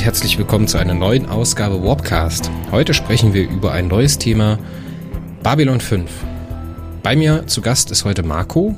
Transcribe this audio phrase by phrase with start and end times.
[0.00, 2.50] Und herzlich willkommen zu einer neuen Ausgabe Warpcast.
[2.70, 4.58] Heute sprechen wir über ein neues Thema
[5.42, 6.10] Babylon 5.
[7.02, 8.74] Bei mir zu Gast ist heute Marco.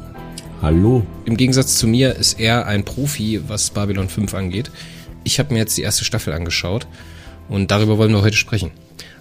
[0.61, 1.07] Hallo.
[1.25, 4.73] Im Gegensatz zu mir ist er ein Profi, was Babylon 5 angeht.
[5.23, 6.89] Ich habe mir jetzt die erste Staffel angeschaut
[7.49, 8.73] und darüber wollen wir heute sprechen.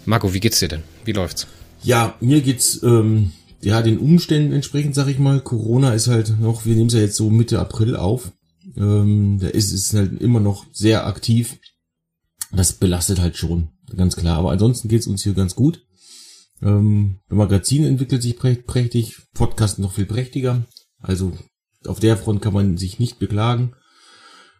[0.06, 0.82] Marco, wie geht's dir denn?
[1.06, 1.46] Wie läuft's?
[1.84, 5.40] Ja, mir geht's ähm, ja den Umständen entsprechend, sag ich mal.
[5.40, 8.32] Corona ist halt noch, wir nehmen es ja jetzt so Mitte April auf.
[8.76, 11.60] Ähm, da ist es halt immer noch sehr aktiv.
[12.54, 14.38] Das belastet halt schon, ganz klar.
[14.38, 15.86] Aber ansonsten geht's uns hier ganz gut.
[16.62, 20.66] Ähm, Magazin entwickelt sich prächtig, Podcast noch viel prächtiger.
[21.00, 21.34] Also
[21.88, 23.74] auf der Front kann man sich nicht beklagen.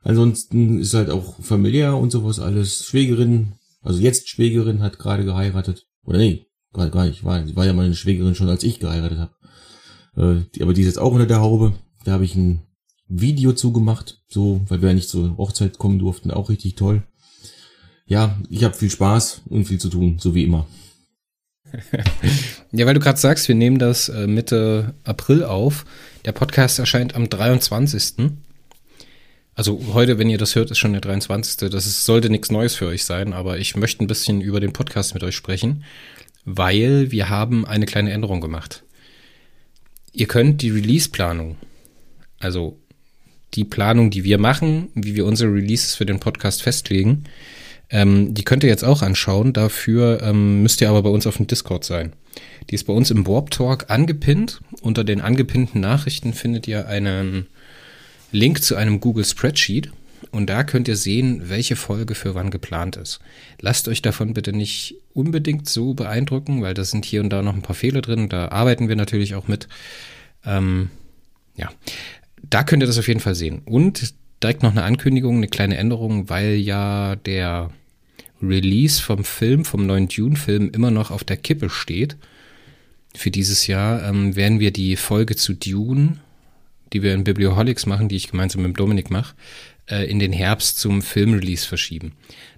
[0.04, 2.86] Ansonsten ist halt auch familiär und sowas alles.
[2.86, 5.86] Schwägerin, also jetzt Schwägerin hat gerade geheiratet.
[6.04, 7.24] Oder nee, gar, gar nicht.
[7.24, 10.48] War, war ja meine Schwägerin schon, als ich geheiratet habe.
[10.58, 11.74] Äh, aber die ist jetzt auch unter der Haube.
[12.04, 12.64] Da habe ich ein
[13.08, 16.32] Video zugemacht, so, weil wir ja nicht zur Hochzeit kommen durften.
[16.32, 17.04] Auch richtig toll.
[18.12, 20.68] Ja, ich habe viel Spaß und viel zu tun, so wie immer.
[22.74, 25.86] ja, weil du gerade sagst, wir nehmen das äh, Mitte April auf.
[26.26, 28.32] Der Podcast erscheint am 23.
[29.56, 31.70] Also heute, wenn ihr das hört, ist schon der 23.
[31.70, 34.74] Das ist, sollte nichts Neues für euch sein, aber ich möchte ein bisschen über den
[34.74, 35.86] Podcast mit euch sprechen,
[36.44, 38.84] weil wir haben eine kleine Änderung gemacht.
[40.12, 41.56] Ihr könnt die Release-Planung,
[42.40, 42.78] also
[43.54, 47.24] die Planung, die wir machen, wie wir unsere Releases für den Podcast festlegen,
[47.92, 49.54] ähm, die könnt ihr jetzt auch anschauen.
[49.54, 52.14] Dafür ähm, müsst ihr aber bei uns auf dem Discord sein.
[52.70, 54.62] Die ist bei uns im Warp Talk angepinnt.
[54.82, 57.48] Unter den angepinnten Nachrichten findet ihr einen
[58.32, 59.92] Link zu einem Google Spreadsheet.
[60.32, 63.20] Und da könnt ihr sehen, welche Folge für wann geplant ist.
[63.60, 67.56] Lasst euch davon bitte nicht unbedingt so beeindrucken, weil da sind hier und da noch
[67.56, 68.30] ein paar Fehler drin.
[68.30, 69.68] Da arbeiten wir natürlich auch mit.
[70.46, 70.90] Ähm,
[71.58, 71.70] ja,
[72.50, 73.62] da könnt ihr das auf jeden Fall sehen.
[73.66, 77.72] Und direkt noch eine Ankündigung, eine kleine Änderung, weil ja der
[78.42, 82.18] Release vom Film, vom neuen Dune-Film immer noch auf der Kippe steht.
[83.16, 86.18] Für dieses Jahr ähm, werden wir die Folge zu Dune,
[86.94, 89.36] die wir in Biblioholics machen, die ich gemeinsam mit Dominik mache,
[89.90, 92.14] äh, in den Herbst zum Filmrelease verschieben.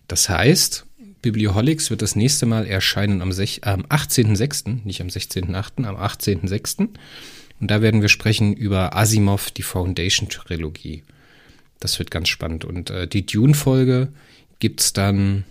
[0.08, 0.86] Das heißt,
[1.22, 6.90] Biblioholics wird das nächste Mal erscheinen am, am 18.06., nicht am 16.08., am 18.06.
[7.60, 11.04] Und da werden wir sprechen über Asimov, die Foundation-Trilogie.
[11.80, 12.66] Das wird ganz spannend.
[12.66, 14.10] Und äh, die Dune-Folge
[14.60, 15.46] gibt's dann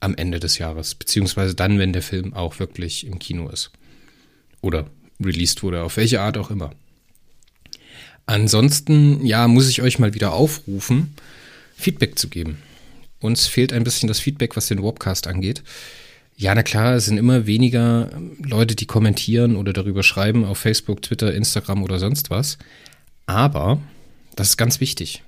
[0.00, 3.70] am Ende des Jahres, beziehungsweise dann, wenn der Film auch wirklich im Kino ist.
[4.60, 4.90] Oder
[5.22, 6.72] released wurde, auf welche Art auch immer.
[8.26, 11.14] Ansonsten, ja, muss ich euch mal wieder aufrufen,
[11.76, 12.58] Feedback zu geben.
[13.20, 15.62] Uns fehlt ein bisschen das Feedback, was den Warpcast angeht.
[16.36, 18.10] Ja, na klar, es sind immer weniger
[18.42, 22.58] Leute, die kommentieren oder darüber schreiben auf Facebook, Twitter, Instagram oder sonst was.
[23.24, 23.80] Aber
[24.34, 25.22] das ist ganz wichtig.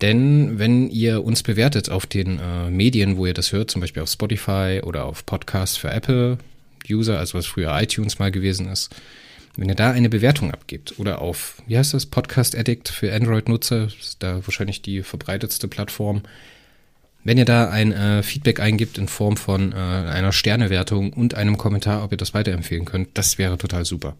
[0.00, 4.02] Denn wenn ihr uns bewertet auf den äh, Medien, wo ihr das hört, zum Beispiel
[4.02, 8.94] auf Spotify oder auf Podcasts für Apple-User, also was früher iTunes mal gewesen ist,
[9.56, 13.86] wenn ihr da eine Bewertung abgibt oder auf, wie heißt das, Podcast Addict für Android-Nutzer,
[13.86, 16.22] ist da wahrscheinlich die verbreitetste Plattform,
[17.24, 21.58] wenn ihr da ein äh, Feedback eingibt in Form von äh, einer Sternewertung und einem
[21.58, 24.16] Kommentar, ob ihr das weiterempfehlen könnt, das wäre total super.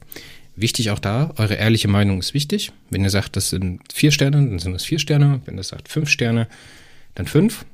[0.60, 2.72] Wichtig auch da, eure ehrliche Meinung ist wichtig.
[2.90, 5.40] Wenn ihr sagt, das sind vier Sterne, dann sind das vier Sterne.
[5.44, 6.48] Wenn ihr sagt fünf Sterne,
[7.14, 7.64] dann fünf.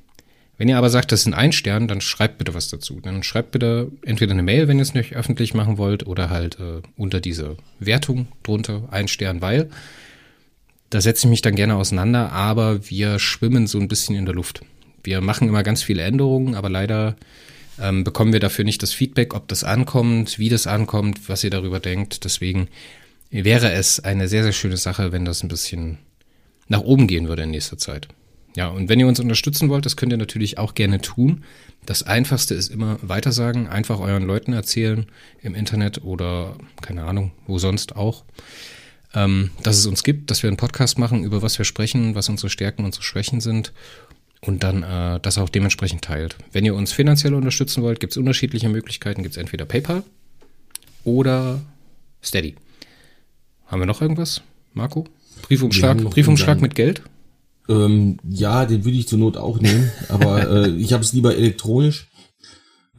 [0.56, 3.00] Wenn ihr aber sagt, das sind ein Stern, dann schreibt bitte was dazu.
[3.00, 6.60] Dann schreibt bitte entweder eine Mail, wenn ihr es nicht öffentlich machen wollt, oder halt
[6.60, 9.70] äh, unter diese Wertung drunter ein Stern, weil
[10.90, 14.34] da setze ich mich dann gerne auseinander, aber wir schwimmen so ein bisschen in der
[14.34, 14.60] Luft
[15.04, 17.16] wir machen immer ganz viele Änderungen, aber leider
[17.80, 21.50] ähm, bekommen wir dafür nicht das Feedback, ob das ankommt, wie das ankommt, was ihr
[21.50, 22.24] darüber denkt.
[22.24, 22.68] Deswegen
[23.30, 25.98] wäre es eine sehr, sehr schöne Sache, wenn das ein bisschen
[26.68, 28.08] nach oben gehen würde in nächster Zeit.
[28.56, 31.42] Ja, und wenn ihr uns unterstützen wollt, das könnt ihr natürlich auch gerne tun.
[31.86, 35.06] Das Einfachste ist immer weitersagen, einfach euren Leuten erzählen
[35.42, 38.24] im Internet oder keine Ahnung, wo sonst auch,
[39.12, 42.28] ähm, dass es uns gibt, dass wir einen Podcast machen, über was wir sprechen, was
[42.28, 43.72] unsere Stärken, unsere Schwächen sind
[44.46, 46.36] und dann äh, das auch dementsprechend teilt.
[46.52, 49.22] Wenn ihr uns finanziell unterstützen wollt, gibt es unterschiedliche Möglichkeiten.
[49.22, 50.02] Gibt es entweder PayPal
[51.04, 51.60] oder
[52.22, 52.54] Steady.
[53.66, 54.42] Haben wir noch irgendwas,
[54.72, 55.04] Marco?
[55.42, 57.02] Briefumschlag, Briefumschlag mit Geld?
[57.68, 61.34] Ähm, ja, den würde ich zur Not auch nehmen, aber äh, ich habe es lieber
[61.36, 62.08] elektronisch,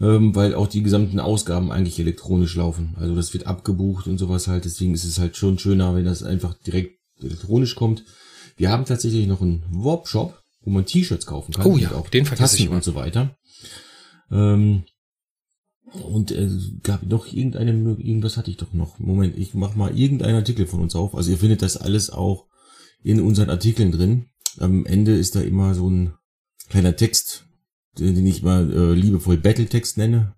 [0.02, 2.96] ähm, weil auch die gesamten Ausgaben eigentlich elektronisch laufen.
[3.00, 4.66] Also das wird abgebucht und sowas halt.
[4.66, 8.04] Deswegen ist es halt schon schöner, wenn das einfach direkt elektronisch kommt.
[8.58, 11.66] Wir haben tatsächlich noch einen Warp-Shop wo man T-Shirts kaufen kann.
[11.66, 13.38] Oh ja, auch den vergesse ich und so weiter.
[14.32, 14.84] Ähm,
[16.04, 16.50] und äh,
[16.84, 19.00] gab noch irgendeine, irgendwas hatte ich doch noch.
[19.00, 21.16] Moment, ich mach mal irgendeinen Artikel von uns auf.
[21.16, 22.48] Also ihr findet das alles auch
[23.04, 24.26] in unseren Artikeln drin.
[24.58, 26.14] Am Ende ist da immer so ein
[26.70, 27.46] kleiner Text,
[27.98, 30.36] den ich mal äh, liebevoll Battletext nenne.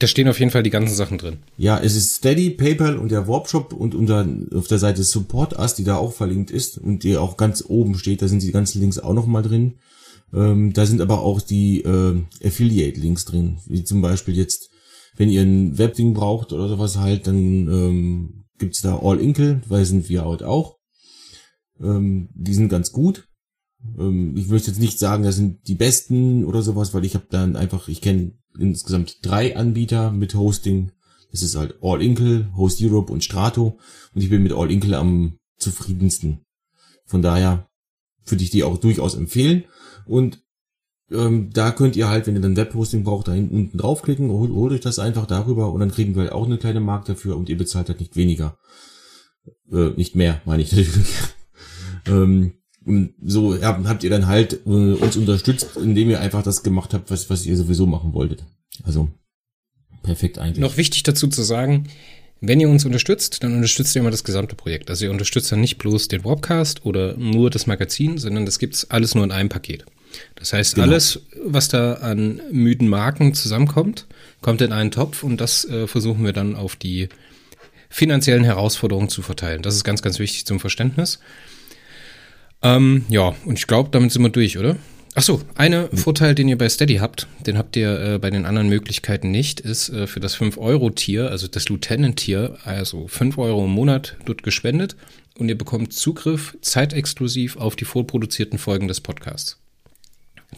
[0.00, 1.40] Da stehen auf jeden Fall die ganzen Sachen drin.
[1.58, 5.74] Ja, es ist Steady, PayPal und der Warpshop und unter, auf der Seite Support Us,
[5.74, 8.80] die da auch verlinkt ist und die auch ganz oben steht, da sind die ganzen
[8.80, 9.74] Links auch nochmal drin.
[10.32, 14.70] Ähm, da sind aber auch die äh, Affiliate-Links drin, wie zum Beispiel jetzt,
[15.16, 19.84] wenn ihr ein Webding braucht oder sowas halt, dann ähm, gibt's da All Inkle, weil
[19.84, 20.78] sind wir out auch.
[21.78, 23.28] Ähm, die sind ganz gut.
[23.98, 27.26] Ähm, ich möchte jetzt nicht sagen, das sind die besten oder sowas, weil ich habe
[27.28, 30.92] dann einfach, ich kenne insgesamt drei Anbieter mit Hosting.
[31.30, 33.78] Das ist halt All Inkle, Host Europe und Strato.
[34.14, 36.44] Und ich bin mit All Inkle am zufriedensten.
[37.06, 37.68] Von daher
[38.26, 39.64] würde ich die auch durchaus empfehlen.
[40.06, 40.42] Und
[41.10, 44.52] ähm, da könnt ihr halt, wenn ihr dann Webhosting braucht, da hinten unten draufklicken, holt,
[44.52, 47.36] holt euch das einfach darüber und dann kriegen wir halt auch eine kleine Mark dafür
[47.36, 48.58] und ihr bezahlt halt nicht weniger.
[49.72, 51.16] Äh, nicht mehr, meine ich natürlich.
[52.06, 52.59] ähm,
[53.22, 57.10] so ja, habt ihr dann halt äh, uns unterstützt, indem ihr einfach das gemacht habt,
[57.10, 58.44] was, was ihr sowieso machen wolltet.
[58.84, 59.10] Also
[60.02, 60.60] perfekt eigentlich.
[60.60, 61.88] Noch wichtig dazu zu sagen,
[62.40, 64.88] wenn ihr uns unterstützt, dann unterstützt ihr immer das gesamte Projekt.
[64.88, 68.88] Also ihr unterstützt dann nicht bloß den Webcast oder nur das Magazin, sondern das gibt's
[68.88, 69.84] alles nur in einem Paket.
[70.36, 70.86] Das heißt, genau.
[70.86, 74.06] alles, was da an müden Marken zusammenkommt,
[74.40, 77.10] kommt in einen Topf und das äh, versuchen wir dann auf die
[77.90, 79.62] finanziellen Herausforderungen zu verteilen.
[79.62, 81.18] Das ist ganz, ganz wichtig zum Verständnis.
[82.62, 84.76] Ähm, ja, und ich glaube, damit sind wir durch, oder?
[85.14, 88.46] Ach so, eine Vorteil, den ihr bei Steady habt, den habt ihr äh, bei den
[88.46, 93.72] anderen Möglichkeiten nicht, ist äh, für das 5-Euro-Tier, also das Lieutenant-Tier, also 5 Euro im
[93.72, 94.96] Monat wird gespendet
[95.36, 99.58] und ihr bekommt Zugriff zeitexklusiv auf die vorproduzierten Folgen des Podcasts.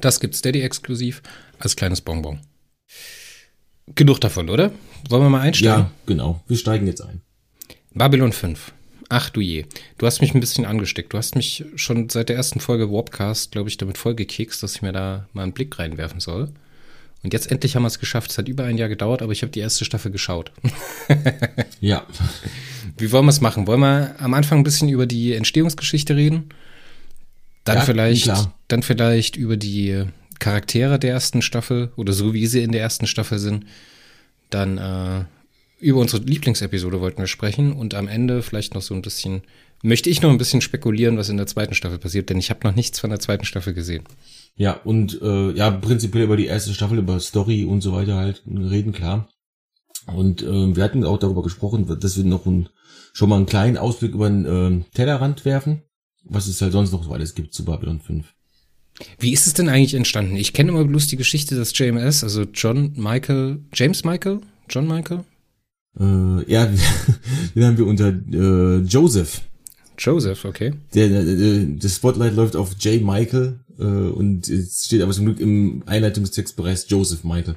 [0.00, 1.22] Das gibt Steady exklusiv
[1.58, 2.40] als kleines Bonbon.
[3.94, 4.70] Genug davon, oder?
[5.08, 5.84] Wollen wir mal einsteigen?
[5.84, 6.43] Ja, genau.
[6.46, 7.20] Wir steigen jetzt ein.
[7.94, 8.72] Babylon 5.
[9.14, 9.66] Ach du je.
[9.98, 11.12] Du hast mich ein bisschen angesteckt.
[11.12, 14.80] Du hast mich schon seit der ersten Folge Warpcast, glaube ich, damit vollgekekst, dass ich
[14.80, 16.48] mir da mal einen Blick reinwerfen soll.
[17.22, 18.30] Und jetzt endlich haben wir es geschafft.
[18.30, 20.50] Es hat über ein Jahr gedauert, aber ich habe die erste Staffel geschaut.
[21.82, 22.06] ja.
[22.96, 23.66] Wie wollen wir es machen?
[23.66, 26.48] Wollen wir am Anfang ein bisschen über die Entstehungsgeschichte reden?
[27.64, 28.54] Dann ja, vielleicht, klar.
[28.68, 30.06] dann vielleicht über die
[30.38, 33.66] Charaktere der ersten Staffel oder so wie sie in der ersten Staffel sind.
[34.48, 35.24] Dann äh,
[35.82, 39.43] über unsere Lieblingsepisode wollten wir sprechen und am Ende vielleicht noch so ein bisschen,
[39.82, 42.67] möchte ich noch ein bisschen spekulieren, was in der zweiten Staffel passiert, denn ich habe
[42.67, 44.05] noch nichts von der zweiten Staffel gesehen.
[44.55, 48.43] Ja, und äh, ja, prinzipiell über die erste Staffel, über Story und so weiter halt
[48.46, 49.29] reden, klar.
[50.06, 52.69] Und äh, wir hatten auch darüber gesprochen, dass wir noch ein,
[53.12, 55.82] schon mal einen kleinen Ausblick über den äh, Tellerrand werfen,
[56.25, 58.26] was es halt sonst noch so alles gibt zu Babylon 5.
[59.19, 60.37] Wie ist es denn eigentlich entstanden?
[60.37, 65.25] Ich kenne immer bloß die Geschichte des JMS, also John Michael, James Michael, John Michael,
[65.98, 66.66] äh, ja,
[67.54, 69.43] den haben wir unter äh, Joseph.
[69.98, 70.72] Joseph, okay.
[70.94, 73.02] Der, der, der, das Spotlight läuft auf J.
[73.02, 77.56] Michael äh, und es steht aber zum Glück im Einleitungstext bereits Joseph Michael.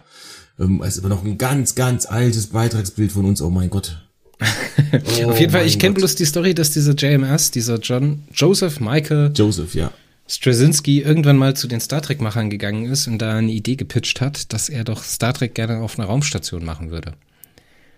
[0.59, 4.01] Ähm, ist aber noch ein ganz, ganz altes Beitragsbild von uns, oh mein Gott.
[4.41, 8.79] oh auf jeden Fall, ich kenne bloß die Story, dass dieser JMS, dieser John Joseph
[8.79, 9.91] Michael Joseph, ja.
[10.27, 14.51] Straczynski irgendwann mal zu den Star Trek-Machern gegangen ist und da eine Idee gepitcht hat,
[14.53, 17.13] dass er doch Star Trek gerne auf einer Raumstation machen würde.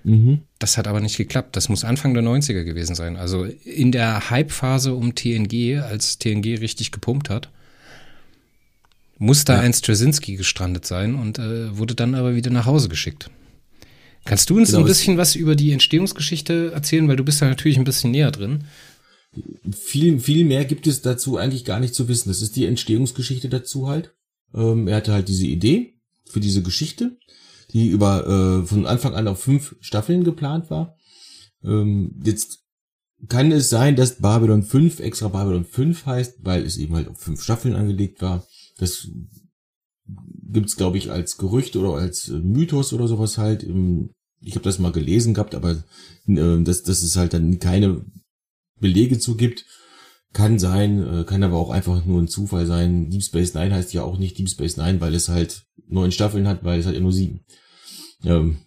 [0.07, 0.43] Mhm.
[0.57, 1.57] Das hat aber nicht geklappt.
[1.57, 3.17] Das muss Anfang der 90er gewesen sein.
[3.17, 7.49] Also in der Hype-Phase um TNG, als TNG richtig gepumpt hat,
[9.17, 9.59] muss da ja.
[9.59, 13.29] ein Straczynski gestrandet sein und äh, wurde dann aber wieder nach Hause geschickt.
[14.23, 17.47] Kannst du uns genau, ein bisschen was über die Entstehungsgeschichte erzählen, weil du bist da
[17.47, 18.63] natürlich ein bisschen näher drin.
[19.69, 22.29] Viel, viel mehr gibt es dazu eigentlich gar nicht zu wissen.
[22.29, 24.13] Das ist die Entstehungsgeschichte dazu halt.
[24.53, 25.95] Ähm, er hatte halt diese Idee
[26.29, 27.17] für diese Geschichte
[27.77, 30.95] die über äh, von Anfang an auf fünf Staffeln geplant war.
[31.63, 32.63] Ähm, jetzt
[33.29, 37.19] kann es sein, dass Babylon 5 extra Babylon 5 heißt, weil es eben halt auf
[37.19, 38.47] fünf Staffeln angelegt war.
[38.79, 39.07] Das
[40.51, 43.61] gibt's glaube ich als Gerücht oder als äh, Mythos oder sowas halt.
[43.61, 44.09] Im,
[44.41, 45.83] ich habe das mal gelesen gehabt, aber
[46.27, 48.05] äh, dass, dass es halt dann keine
[48.79, 49.65] Belege zu gibt.
[50.33, 53.11] Kann sein, äh, kann aber auch einfach nur ein Zufall sein.
[53.11, 56.47] Deep Space Nine heißt ja auch nicht Deep Space Nine, weil es halt neun Staffeln
[56.47, 57.41] hat, weil es hat ja nur sieben.
[58.23, 58.57] Ähm,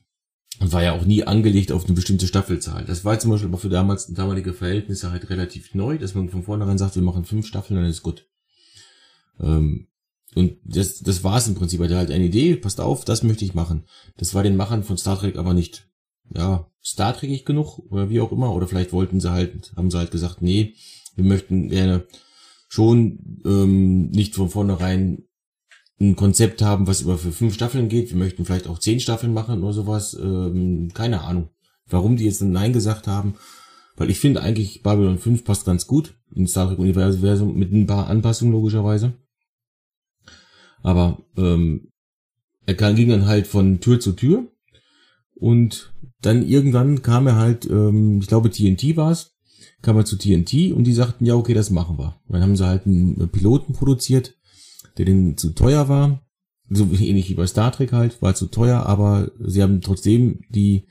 [0.61, 2.85] und war ja auch nie angelegt auf eine bestimmte Staffelzahl.
[2.85, 6.43] Das war zum Beispiel aber für damals damalige Verhältnisse halt relativ neu, dass man von
[6.43, 8.29] vornherein sagt, wir machen fünf Staffeln, dann ist gut.
[9.41, 9.89] Ähm,
[10.35, 11.81] und das, das war es im Prinzip.
[11.81, 13.85] Er hatte halt eine Idee, passt auf, das möchte ich machen.
[14.19, 15.89] Das war den Machern von Star Trek aber nicht,
[16.35, 18.55] ja, Star Trekig genug oder wie auch immer.
[18.55, 20.75] Oder vielleicht wollten sie halt, haben sie halt gesagt, nee,
[21.17, 22.07] wir möchten gerne
[22.69, 25.25] schon ähm, nicht von vornherein
[26.01, 28.11] ein Konzept haben, was über für fünf Staffeln geht.
[28.11, 30.15] Wir möchten vielleicht auch zehn Staffeln machen oder sowas.
[30.15, 31.51] Ähm, keine Ahnung,
[31.87, 33.35] warum die jetzt Nein gesagt haben.
[33.97, 37.87] Weil ich finde eigentlich Babylon 5 passt ganz gut ins Star Trek Universum mit ein
[37.87, 39.13] paar Anpassungen logischerweise.
[40.83, 41.91] Aber ähm,
[42.65, 44.47] er ging dann halt von Tür zu Tür
[45.35, 45.93] und
[46.23, 49.37] dann irgendwann kam er halt, ähm, ich glaube TNT war es,
[49.83, 52.21] kam er zu TNT und die sagten, ja, okay, das machen wir.
[52.29, 54.35] Dann haben sie halt einen Piloten produziert,
[54.99, 56.23] der denen zu teuer war.
[56.69, 60.87] So ähnlich wie bei Star Trek halt, war zu teuer, aber sie haben trotzdem die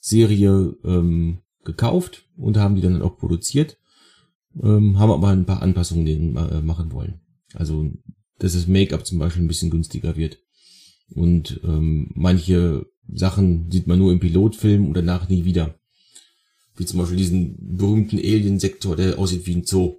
[0.00, 3.78] Serie ähm, gekauft und haben die dann auch produziert,
[4.60, 7.20] ähm, haben aber ein paar Anpassungen denen, äh, machen wollen.
[7.54, 7.90] Also,
[8.38, 10.38] dass das Make-up zum Beispiel ein bisschen günstiger wird.
[11.14, 15.78] Und ähm, manche Sachen sieht man nur im Pilotfilm oder nach nie wieder.
[16.76, 19.98] Wie zum Beispiel diesen berühmten Alien-Sektor, der aussieht wie ein Zoo.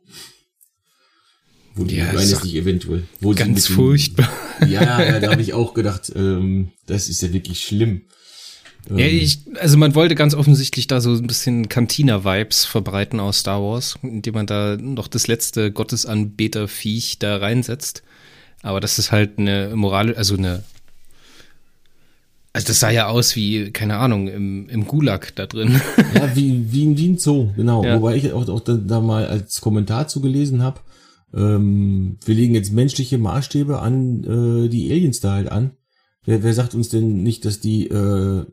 [1.75, 3.03] Wo die ja, weiß nicht eventuell.
[3.19, 4.29] Wo ganz furchtbar.
[4.67, 8.03] Ja, ja, da habe ich auch gedacht, ähm, das ist ja wirklich schlimm.
[8.89, 13.39] Ähm, ja, ich, also man wollte ganz offensichtlich da so ein bisschen Cantina-Vibes verbreiten aus
[13.39, 18.03] Star Wars, indem man da noch das letzte Gottesanbeter-Viech da reinsetzt.
[18.61, 20.63] Aber das ist halt eine Moral, also eine
[22.55, 25.81] also das sah ja aus wie, keine Ahnung, im, im Gulag da drin.
[26.13, 27.83] Ja, wie, wie, wie ein Zoo, genau.
[27.83, 27.95] Ja.
[27.95, 30.79] Wobei ich auch, auch da, da mal als Kommentar zugelesen habe,
[31.33, 35.71] ähm, wir legen jetzt menschliche Maßstäbe an äh, die Aliens da halt an.
[36.25, 38.45] Wer, wer sagt uns denn nicht, dass die äh,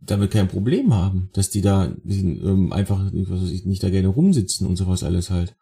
[0.00, 4.08] damit kein Problem haben, dass die da ähm, einfach was weiß ich, nicht da gerne
[4.08, 5.56] rumsitzen und sowas alles halt.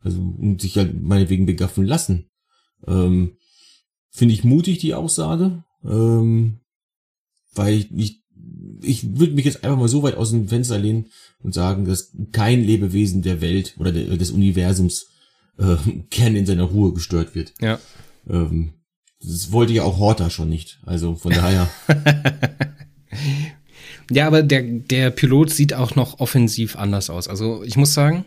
[0.00, 2.30] Also und sich halt meinetwegen begaffen lassen.
[2.86, 3.36] Ähm,
[4.10, 5.62] Finde ich mutig die Aussage.
[5.84, 6.60] Ähm,
[7.54, 8.22] weil ich, ich,
[8.82, 11.06] ich würde mich jetzt einfach mal so weit aus dem Fenster lehnen
[11.42, 15.06] und sagen, dass kein Lebewesen der Welt oder der, des Universums
[15.58, 15.76] äh,
[16.10, 17.54] gern in seiner Ruhe gestört wird.
[17.60, 17.78] Ja.
[18.28, 18.74] Ähm,
[19.22, 20.78] das wollte ja auch Horta schon nicht.
[20.86, 21.68] Also von daher.
[24.10, 27.28] ja, aber der, der Pilot sieht auch noch offensiv anders aus.
[27.28, 28.24] Also ich muss sagen,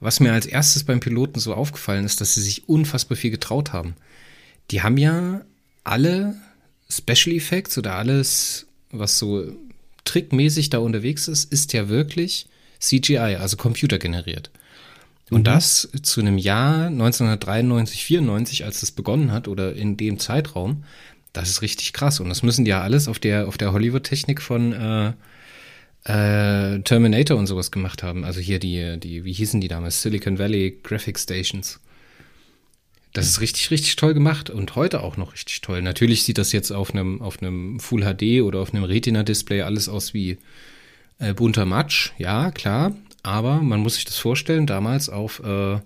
[0.00, 3.72] was mir als erstes beim Piloten so aufgefallen ist, dass sie sich unfassbar viel getraut
[3.72, 3.94] haben.
[4.70, 5.42] Die haben ja
[5.84, 6.36] alle
[6.88, 9.52] Special Effects oder alles, was so
[10.04, 12.46] trickmäßig da unterwegs ist, ist ja wirklich
[12.80, 14.50] CGI, also computergeneriert.
[15.30, 15.44] Und mhm.
[15.44, 20.84] das zu einem Jahr 1993, 94, als es begonnen hat oder in dem Zeitraum,
[21.32, 22.20] das ist richtig krass.
[22.20, 25.12] Und das müssen die ja alles auf der, auf der Hollywood-Technik von äh,
[26.04, 28.24] äh, Terminator und sowas gemacht haben.
[28.24, 30.02] Also hier die, die, wie hießen die damals?
[30.02, 31.80] Silicon Valley Graphic Stations.
[33.12, 35.82] Das ist richtig, richtig toll gemacht und heute auch noch richtig toll.
[35.82, 39.88] Natürlich sieht das jetzt auf einem, auf einem Full HD oder auf einem Retina-Display alles
[39.88, 40.38] aus wie
[41.18, 42.94] äh, bunter Matsch, ja, klar.
[43.22, 45.80] Aber man muss sich das vorstellen, damals auf äh,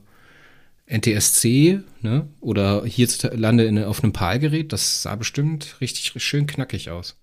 [0.86, 7.16] NTSC ne, oder hierzulande in, auf einem PAL-Gerät, das sah bestimmt richtig schön knackig aus.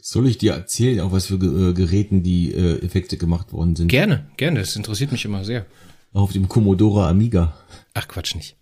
[0.00, 3.88] Soll ich dir erzählen, auch was für äh, Geräten die äh, Effekte gemacht worden sind?
[3.88, 5.64] Gerne, gerne, das interessiert mich immer sehr.
[6.12, 7.54] Auf dem Commodore Amiga.
[7.94, 8.56] Ach Quatsch nicht.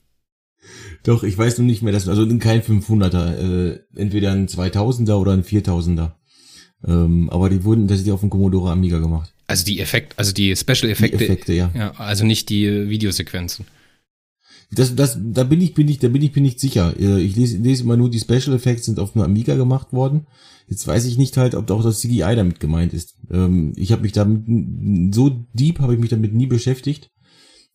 [1.02, 5.32] Doch, ich weiß nur nicht mehr, dass, also kein 500er, äh, entweder ein 2000er oder
[5.32, 6.12] ein 4000er.
[6.86, 9.32] Ähm, aber die wurden, ja auf dem Commodore Amiga gemacht.
[9.46, 11.18] Also die Effekte, also die Special Effekte.
[11.18, 11.70] Die Effekte, ja.
[11.74, 11.92] ja.
[11.92, 13.66] Also nicht die Videosequenzen.
[14.72, 16.94] Das, das, da bin ich, bin ich, da bin ich, bin ich sicher.
[16.98, 20.26] Äh, ich lese, lese immer nur, die Special Effects sind auf einem Amiga gemacht worden.
[20.68, 23.16] Jetzt weiß ich nicht halt, ob da auch das CGI damit gemeint ist.
[23.30, 24.44] Ähm, ich habe mich damit,
[25.14, 27.10] so deep habe ich mich damit nie beschäftigt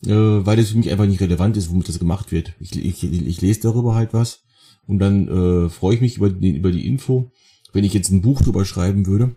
[0.05, 2.53] äh, weil das für mich einfach nicht relevant ist, womit das gemacht wird.
[2.59, 4.43] Ich, ich, ich lese darüber halt was
[4.85, 7.31] und dann äh, freue ich mich über die, über die Info.
[7.75, 9.35] Wenn ich jetzt ein Buch drüber schreiben würde,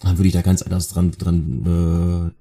[0.00, 2.32] dann würde ich da ganz anders dran, dran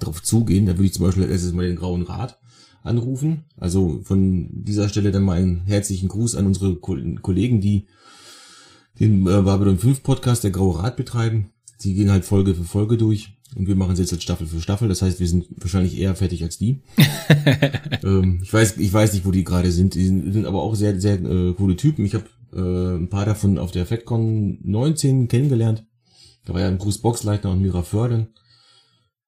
[0.00, 0.66] äh, drauf zugehen.
[0.66, 2.40] Da würde ich zum Beispiel erst mal den Grauen Rat
[2.82, 3.44] anrufen.
[3.56, 7.86] Also von dieser Stelle dann mal einen herzlichen Gruß an unsere Kollegen, die
[8.98, 11.50] den äh, Babylon 5 Podcast, der Graue Rat betreiben.
[11.82, 13.38] Die gehen halt Folge für Folge durch.
[13.54, 14.88] Und wir machen es jetzt als Staffel für Staffel.
[14.88, 16.80] Das heißt, wir sind wahrscheinlich eher fertig als die.
[18.04, 19.94] ähm, ich weiß, ich weiß nicht, wo die gerade sind.
[19.94, 22.04] Die sind, sind, aber auch sehr, sehr äh, coole Typen.
[22.04, 25.84] Ich habe äh, ein paar davon auf der FedCon 19 kennengelernt.
[26.44, 28.28] Da war ja ein Bruce Boxleitner und Mira Förden.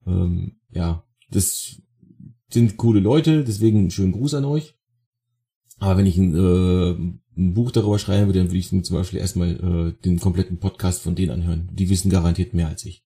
[0.06, 1.76] Ähm, ja, das
[2.50, 4.74] sind coole Leute, deswegen einen schönen Gruß an euch.
[5.78, 6.90] Aber wenn ich ein, äh,
[7.36, 11.02] ein Buch darüber schreiben würde, dann würde ich zum Beispiel erstmal äh, den kompletten Podcast
[11.02, 11.68] von denen anhören.
[11.72, 13.03] Die wissen garantiert mehr als ich.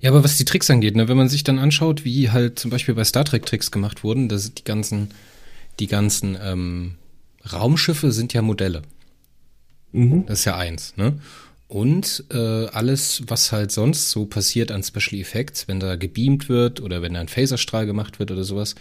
[0.00, 2.70] Ja, aber was die Tricks angeht, ne, wenn man sich dann anschaut, wie halt zum
[2.70, 5.10] Beispiel bei Star Trek Tricks gemacht wurden, dass die ganzen,
[5.80, 6.94] die ganzen ähm,
[7.50, 8.82] Raumschiffe sind ja Modelle.
[9.92, 10.26] Mhm.
[10.26, 11.18] Das ist ja eins, ne?
[11.66, 16.80] Und äh, alles, was halt sonst so passiert an Special Effects, wenn da gebeamt wird
[16.80, 18.74] oder wenn da ein Phaserstrahl gemacht wird oder sowas,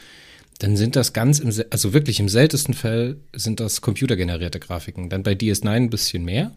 [0.60, 5.10] dann sind das ganz im, also wirklich im seltensten Fall sind das computergenerierte Grafiken.
[5.10, 6.52] Dann bei DS9 ein bisschen mehr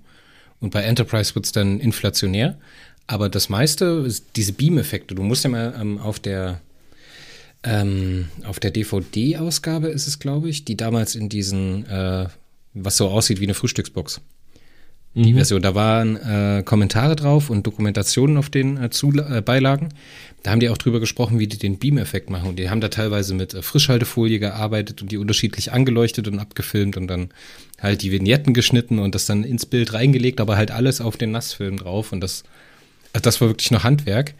[0.61, 2.59] und bei Enterprise wird's dann inflationär.
[3.07, 5.15] Aber das meiste ist diese Beam-Effekte.
[5.15, 6.61] Du musst ja mal ähm, auf der
[7.63, 12.27] ähm, auf der DVD-Ausgabe ist es, glaube ich, die damals in diesen äh,
[12.75, 14.21] was so aussieht wie eine Frühstücksbox.
[15.15, 15.37] Die mhm.
[15.37, 19.89] Version, da waren äh, Kommentare drauf und Dokumentationen auf den äh, Zula äh, Beilagen.
[20.43, 22.51] Da haben die auch drüber gesprochen, wie die den Beam-Effekt machen.
[22.51, 26.99] Und die haben da teilweise mit äh, Frischhaltefolie gearbeitet und die unterschiedlich angeleuchtet und abgefilmt
[26.99, 27.31] und dann
[27.81, 31.31] halt die Vignetten geschnitten und das dann ins Bild reingelegt, aber halt alles auf den
[31.31, 32.13] Nassfilm drauf.
[32.13, 32.45] Und das,
[33.17, 34.35] also das war wirklich noch Handwerk.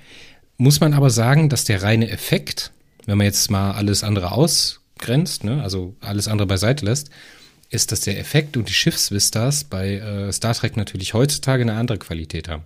[0.59, 2.73] Muss man aber sagen, dass der reine Effekt,
[3.07, 7.09] wenn man jetzt mal alles andere ausgrenzt, ne, also alles andere beiseite lässt,
[7.71, 11.97] ist, dass der Effekt und die Schiffsvistas bei äh, Star Trek natürlich heutzutage eine andere
[11.97, 12.65] Qualität haben.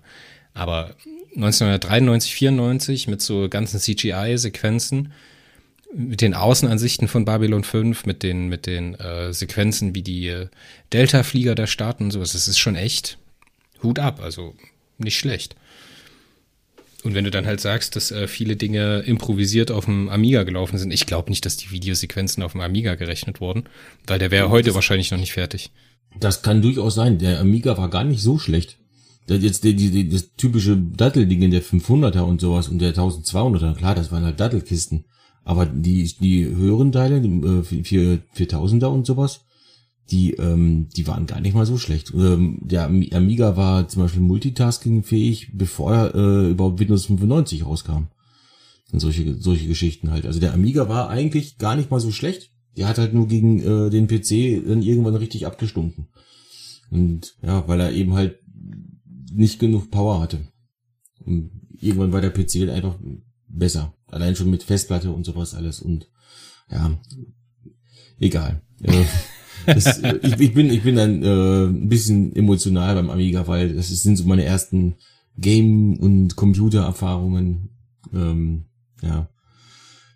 [0.52, 0.96] Aber
[1.36, 5.12] 1993, 94 mit so ganzen CGI-Sequenzen,
[5.94, 10.48] mit den Außenansichten von Babylon 5, mit den, mit den äh, Sequenzen, wie die äh,
[10.92, 13.16] Delta-Flieger da starten und sowas, das ist schon echt
[13.84, 14.54] Hut ab, also
[14.98, 15.54] nicht schlecht.
[17.02, 20.78] Und wenn du dann halt sagst, dass äh, viele Dinge improvisiert auf dem Amiga gelaufen
[20.78, 23.64] sind, ich glaube nicht, dass die Videosequenzen auf dem Amiga gerechnet wurden,
[24.06, 25.70] weil der wäre heute wahrscheinlich noch nicht fertig.
[26.18, 27.18] Das kann durchaus sein.
[27.18, 28.76] Der Amiga war gar nicht so schlecht.
[29.26, 33.74] Das jetzt die, die, das typische Dattelding in der 500er und sowas und der 1200er,
[33.74, 35.04] klar, das waren halt Dattelkisten.
[35.44, 39.46] Aber die, die höheren Teile, die äh, 4000er und sowas,
[40.10, 42.12] die, ähm, die waren gar nicht mal so schlecht.
[42.14, 48.08] Ähm, der Amiga war zum Beispiel multitasking-fähig, bevor er äh, überhaupt Windows 95 rauskam.
[48.92, 50.26] Und solche, solche Geschichten halt.
[50.26, 52.50] Also der Amiga war eigentlich gar nicht mal so schlecht.
[52.76, 56.08] Der hat halt nur gegen äh, den PC dann irgendwann richtig abgestunken.
[56.90, 58.38] Und ja, weil er eben halt
[59.32, 60.40] nicht genug Power hatte.
[61.24, 62.96] Und irgendwann war der PC halt einfach
[63.46, 63.94] besser.
[64.08, 65.80] Allein schon mit Festplatte und sowas alles.
[65.80, 66.08] Und
[66.68, 66.98] ja,
[68.18, 68.62] egal.
[69.66, 73.74] Äh, das, ich, ich, bin, ich bin dann äh, ein bisschen emotional beim Amiga, weil
[73.74, 74.96] das sind so meine ersten
[75.36, 77.70] Game- und Computer-Erfahrungen.
[78.12, 78.64] Ähm,
[79.02, 79.28] ja.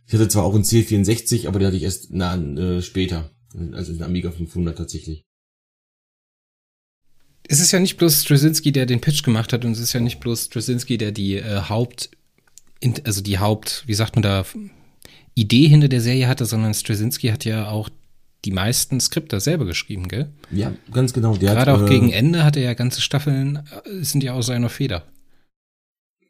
[0.06, 3.30] Ich hatte zwar auch einen C64, aber den hatte ich erst na, äh, später.
[3.72, 5.24] Also den Amiga 500 tatsächlich.
[7.46, 10.00] Es ist ja nicht bloß Straczynski, der den Pitch gemacht hat, und es ist ja
[10.00, 12.10] nicht bloß Straczynski, der die äh, Haupt,
[13.04, 14.44] also die Haupt, wie sagt man da,
[15.34, 17.90] Idee hinter der Serie hatte, sondern Straczynski hat ja auch
[18.44, 20.30] die meisten Skripte selber geschrieben, gell?
[20.50, 21.36] Ja, ganz genau.
[21.36, 24.34] Der Gerade hat, auch äh, gegen Ende hat er ja ganze Staffeln, äh, sind ja
[24.34, 25.04] aus seiner Feder.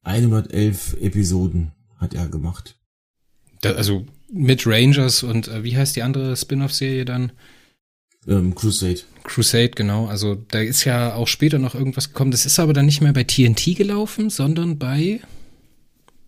[0.04, 2.76] 111 Episoden hat er gemacht.
[3.62, 7.32] Da, also mit Rangers und äh, wie heißt die andere Spin-off-Serie dann?
[8.26, 9.00] Ähm, Crusade.
[9.22, 10.06] Crusade, genau.
[10.06, 12.30] Also da ist ja auch später noch irgendwas gekommen.
[12.30, 15.20] Das ist aber dann nicht mehr bei TNT gelaufen, sondern bei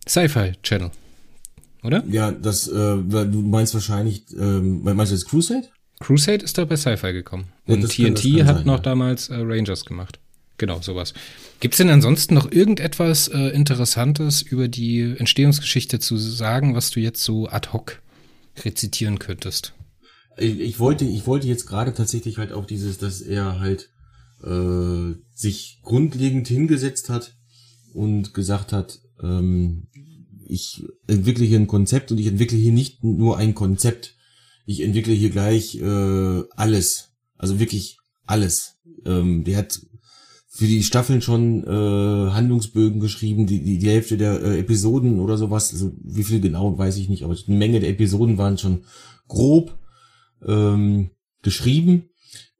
[0.07, 0.91] Sci-Fi Channel.
[1.83, 2.03] Oder?
[2.09, 5.67] Ja, das, äh, du meinst wahrscheinlich, ähm, meinst du jetzt Crusade?
[5.99, 7.45] Crusade ist da bei Sci-Fi gekommen.
[7.65, 8.83] Und ja, TNT kann, hat sein, noch ja.
[8.83, 10.19] damals äh, Rangers gemacht.
[10.57, 11.13] Genau, sowas.
[11.59, 16.99] Gibt es denn ansonsten noch irgendetwas äh, Interessantes über die Entstehungsgeschichte zu sagen, was du
[16.99, 18.01] jetzt so ad hoc
[18.63, 19.73] rezitieren könntest?
[20.37, 23.89] Ich, ich wollte, ich wollte jetzt gerade tatsächlich halt auf dieses, dass er halt
[24.43, 27.35] äh, sich grundlegend hingesetzt hat
[27.93, 29.87] und gesagt hat, ähm,
[30.47, 34.15] ich entwickle hier ein Konzept und ich entwickle hier nicht nur ein Konzept,
[34.67, 37.13] ich entwickle hier gleich äh, alles.
[37.37, 38.75] Also wirklich alles.
[39.05, 39.79] Ähm, der hat
[40.49, 45.37] für die Staffeln schon äh, Handlungsbögen geschrieben, die, die, die Hälfte der äh, Episoden oder
[45.37, 48.83] sowas, also wie viel genau, weiß ich nicht, aber eine Menge der Episoden waren schon
[49.27, 49.77] grob
[50.45, 51.11] ähm,
[51.43, 52.09] geschrieben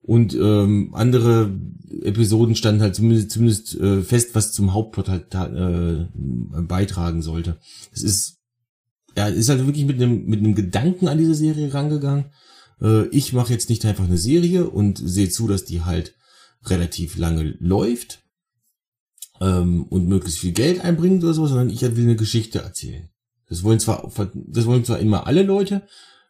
[0.02, 1.60] und ähm, andere
[2.04, 7.58] Episoden standen halt zumindest, zumindest äh, fest, was zum Hauptplot halt äh, beitragen sollte.
[7.92, 8.37] Es ist
[9.18, 12.26] er ist halt wirklich mit einem mit einem Gedanken an diese Serie rangegangen.
[12.82, 16.14] Äh, ich mache jetzt nicht einfach eine Serie und sehe zu, dass die halt
[16.66, 18.20] relativ lange läuft
[19.42, 23.10] ähm, und möglichst viel Geld einbringt oder so, sondern ich will eine Geschichte erzählen.
[23.50, 25.82] Das wollen zwar das wollen zwar immer alle Leute,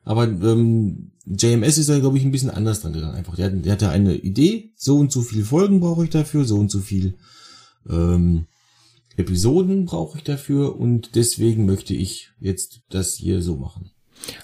[0.06, 3.15] aber ähm, JMS ist da glaube ich ein bisschen anders dran gegangen.
[3.15, 6.58] Einfach, der, der hatte eine Idee, so und so viele Folgen brauche ich dafür, so
[6.58, 7.15] und so viel
[7.89, 8.45] ähm,
[9.17, 13.91] Episoden brauche ich dafür und deswegen möchte ich jetzt das hier so machen.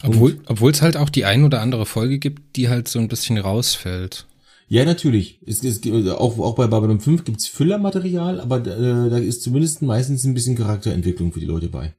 [0.03, 3.07] Obwohl, obwohl es halt auch die ein oder andere Folge gibt, die halt so ein
[3.07, 4.25] bisschen rausfällt.
[4.67, 5.39] Ja, natürlich.
[5.45, 10.23] Es, es, auch, auch bei Babylon 5 gibt's Füllermaterial, aber äh, da ist zumindest meistens
[10.23, 11.93] ein bisschen Charakterentwicklung für die Leute bei.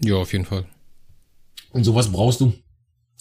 [0.00, 0.64] Ja, auf jeden Fall.
[1.72, 2.54] Und sowas brauchst du.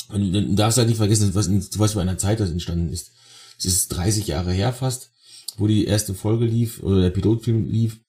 [0.10, 3.12] Und du darfst halt nicht vergessen, was, was für einer Zeit das entstanden ist.
[3.58, 5.12] Es ist 30 Jahre her fast,
[5.58, 8.00] wo die erste Folge lief, oder der Pilotfilm lief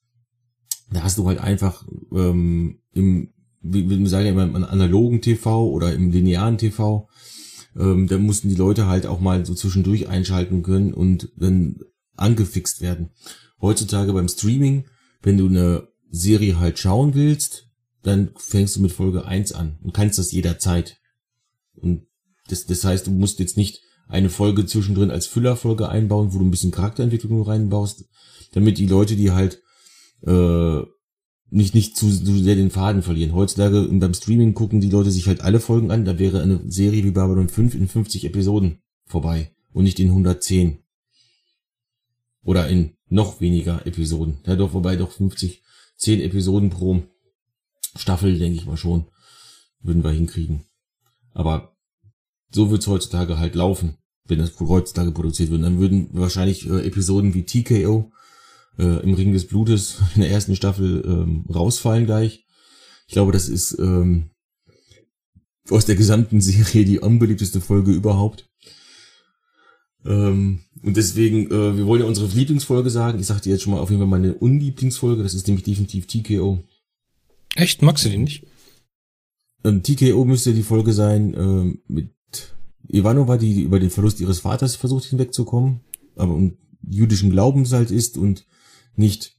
[0.93, 5.93] da hast du halt einfach ähm, im, wie, wie sagt ja im analogen TV oder
[5.93, 7.09] im linearen TV,
[7.77, 11.81] ähm, da mussten die Leute halt auch mal so zwischendurch einschalten können und dann
[12.17, 13.11] angefixt werden.
[13.61, 14.87] Heutzutage beim Streaming,
[15.23, 17.69] wenn du eine Serie halt schauen willst,
[18.03, 20.99] dann fängst du mit Folge 1 an und kannst das jederzeit.
[21.75, 22.07] Und
[22.49, 26.45] das, das heißt, du musst jetzt nicht eine Folge zwischendrin als Füllerfolge einbauen, wo du
[26.45, 28.07] ein bisschen Charakterentwicklung reinbaust,
[28.53, 29.63] damit die Leute, die halt
[30.27, 30.83] äh,
[31.51, 33.35] nicht nicht zu, zu sehr den Faden verlieren.
[33.35, 37.05] Heutzutage beim Streaming gucken die Leute sich halt alle Folgen an, da wäre eine Serie
[37.05, 40.79] wie Babylon 5 in 50 Episoden vorbei und nicht in 110.
[42.43, 44.39] Oder in noch weniger Episoden.
[44.47, 45.63] Ja, doch, wobei doch 50,
[45.97, 47.03] 10 Episoden pro
[47.97, 49.07] Staffel, denke ich mal schon,
[49.81, 50.65] würden wir hinkriegen.
[51.33, 51.77] Aber
[52.51, 55.63] so wird's heutzutage halt laufen, wenn das heutzutage produziert wird.
[55.63, 58.11] Dann würden wahrscheinlich äh, Episoden wie TKO
[58.81, 62.47] äh, im Ring des Blutes in der ersten Staffel ähm, rausfallen gleich.
[63.07, 64.31] Ich glaube, das ist ähm,
[65.69, 68.49] aus der gesamten Serie die unbeliebteste Folge überhaupt.
[70.07, 73.21] Ähm, und deswegen, äh, wir wollen ja unsere Lieblingsfolge sagen.
[73.21, 75.23] Ich sagte jetzt schon mal auf jeden Fall meine Unlieblingsfolge.
[75.23, 76.61] Das ist nämlich definitiv TKO.
[77.55, 77.83] Echt?
[77.83, 78.47] Magst du die nicht?
[79.63, 82.15] Ähm, TKO müsste die Folge sein ähm, mit
[82.89, 85.81] Ivanova, die über den Verlust ihres Vaters versucht hinwegzukommen,
[86.17, 86.57] aber um
[86.89, 88.47] jüdischen Glaubens halt ist und
[88.95, 89.37] nicht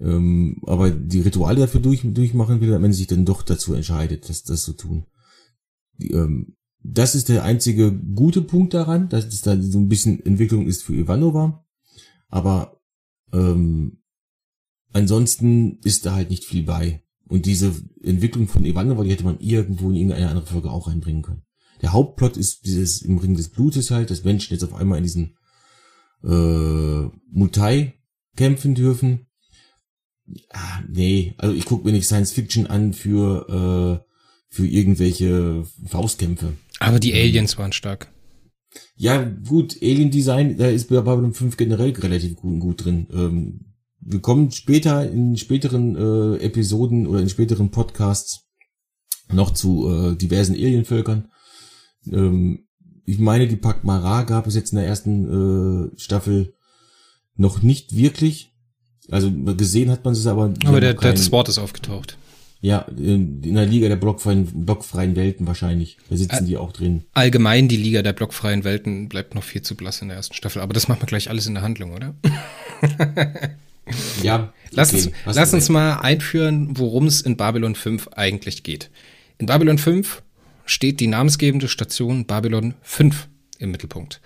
[0.00, 4.28] ähm, aber die Rituale dafür durch, durchmachen will, wenn sie sich dann doch dazu entscheidet,
[4.28, 5.06] das, das zu tun.
[5.98, 10.24] Die, ähm, das ist der einzige gute Punkt daran, dass es da so ein bisschen
[10.24, 11.64] Entwicklung ist für Ivanova.
[12.28, 12.80] Aber
[13.32, 14.02] ähm,
[14.92, 17.02] ansonsten ist da halt nicht viel bei.
[17.26, 21.22] Und diese Entwicklung von Ivanova, die hätte man irgendwo in irgendeine andere Folge auch einbringen
[21.22, 21.42] können.
[21.82, 25.04] Der Hauptplot ist dieses im Ring des Blutes halt, dass Menschen jetzt auf einmal in
[25.04, 25.36] diesen
[26.22, 27.97] äh, Mutai
[28.38, 29.26] kämpfen dürfen.
[30.50, 34.14] Ah, nee, also ich gucke mir nicht Science Fiction an für, äh,
[34.48, 36.54] für irgendwelche Faustkämpfe.
[36.78, 38.12] Aber die Aliens waren stark.
[38.96, 43.06] Ja, gut, Alien Design, da ist bei Babylon 5 generell relativ gut, gut drin.
[43.12, 43.60] Ähm,
[44.00, 48.46] wir kommen später in späteren äh, Episoden oder in späteren Podcasts
[49.32, 51.30] noch zu äh, diversen Alienvölkern.
[52.10, 52.66] Ähm,
[53.04, 56.54] ich meine, die Pakmara gab es jetzt in der ersten äh, Staffel
[57.38, 58.52] noch nicht wirklich.
[59.10, 60.52] Also gesehen hat man es aber.
[60.66, 62.18] Aber der, kein, das Wort ist aufgetaucht.
[62.60, 65.96] Ja, in, der Liga der blockfreien, blockfreien Welten wahrscheinlich.
[66.10, 67.04] Da sitzen die auch drin.
[67.14, 70.60] Allgemein die Liga der blockfreien Welten bleibt noch viel zu blass in der ersten Staffel.
[70.60, 72.14] Aber das machen wir gleich alles in der Handlung, oder?
[74.22, 74.52] ja.
[74.72, 78.90] Lass, okay, uns, lass uns mal einführen, worum es in Babylon 5 eigentlich geht.
[79.38, 80.22] In Babylon 5
[80.66, 83.28] steht die namensgebende Station Babylon 5
[83.60, 84.20] im Mittelpunkt.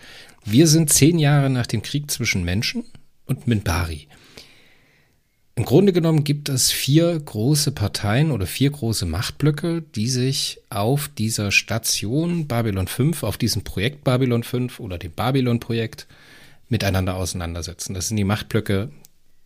[0.45, 2.85] Wir sind zehn Jahre nach dem Krieg zwischen Menschen
[3.33, 4.09] und Minbari.
[5.55, 11.09] Im Grunde genommen gibt es vier große Parteien oder vier große Machtblöcke, die sich auf
[11.09, 16.07] dieser Station Babylon 5, auf diesem Projekt Babylon 5 oder dem Babylon-Projekt
[16.69, 17.93] miteinander auseinandersetzen.
[17.93, 18.91] Das sind die Machtblöcke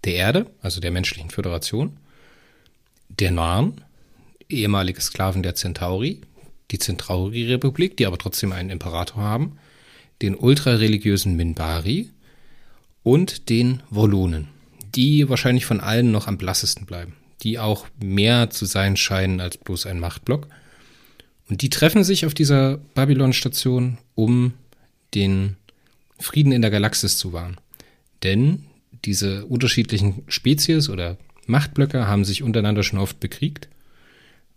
[0.05, 1.97] der Erde, also der menschlichen Föderation,
[3.09, 3.81] der Narn,
[4.49, 6.21] ehemalige Sklaven der Centauri,
[6.71, 9.59] die Centauri-Republik, die aber trotzdem einen Imperator haben,
[10.23, 12.11] den ultrareligiösen Minbari
[13.07, 14.49] und den Wollonen,
[14.97, 17.15] die wahrscheinlich von allen noch am blassesten bleiben,
[17.45, 20.49] die auch mehr zu sein scheinen als bloß ein Machtblock.
[21.49, 24.55] Und die treffen sich auf dieser Babylon-Station, um
[25.15, 25.55] den
[26.19, 27.59] Frieden in der Galaxis zu wahren.
[28.25, 28.65] Denn
[29.05, 31.17] diese unterschiedlichen Spezies oder
[31.47, 33.69] Machtblöcke haben sich untereinander schon oft bekriegt.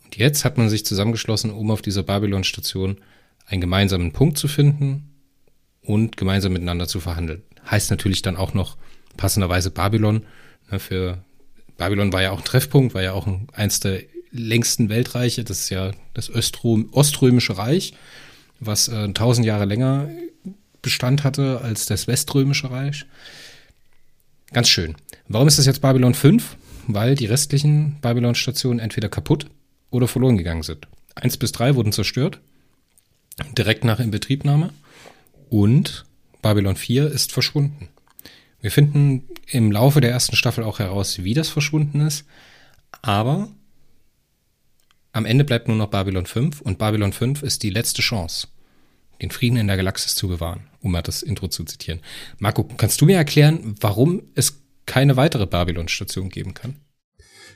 [0.05, 2.97] Und jetzt hat man sich zusammengeschlossen, um auf dieser Babylon-Station
[3.45, 5.11] einen gemeinsamen Punkt zu finden
[5.83, 8.77] und gemeinsam miteinander zu verhandeln heißt natürlich dann auch noch
[9.17, 10.25] passenderweise Babylon.
[10.71, 11.23] Ne, für
[11.77, 14.01] Babylon war ja auch ein Treffpunkt, war ja auch ein, eins der
[14.31, 15.43] längsten Weltreiche.
[15.43, 17.93] Das ist ja das Östrom, Oströmische Reich,
[18.59, 20.09] was äh, tausend Jahre länger
[20.81, 23.05] Bestand hatte als das Weströmische Reich.
[24.51, 24.95] Ganz schön.
[25.27, 26.57] Warum ist das jetzt Babylon 5?
[26.87, 29.45] Weil die restlichen Babylon-Stationen entweder kaputt
[29.91, 30.87] oder verloren gegangen sind.
[31.15, 32.39] Eins bis drei wurden zerstört,
[33.57, 34.71] direkt nach Inbetriebnahme.
[35.49, 36.05] Und
[36.41, 37.89] Babylon 4 ist verschwunden.
[38.61, 42.25] Wir finden im Laufe der ersten Staffel auch heraus, wie das verschwunden ist.
[43.01, 43.49] Aber
[45.11, 48.47] am Ende bleibt nur noch Babylon 5 und Babylon 5 ist die letzte Chance,
[49.21, 52.01] den Frieden in der Galaxis zu bewahren, um mal das Intro zu zitieren.
[52.37, 56.75] Marco, kannst du mir erklären, warum es keine weitere Babylon-Station geben kann?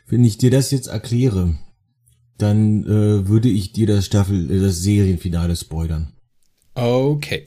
[0.07, 1.57] Wenn ich dir das jetzt erkläre,
[2.37, 6.13] dann äh, würde ich dir das Staffel, äh, das Serienfinale spoilern.
[6.75, 7.45] Okay.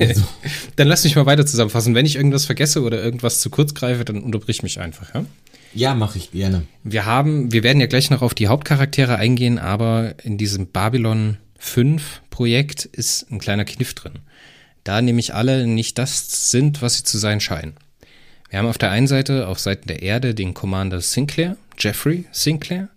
[0.00, 0.22] Also.
[0.76, 1.94] dann lass mich mal weiter zusammenfassen.
[1.94, 5.24] Wenn ich irgendwas vergesse oder irgendwas zu kurz greife, dann unterbrich mich einfach, ja?
[5.74, 6.64] Ja, mache ich gerne.
[6.84, 11.38] Wir haben, wir werden ja gleich noch auf die Hauptcharaktere eingehen, aber in diesem Babylon
[11.58, 14.18] 5 Projekt ist ein kleiner Kniff drin.
[14.84, 17.74] Da nämlich alle nicht das sind, was sie zu sein scheinen.
[18.50, 22.88] Wir haben auf der einen Seite, auf Seiten der Erde, den Commander Sinclair, Jeffrey Sinclair,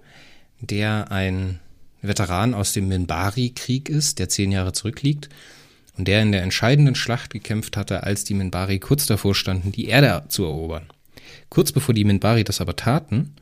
[0.60, 1.60] der ein
[2.01, 5.30] Veteran aus dem Minbari-Krieg ist, der zehn Jahre zurückliegt
[5.97, 9.86] und der in der entscheidenden Schlacht gekämpft hatte, als die Minbari kurz davor standen, die
[9.86, 10.88] Erde zu erobern.
[11.49, 13.36] Kurz bevor die Minbari das aber taten,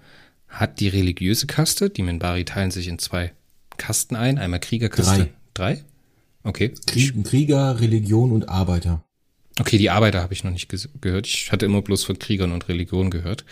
[0.48, 3.32] hat die religiöse Kaste, die Minbari teilen sich in zwei
[3.78, 5.32] Kasten ein, einmal Kriegerkaste.
[5.54, 5.76] Drei.
[5.76, 5.84] Drei?
[6.44, 6.74] Okay.
[6.86, 9.04] Krieg, Krieger, Religion und Arbeiter.
[9.60, 11.28] Okay, die Arbeiter habe ich noch nicht gehört.
[11.28, 13.46] Ich hatte immer bloß von Kriegern und Religion gehört.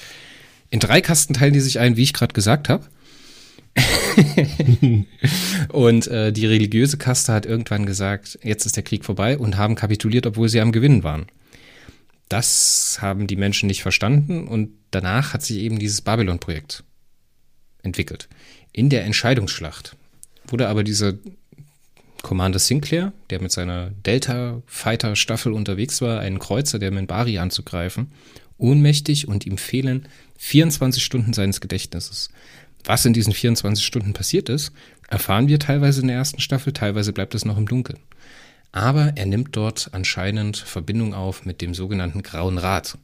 [0.69, 2.85] In drei Kasten teilen die sich ein, wie ich gerade gesagt habe.
[5.69, 9.75] und äh, die religiöse Kaste hat irgendwann gesagt, jetzt ist der Krieg vorbei und haben
[9.75, 11.27] kapituliert, obwohl sie am Gewinnen waren.
[12.27, 16.84] Das haben die Menschen nicht verstanden und danach hat sich eben dieses Babylon-Projekt
[17.84, 18.29] entwickelt.
[18.71, 19.95] In der Entscheidungsschlacht
[20.47, 21.13] wurde aber dieser
[22.21, 28.12] Commander Sinclair, der mit seiner Delta-Fighter-Staffel unterwegs war, einen Kreuzer der Minbari anzugreifen,
[28.57, 30.07] ohnmächtig und ihm fehlen
[30.38, 32.29] 24 Stunden seines Gedächtnisses.
[32.86, 34.72] Was in diesen 24 Stunden passiert ist,
[35.10, 38.00] erfahren wir teilweise in der ersten Staffel, teilweise bleibt es noch im Dunkeln.
[38.72, 42.98] Aber er nimmt dort anscheinend Verbindung auf mit dem sogenannten Grauen Rat.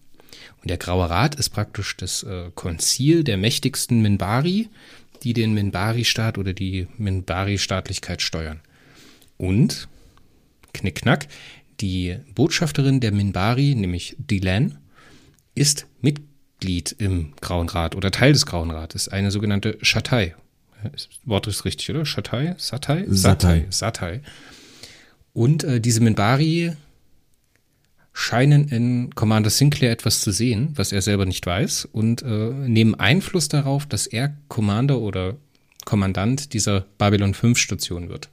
[0.61, 4.69] Und der Graue Rat ist praktisch das äh, Konzil der mächtigsten Minbari,
[5.23, 8.61] die den Minbari-Staat oder die Minbari-Staatlichkeit steuern.
[9.37, 9.87] Und,
[10.73, 11.27] knickknack,
[11.81, 14.77] die Botschafterin der Minbari, nämlich Dilan,
[15.53, 15.87] ist
[16.57, 20.35] Mitglied im Grauen Rat oder Teil des Grauen Rates, eine sogenannte Shatai.
[20.91, 22.05] Das Wort ist richtig, oder?
[22.05, 22.55] Shatai?
[22.57, 23.05] Satai?
[23.07, 23.65] Satai.
[23.69, 24.21] Satai.
[25.33, 26.73] Und äh, diese Minbari
[28.13, 32.95] scheinen in Commander Sinclair etwas zu sehen, was er selber nicht weiß, und äh, nehmen
[32.95, 35.35] Einfluss darauf, dass er Commander oder
[35.85, 38.29] Kommandant dieser Babylon 5 Station wird.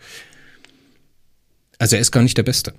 [1.79, 2.73] Also er ist gar nicht der Beste.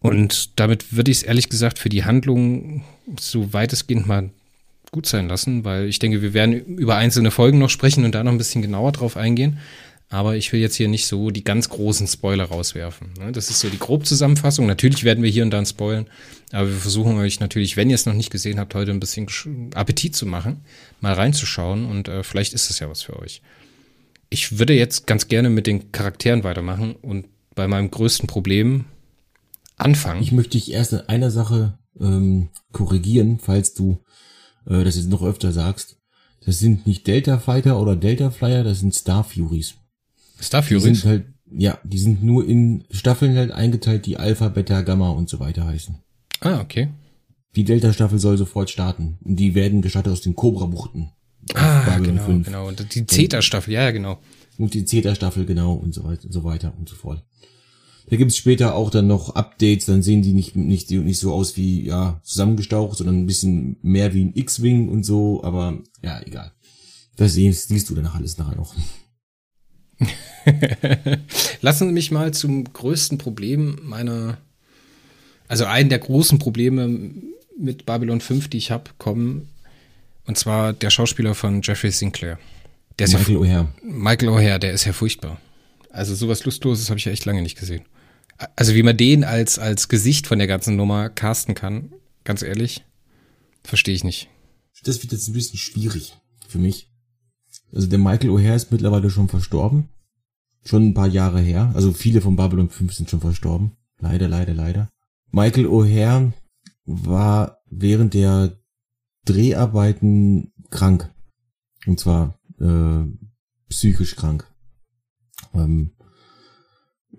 [0.00, 2.84] Und damit würde ich es ehrlich gesagt für die Handlung
[3.18, 4.30] so weitestgehend mal
[4.90, 8.24] gut sein lassen, weil ich denke, wir werden über einzelne Folgen noch sprechen und da
[8.24, 9.58] noch ein bisschen genauer drauf eingehen.
[10.12, 13.10] Aber ich will jetzt hier nicht so die ganz großen Spoiler rauswerfen.
[13.20, 13.30] Ne?
[13.30, 14.66] Das ist so die Grobzusammenfassung.
[14.66, 16.08] Natürlich werden wir hier und da spoilen,
[16.50, 19.28] aber wir versuchen euch natürlich, wenn ihr es noch nicht gesehen habt, heute ein bisschen
[19.74, 20.62] Appetit zu machen,
[21.00, 23.40] mal reinzuschauen und äh, vielleicht ist es ja was für euch.
[24.30, 28.86] Ich würde jetzt ganz gerne mit den Charakteren weitermachen und bei meinem größten Problem
[29.80, 30.22] anfangen.
[30.22, 34.02] Ich möchte dich erst in einer Sache ähm, korrigieren, falls du
[34.66, 35.96] äh, das jetzt noch öfter sagst.
[36.44, 39.74] Das sind nicht Delta Fighter oder Delta Flyer, das sind Star Furies.
[40.40, 40.82] Star Die Furies?
[40.84, 45.28] sind halt, ja, die sind nur in Staffeln halt eingeteilt, die Alpha, Beta, Gamma und
[45.28, 45.96] so weiter heißen.
[46.40, 46.88] Ah, okay.
[47.56, 49.18] Die Delta-Staffel soll sofort starten.
[49.22, 51.10] Und die werden gestartet aus den Cobra-Buchten.
[51.54, 52.46] Ah, Babylon genau, 5.
[52.46, 52.68] genau.
[52.68, 54.20] Und die Zeta-Staffel, ja, ja, genau.
[54.56, 57.24] Und die Zeta-Staffel, genau, und so weiter, und so weiter und so fort.
[58.10, 61.56] Da gibt's später auch dann noch Updates, dann sehen die nicht, nicht, nicht so aus
[61.56, 66.50] wie, ja, zusammengestaucht, sondern ein bisschen mehr wie ein X-Wing und so, aber, ja, egal.
[67.16, 68.74] Das siehst, siehst du danach alles nachher noch.
[71.60, 74.38] Lassen Sie mich mal zum größten Problem meiner,
[75.46, 77.12] also einen der großen Probleme
[77.56, 79.48] mit Babylon 5, die ich habe, kommen.
[80.26, 82.40] Und zwar der Schauspieler von Jeffrey Sinclair.
[82.98, 83.66] Der ist Michael ja, O'Hare.
[83.84, 85.40] Michael O'Hare, der ist ja furchtbar.
[85.90, 87.82] Also sowas Lustloses habe ich ja echt lange nicht gesehen.
[88.56, 91.92] Also wie man den als, als Gesicht von der ganzen Nummer casten kann,
[92.24, 92.84] ganz ehrlich,
[93.62, 94.28] verstehe ich nicht.
[94.84, 96.16] Das wird jetzt ein bisschen schwierig
[96.48, 96.90] für mich.
[97.72, 99.88] Also der Michael O'Hare ist mittlerweile schon verstorben.
[100.64, 101.70] Schon ein paar Jahre her.
[101.74, 103.72] Also viele von Babylon 5 sind schon verstorben.
[103.98, 104.90] Leider, leider, leider.
[105.30, 106.32] Michael O'Hare
[106.84, 108.58] war während der
[109.24, 111.12] Dreharbeiten krank.
[111.86, 113.04] Und zwar äh,
[113.68, 114.46] psychisch krank.
[115.54, 115.92] Ähm,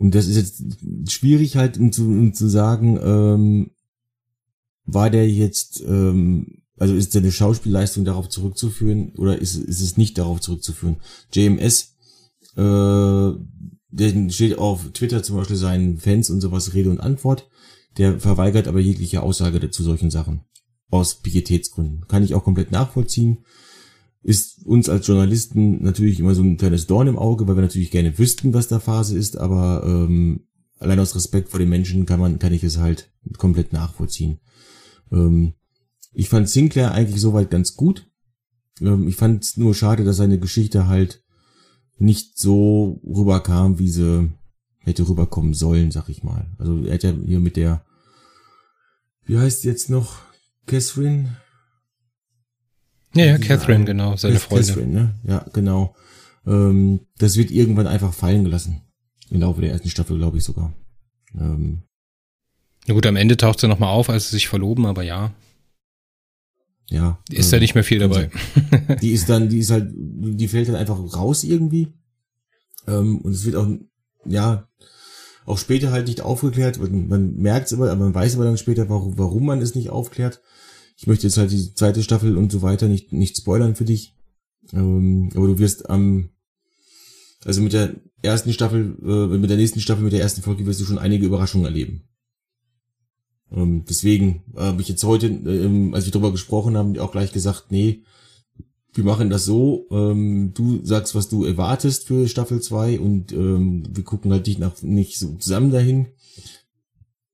[0.01, 3.69] und das ist jetzt schwierig halt, um zu, um zu sagen, ähm,
[4.83, 10.17] war der jetzt, ähm, also ist seine Schauspielleistung darauf zurückzuführen oder ist, ist es nicht
[10.17, 10.95] darauf zurückzuführen?
[11.31, 11.97] JMS,
[12.55, 13.31] äh,
[13.91, 17.47] der steht auf Twitter zum Beispiel seinen Fans und sowas Rede und Antwort.
[17.99, 20.45] Der verweigert aber jegliche Aussage zu solchen Sachen.
[20.89, 22.07] Aus Pietätsgründen.
[22.07, 23.45] Kann ich auch komplett nachvollziehen.
[24.23, 27.89] Ist uns als Journalisten natürlich immer so ein kleines Dorn im Auge, weil wir natürlich
[27.91, 30.41] gerne wüssten, was da Phase ist, aber ähm,
[30.77, 34.39] allein aus Respekt vor den Menschen kann man, kann ich es halt komplett nachvollziehen.
[35.11, 35.53] Ähm,
[36.13, 38.07] ich fand Sinclair eigentlich soweit ganz gut.
[38.79, 41.23] Ähm, ich fand es nur schade, dass seine Geschichte halt
[41.97, 44.31] nicht so rüberkam, wie sie
[44.79, 46.49] hätte rüberkommen sollen, sag ich mal.
[46.57, 47.85] Also er hat ja hier mit der,
[49.25, 50.19] wie heißt jetzt noch,
[50.65, 51.37] Catherine?
[53.15, 54.67] Ja, ja, Catherine, eine- genau, seine Freundin.
[54.75, 55.15] Catherine, ne?
[55.23, 55.95] Ja, genau.
[56.45, 58.81] Ähm, das wird irgendwann einfach fallen gelassen.
[59.29, 60.73] Im Laufe der ersten Staffel, glaube ich sogar.
[61.35, 61.83] Ähm,
[62.87, 65.33] Na gut, am Ende taucht sie nochmal auf, als sie sich verloben, aber ja,
[66.89, 67.19] ja.
[67.29, 68.29] ist ähm, da nicht mehr viel dabei.
[69.01, 71.93] Die ist dann, die ist halt, die fällt dann einfach raus irgendwie.
[72.87, 73.67] Ähm, und es wird auch,
[74.25, 74.67] ja,
[75.45, 76.79] auch später halt nicht aufgeklärt.
[76.79, 79.75] Man, man merkt es aber, aber man weiß aber dann später, warum, warum man es
[79.75, 80.41] nicht aufklärt.
[81.01, 84.13] Ich möchte jetzt halt die zweite Staffel und so weiter nicht, nicht spoilern für dich.
[84.71, 86.29] Ähm, aber du wirst am,
[87.43, 90.79] also mit der ersten Staffel, äh, mit der nächsten Staffel, mit der ersten Folge wirst
[90.79, 92.03] du schon einige Überraschungen erleben.
[93.51, 97.71] Ähm, deswegen habe ich jetzt heute, ähm, als wir darüber gesprochen haben, auch gleich gesagt,
[97.71, 98.03] nee,
[98.93, 103.87] wir machen das so, ähm, du sagst, was du erwartest für Staffel 2 und ähm,
[103.89, 106.09] wir gucken halt dich nach, nicht so zusammen dahin.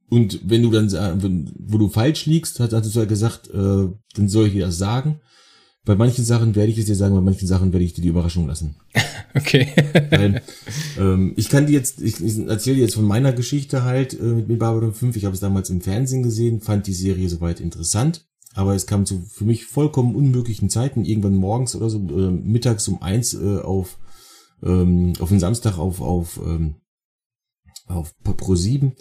[0.09, 4.29] Und wenn du dann, wo du falsch liegst, hat, hast du ja gesagt, äh, dann
[4.29, 5.19] soll ich dir das sagen.
[5.83, 8.09] Bei manchen Sachen werde ich es dir sagen, bei manchen Sachen werde ich dir die
[8.09, 8.75] Überraschung lassen.
[9.33, 9.67] Okay.
[10.09, 10.41] Weil,
[10.97, 14.23] ähm, ich kann dir jetzt, ich, ich erzähle dir jetzt von meiner Geschichte halt äh,
[14.23, 15.15] mit Babylon 5.
[15.15, 19.05] Ich habe es damals im Fernsehen gesehen, fand die Serie soweit interessant, aber es kam
[19.05, 23.59] zu für mich vollkommen unmöglichen Zeiten, irgendwann morgens oder so, äh, mittags um eins äh,
[23.59, 23.99] auf,
[24.63, 26.75] ähm, auf den Samstag auf, auf, ähm,
[27.85, 28.93] auf Pro 7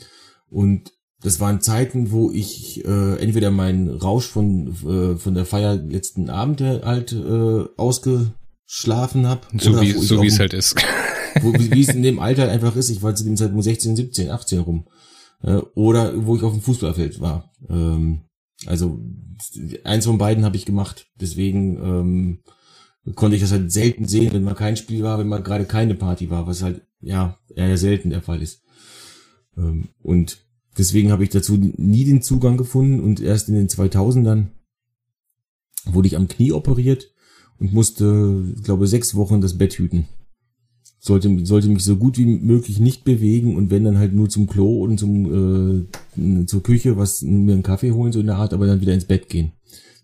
[0.51, 5.77] und das waren Zeiten, wo ich äh, entweder meinen Rausch von äh, von der Feier
[5.77, 9.41] letzten Abend halt äh, ausgeschlafen habe.
[9.59, 10.77] So wie so wie es halt ist.
[11.43, 12.89] Wo, wie es in dem Alter einfach ist.
[12.89, 14.87] Ich war zu dem Zeitpunkt 16, 17, 18 rum.
[15.43, 17.53] Äh, oder wo ich auf dem Fußballfeld war.
[17.69, 18.23] Ähm,
[18.65, 19.01] also
[19.85, 21.07] eins von beiden habe ich gemacht.
[21.21, 21.77] Deswegen
[23.07, 25.67] ähm, konnte ich das halt selten sehen, wenn mal kein Spiel war, wenn mal gerade
[25.67, 28.63] keine Party war, was halt ja eher selten der Fall ist.
[29.57, 30.46] Ähm, und
[30.79, 34.47] Deswegen habe ich dazu nie den Zugang gefunden und erst in den 2000ern
[35.87, 37.13] wurde ich am Knie operiert
[37.59, 40.07] und musste, glaube sechs Wochen das Bett hüten.
[40.99, 44.47] Sollte, sollte mich so gut wie möglich nicht bewegen und wenn dann halt nur zum
[44.47, 45.87] Klo und zum
[46.17, 48.95] äh, zur Küche was mir einen Kaffee holen so in der Art, aber dann wieder
[48.95, 49.53] ins Bett gehen.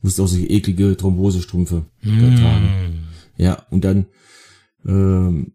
[0.01, 2.37] Musste auch solche eklige Thrombosestrümpfe mm.
[2.37, 2.69] tragen.
[3.37, 4.07] Ja, und dann
[4.87, 5.53] ähm,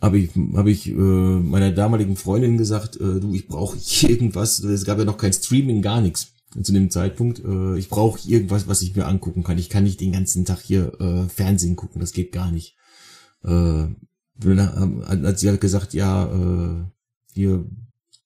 [0.00, 4.58] habe ich, hab ich äh, meiner damaligen Freundin gesagt, äh, du, ich brauche irgendwas.
[4.60, 6.32] Es gab ja noch kein Streaming, gar nichts
[6.62, 7.42] zu dem Zeitpunkt.
[7.44, 9.58] Äh, ich brauche irgendwas, was ich mir angucken kann.
[9.58, 12.76] Ich kann nicht den ganzen Tag hier äh, Fernsehen gucken, das geht gar nicht.
[13.42, 13.86] Äh,
[14.38, 16.84] dann hat sie halt gesagt, ja, äh,
[17.32, 17.64] hier,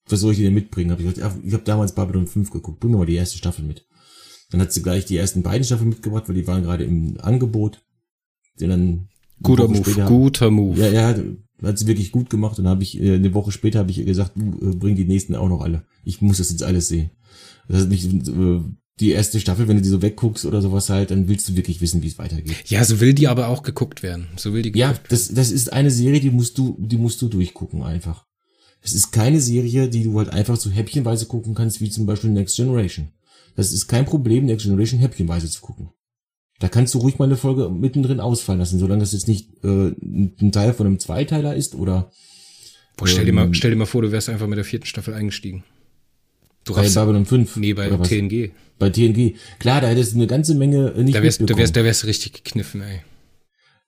[0.09, 0.91] was soll ich dir mitbringen?
[0.91, 3.39] Hab ich gesagt, ja, ich habe damals Babylon 5 geguckt, bring mir mal die erste
[3.39, 3.87] Staffel mit.
[4.51, 7.83] Dann hat sie gleich die ersten beiden Staffeln mitgebracht, weil die waren gerade im Angebot.
[8.59, 9.09] Dann
[9.43, 10.81] guter Move, später, guter Move.
[10.81, 11.23] Ja, ja,
[11.63, 14.05] hat sie wirklich gut gemacht und habe ich äh, eine Woche später habe ich ihr
[14.05, 15.85] gesagt, du äh, bring die nächsten auch noch alle.
[16.05, 17.11] Ich muss das jetzt alles sehen.
[17.69, 18.61] Das ist nicht äh,
[19.01, 21.81] die erste Staffel, wenn du die so wegguckst oder sowas halt, dann willst du wirklich
[21.81, 22.69] wissen, wie es weitergeht.
[22.69, 24.29] Ja, so will die aber auch geguckt werden.
[24.37, 27.29] So will die Ja, das das ist eine Serie, die musst du die musst du
[27.29, 28.27] durchgucken einfach.
[28.83, 32.31] Es ist keine Serie, die du halt einfach so häppchenweise gucken kannst, wie zum Beispiel
[32.31, 33.09] Next Generation.
[33.57, 35.91] Das ist kein Problem, Next Generation häppchenweise zu gucken.
[36.61, 39.93] Da kannst du ruhig mal eine Folge mittendrin ausfallen lassen, solange das jetzt nicht äh,
[40.03, 42.13] ein Teil von einem Zweiteiler ist oder.
[42.97, 44.65] Boah, stell, ähm, dir mal, ähm, stell dir mal vor, du wärst einfach mit der
[44.65, 45.65] vierten Staffel eingestiegen.
[46.65, 47.57] Du bei Babylon 5.
[47.57, 48.51] Nee, bei TNG.
[48.79, 49.37] Bei TNG.
[49.59, 52.05] Klar, da hättest du eine ganze Menge äh, nicht da wärst, da wärst, da wärst
[52.05, 53.01] richtig gekniffen, ey.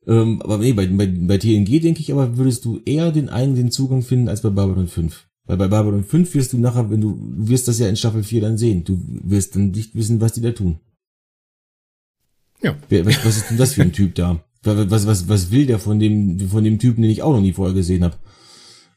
[0.06, 3.54] Ähm, aber nee, bei, bei, bei TNG denke ich aber, würdest du eher den einen
[3.54, 5.26] den Zugang finden als bei Babylon 5.
[5.44, 8.22] Weil bei Babylon 5 wirst du nachher, wenn du, du wirst das ja in Staffel
[8.22, 8.84] 4 dann sehen.
[8.84, 10.80] Du wirst dann nicht wissen, was die da tun.
[12.62, 12.76] Ja.
[12.90, 14.44] Was, was ist denn das für ein Typ da?
[14.62, 17.52] Was, was, was will der von dem, von dem Typen, den ich auch noch nie
[17.52, 18.16] vorher gesehen habe?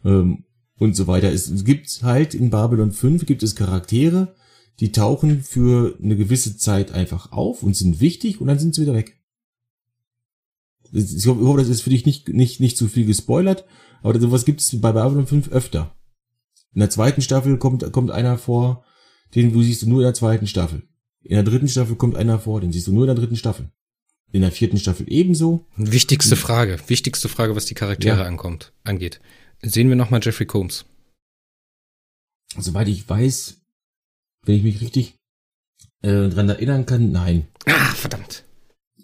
[0.03, 0.43] Ähm,
[0.77, 1.31] und so weiter.
[1.31, 4.35] Es, gibt halt in Babylon 5 gibt es Charaktere,
[4.79, 8.81] die tauchen für eine gewisse Zeit einfach auf und sind wichtig und dann sind sie
[8.81, 9.17] wieder weg.
[10.91, 13.65] Ich hoffe, das ist für dich nicht, nicht, nicht zu viel gespoilert,
[14.01, 15.95] aber sowas gibt es bei Babylon 5 öfter.
[16.73, 18.83] In der zweiten Staffel kommt, kommt einer vor,
[19.33, 20.83] den du siehst nur in der zweiten Staffel.
[21.25, 23.71] In der dritten Staffel kommt einer vor, den siehst du nur in der dritten Staffel.
[24.31, 25.65] In der vierten Staffel ebenso.
[25.75, 28.25] Wichtigste Frage, wichtigste Frage, was die Charaktere ja.
[28.25, 29.21] ankommt, angeht.
[29.61, 30.85] Sehen wir nochmal Jeffrey Combs.
[32.57, 33.61] Soweit ich weiß,
[34.45, 35.15] wenn ich mich richtig
[36.03, 37.47] äh, dran erinnern kann, nein.
[37.65, 38.43] Ah, verdammt.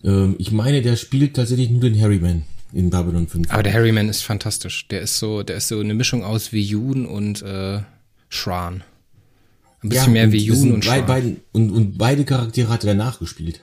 [0.04, 3.52] Ähm, ich meine, der spielt tatsächlich nur den Harryman in Babylon 5.
[3.52, 4.88] Aber der Harryman ist fantastisch.
[4.90, 7.82] Der ist so, der ist so eine Mischung aus wie Yoon und äh,
[8.30, 8.84] Shran.
[9.84, 11.06] Ein bisschen ja, mehr wie Jun und Schwan.
[11.06, 13.62] Beiden, und, und beide Charaktere hat er danach gespielt.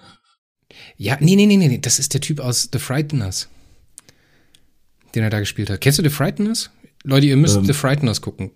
[0.97, 3.49] Ja, nee, nee, nee, nee, das ist der Typ aus The Frighteners,
[5.15, 5.81] den er da gespielt hat.
[5.81, 6.71] Kennst du The Frighteners?
[7.05, 8.51] Leute, ihr müsst ähm, The Frighteners gucken.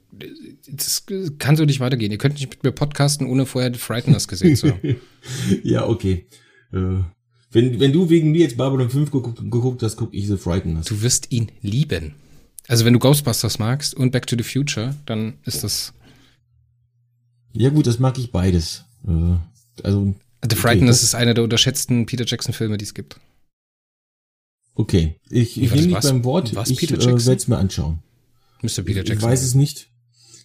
[0.69, 1.05] Das
[1.39, 2.11] kann so nicht weitergehen.
[2.11, 4.97] Ihr könnt nicht mit mir podcasten, ohne vorher The Frighteners gesehen zu haben.
[5.63, 6.27] ja, okay.
[6.73, 7.03] Äh,
[7.53, 10.87] wenn, wenn du wegen mir jetzt Babylon 5 geguckt, geguckt hast, guck ich The Frighteners.
[10.87, 12.15] Du wirst ihn lieben.
[12.67, 15.93] Also wenn du Ghostbusters magst und Back to the Future, dann ist das
[17.53, 18.85] ja gut, das mag ich beides.
[19.07, 19.37] Äh,
[19.83, 20.15] also
[20.49, 23.21] The Frighteners okay, ist einer der unterschätzten Peter Jackson Filme, die es gibt.
[24.75, 26.55] Okay, ich, ich nehme dich beim Wort.
[26.55, 27.99] Was, ich äh, werde es mir anschauen.
[28.63, 28.83] Mr.
[28.83, 29.17] Peter Jackson.
[29.17, 29.89] Ich weiß es nicht.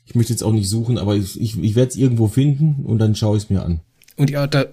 [0.06, 2.98] Ich möchte jetzt auch nicht suchen, aber ich, ich, ich werde es irgendwo finden und
[3.00, 3.82] dann schaue ich es mir an.
[4.16, 4.66] Und ja, da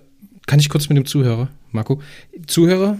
[0.46, 2.00] kann ich kurz mit dem Zuhörer, Marco.
[2.46, 2.98] Zuhörer,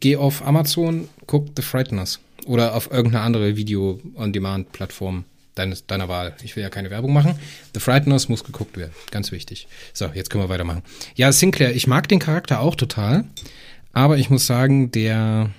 [0.00, 2.20] geh auf Amazon, guck The Frighteners.
[2.46, 6.34] Oder auf irgendeine andere Video-on-Demand-Plattform deines, deiner Wahl.
[6.42, 7.38] Ich will ja keine Werbung machen.
[7.74, 8.92] The Frighteners muss geguckt werden.
[9.10, 9.68] Ganz wichtig.
[9.92, 10.82] So, jetzt können wir weitermachen.
[11.14, 13.24] Ja, Sinclair, ich mag den Charakter auch total.
[13.92, 15.50] Aber ich muss sagen, der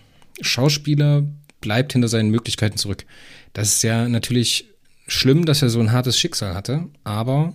[0.42, 1.24] Schauspieler
[1.62, 3.06] bleibt hinter seinen Möglichkeiten zurück.
[3.54, 4.66] Das ist ja natürlich
[5.08, 7.54] schlimm, dass er so ein hartes Schicksal hatte, aber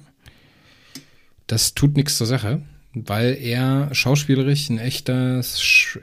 [1.47, 2.63] das tut nichts zur Sache,
[2.95, 5.43] weil er schauspielerisch ein echter,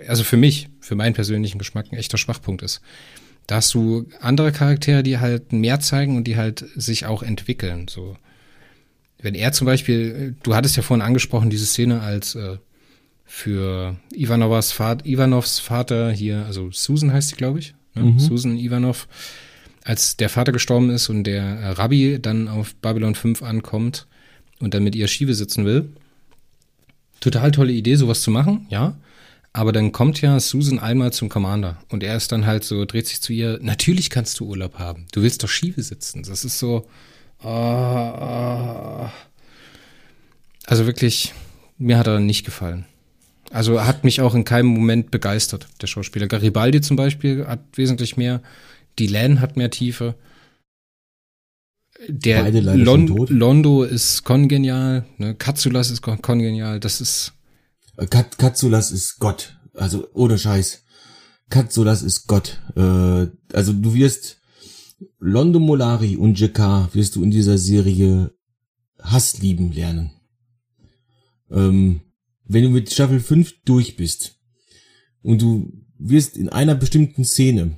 [0.07, 2.81] also für mich, für meinen persönlichen Geschmack ein echter Schwachpunkt ist.
[3.47, 7.87] Da hast du andere Charaktere, die halt mehr zeigen und die halt sich auch entwickeln.
[7.87, 8.17] So,
[9.21, 12.57] wenn er zum Beispiel, du hattest ja vorhin angesprochen, diese Szene als äh,
[13.25, 18.03] für Ivanovas Vater, Ivanovs Vater hier, also Susan heißt sie, glaube ich, ne?
[18.03, 18.19] mhm.
[18.19, 19.07] Susan Ivanov,
[19.83, 24.07] als der Vater gestorben ist und der äh, Rabbi dann auf Babylon 5 ankommt
[24.59, 25.89] und dann mit ihr Schiebe sitzen will.
[27.19, 28.95] Total tolle Idee, sowas zu machen, ja.
[29.56, 33.08] Aber dann kommt ja Susan einmal zum Commander und er ist dann halt so, dreht
[33.08, 35.06] sich zu ihr, natürlich kannst du Urlaub haben.
[35.14, 36.24] Du willst doch Schiebe sitzen.
[36.24, 36.89] Das ist so.
[37.41, 39.08] Uh.
[40.66, 41.34] Also wirklich,
[41.78, 42.84] mir hat er nicht gefallen.
[43.49, 46.28] Also hat mich auch in keinem Moment begeistert, der Schauspieler.
[46.28, 48.41] Garibaldi zum Beispiel hat wesentlich mehr.
[48.99, 50.16] Die Lan hat mehr Tiefe.
[52.10, 55.34] Der Lon Londo ist kongenial, ne?
[55.34, 57.34] Katsulas ist kongenial, das ist
[58.09, 59.57] Kat Katsulas ist Gott.
[59.73, 60.83] Also ohne Scheiß.
[61.49, 62.61] Katsulas ist Gott.
[62.75, 64.41] Äh, also du wirst
[65.19, 68.33] Londo Molari und JK wirst du in dieser Serie
[69.01, 70.11] Hass lieben lernen.
[71.51, 72.01] Ähm,
[72.45, 74.39] wenn du mit Staffel 5 durch bist
[75.21, 77.77] und du wirst in einer bestimmten Szene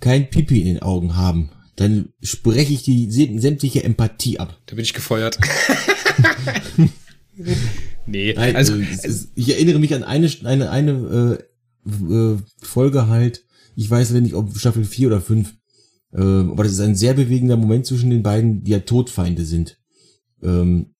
[0.00, 4.60] kein Pipi in den Augen haben, dann spreche ich die sämtliche Empathie ab.
[4.66, 5.38] Da bin ich gefeuert.
[8.06, 11.38] Nee, Nein, also, also ich erinnere mich an eine eine eine
[11.86, 13.44] äh, äh, Folge halt.
[13.76, 15.54] Ich weiß nicht, ob Staffel 4 oder 5.
[16.12, 19.78] Äh, aber das ist ein sehr bewegender Moment zwischen den beiden, die ja Todfeinde sind.
[20.42, 20.94] Ähm,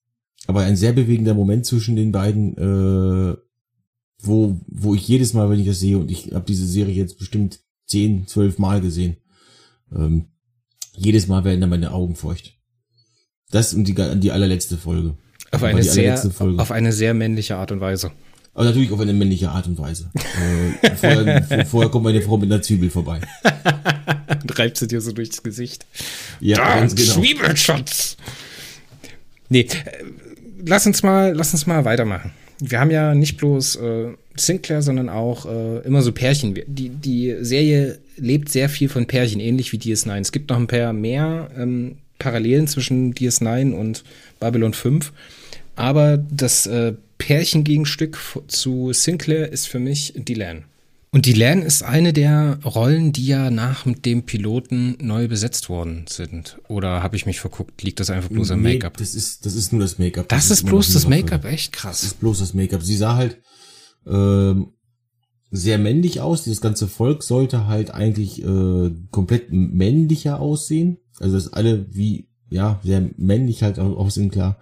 [0.47, 3.37] aber ein sehr bewegender Moment zwischen den beiden, äh,
[4.23, 7.19] wo wo ich jedes Mal, wenn ich das sehe, und ich habe diese Serie jetzt
[7.19, 9.17] bestimmt 10, 12 Mal gesehen,
[9.95, 10.27] ähm,
[10.97, 12.55] jedes Mal werden dann meine Augen feucht.
[13.51, 15.17] Das und die, die allerletzte Folge.
[15.55, 16.21] Auf eine, sehr,
[16.59, 18.11] auf eine sehr männliche Art und Weise.
[18.55, 20.11] Aber natürlich auf eine männliche Art und Weise.
[20.83, 23.21] äh, vorher, vorher kommt meine Frau mit einer Zwiebel vorbei.
[24.43, 25.87] und reibt sie dir so durchs Gesicht.
[26.41, 27.15] Ja, da, ganz genau.
[27.15, 28.17] Zwiebelschutz.
[29.49, 30.05] Nee, äh,
[30.65, 32.31] lass uns mal, lass uns mal weitermachen.
[32.61, 36.55] Wir haben ja nicht bloß äh, Sinclair, sondern auch äh, immer so Pärchen.
[36.67, 40.21] Die, die Serie lebt sehr viel von Pärchen, ähnlich wie DS9.
[40.21, 44.05] Es gibt noch ein paar mehr ähm, Parallelen zwischen DS9 und
[44.39, 45.13] Babylon 5.
[45.77, 48.19] Aber das äh, Pärchengegenstück
[48.49, 50.65] zu Sinclair ist für mich Dylan.
[51.15, 56.59] Und Dylan ist eine der Rollen, die ja nach dem Piloten neu besetzt worden sind.
[56.67, 57.85] Oder habe ich mich verguckt?
[57.85, 58.97] Liegt das einfach bloß am nee, Make-up?
[58.97, 60.29] Das ist, das ist nur das Make-up.
[60.29, 62.01] Das, das, ist bloß das Make-up, echt krass.
[62.01, 62.83] Das ist bloß das Make-up.
[62.83, 63.41] Sie sah halt
[64.09, 64.73] ähm,
[65.53, 66.43] sehr männlich aus.
[66.43, 70.99] Dieses ganze Volk sollte halt eigentlich äh, komplett männlicher aussehen.
[71.21, 74.59] Also dass alle wie, ja, sehr männlich halt aussehen, klar.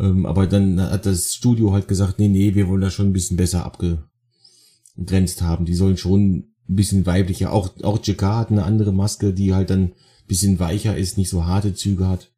[0.00, 3.12] Ähm, aber dann hat das Studio halt gesagt, nee, nee, wir wollen das schon ein
[3.12, 5.66] bisschen besser abgegrenzt haben.
[5.66, 7.52] Die sollen schon ein bisschen weiblicher.
[7.52, 9.92] Auch, auch JK hat eine andere Maske, die halt dann ein
[10.26, 12.32] bisschen weicher ist, nicht so harte Züge hat.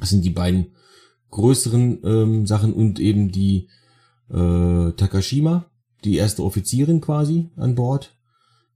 [0.00, 0.72] Das sind die beiden
[1.30, 3.68] größeren ähm, Sachen und eben die
[4.28, 5.70] äh, Takashima,
[6.04, 8.16] die erste Offizierin quasi an Bord.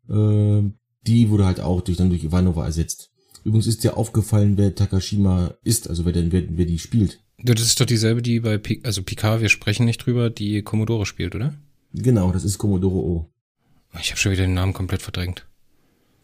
[0.08, 0.62] Äh,
[1.06, 3.10] die wurde halt auch durch dann durch Ivanova ersetzt.
[3.42, 7.20] Übrigens ist dir aufgefallen, wer Takashima ist, also wer denn wer, wer die spielt.
[7.42, 11.06] Das ist doch dieselbe, die bei P also Picard, wir sprechen nicht drüber, die Commodore
[11.06, 11.54] spielt, oder?
[11.92, 13.26] Genau, das ist Commodore O.
[14.00, 15.46] Ich habe schon wieder den Namen komplett verdrängt.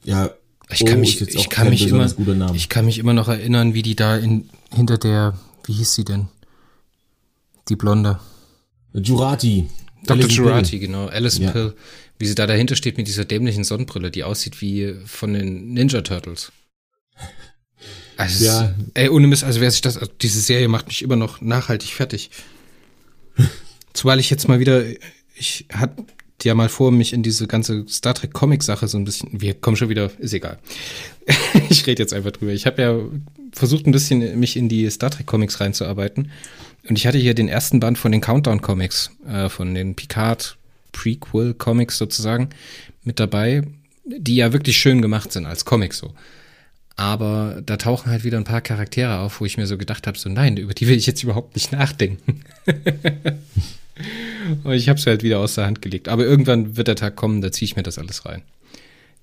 [0.04, 0.30] Ja,
[0.70, 2.12] ich kann o mich, ich kann mich immer,
[2.54, 6.04] ich kann mich immer noch erinnern, wie die da in, hinter der, wie hieß sie
[6.04, 6.28] denn?
[7.68, 8.20] Die Blonde.
[8.92, 9.68] Jurati.
[10.04, 10.28] Dr.
[10.28, 11.06] Jurati, genau.
[11.06, 11.50] Alison ja.
[11.50, 11.74] Pill.
[12.18, 16.00] Wie sie da dahinter steht mit dieser dämlichen Sonnenbrille, die aussieht wie von den Ninja
[16.02, 16.52] Turtles.
[18.16, 18.74] Also, ja.
[18.94, 21.90] ey, ohne Mist, also wer sich das, also diese Serie macht mich immer noch nachhaltig
[21.90, 22.30] fertig.
[23.92, 24.84] Zumal ich jetzt mal wieder,
[25.34, 26.04] ich hatte
[26.44, 29.54] ja mal vor, mich in diese ganze Star Trek Comic Sache so ein bisschen, wir
[29.54, 30.58] kommen schon wieder, ist egal.
[31.70, 32.52] ich rede jetzt einfach drüber.
[32.52, 32.98] Ich habe ja
[33.52, 36.30] versucht ein bisschen mich in die Star Trek Comics reinzuarbeiten
[36.88, 40.56] und ich hatte hier den ersten Band von den Countdown Comics, äh, von den Picard
[40.92, 42.50] Prequel Comics sozusagen
[43.02, 43.62] mit dabei,
[44.04, 46.14] die ja wirklich schön gemacht sind als Comics so.
[46.96, 50.18] Aber da tauchen halt wieder ein paar Charaktere auf, wo ich mir so gedacht habe,
[50.18, 52.40] so nein, über die will ich jetzt überhaupt nicht nachdenken.
[54.64, 56.08] Und ich habe es halt wieder aus der Hand gelegt.
[56.08, 58.42] Aber irgendwann wird der Tag kommen, da ziehe ich mir das alles rein.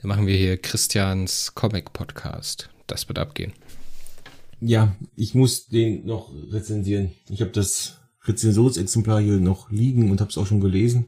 [0.01, 2.69] Da machen wir hier Christians Comic Podcast.
[2.87, 3.53] Das wird abgehen.
[4.59, 7.11] Ja, ich muss den noch rezensieren.
[7.29, 11.07] Ich habe das Rezensionsexemplar hier noch liegen und habe es auch schon gelesen.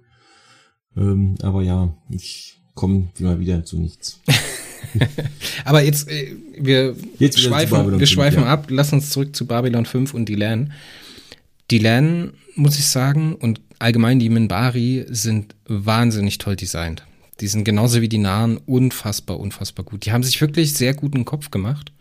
[0.97, 4.19] Ähm, aber ja, ich komme immer wieder zu nichts.
[5.65, 8.47] aber jetzt, äh, wir jetzt schweifen, wir schweifen ja.
[8.47, 8.67] ab.
[8.69, 10.73] Lass uns zurück zu Babylon 5 und die LAN.
[11.71, 17.03] Die LAN, muss ich sagen, und allgemein die Minbari sind wahnsinnig toll designt.
[17.41, 20.05] Die sind genauso wie die Nahen unfassbar, unfassbar gut.
[20.05, 21.91] Die haben sich wirklich sehr guten Kopf gemacht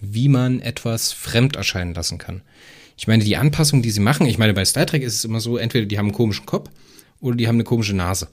[0.00, 2.42] wie man etwas fremd erscheinen lassen kann.
[2.96, 5.40] Ich meine, die Anpassung, die sie machen, ich meine, bei Star Trek ist es immer
[5.40, 6.70] so, entweder die haben einen komischen Kopf
[7.20, 8.28] oder die haben eine komische Nase.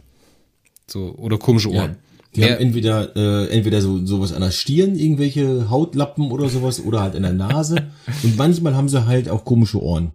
[0.88, 1.92] So, oder komische Ohren.
[1.92, 1.98] Ja,
[2.36, 6.80] die Mehr, haben entweder, äh, entweder so, sowas an der Stirn, irgendwelche Hautlappen oder sowas,
[6.80, 7.92] oder halt an der Nase.
[8.24, 10.12] Und manchmal haben sie halt auch komische Ohren.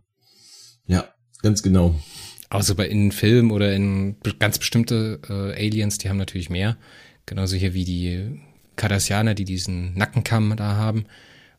[0.87, 1.05] Ja,
[1.43, 1.95] ganz genau.
[2.51, 6.77] Außer bei in Filmen oder in ganz bestimmte äh, Aliens, die haben natürlich mehr.
[7.27, 8.41] Genauso hier wie die
[8.77, 11.05] Cardassianer, die diesen Nackenkamm da haben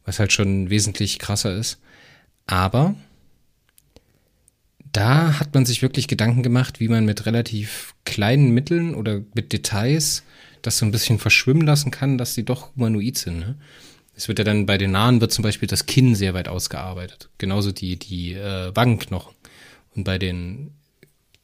[0.06, 1.80] was halt schon wesentlich krasser ist.
[2.48, 2.96] Aber
[4.92, 9.54] da hat man sich wirklich Gedanken gemacht, wie man mit relativ kleinen Mitteln oder mit
[9.54, 10.24] Details
[10.62, 13.40] das so ein bisschen verschwimmen lassen kann, dass sie doch humanoid sind.
[13.40, 13.56] Ne?
[14.16, 17.30] Es wird ja dann bei den Nahen wird zum Beispiel das Kinn sehr weit ausgearbeitet.
[17.38, 19.34] Genauso die, die äh, Wangenknochen.
[19.96, 20.72] Und bei den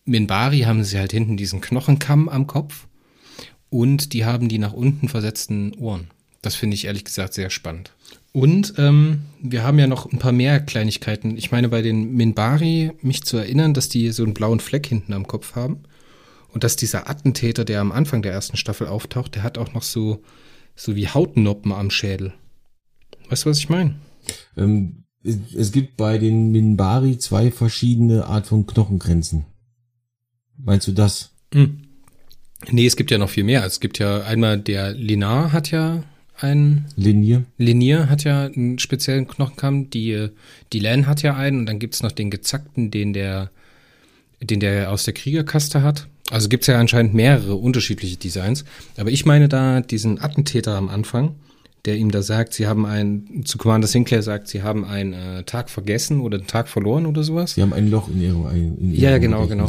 [0.05, 2.87] Minbari haben sie halt hinten diesen Knochenkamm am Kopf
[3.69, 6.07] und die haben die nach unten versetzten Ohren.
[6.41, 7.91] Das finde ich ehrlich gesagt sehr spannend.
[8.31, 11.37] Und ähm, wir haben ja noch ein paar mehr Kleinigkeiten.
[11.37, 15.13] Ich meine, bei den Minbari, mich zu erinnern, dass die so einen blauen Fleck hinten
[15.13, 15.79] am Kopf haben.
[16.57, 19.83] Und dass dieser Attentäter, der am Anfang der ersten Staffel auftaucht, der hat auch noch
[19.83, 20.23] so,
[20.75, 22.33] so wie Hautnoppen am Schädel.
[23.29, 23.93] Weißt du, was ich meine?
[24.57, 29.45] Ähm, es gibt bei den Minbari zwei verschiedene Art von Knochengrenzen.
[30.57, 31.29] Meinst du das?
[31.53, 31.83] Hm.
[32.71, 33.63] Nee, es gibt ja noch viel mehr.
[33.63, 36.01] Es gibt ja einmal der Linar hat ja
[36.37, 37.45] ein Linie.
[37.59, 40.29] Linie hat ja einen speziellen Knochenkamm, die,
[40.73, 43.51] die Lan hat ja einen und dann gibt's noch den gezackten, den der,
[44.41, 46.07] den der aus der Kriegerkaste hat.
[46.29, 48.65] Also gibt's ja anscheinend mehrere unterschiedliche Designs.
[48.97, 51.35] Aber ich meine da diesen Attentäter am Anfang,
[51.85, 55.43] der ihm da sagt, sie haben einen, zu Commander Sinclair sagt, sie haben einen äh,
[55.43, 57.53] Tag vergessen oder einen Tag verloren oder sowas.
[57.53, 59.67] Sie haben ein Loch in ihrem, in ihrem Ja, genau, genau.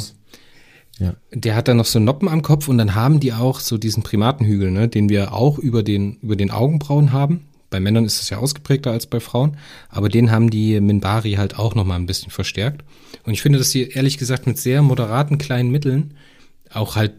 [0.98, 1.14] Ja.
[1.32, 4.02] Der hat dann noch so Noppen am Kopf und dann haben die auch so diesen
[4.02, 7.46] Primatenhügel, ne, den wir auch über den, über den Augenbrauen haben.
[7.70, 9.56] Bei Männern ist es ja ausgeprägter als bei Frauen,
[9.90, 12.82] aber den haben die Minbari halt auch noch mal ein bisschen verstärkt.
[13.24, 16.14] Und ich finde, dass sie ehrlich gesagt mit sehr moderaten kleinen Mitteln,
[16.72, 17.12] auch halt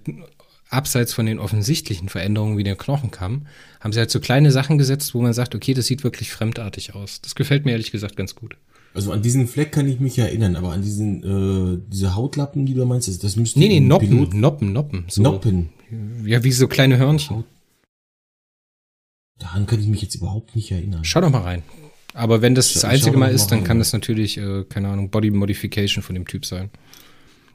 [0.69, 3.47] abseits von den offensichtlichen Veränderungen wie der Knochenkamm,
[3.79, 6.93] haben sie halt so kleine Sachen gesetzt, wo man sagt, okay, das sieht wirklich fremdartig
[6.93, 7.21] aus.
[7.21, 8.55] Das gefällt mir ehrlich gesagt ganz gut.
[8.93, 12.73] Also an diesen Fleck kann ich mich erinnern, aber an diesen, äh, diese Hautlappen, die
[12.73, 13.59] du meinst, das, müsste.
[13.59, 15.05] Nee, nee, Noppen, Pilot Noppen, Noppen.
[15.09, 15.69] So, Noppen.
[16.25, 17.43] Ja, wie so kleine Hörnchen.
[19.37, 21.03] Daran kann ich mich jetzt überhaupt nicht erinnern.
[21.03, 21.63] Schau doch mal rein.
[22.13, 25.29] Aber wenn das das einzige Mal ist, dann kann das natürlich, äh, keine Ahnung, Body
[25.31, 26.69] Modification von dem Typ sein.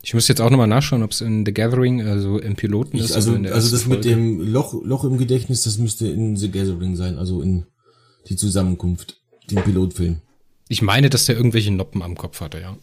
[0.04, 3.04] Ich muss jetzt auch nochmal nachschauen, ob es in The Gathering, also im Piloten ich,
[3.04, 3.12] ist.
[3.12, 3.96] Also, also das Folge.
[3.96, 7.64] mit dem Loch, Loch im Gedächtnis, das müsste in The Gathering sein, also in
[8.28, 9.16] die Zusammenkunft,
[9.50, 10.20] den Pilotfilm.
[10.68, 12.76] Ich meine, dass der irgendwelche Noppen am Kopf hatte, ja.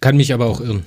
[0.00, 0.82] Kann mich aber auch irren.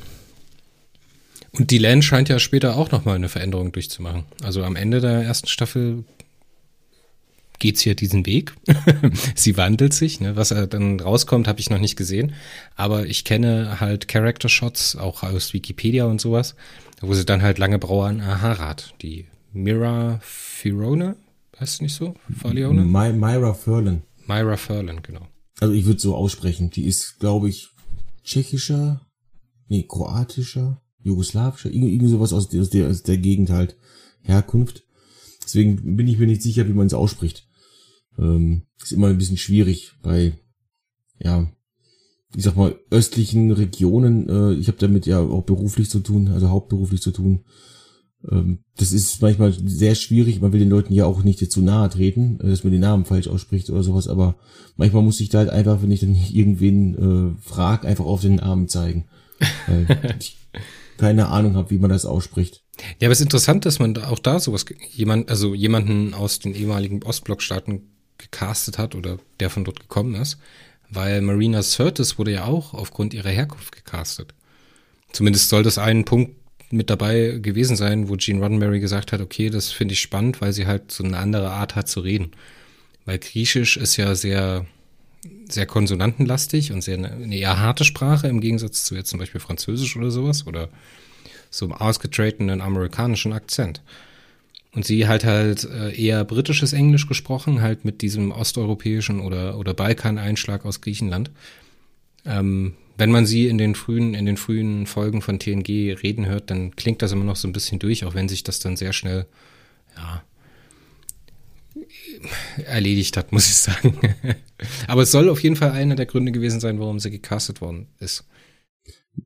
[1.53, 4.25] Und die Lan scheint ja später auch nochmal eine Veränderung durchzumachen.
[4.43, 6.03] Also am Ende der ersten Staffel
[7.59, 8.53] geht's hier diesen Weg.
[9.35, 10.19] sie wandelt sich.
[10.19, 10.35] Ne?
[10.35, 12.33] Was dann rauskommt, habe ich noch nicht gesehen.
[12.75, 16.55] Aber ich kenne halt Character Shots, auch aus Wikipedia und sowas,
[17.01, 18.93] wo sie dann halt lange Brauer Haare hat.
[19.01, 21.15] Die Mira Firone,
[21.59, 22.15] heißt nicht so?
[22.39, 22.83] Falione?
[22.83, 24.03] My, Myra Furlan.
[24.25, 25.27] Myra Furlan, genau
[25.59, 27.69] also ich würde so aussprechen, die ist, glaube ich,
[28.23, 29.05] tschechischer,
[29.67, 33.77] nee, kroatischer, jugoslawischer, irgendwie, irgendwie sowas aus der, aus der, aus der Gegend halt
[34.21, 34.83] Herkunft.
[35.43, 37.47] Deswegen bin ich mir nicht sicher, wie man es ausspricht.
[38.17, 40.33] Ähm, ist immer ein bisschen schwierig bei,
[41.19, 41.49] ja,
[42.35, 44.29] ich sag mal, östlichen Regionen.
[44.29, 47.45] Äh, ich habe damit ja auch beruflich zu tun, also hauptberuflich zu tun.
[48.29, 50.41] Ähm, das ist manchmal sehr schwierig.
[50.41, 53.05] Man will den Leuten ja auch nicht zu nahe treten, äh, dass man den Namen
[53.05, 54.07] falsch ausspricht oder sowas.
[54.07, 54.35] Aber
[54.75, 58.35] manchmal muss ich da halt einfach, wenn ich dann irgendwen äh, frag, einfach auf den
[58.35, 59.07] Namen zeigen.
[59.67, 60.37] Weil ich
[60.97, 62.63] keine Ahnung habe, wie man das ausspricht.
[62.99, 66.53] Ja, aber es ist interessant, dass man auch da sowas, jemand, also jemanden aus den
[66.53, 70.37] ehemaligen Ostblockstaaten gecastet hat oder der von dort gekommen ist,
[70.89, 74.33] weil Marina Sirtis wurde ja auch aufgrund ihrer Herkunft gecastet.
[75.11, 76.35] Zumindest soll das ein Punkt
[76.71, 80.53] mit dabei gewesen sein, wo Gene Roddenberry gesagt hat, okay, das finde ich spannend, weil
[80.53, 82.31] sie halt so eine andere Art hat zu reden.
[83.05, 84.67] Weil Griechisch ist ja sehr,
[85.49, 89.97] sehr konsonantenlastig und sehr eine eher harte Sprache im Gegensatz zu jetzt zum Beispiel Französisch
[89.97, 90.69] oder sowas oder
[91.49, 93.81] so einem ausgetretenen amerikanischen Akzent.
[94.71, 99.73] Und sie halt halt äh, eher britisches Englisch gesprochen, halt mit diesem osteuropäischen oder, oder
[99.73, 101.31] Balkan-Einschlag aus Griechenland.
[102.25, 106.51] Ähm, wenn man sie in den frühen, in den frühen Folgen von TNG reden hört,
[106.51, 108.93] dann klingt das immer noch so ein bisschen durch, auch wenn sich das dann sehr
[108.93, 109.25] schnell,
[109.95, 110.23] ja,
[112.65, 113.97] erledigt hat, muss ich sagen.
[114.87, 117.87] Aber es soll auf jeden Fall einer der Gründe gewesen sein, warum sie gecastet worden
[117.99, 118.25] ist.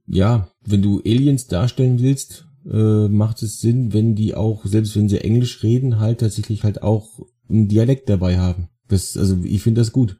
[0.07, 5.09] Ja, wenn du Aliens darstellen willst, äh, macht es Sinn, wenn die auch, selbst wenn
[5.09, 8.69] sie Englisch reden, halt tatsächlich halt auch einen Dialekt dabei haben.
[8.87, 10.17] Das, also ich finde das gut.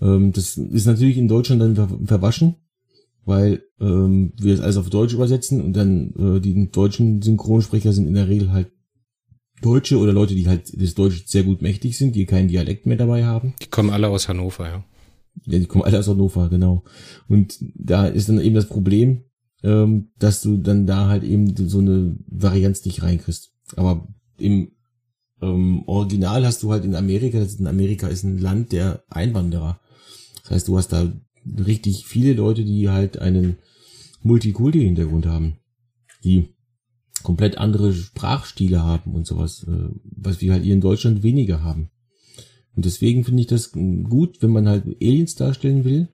[0.00, 2.56] Ähm, das ist natürlich in Deutschland dann ver verwaschen,
[3.24, 8.06] weil ähm, wir es alles auf Deutsch übersetzen und dann äh, die deutschen Synchronsprecher sind
[8.06, 8.72] in der Regel halt
[9.62, 12.96] Deutsche oder Leute, die halt das Deutsch sehr gut mächtig sind, die keinen Dialekt mehr
[12.96, 13.54] dabei haben.
[13.62, 14.84] Die kommen alle aus Hannover, ja.
[15.46, 16.82] Ja, die kommen alle aus Hannover, genau.
[17.28, 19.22] Und da ist dann eben das Problem,
[19.62, 23.52] ähm, dass du dann da halt eben so eine Varianz nicht reinkriegst.
[23.76, 24.08] Aber
[24.38, 24.72] im
[25.40, 29.80] ähm, Original hast du halt in Amerika, das in Amerika ist ein Land der Einwanderer.
[30.42, 31.12] Das heißt, du hast da
[31.44, 33.58] richtig viele Leute, die halt einen
[34.22, 35.58] Multikulti-Hintergrund haben,
[36.24, 36.54] die
[37.22, 41.90] komplett andere Sprachstile haben und sowas, äh, was wir halt hier in Deutschland weniger haben.
[42.74, 46.08] Und deswegen finde ich das gut, wenn man halt Aliens darstellen will,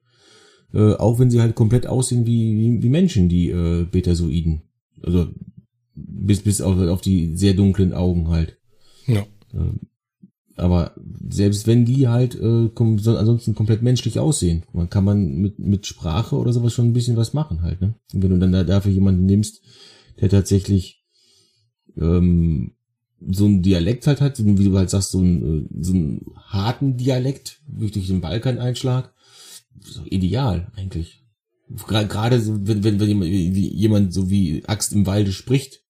[0.74, 4.62] äh, auch wenn sie halt komplett aussehen wie, wie, wie Menschen, die äh, Betasoiden.
[5.02, 5.28] Also
[5.94, 8.58] bis, bis auf, auf die sehr dunklen Augen halt.
[9.06, 9.26] Ja.
[9.54, 9.80] Ähm,
[10.56, 10.92] aber
[11.28, 15.86] selbst wenn die halt äh, kom ansonsten komplett menschlich aussehen, man kann man mit, mit
[15.86, 17.80] Sprache oder sowas schon ein bisschen was machen halt.
[17.80, 17.94] Ne?
[18.12, 19.62] Und wenn du dann da dafür jemanden nimmst,
[20.20, 21.04] der tatsächlich
[21.96, 22.72] ähm,
[23.30, 27.60] so ein Dialekt halt hat, wie du halt sagst, so ein so einen harten Dialekt
[27.68, 29.12] durch den Balkaneinschlag,
[30.06, 31.24] ideal eigentlich.
[31.86, 33.22] Gerade wenn, wenn, wenn
[33.54, 35.82] jemand so wie Axt im Walde spricht,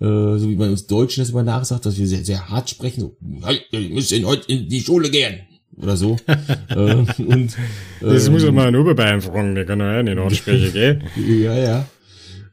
[0.00, 3.00] äh, so wie man uns Deutschen das immer nachsagt, dass wir sehr, sehr hart sprechen,
[3.00, 5.40] so, hey, wir müssen heute in die Schule gehen.
[5.76, 6.16] Oder so.
[6.68, 7.54] äh, und, äh,
[8.00, 11.02] das muss doch mal ein Oberbayern fragen, der kann ja nicht sprechen, gell?
[11.42, 11.88] ja, ja.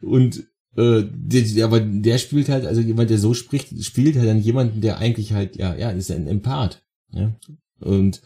[0.01, 0.43] Und
[0.75, 4.81] äh, der, aber der spielt halt, also jemand, der so spricht, spielt halt dann jemanden,
[4.81, 6.83] der eigentlich halt, ja, ja, ist ein Empath.
[7.11, 7.35] Ja?
[7.79, 8.21] Und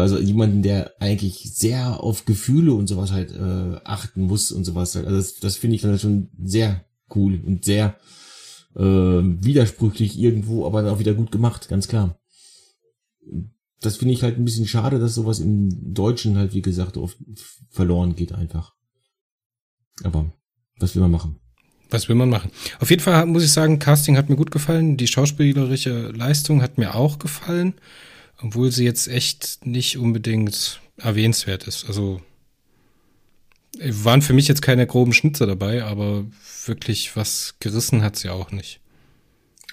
[0.00, 4.94] also jemanden, der eigentlich sehr auf Gefühle und sowas halt äh, achten muss und sowas.
[4.94, 5.06] Halt.
[5.06, 6.84] Also das, das finde ich dann schon sehr
[7.14, 7.96] cool und sehr
[8.76, 12.18] äh, widersprüchlich irgendwo, aber dann auch wieder gut gemacht, ganz klar.
[13.80, 17.18] Das finde ich halt ein bisschen schade, dass sowas im Deutschen halt, wie gesagt, oft
[17.70, 18.74] verloren geht einfach.
[20.02, 20.32] Aber
[20.78, 21.36] was will man machen?
[21.90, 22.50] Was will man machen?
[22.80, 24.96] Auf jeden Fall muss ich sagen, Casting hat mir gut gefallen.
[24.96, 27.74] Die schauspielerische Leistung hat mir auch gefallen,
[28.38, 31.86] obwohl sie jetzt echt nicht unbedingt erwähnenswert ist.
[31.86, 32.20] Also
[33.78, 36.26] waren für mich jetzt keine groben Schnitzer dabei, aber
[36.66, 38.80] wirklich was gerissen hat sie auch nicht.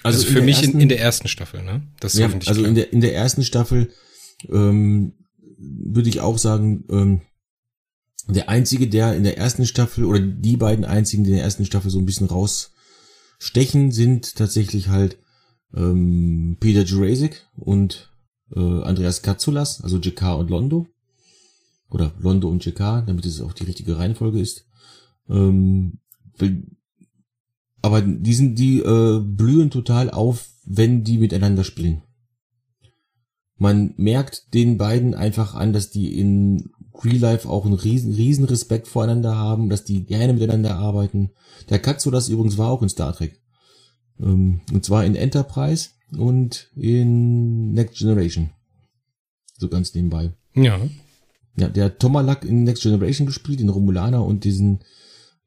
[0.02, 1.82] Also, also für mich ersten, in, in, der ersten Staffel, ne?
[2.00, 2.68] Das ist ja, also klar.
[2.68, 3.92] in der in der ersten Staffel
[4.50, 5.14] ähm,
[5.58, 7.20] würde ich auch sagen, ähm,
[8.28, 11.64] der einzige, der in der ersten Staffel oder die beiden einzigen, die in der ersten
[11.64, 15.18] Staffel so ein bisschen rausstechen, sind tatsächlich halt
[15.74, 18.11] ähm, Peter Jurasik und
[18.54, 20.86] äh, Andreas Katsoulas, also JK und Londo.
[21.90, 24.66] Oder Londo und JK, damit es auch die richtige Reihenfolge ist.
[25.28, 25.98] Ähm,
[27.82, 32.02] aber die sind, die äh, blühen total auf, wenn die miteinander spielen.
[33.56, 36.70] Man merkt den beiden einfach an, dass die in
[37.02, 41.30] Real Life auch einen riesen, riesen Respekt voreinander haben, dass die gerne miteinander arbeiten.
[41.68, 43.40] Der Katzo das übrigens war auch in Star Trek.
[44.20, 48.50] Ähm, und zwar in Enterprise und in Next Generation.
[49.58, 50.32] So ganz nebenbei.
[50.54, 50.80] Ja.
[51.56, 54.80] Ja, der Tomalak in Next Generation gespielt, den Romulaner und diesen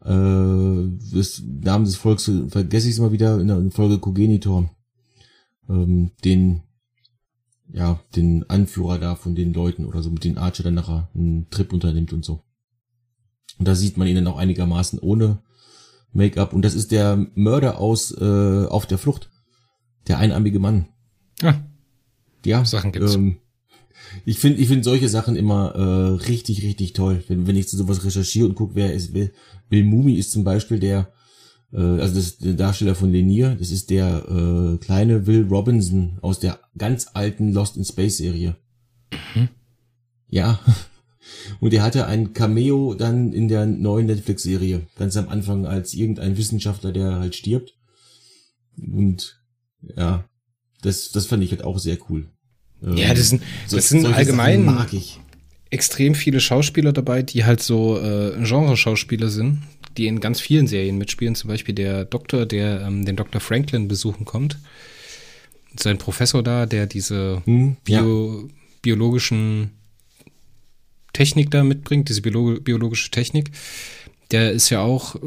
[0.03, 4.69] äh, das Namen des Volks vergesse ich es immer wieder in der Folge Cogenitor.
[5.67, 6.61] Ähm, den
[7.73, 11.49] ja, den Anführer da von den Leuten oder so, mit den Archer dann nachher einen
[11.49, 12.43] Trip unternimmt und so.
[13.57, 15.39] Und da sieht man ihn dann auch einigermaßen ohne
[16.11, 16.53] Make-up.
[16.53, 19.29] Und das ist der Mörder aus äh, Auf der Flucht.
[20.07, 20.87] Der einarmige Mann.
[21.41, 21.63] Ja.
[22.45, 22.63] Ja.
[22.65, 23.15] Sachen gibt's.
[23.15, 23.37] Ähm,
[24.25, 27.23] ich finde ich finde solche Sachen immer äh, richtig, richtig toll.
[27.27, 29.33] Wenn, wenn ich zu sowas recherchiere und gucke, wer ist, Bill,
[29.69, 31.11] Bill Mumi ist zum Beispiel der,
[31.73, 36.19] äh, also das ist der Darsteller von Lenier, das ist der äh, kleine Will Robinson
[36.21, 38.55] aus der ganz alten Lost in Space Serie.
[39.33, 39.49] Mhm.
[40.29, 40.59] Ja,
[41.59, 46.37] Und er hatte ein Cameo dann in der neuen Netflix-Serie, ganz am Anfang als irgendein
[46.37, 47.75] Wissenschaftler, der halt stirbt.
[48.77, 49.39] Und
[49.95, 50.25] ja,
[50.81, 52.27] das, das fand ich halt auch sehr cool.
[52.81, 55.19] Ja, das sind, das sind allgemein mag ich.
[55.69, 59.63] extrem viele Schauspieler dabei, die halt so äh, Genre-Schauspieler sind,
[59.97, 61.35] die in ganz vielen Serien mitspielen.
[61.35, 63.41] Zum Beispiel der Doktor, der ähm, den Dr.
[63.41, 64.59] Franklin besuchen kommt.
[65.79, 68.53] Sein Professor da, der diese hm, Bio, ja.
[68.81, 69.71] biologischen
[71.13, 73.51] Technik da mitbringt, diese Biolo biologische Technik.
[74.31, 75.19] Der ist ja auch äh,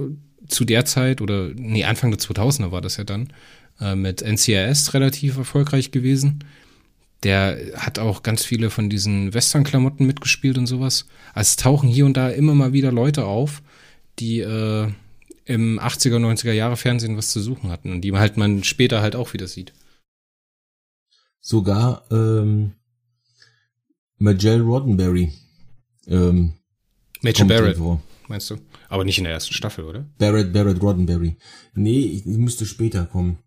[0.49, 3.33] zu der Zeit oder nee, Anfang der 2000er war das ja dann
[3.81, 6.45] äh, mit NCIS relativ erfolgreich gewesen.
[7.23, 11.07] Der hat auch ganz viele von diesen Western-Klamotten mitgespielt und sowas.
[11.35, 13.63] Also es tauchen hier und da immer mal wieder Leute auf,
[14.19, 14.89] die äh,
[15.45, 19.17] im 80er, 90er Jahre Fernsehen was zu suchen hatten und die halt man später halt
[19.17, 19.73] auch wieder sieht.
[21.41, 22.73] Sogar ähm,
[24.19, 25.33] Majel Roddenberry.
[26.07, 26.53] Ähm,
[27.23, 28.03] Major Barrett, vor.
[28.29, 28.57] meinst du?
[28.89, 30.07] Aber nicht in der ersten Staffel, oder?
[30.19, 31.37] Barrett, Barrett Roddenberry.
[31.75, 33.39] Nee, die müsste später kommen.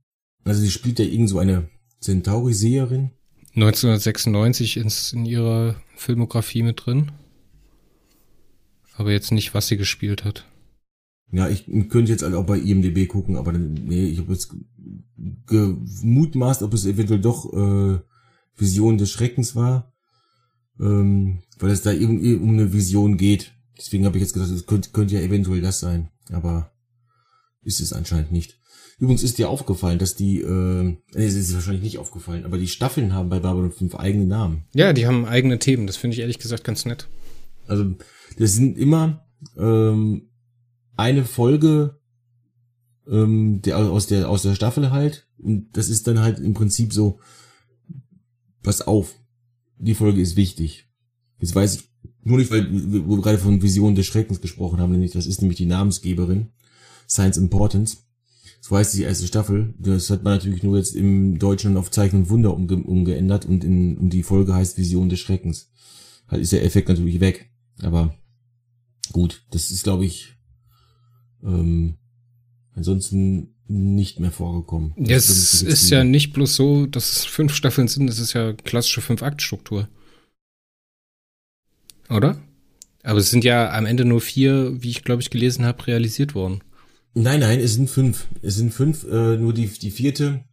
[0.43, 1.69] Also sie spielt ja irgend so eine
[1.99, 3.11] Centauri-Seherin.
[3.55, 7.11] 1996 ins, in ihrer Filmografie mit drin.
[8.95, 10.45] Aber jetzt nicht, was sie gespielt hat.
[11.31, 14.53] Ja, ich könnte jetzt halt auch bei IMDB gucken, aber nee, ich habe jetzt
[15.47, 17.99] gemutmaßt, ob es eventuell doch äh,
[18.57, 19.93] Vision des Schreckens war,
[20.79, 23.53] ähm, weil es da irgendwie um eine Vision geht.
[23.77, 26.71] Deswegen habe ich jetzt gesagt, es könnte, könnte ja eventuell das sein, aber
[27.63, 28.59] ist es anscheinend nicht.
[29.01, 33.15] Übrigens ist dir aufgefallen, dass die, äh, es ist wahrscheinlich nicht aufgefallen, aber die Staffeln
[33.15, 34.65] haben bei Babylon 5 eigene Namen.
[34.75, 35.87] Ja, die haben eigene Themen.
[35.87, 37.07] Das finde ich ehrlich gesagt ganz nett.
[37.65, 37.95] Also,
[38.37, 39.25] das sind immer
[39.57, 40.29] ähm,
[40.97, 41.99] eine Folge
[43.07, 45.27] ähm, der, aus der aus der Staffel halt.
[45.39, 47.19] Und das ist dann halt im Prinzip so,
[48.61, 49.15] pass auf,
[49.79, 50.87] die Folge ist wichtig.
[51.39, 51.89] Jetzt weiß ich
[52.23, 55.57] nur nicht, weil wir gerade von Vision des Schreckens gesprochen haben, nämlich das ist nämlich
[55.57, 56.49] die Namensgeberin,
[57.09, 57.97] Science Importance.
[58.63, 59.73] So heißt die erste Staffel.
[59.79, 63.63] Das hat man natürlich nur jetzt im Deutschen auf Zeichen und Wunder umge umgeändert und
[63.63, 65.71] in und die Folge heißt Vision des Schreckens.
[66.27, 67.49] Halt ist der Effekt natürlich weg.
[67.81, 68.15] Aber
[69.11, 70.35] gut, das ist, glaube ich,
[71.43, 71.95] ähm,
[72.75, 74.93] ansonsten nicht mehr vorgekommen.
[74.97, 78.53] Ja, es ist ja nicht bloß so, dass es fünf Staffeln sind, es ist ja
[78.53, 79.87] klassische Fünf-Akt-Struktur.
[82.09, 82.39] Oder?
[83.03, 86.35] Aber es sind ja am Ende nur vier, wie ich glaube ich gelesen habe, realisiert
[86.35, 86.61] worden.
[87.13, 88.27] Nein, nein, es sind fünf.
[88.41, 90.43] Es sind fünf, äh, nur die, die vierte,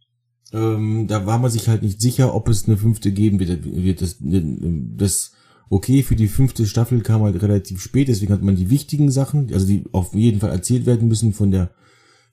[0.51, 3.63] ähm, da war man sich halt nicht sicher, ob es eine fünfte geben wird.
[3.63, 5.31] wird das, das
[5.69, 9.53] okay, für die fünfte Staffel kam halt relativ spät, deswegen hat man die wichtigen Sachen,
[9.53, 11.71] also die auf jeden Fall erzählt werden müssen, von der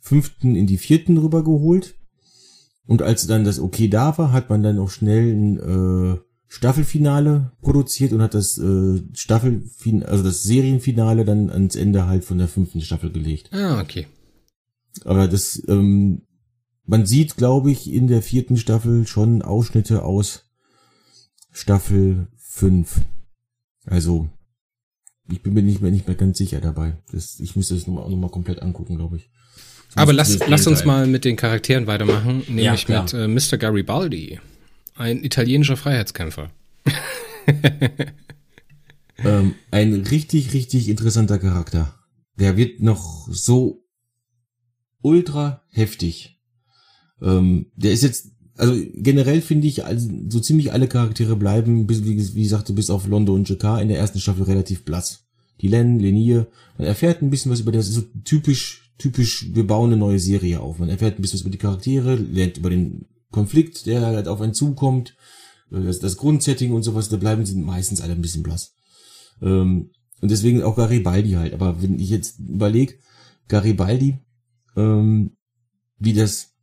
[0.01, 1.95] fünften in die vierten rübergeholt.
[2.87, 6.17] Und als dann das okay da war, hat man dann auch schnell ein äh,
[6.49, 12.39] Staffelfinale produziert und hat das äh, Staffelfinale, also das Serienfinale dann ans Ende halt von
[12.39, 13.51] der fünften Staffel gelegt.
[13.53, 14.07] Ah, okay.
[15.05, 16.23] Aber das, ähm,
[16.85, 20.45] man sieht, glaube ich, in der vierten Staffel schon Ausschnitte aus
[21.53, 23.01] Staffel 5.
[23.87, 24.29] Also,
[25.31, 26.97] ich bin mir nicht mehr, nicht mehr ganz sicher dabei.
[27.13, 29.31] Das, ich müsste das nochmal noch mal komplett angucken, glaube ich.
[29.89, 33.59] Das Aber lass, lass uns mal mit den Charakteren weitermachen, nämlich ja, mit äh, Mr.
[33.59, 34.41] Garibaldi,
[34.95, 36.51] ein italienischer Freiheitskämpfer.
[39.19, 41.95] ähm, ein richtig, richtig interessanter Charakter.
[42.39, 43.86] Der wird noch so
[45.07, 46.41] ultra heftig.
[47.23, 52.05] Ähm, der ist jetzt, also generell finde ich, also so ziemlich alle Charaktere bleiben, bis,
[52.05, 55.25] wie, wie sagte, bis auf Londo und Jakar in der ersten Staffel relativ blass.
[55.61, 59.91] Die Len, Lenier, man erfährt ein bisschen was über das, so typisch, typisch, wir bauen
[59.91, 60.79] eine neue Serie auf.
[60.79, 64.41] Man erfährt ein bisschen was über die Charaktere, lernt über den Konflikt, der halt auf
[64.41, 65.15] einen zukommt,
[65.71, 68.75] äh, das, das Grundsetting und sowas, da bleiben sie meistens alle ein bisschen blass.
[69.41, 69.91] Ähm,
[70.21, 71.55] und deswegen auch Garibaldi halt.
[71.55, 72.95] Aber wenn ich jetzt überlege,
[73.49, 74.19] Garibaldi
[74.77, 75.33] ähm,
[75.99, 76.55] wie das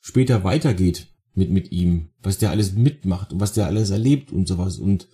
[0.00, 4.46] später weitergeht mit, mit ihm, was der alles mitmacht und was der alles erlebt und
[4.46, 4.78] sowas.
[4.78, 5.08] Und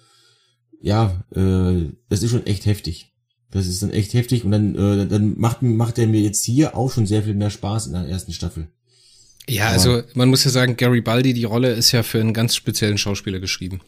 [0.80, 3.12] ja, äh, das ist schon echt heftig.
[3.50, 6.76] Das ist dann echt heftig und dann, äh, dann macht, macht er mir jetzt hier
[6.76, 8.68] auch schon sehr viel mehr Spaß in der ersten Staffel.
[9.48, 12.32] Ja, Aber also man muss ja sagen, Gary Baldi, die Rolle ist ja für einen
[12.32, 13.80] ganz speziellen Schauspieler geschrieben.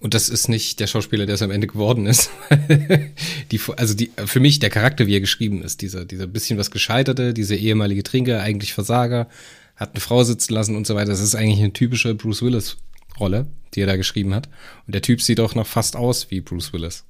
[0.00, 2.30] Und das ist nicht der Schauspieler, der es am Ende geworden ist.
[3.50, 6.70] die, also die, für mich der Charakter, wie er geschrieben ist, dieser, dieser bisschen was
[6.70, 9.28] Gescheiterte, dieser ehemalige Trinker, eigentlich Versager,
[9.74, 11.10] hat eine Frau sitzen lassen und so weiter.
[11.10, 12.76] Das ist eigentlich eine typische Bruce Willis
[13.18, 14.48] Rolle, die er da geschrieben hat.
[14.86, 17.04] Und der Typ sieht auch noch fast aus wie Bruce Willis.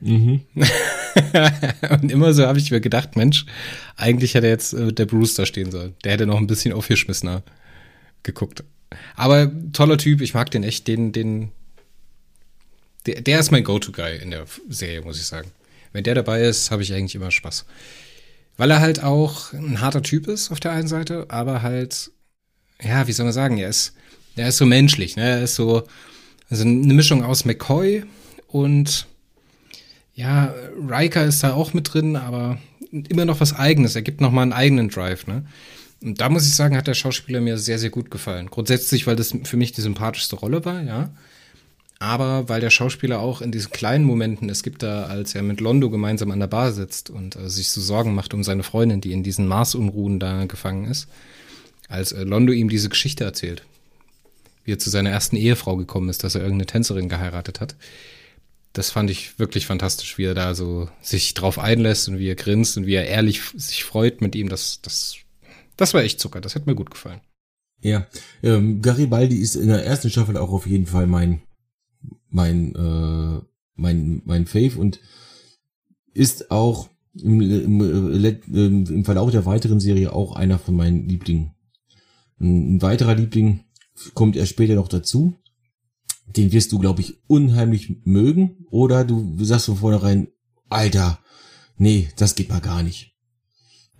[0.00, 0.40] Mhm.
[1.90, 3.46] und immer so habe ich mir gedacht, Mensch,
[3.96, 5.94] eigentlich hätte jetzt äh, der Bruce da stehen sollen.
[6.04, 7.42] Der hätte noch ein bisschen aufgeschmissener
[8.22, 8.64] geguckt.
[9.16, 11.52] Aber toller Typ, ich mag den echt, den, den,
[13.06, 15.50] Der, der ist mein Go-To-Guy in der Serie, muss ich sagen.
[15.92, 17.64] Wenn der dabei ist, habe ich eigentlich immer Spaß.
[18.56, 22.10] Weil er halt auch ein harter Typ ist auf der einen Seite, aber halt,
[22.82, 23.94] ja, wie soll man sagen, er ist,
[24.36, 25.28] er ist so menschlich, ne?
[25.28, 25.84] Er ist so,
[26.50, 28.04] also eine Mischung aus McCoy
[28.48, 29.06] und
[30.14, 30.54] ja,
[30.88, 32.58] Riker ist da auch mit drin, aber
[32.90, 33.96] immer noch was eigenes.
[33.96, 35.44] Er gibt noch mal einen eigenen Drive, ne?
[36.00, 38.50] Und da muss ich sagen, hat der Schauspieler mir sehr, sehr gut gefallen.
[38.50, 41.10] Grundsätzlich, weil das für mich die sympathischste Rolle war, ja.
[41.98, 45.60] Aber weil der Schauspieler auch in diesen kleinen Momenten, es gibt da, als er mit
[45.60, 49.00] Londo gemeinsam an der Bar sitzt und äh, sich so Sorgen macht um seine Freundin,
[49.00, 51.08] die in diesen Marsunruhen da gefangen ist,
[51.88, 53.64] als äh, Londo ihm diese Geschichte erzählt,
[54.64, 57.76] wie er zu seiner ersten Ehefrau gekommen ist, dass er irgendeine Tänzerin geheiratet hat.
[58.72, 62.34] Das fand ich wirklich fantastisch, wie er da so sich drauf einlässt und wie er
[62.34, 64.48] grinst und wie er ehrlich sich freut mit ihm.
[64.48, 65.14] Das, das,
[65.76, 66.40] das war echt Zucker.
[66.40, 67.20] Das hat mir gut gefallen.
[67.80, 68.08] Ja,
[68.42, 71.42] ähm, Garibaldi ist in der ersten Staffel auch auf jeden Fall mein
[72.34, 73.40] mein, äh,
[73.76, 75.00] mein, mein Fave und
[76.12, 81.52] ist auch im, im, im Verlauf der weiteren Serie auch einer von meinen Lieblingen.
[82.40, 83.60] Ein, ein weiterer Liebling
[84.14, 85.36] kommt erst später noch dazu.
[86.26, 88.66] Den wirst du, glaube ich, unheimlich mögen.
[88.70, 90.28] Oder du sagst von vornherein,
[90.68, 91.20] Alter,
[91.76, 93.14] nee, das geht mal gar nicht.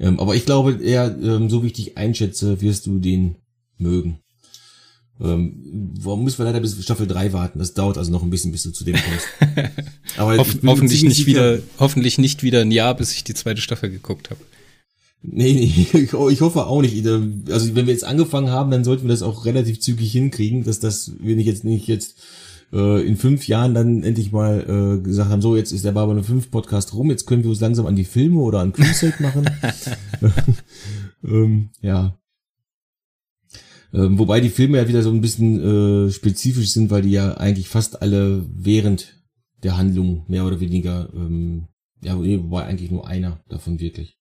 [0.00, 3.36] Ähm, aber ich glaube, eher, ähm, so wie ich dich einschätze, wirst du den
[3.76, 4.23] mögen.
[5.24, 7.58] Ähm, warum müssen wir leider bis Staffel 3 warten?
[7.58, 9.72] Das dauert also noch ein bisschen, bis du zu dem kommst.
[10.16, 13.90] Aber Hoff, hoffentlich nicht wieder, hoffentlich nicht wieder ein Jahr, bis ich die zweite Staffel
[13.90, 14.40] geguckt habe.
[15.22, 16.00] Nee, nee,
[16.30, 17.06] ich, hoffe auch nicht.
[17.06, 20.80] Also wenn wir jetzt angefangen haben, dann sollten wir das auch relativ zügig hinkriegen, dass
[20.80, 22.16] das, wenn ich jetzt nicht jetzt
[22.72, 26.24] äh, in fünf Jahren dann endlich mal äh, gesagt haben, so jetzt ist der Babylon
[26.24, 29.48] 5 Podcast rum, jetzt können wir uns langsam an die Filme oder an Crusade machen.
[31.24, 32.18] ähm, ja,
[33.94, 37.36] ähm, wobei die Filme ja wieder so ein bisschen äh, spezifisch sind, weil die ja
[37.36, 39.22] eigentlich fast alle während
[39.62, 41.68] der Handlung mehr oder weniger, ähm,
[42.02, 44.18] ja, wobei eigentlich nur einer davon wirklich.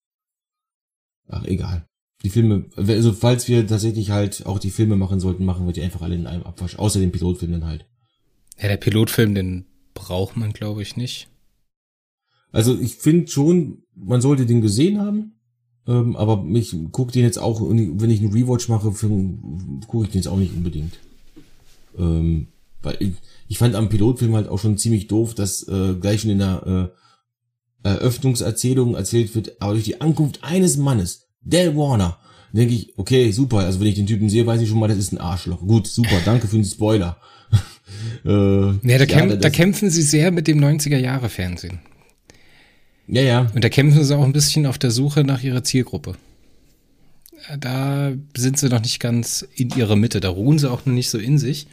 [1.27, 1.87] Ach, egal.
[2.23, 5.81] Die Filme, also falls wir tatsächlich halt auch die Filme machen sollten, machen wir die
[5.81, 7.85] einfach alle in einem Abwasch, außer den Pilotfilm dann halt.
[8.59, 11.27] Ja, der Pilotfilm, den braucht man, glaube ich, nicht.
[12.51, 15.39] Also ich finde schon, man sollte den gesehen haben.
[15.87, 18.91] Ähm, aber ich gucke den jetzt auch, wenn ich einen Rewatch mache,
[19.87, 20.93] gucke ich den jetzt auch nicht unbedingt.
[21.97, 22.47] Ähm,
[22.81, 23.13] weil ich,
[23.47, 26.91] ich fand am Pilotfilm halt auch schon ziemlich doof, dass äh, gleich schon in der
[27.83, 32.17] äh, Eröffnungserzählung erzählt wird, aber durch die Ankunft eines Mannes, Del Warner,
[32.53, 34.97] denke ich, okay, super, also wenn ich den Typen sehe, weiß ich schon mal, das
[34.97, 35.59] ist ein Arschloch.
[35.59, 37.17] Gut, super, danke für den Spoiler.
[38.25, 41.79] äh, ja, da, ja, kämpf, da kämpfen sie sehr mit dem 90er-Jahre-Fernsehen.
[43.07, 43.51] Ja, ja.
[43.53, 46.15] Und da kämpfen sie auch ein bisschen auf der Suche nach ihrer Zielgruppe.
[47.59, 50.19] Da sind sie noch nicht ganz in ihrer Mitte.
[50.21, 51.67] Da ruhen sie auch noch nicht so in sich.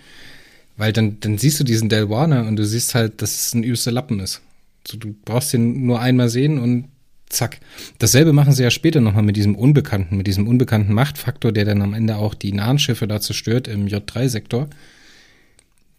[0.76, 3.62] Weil dann, dann siehst du diesen Del Warner und du siehst halt, dass es ein
[3.62, 4.40] übster Lappen ist.
[4.88, 6.88] So, du brauchst den nur einmal sehen und
[7.28, 7.60] zack.
[7.98, 11.82] Dasselbe machen sie ja später nochmal mit diesem Unbekannten, mit diesem unbekannten Machtfaktor, der dann
[11.82, 14.68] am Ende auch die nahen Schiffe da zerstört im J3-Sektor.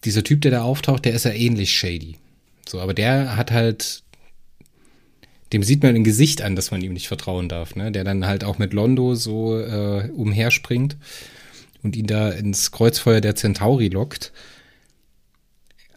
[0.03, 2.15] Dieser Typ, der da auftaucht, der ist ja ähnlich shady.
[2.67, 4.03] So, aber der hat halt
[5.53, 7.91] dem sieht man im Gesicht an, dass man ihm nicht vertrauen darf, ne?
[7.91, 10.97] Der dann halt auch mit Londo so äh, umherspringt
[11.83, 14.31] und ihn da ins Kreuzfeuer der Centauri lockt.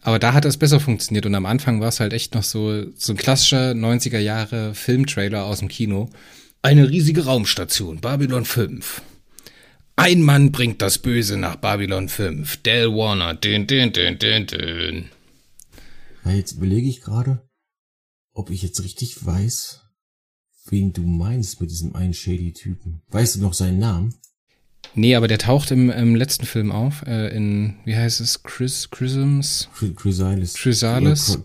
[0.01, 2.85] Aber da hat das besser funktioniert und am Anfang war es halt echt noch so,
[2.95, 6.09] so ein klassischer 90er Jahre Filmtrailer aus dem Kino.
[6.61, 9.01] Eine riesige Raumstation, Babylon 5.
[9.95, 12.57] Ein Mann bringt das Böse nach Babylon 5.
[12.57, 15.05] Del Warner, dün, dün, dün, dün, dün.
[16.25, 17.44] Ja, jetzt überlege ich gerade
[18.35, 19.81] ob ich jetzt richtig weiß,
[20.69, 23.01] wen du meinst mit diesem einen Shady-Typen.
[23.09, 24.13] Weißt du noch seinen Namen?
[24.93, 28.89] Nee, aber der taucht im, im letzten Film auf, äh, in, wie heißt es, Chris,
[28.91, 29.69] Chrisms?
[29.95, 30.53] Chrysalis.
[30.53, 31.39] Chrysalis?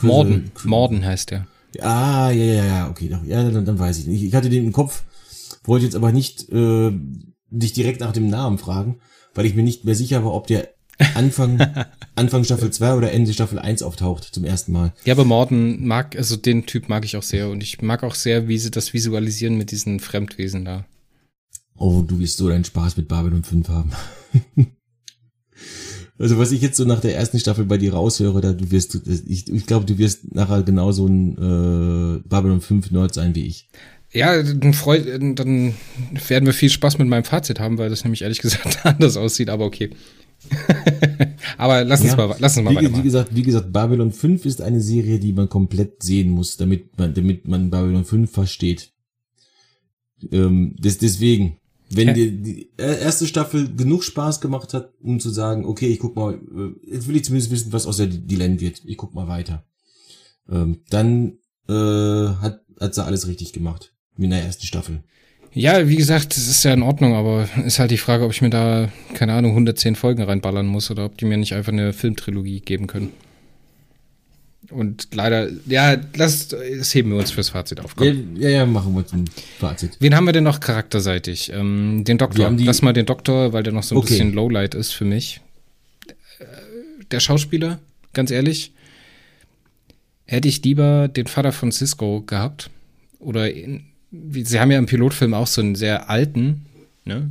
[0.00, 1.46] Morden, Morden heißt der.
[1.80, 4.22] Ah, ja, ja, ja, okay, ja, dann, dann weiß ich nicht.
[4.22, 5.02] Ich hatte den im Kopf,
[5.64, 6.92] wollte jetzt aber nicht äh,
[7.50, 9.00] dich direkt nach dem Namen fragen,
[9.34, 10.77] weil ich mir nicht mehr sicher war, ob der
[11.14, 11.60] Anfang,
[12.14, 14.92] Anfang Staffel 2 oder Ende Staffel 1 auftaucht zum ersten Mal.
[15.04, 18.14] Ja, aber Morden mag, also den Typ mag ich auch sehr und ich mag auch
[18.14, 20.84] sehr, wie sie das visualisieren mit diesen Fremdwesen da.
[21.76, 23.92] Oh, du wirst so deinen Spaß mit Babylon 5 haben.
[26.18, 29.00] also was ich jetzt so nach der ersten Staffel bei dir raushöre, da du wirst,
[29.06, 33.68] ich, ich glaube, du wirst nachher genauso ein äh, Babylon 5 Nerd sein wie ich.
[34.10, 35.74] Ja, dann, freut, dann
[36.26, 39.50] werden wir viel Spaß mit meinem Fazit haben, weil das nämlich ehrlich gesagt anders aussieht,
[39.50, 39.90] aber okay.
[41.58, 42.98] Aber lass uns ja, mal, lass uns mal wie, weitermachen.
[43.00, 46.98] Wie gesagt, wie gesagt, Babylon 5 ist eine Serie, die man komplett sehen muss, damit
[46.98, 48.92] man, damit man Babylon 5 versteht.
[50.30, 51.58] Ähm, das, deswegen.
[51.90, 56.16] Wenn dir die erste Staffel genug Spaß gemacht hat, um zu sagen, okay, ich guck
[56.16, 58.82] mal, äh, jetzt will ich zumindest wissen, was aus der Dylan wird.
[58.84, 59.64] Ich guck mal weiter.
[60.50, 63.94] Ähm, dann äh, hat, hat sie alles richtig gemacht.
[64.18, 65.02] In der ersten Staffel.
[65.52, 68.42] Ja, wie gesagt, das ist ja in Ordnung, aber ist halt die Frage, ob ich
[68.42, 71.92] mir da, keine Ahnung, 110 Folgen reinballern muss oder ob die mir nicht einfach eine
[71.92, 73.12] Filmtrilogie geben können.
[74.70, 77.96] Und leider, ja, das, das heben wir uns fürs Fazit auf.
[77.96, 78.36] Komm.
[78.36, 79.24] Ja, ja, machen wir zum
[79.58, 79.96] Fazit.
[79.98, 81.50] Wen haben wir denn noch charakterseitig?
[81.54, 82.50] Ähm, den Doktor.
[82.58, 84.08] Lass mal den Doktor, weil der noch so ein okay.
[84.10, 85.40] bisschen Lowlight ist für mich.
[87.10, 87.78] Der Schauspieler,
[88.12, 88.72] ganz ehrlich,
[90.26, 92.68] hätte ich lieber den Vater von Cisco gehabt.
[93.18, 96.66] Oder in, sie haben ja im Pilotfilm auch so einen sehr alten
[97.04, 97.30] ne,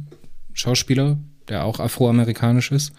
[0.54, 1.18] Schauspieler,
[1.50, 2.94] der auch afroamerikanisch ist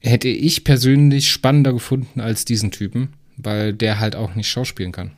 [0.00, 5.12] hätte ich persönlich spannender gefunden als diesen Typen, weil der halt auch nicht schauspielen kann.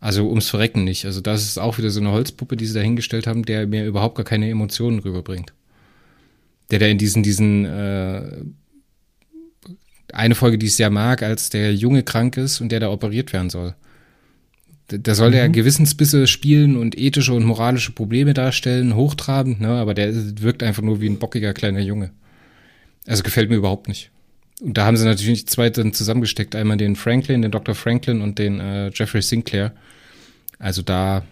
[0.00, 1.06] Also ums Verrecken nicht.
[1.06, 3.86] Also das ist auch wieder so eine Holzpuppe, die sie da hingestellt haben, der mir
[3.86, 5.52] überhaupt gar keine Emotionen rüberbringt.
[6.70, 8.42] Der da in diesen, diesen, äh,
[10.12, 13.32] eine Folge, die ich sehr mag, als der Junge krank ist und der da operiert
[13.32, 13.74] werden soll.
[14.98, 15.32] Da soll mhm.
[15.32, 19.68] der Gewissensbisse spielen und ethische und moralische Probleme darstellen, hochtrabend, ne?
[19.68, 22.10] aber der wirkt einfach nur wie ein bockiger kleiner Junge.
[23.06, 24.10] Also gefällt mir überhaupt nicht.
[24.60, 26.54] Und da haben sie natürlich zwei dann zusammengesteckt.
[26.54, 27.74] Einmal den Franklin, den Dr.
[27.74, 29.72] Franklin und den äh, Jeffrey Sinclair.
[30.58, 31.24] Also da,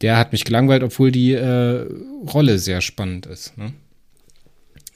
[0.00, 1.86] der hat mich gelangweilt, obwohl die äh,
[2.32, 3.58] Rolle sehr spannend ist.
[3.58, 3.72] Ne?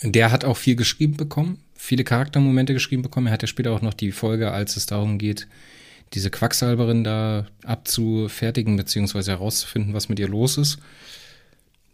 [0.03, 3.27] Der hat auch viel geschrieben bekommen, viele Charaktermomente geschrieben bekommen.
[3.27, 5.49] Er hat ja später auch noch die Folge, als es darum geht,
[6.15, 10.79] diese Quacksalberin da abzufertigen, beziehungsweise herauszufinden, was mit ihr los ist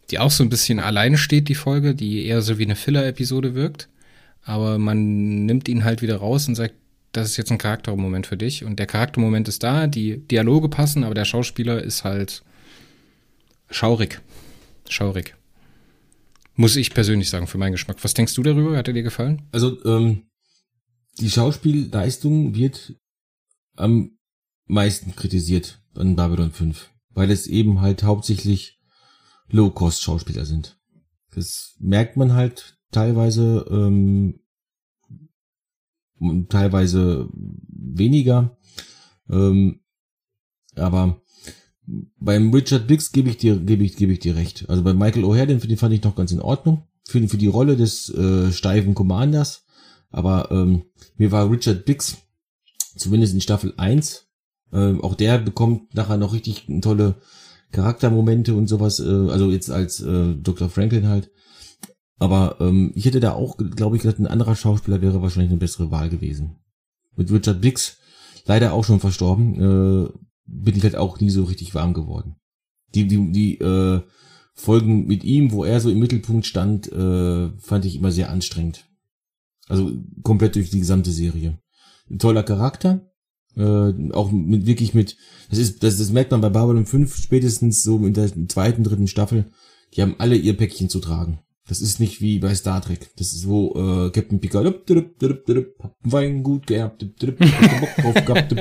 [0.09, 3.55] die auch so ein bisschen alleine steht, die Folge, die eher so wie eine Filler-Episode
[3.55, 3.89] wirkt.
[4.43, 6.73] Aber man nimmt ihn halt wieder raus und sagt,
[7.11, 8.63] das ist jetzt ein Charaktermoment für dich.
[8.63, 12.43] Und der Charaktermoment ist da, die Dialoge passen, aber der Schauspieler ist halt
[13.69, 14.21] schaurig.
[14.87, 15.35] Schaurig.
[16.55, 17.97] Muss ich persönlich sagen, für meinen Geschmack.
[18.01, 18.77] Was denkst du darüber?
[18.77, 19.43] Hat er dir gefallen?
[19.51, 20.23] Also, ähm,
[21.19, 22.95] die Schauspielleistung wird
[23.79, 24.17] am
[24.65, 28.79] meisten kritisiert an Babylon 5, weil es eben halt hauptsächlich
[29.49, 30.79] Low-Cost-Schauspieler sind.
[31.33, 34.39] Das merkt man halt teilweise, ähm,
[36.49, 38.57] teilweise weniger.
[39.29, 39.81] Ähm,
[40.75, 41.21] aber
[42.19, 44.69] beim Richard Biggs gebe ich dir, gebe ich, gebe ich dir recht.
[44.69, 46.83] Also bei Michael O'Hare, den, fand ich noch ganz in Ordnung.
[47.05, 49.65] Für, für die Rolle des äh, steifen Commanders.
[50.11, 50.83] Aber ähm,
[51.17, 52.17] mir war Richard Biggs,
[52.99, 54.27] zumindest in Staffel 1,
[54.71, 57.15] äh, auch der bekommt nachher noch richtig tolle
[57.71, 60.69] Charaktermomente und sowas, äh, also jetzt als äh, Dr.
[60.69, 61.31] Franklin halt.
[62.17, 65.59] Aber ähm, ich hätte da auch, glaube ich, gesagt, ein anderer Schauspieler wäre wahrscheinlich eine
[65.59, 66.57] bessere Wahl gewesen.
[67.15, 67.97] Mit Richard Biggs,
[68.45, 70.09] leider auch schon verstorben, äh,
[70.45, 72.35] bin ich halt auch nie so richtig warm geworden.
[72.95, 74.01] Die, die, die äh,
[74.53, 78.85] Folgen mit ihm, wo er so im Mittelpunkt stand, äh, fand ich immer sehr anstrengend.
[79.69, 79.91] Also
[80.23, 81.59] komplett durch die gesamte Serie.
[82.09, 83.09] Ein toller Charakter,
[83.55, 85.17] äh, auch mit wirklich mit,
[85.49, 89.07] das ist, das, das merkt man bei Babylon 5 spätestens so in der zweiten, dritten
[89.07, 89.45] Staffel,
[89.95, 91.39] die haben alle ihr Päckchen zu tragen.
[91.67, 93.11] Das ist nicht wie bei Star Trek.
[93.17, 98.51] Das ist wo äh, Captain Picard hab Wein gut geerbt, Bock drauf gehabt,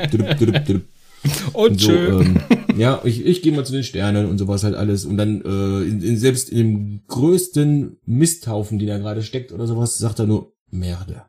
[1.53, 2.41] und, so, ähm,
[2.77, 5.05] ja, ich, ich gehe mal zu den Sternen und sowas halt alles.
[5.05, 9.67] Und dann äh, in, in, selbst in dem größten Misthaufen, den er gerade steckt oder
[9.67, 11.25] sowas, sagt er nur Merde.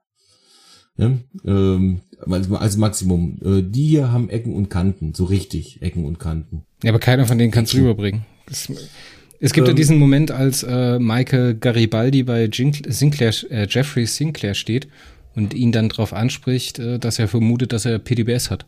[1.00, 1.12] Ja?
[1.46, 3.38] Ähm, als, als Maximum.
[3.44, 6.64] Äh, die hier haben Ecken und Kanten, so richtig Ecken und Kanten.
[6.84, 8.26] Ja, aber keiner von denen kann es rüberbringen.
[8.46, 8.72] Das,
[9.40, 14.54] es gibt ähm, ja diesen Moment, als äh, Michael Garibaldi bei Sinclair, äh, Jeffrey Sinclair
[14.54, 14.88] steht
[15.36, 18.66] und ihn dann darauf anspricht, äh, dass er vermutet, dass er PDBS hat.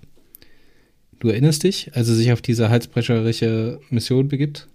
[1.19, 4.67] Du erinnerst dich, als er sich auf diese halsbrecherische Mission begibt?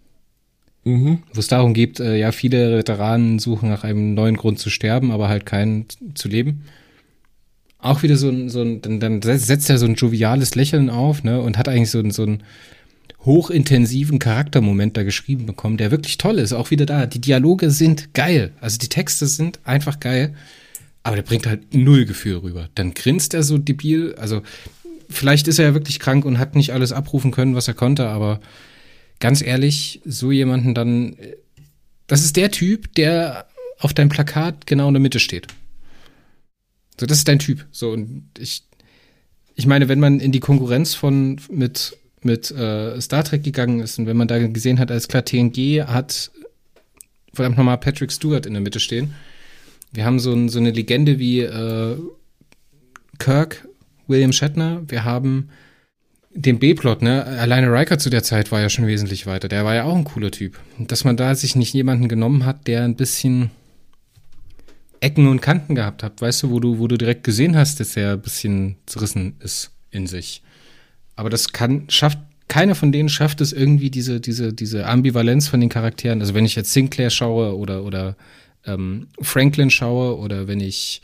[0.84, 1.22] Mhm.
[1.32, 5.10] Wo es darum geht, äh, ja, viele Veteranen suchen nach einem neuen Grund zu sterben,
[5.10, 6.62] aber halt keinen zu leben
[7.78, 11.22] auch wieder so ein, so ein dann, dann setzt er so ein joviales Lächeln auf,
[11.22, 12.42] ne, und hat eigentlich so, ein, so einen
[13.24, 16.52] hochintensiven Charaktermoment da geschrieben bekommen, der wirklich toll ist.
[16.52, 17.06] Auch wieder da.
[17.06, 18.52] Die Dialoge sind geil.
[18.60, 20.34] Also die Texte sind einfach geil.
[21.02, 22.68] Aber der bringt halt null Gefühl rüber.
[22.74, 24.14] Dann grinst er so debil.
[24.16, 24.42] Also
[25.08, 28.08] vielleicht ist er ja wirklich krank und hat nicht alles abrufen können, was er konnte,
[28.08, 28.40] aber
[29.20, 31.16] ganz ehrlich, so jemanden dann,
[32.06, 33.46] das ist der Typ, der
[33.78, 35.48] auf deinem Plakat genau in der Mitte steht.
[36.98, 37.66] So, das ist dein Typ.
[37.70, 38.64] So, und ich,
[39.54, 43.98] ich meine, wenn man in die Konkurrenz von mit, mit äh, Star Trek gegangen ist
[43.98, 46.30] und wenn man da gesehen hat, als klar, TNG hat
[47.32, 49.14] verdammt nochmal Patrick Stewart in der Mitte stehen.
[49.92, 51.96] Wir haben so, ein, so eine Legende wie äh,
[53.18, 53.68] Kirk,
[54.06, 54.82] William Shatner.
[54.88, 55.50] Wir haben
[56.34, 57.24] den B-Plot, ne?
[57.24, 59.48] Alleine Riker zu der Zeit war ja schon wesentlich weiter.
[59.48, 60.58] Der war ja auch ein cooler Typ.
[60.78, 63.50] Dass man da sich nicht jemanden genommen hat, der ein bisschen
[65.00, 67.96] Ecken und Kanten gehabt hat, weißt du, wo du, wo du direkt gesehen hast, dass
[67.96, 70.42] er ein bisschen zerrissen ist in sich.
[71.14, 72.18] Aber das kann, schafft,
[72.48, 76.20] keiner von denen schafft es irgendwie diese, diese, diese Ambivalenz von den Charakteren.
[76.20, 78.16] Also wenn ich jetzt Sinclair schaue oder, oder
[78.66, 81.02] ähm, Franklin schaue oder wenn ich,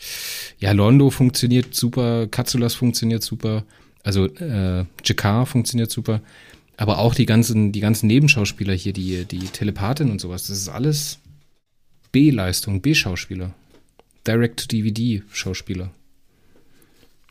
[0.59, 3.65] ja, Londo funktioniert super, Katsulas funktioniert super,
[4.03, 6.21] also äh, Jakar funktioniert super,
[6.77, 10.69] aber auch die ganzen, die ganzen Nebenschauspieler hier, die, die Telepathin und sowas, das ist
[10.69, 11.19] alles
[12.11, 13.55] B-Leistung, B-Schauspieler.
[14.27, 15.91] Direct-to-DVD-Schauspieler.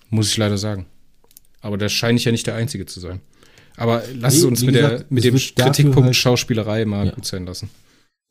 [0.09, 0.85] Muss ich leider sagen.
[1.61, 3.21] Aber da scheine ich ja nicht der Einzige zu sein.
[3.77, 7.11] Aber lass es uns mit, gesagt, der, mit dem Kritikpunkt halt, Schauspielerei mal ja.
[7.13, 7.69] gut sein lassen.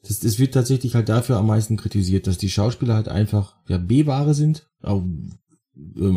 [0.02, 3.78] Das, das wird tatsächlich halt dafür am meisten kritisiert, dass die Schauspieler halt einfach ja,
[3.78, 4.68] B-Ware sind.
[4.84, 5.32] Ähm,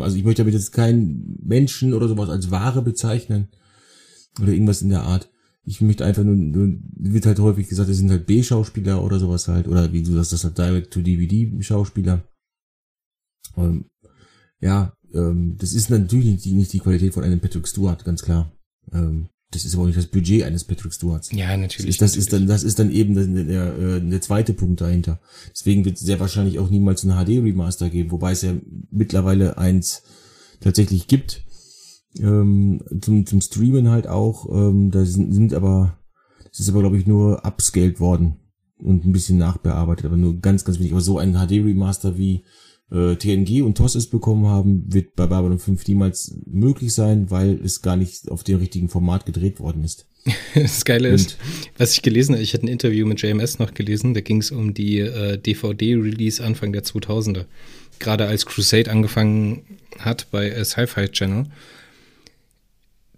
[0.00, 3.48] also ich möchte damit jetzt keinen Menschen oder sowas als Ware bezeichnen.
[4.40, 5.30] Oder irgendwas in der Art.
[5.64, 9.48] Ich möchte einfach nur, nur wird halt häufig gesagt, das sind halt B-Schauspieler oder sowas
[9.48, 9.68] halt.
[9.68, 12.22] Oder wie du sagst, das halt Direct-to-DVD-Schauspieler.
[13.56, 13.86] Ähm,
[14.60, 18.22] ja, ähm, das ist natürlich nicht die, nicht die Qualität von einem Patrick Stewart, ganz
[18.22, 18.52] klar.
[18.92, 21.30] Ähm, das ist aber auch nicht das Budget eines Patrick Stewarts.
[21.32, 21.96] Ja, natürlich.
[21.98, 24.80] Das ist, das ist dann, das ist dann eben der, der, äh, der zweite Punkt
[24.80, 25.20] dahinter.
[25.52, 28.54] Deswegen wird es sehr wahrscheinlich auch niemals ein HD-Remaster geben, wobei es ja
[28.90, 30.02] mittlerweile eins
[30.60, 31.44] tatsächlich gibt.
[32.18, 34.48] Ähm, zum, zum Streamen halt auch.
[34.50, 35.98] Ähm, da sind, sind aber,
[36.50, 38.36] das ist aber glaube ich nur upscaled worden
[38.76, 40.92] und ein bisschen nachbearbeitet, aber nur ganz, ganz wenig.
[40.92, 42.44] Aber so ein HD-Remaster wie
[42.94, 47.60] äh, TNG und TOS es bekommen haben, wird bei Babylon 5 niemals möglich sein, weil
[47.64, 50.06] es gar nicht auf dem richtigen Format gedreht worden ist.
[50.54, 51.36] das Geile und ist,
[51.76, 54.50] was ich gelesen habe, ich hatte ein Interview mit JMS noch gelesen, da ging es
[54.50, 57.44] um die äh, DVD-Release Anfang der 2000er.
[57.98, 59.62] Gerade als Crusade angefangen
[59.98, 61.46] hat bei äh, Sci-Fi Channel.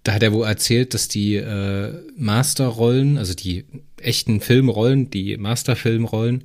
[0.03, 3.65] Da hat er wohl erzählt, dass die äh, Masterrollen, also die
[4.01, 6.45] echten Filmrollen, die Masterfilmrollen,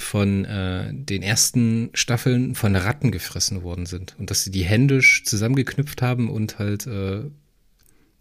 [0.00, 5.24] von äh, den ersten Staffeln von Ratten gefressen worden sind und dass sie die händisch
[5.24, 7.22] zusammengeknüpft haben und halt äh,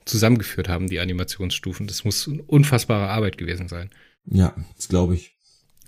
[0.05, 1.87] zusammengeführt haben, die Animationsstufen.
[1.87, 3.89] Das muss unfassbare Arbeit gewesen sein.
[4.25, 5.31] Ja, das glaube ich.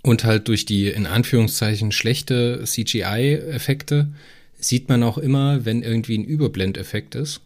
[0.02, 4.14] Und halt durch die in Anführungszeichen schlechte CGI-Effekte
[4.60, 7.42] sieht man auch immer, wenn irgendwie ein Überblendeffekt ist.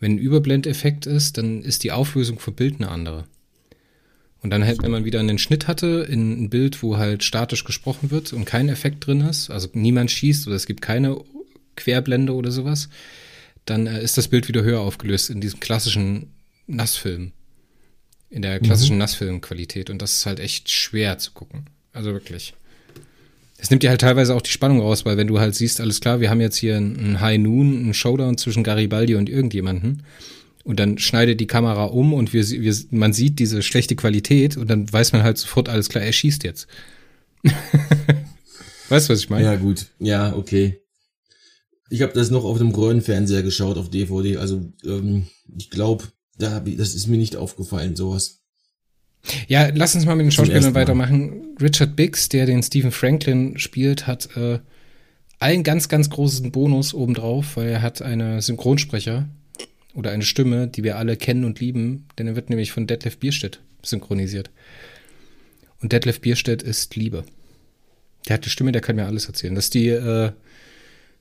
[0.00, 3.24] Wenn ein Überblendeffekt ist, dann ist die Auflösung vom Bild eine andere.
[4.44, 7.64] Und dann halt, wenn man wieder einen Schnitt hatte, in ein Bild, wo halt statisch
[7.64, 11.16] gesprochen wird und kein Effekt drin ist, also niemand schießt oder es gibt keine
[11.76, 12.90] Querblende oder sowas,
[13.64, 16.26] dann äh, ist das Bild wieder höher aufgelöst in diesem klassischen
[16.66, 17.32] Nassfilm.
[18.28, 18.98] In der klassischen mhm.
[18.98, 19.88] Nassfilmqualität.
[19.88, 21.64] Und das ist halt echt schwer zu gucken.
[21.94, 22.52] Also wirklich.
[23.56, 26.02] Es nimmt dir halt teilweise auch die Spannung raus, weil wenn du halt siehst, alles
[26.02, 30.02] klar, wir haben jetzt hier einen High Noon, einen Showdown zwischen Garibaldi und irgendjemanden
[30.64, 34.68] und dann schneidet die Kamera um und wir, wir, man sieht diese schlechte Qualität und
[34.68, 36.66] dann weiß man halt sofort, alles klar, er schießt jetzt.
[38.88, 39.44] weißt du, was ich meine?
[39.44, 39.86] Ja, gut.
[39.98, 40.80] Ja, okay.
[41.90, 44.38] Ich habe das noch auf dem grünen Fernseher geschaut, auf DVD.
[44.38, 45.26] Also ähm,
[45.56, 46.04] ich glaube,
[46.38, 48.40] da das ist mir nicht aufgefallen, sowas.
[49.48, 51.56] Ja, lass uns mal mit den Schauspielern weitermachen.
[51.60, 54.58] Richard Biggs, der den Stephen Franklin spielt, hat äh,
[55.38, 59.28] einen ganz, ganz großen Bonus obendrauf, weil er hat eine Synchronsprecher,
[59.94, 63.18] oder eine Stimme, die wir alle kennen und lieben, denn er wird nämlich von Detlef
[63.18, 64.50] Bierstedt synchronisiert.
[65.80, 67.24] Und Detlef Bierstedt ist Liebe.
[68.28, 69.54] Der hat die Stimme, der kann mir alles erzählen.
[69.54, 70.32] Das ist die äh,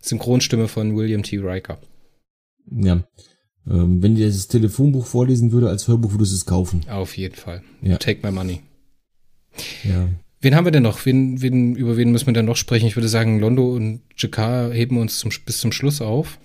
[0.01, 1.37] Synchronstimme von William T.
[1.37, 1.79] Riker.
[2.71, 3.03] Ja.
[3.69, 6.85] Ähm, wenn dir das Telefonbuch vorlesen würde als Hörbuch, würdest du es kaufen.
[6.89, 7.61] Auf jeden Fall.
[7.81, 7.97] Ja.
[7.97, 8.61] Take my money.
[9.83, 10.09] Ja.
[10.41, 11.05] Wen haben wir denn noch?
[11.05, 12.87] Wen, wen, über wen müssen wir denn noch sprechen?
[12.87, 16.37] Ich würde sagen, Londo und Jakar heben uns zum, bis zum Schluss auf.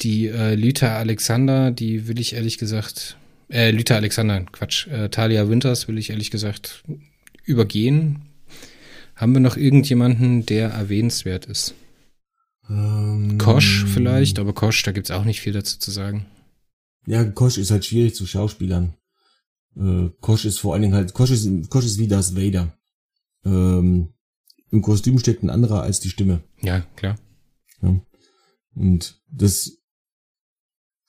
[0.00, 3.16] Die äh, Lita Alexander, die will ich ehrlich gesagt,
[3.50, 6.84] äh, Lita Alexander, Quatsch, äh, Talia Winters will ich ehrlich gesagt
[7.44, 8.22] übergehen.
[9.16, 11.74] Haben wir noch irgendjemanden, der erwähnenswert ist?
[12.70, 16.26] Ähm, Kosch vielleicht, aber Kosch, da gibt's auch nicht viel dazu zu sagen.
[17.06, 18.94] Ja, Kosch ist halt schwierig zu Schauspielern.
[19.76, 22.78] Äh, Kosch ist vor allen Dingen halt, Kosch ist, Kosch ist wie das Vader.
[23.44, 24.12] Ähm,
[24.70, 26.42] Im Kostüm steckt ein anderer als die Stimme.
[26.60, 27.16] Ja, klar.
[27.82, 28.00] Ja.
[28.74, 29.77] Und das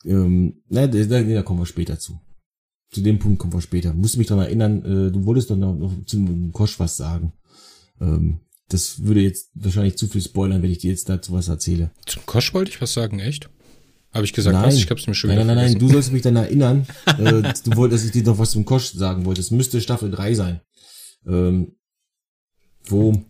[0.05, 2.19] ähm, na, da, da kommen wir später zu.
[2.91, 3.93] Zu dem Punkt kommen wir später.
[3.93, 7.33] Musst mich daran erinnern, äh, du wolltest doch noch, noch zum Kosch was sagen.
[8.01, 11.91] Ähm, das würde jetzt wahrscheinlich zu viel spoilern, wenn ich dir jetzt dazu was erzähle.
[12.05, 13.49] Zum Kosch wollte ich was sagen, echt?
[14.11, 14.65] Habe ich gesagt, nein.
[14.65, 14.75] was?
[14.75, 17.75] Ich hab's mir schon Nein, nein, nein, nein, du sollst mich dann erinnern, äh, du
[17.75, 19.41] wolltest, dass ich dir noch was zum Kosch sagen wollte.
[19.41, 20.61] Es müsste Staffel 3 sein.
[21.27, 21.75] Ähm,
[22.85, 23.23] wo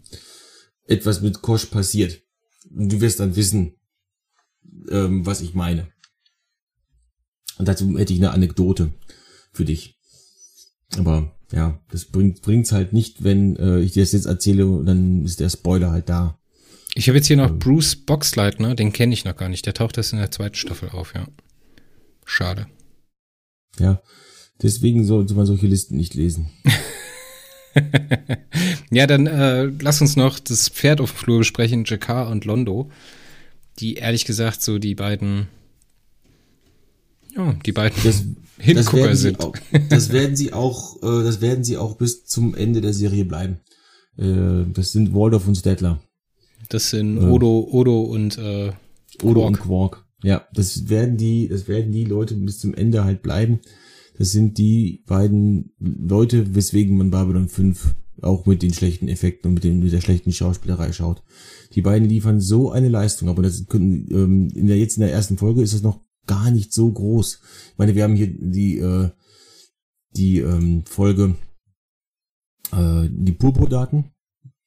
[0.86, 2.22] etwas mit Kosch passiert.
[2.74, 3.76] Und du wirst dann wissen,
[4.90, 5.92] ähm, was ich meine.
[7.60, 8.92] Und dazu hätte ich eine Anekdote
[9.52, 10.00] für dich.
[10.98, 15.26] Aber ja, das bringt bringt's halt nicht, wenn äh, ich dir das jetzt erzähle, dann
[15.26, 16.40] ist der Spoiler halt da.
[16.96, 19.66] Ich habe jetzt hier noch Bruce Boxleitner, den kenne ich noch gar nicht.
[19.66, 21.28] Der taucht erst in der zweiten Staffel auf, ja.
[22.26, 22.68] Schade.
[23.78, 24.02] Ja,
[24.62, 26.50] deswegen sollte man solche Listen nicht lesen.
[28.92, 32.90] ja, dann äh, lass uns noch das Pferd auf dem Flur besprechen, Jakar und Londo.
[33.80, 35.48] Die ehrlich gesagt so die beiden,
[37.40, 38.24] ja, die beiden Das,
[38.58, 39.40] Hingucker werden sie sind.
[39.40, 39.54] Auch,
[39.90, 43.60] das werden sie auch, äh, das werden sie auch bis zum Ende der Serie bleiben.
[44.18, 46.02] Äh, das sind Waldorf und Stettler.
[46.68, 48.72] Das sind Odo, Odo und äh,
[49.24, 49.48] Odo Quark.
[49.48, 50.06] und Quark.
[50.24, 53.62] Ja, das werden die, das werden die Leute bis zum Ende halt bleiben.
[54.18, 59.54] Das sind die beiden Leute, weswegen man Babylon 5 auch mit den schlechten Effekten und
[59.56, 61.24] mit, den, mit der schlechten Schauspielerei schaut.
[61.74, 65.14] Die beiden liefern so eine Leistung, aber das können, ähm, in der, jetzt in der
[65.14, 67.40] ersten Folge ist das noch gar nicht so groß.
[67.72, 69.10] Ich meine, wir haben hier die, äh,
[70.12, 71.36] die ähm, Folge,
[72.72, 74.12] äh, die Purpurdaten,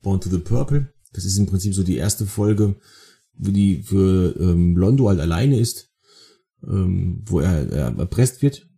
[0.03, 0.93] Born to the Purple.
[1.13, 2.75] Das ist im Prinzip so die erste Folge,
[3.35, 5.89] wo die für ähm, Londo halt alleine ist,
[6.67, 8.69] ähm, wo er, er erpresst wird.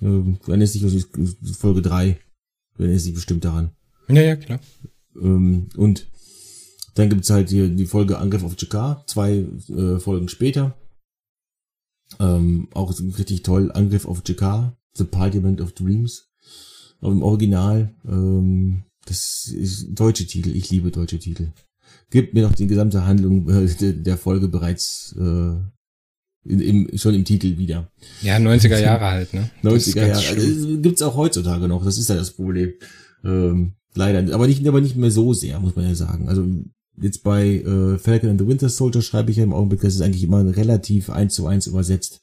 [0.00, 0.98] Ähm, du erinnerst dich, also
[1.52, 2.18] Folge 3,
[2.76, 3.72] du erinnerst dich bestimmt daran.
[4.08, 4.60] Ja, ja, klar.
[5.20, 6.06] Ähm, und
[6.94, 10.78] dann gibt's halt hier die Folge Angriff auf Jakar, zwei äh, Folgen später.
[12.20, 16.30] Ähm, auch richtig toll, Angriff auf Jakar, The Parliament of Dreams.
[17.00, 21.52] Aber im Original, ähm, das ist deutsche Titel, ich liebe deutsche Titel.
[22.10, 25.56] Gibt mir noch die gesamte Handlung äh, der- Folge bereits äh,
[26.48, 27.90] in, im, schon im Titel wieder.
[28.22, 29.50] Ja, 90er Jahre halt, ne?
[29.62, 30.40] Das ist 90er ganz Jahre.
[30.40, 32.72] Also, gibt's auch heutzutage noch, das ist ja das Problem.
[33.24, 36.28] Ähm, leider, aber nicht, aber nicht mehr so sehr, muss man ja sagen.
[36.28, 36.46] Also
[37.00, 40.00] jetzt bei äh, Falcon and the Winter Soldier schreibe ich ja im Augenblick, das ist
[40.00, 42.20] eigentlich immer relativ eins zu eins übersetzt.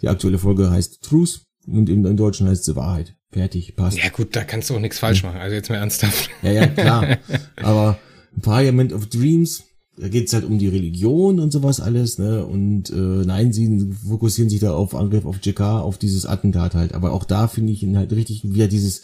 [0.00, 3.14] Die aktuelle Folge heißt Truth und im, im Deutschen heißt sie Wahrheit.
[3.30, 3.98] Fertig, passt.
[3.98, 5.38] Ja gut, da kannst du auch nichts falsch machen.
[5.38, 6.30] Also jetzt mal ernsthaft.
[6.42, 7.18] Ja, ja, klar.
[7.56, 7.98] Aber
[8.40, 9.64] Parliament of Dreams,
[9.98, 12.46] da geht's halt um die Religion und sowas alles, ne?
[12.46, 16.94] Und äh, nein, sie fokussieren sich da auf Angriff auf JK, auf dieses Attentat halt.
[16.94, 19.02] Aber auch da finde ich ihn halt richtig wieder dieses,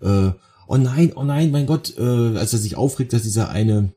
[0.00, 0.30] äh,
[0.68, 3.92] oh nein, oh nein, mein Gott, äh, als er sich aufregt, dass dieser eine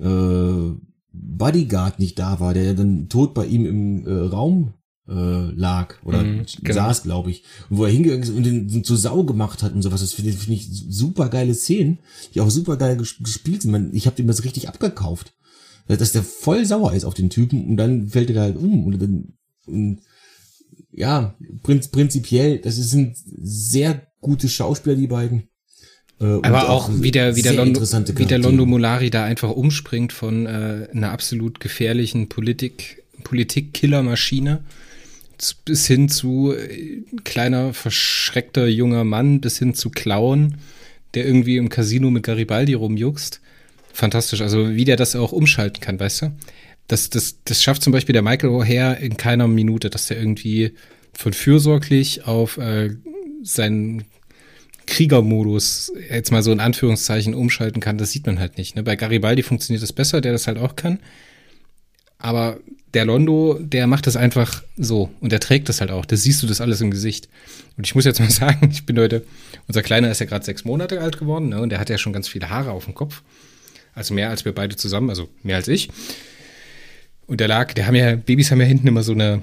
[0.00, 0.72] äh,
[1.12, 4.74] Bodyguard nicht da war, der ja dann tot bei ihm im äh, Raum
[5.08, 6.74] äh, lag oder Mhm, genau.
[6.74, 7.44] saß, glaube ich.
[7.70, 10.00] Und wo er hingegangen ist und den zur Sau gemacht hat und sowas.
[10.00, 11.98] Das finde find ich super geile Szenen,
[12.34, 13.70] die auch super geil ges- gespielt sind.
[13.70, 15.32] Man, ich habe dem das richtig abgekauft.
[15.88, 18.84] Dass der voll sauer ist auf den Typen und dann fällt er da halt um.
[18.86, 19.34] Und dann,
[19.66, 20.00] und,
[20.90, 25.44] ja, prinz, prinzipiell, das ist- sind sehr gute Schauspieler, die beiden.
[26.20, 28.38] Äh, Aber auch wie der, wie der, Londo, wie der.
[28.38, 34.62] Londo Molari da einfach umspringt von äh, einer absolut gefährlichen Politik, Politik-Killer-Maschine
[35.64, 40.56] bis hin zu äh, kleiner, verschreckter junger Mann, bis hin zu Clown,
[41.14, 43.40] der irgendwie im Casino mit Garibaldi rumjuckst.
[43.92, 44.40] Fantastisch.
[44.40, 46.32] Also wie der das auch umschalten kann, weißt du?
[46.88, 50.72] Das, das, das schafft zum Beispiel der Michael O'Hare in keiner Minute, dass der irgendwie
[51.12, 52.90] von fürsorglich auf äh,
[53.42, 54.04] seinen
[54.86, 58.76] Kriegermodus jetzt mal so in Anführungszeichen umschalten kann, das sieht man halt nicht.
[58.76, 58.82] Ne?
[58.82, 61.00] Bei Garibaldi funktioniert das besser, der das halt auch kann.
[62.18, 62.58] Aber
[62.94, 66.06] der Londo, der macht das einfach so und der trägt das halt auch.
[66.06, 67.28] Da siehst du das alles im Gesicht.
[67.76, 69.24] Und ich muss jetzt mal sagen, ich bin heute,
[69.68, 71.60] unser Kleiner ist ja gerade sechs Monate alt geworden ne?
[71.60, 73.22] und der hat ja schon ganz viele Haare auf dem Kopf.
[73.94, 75.90] Also mehr als wir beide zusammen, also mehr als ich.
[77.26, 79.42] Und der lag, der haben ja, Babys haben ja hinten immer so eine,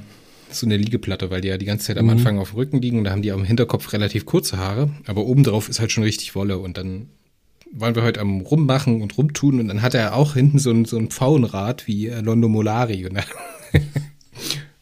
[0.56, 2.98] so eine Liegeplatte, weil die ja die ganze Zeit am Anfang auf dem Rücken liegen
[2.98, 6.36] und da haben die am Hinterkopf relativ kurze Haare, aber obendrauf ist halt schon richtig
[6.36, 7.08] Wolle und dann
[7.72, 10.86] waren wir heute am Rummachen und Rumtun und dann hat er auch hinten so ein,
[10.86, 13.26] so ein Pfauenrad wie äh, Londo Molari und dann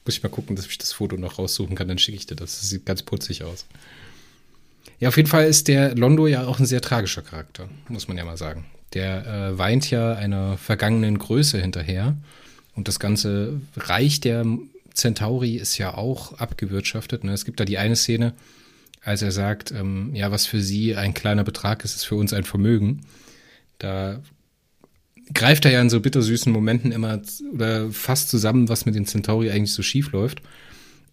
[0.06, 2.36] muss ich mal gucken, dass ich das Foto noch raussuchen kann, dann schicke ich dir
[2.36, 2.60] das.
[2.60, 3.66] Das sieht ganz putzig aus.
[5.00, 8.18] Ja, auf jeden Fall ist der Londo ja auch ein sehr tragischer Charakter, muss man
[8.18, 8.66] ja mal sagen.
[8.94, 12.18] Der äh, weint ja einer vergangenen Größe hinterher
[12.76, 14.46] und das ganze Reich der
[15.02, 17.24] Centauri ist ja auch abgewirtschaftet.
[17.24, 17.34] Ne?
[17.34, 18.34] Es gibt da die eine Szene,
[19.04, 22.34] als er sagt, ähm, ja, was für sie ein kleiner Betrag ist, ist für uns
[22.34, 23.02] ein Vermögen.
[23.80, 24.22] Da
[25.34, 27.22] greift er ja in so bittersüßen Momenten immer
[27.54, 30.42] oder fast zusammen, was mit den Centauri eigentlich so schief läuft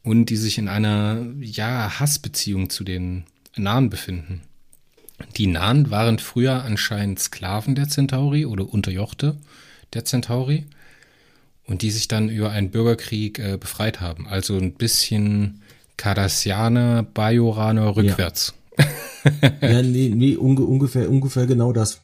[0.02, 3.24] und die sich in einer, ja, Hassbeziehung zu den
[3.56, 4.43] Nahen befinden.
[5.36, 9.36] Die Nahen waren früher anscheinend Sklaven der Centauri oder Unterjochte
[9.94, 10.66] der Centauri
[11.68, 14.26] und die sich dann über einen Bürgerkrieg äh, befreit haben.
[14.26, 15.62] Also ein bisschen
[15.96, 18.54] Cardassianer, Bajoraner rückwärts.
[19.60, 22.00] Ja, nee, nee unge ungefähr, ungefähr genau das.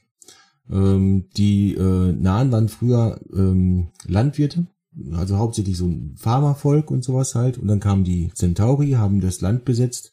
[0.70, 4.66] Ähm, die äh, Nahen waren früher ähm, Landwirte
[5.12, 7.58] also hauptsächlich so ein Pharmavolk und sowas halt.
[7.58, 10.12] Und dann kamen die Centauri, haben das Land besetzt,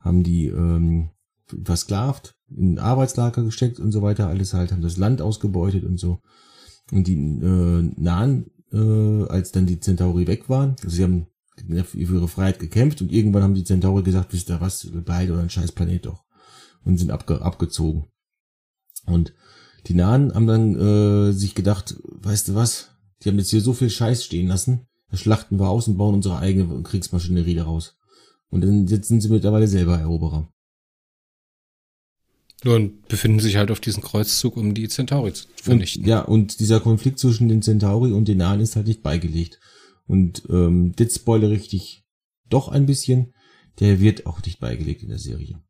[0.00, 1.10] haben die ähm,
[1.64, 6.20] versklavt, in Arbeitslager gesteckt und so weiter, alles halt, haben das Land ausgebeutet und so.
[6.92, 11.26] Und die äh, Nahen, äh, als dann die Centauri weg waren, also sie haben
[11.84, 15.42] für ihre Freiheit gekämpft und irgendwann haben die Centauri gesagt, wisst ihr was, beide oder
[15.42, 16.24] ein scheiß Planet doch.
[16.84, 18.06] Und sind abge abgezogen.
[19.06, 19.32] Und
[19.86, 22.90] die Nahen haben dann äh, sich gedacht, weißt du was,
[23.22, 26.14] die haben jetzt hier so viel Scheiß stehen lassen, da schlachten wir aus und bauen
[26.14, 27.96] unsere eigene Kriegsmaschinerie daraus.
[28.50, 30.48] Und dann jetzt sind sie mittlerweile selber Eroberer.
[32.66, 36.02] Und befinden sich halt auf diesem Kreuzzug, um die Centauri zu vernichten.
[36.02, 39.60] Und, ja, und dieser Konflikt zwischen den Centauri und den Nahen ist halt nicht beigelegt.
[40.06, 42.04] Und ähm, jetzt spoilere ich dich
[42.48, 43.32] doch ein bisschen.
[43.80, 45.60] Der wird auch nicht beigelegt in der Serie.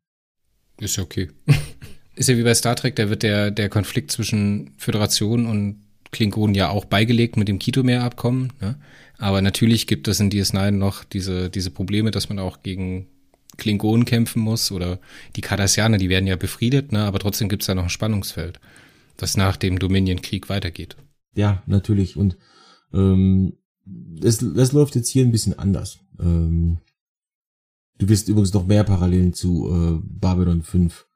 [0.78, 1.30] Ist ja okay.
[2.14, 5.82] ist ja wie bei Star Trek, da wird der, der Konflikt zwischen Föderation und
[6.12, 8.52] Klingonen ja auch beigelegt mit dem Kitomer-Abkommen.
[8.60, 8.78] Ne?
[9.18, 13.08] Aber natürlich gibt es in DS9 noch diese, diese Probleme, dass man auch gegen
[13.56, 14.98] Klingonen kämpfen muss oder
[15.36, 17.04] die Cardassianer, die werden ja befriedet, ne?
[17.04, 18.60] aber trotzdem gibt es da noch ein Spannungsfeld,
[19.16, 20.96] das nach dem Dominion-Krieg weitergeht.
[21.34, 22.16] Ja, natürlich.
[22.16, 22.36] Und
[22.92, 23.54] ähm,
[23.84, 25.98] das, das läuft jetzt hier ein bisschen anders.
[26.18, 26.78] Ähm,
[27.98, 31.06] du wirst übrigens noch mehr Parallelen zu äh, Babylon 5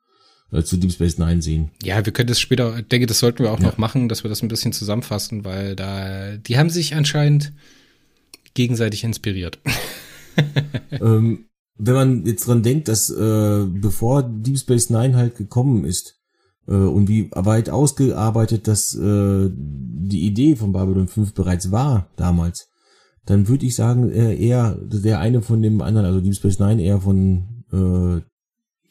[0.53, 1.71] äh, zu Deep Space Nine sehen.
[1.83, 3.67] Ja, wir können das später, ich denke, das sollten wir auch ja.
[3.67, 7.53] noch machen, dass wir das ein bisschen zusammenfassen, weil da, die haben sich anscheinend
[8.55, 9.59] gegenseitig inspiriert.
[10.91, 11.47] ähm,
[11.83, 16.21] wenn man jetzt dran denkt, dass äh, bevor Deep Space Nine halt gekommen ist
[16.69, 22.69] äh, und wie weit ausgearbeitet das äh, die Idee von Babylon 5 bereits war damals,
[23.25, 26.83] dann würde ich sagen, äh, eher der eine von dem anderen, also Deep Space Nine
[26.83, 28.21] eher von äh,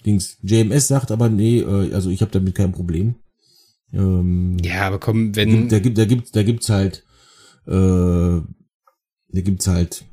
[0.05, 0.37] Dings.
[0.41, 3.15] JMS sagt aber, nee, äh, also ich habe damit kein Problem.
[3.93, 5.69] Ähm, ja, aber komm, wenn.
[5.69, 7.03] Da gibt, da gibt, da gibt's halt,
[7.67, 7.71] äh,
[9.31, 10.05] da gibt's halt,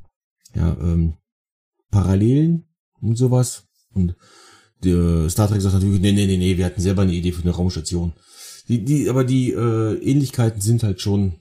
[0.55, 1.15] ja, ähm,
[1.91, 2.66] Parallelen
[3.07, 3.65] und sowas.
[3.93, 4.15] Und
[4.85, 7.43] der Star Trek sagt natürlich, nee, nee, nee, nee, wir hatten selber eine Idee für
[7.43, 8.13] eine Raumstation.
[8.69, 11.35] Die, die, aber die äh, Ähnlichkeiten sind halt schon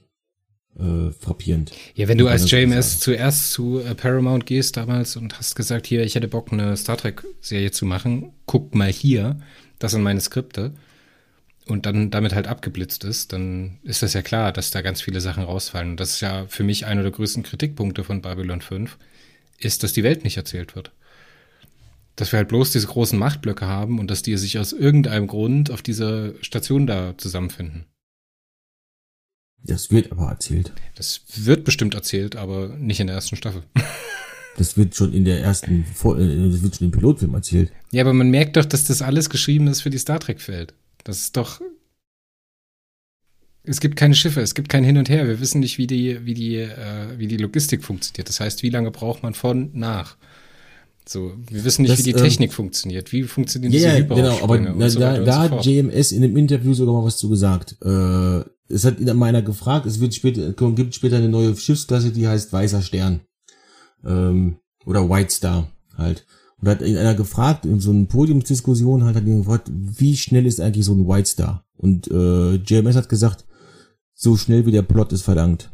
[0.78, 1.72] äh, frappierend.
[1.94, 6.04] Ja, wenn du als JMS zuerst zu äh, Paramount gehst damals und hast gesagt, hier,
[6.04, 9.38] ich hätte Bock, eine Star Trek-Serie zu machen, guck mal hier,
[9.78, 10.72] das sind meine Skripte
[11.66, 15.20] und dann damit halt abgeblitzt ist, dann ist das ja klar, dass da ganz viele
[15.20, 15.90] Sachen rausfallen.
[15.92, 18.96] Und das ist ja für mich einer der größten Kritikpunkte von Babylon 5,
[19.58, 20.92] ist, dass die Welt nicht erzählt wird.
[22.16, 25.70] Dass wir halt bloß diese großen Machtblöcke haben und dass die sich aus irgendeinem Grund
[25.70, 27.86] auf dieser Station da zusammenfinden.
[29.62, 30.72] Das wird aber erzählt.
[30.94, 33.62] Das wird bestimmt erzählt, aber nicht in der ersten Staffel.
[34.56, 37.72] Das wird schon in der ersten, äh, das wird schon im Pilotfilm erzählt.
[37.92, 40.72] Ja, aber man merkt doch, dass das alles geschrieben ist für die Star Trek-Welt.
[41.04, 41.60] Das ist doch.
[43.64, 45.26] Es gibt keine Schiffe, es gibt kein Hin und Her.
[45.26, 48.28] Wir wissen nicht, wie die, wie die, äh, wie die Logistik funktioniert.
[48.28, 50.16] Das heißt, wie lange braucht man von nach?
[51.08, 53.12] So, wir wissen nicht, das, wie die ähm, Technik ähm, funktioniert.
[53.12, 56.74] Wie funktionieren diese yeah, genau, aber na, so da, da hat JMS in dem Interview
[56.74, 57.76] sogar mal was zu gesagt.
[57.80, 62.26] Äh, es hat ihn meiner gefragt, es wird später, gibt später eine neue Schiffsklasse, die
[62.26, 63.20] heißt Weißer Stern.
[64.04, 66.26] Ähm, oder White Star halt.
[66.58, 70.16] Und da hat ihn einer gefragt, in so einer Podiumsdiskussion halt, hat ihn gefragt, wie
[70.16, 71.64] schnell ist eigentlich so ein White Star?
[71.76, 73.44] Und äh, JMS hat gesagt,
[74.14, 75.70] so schnell wie der Plot es verlangt.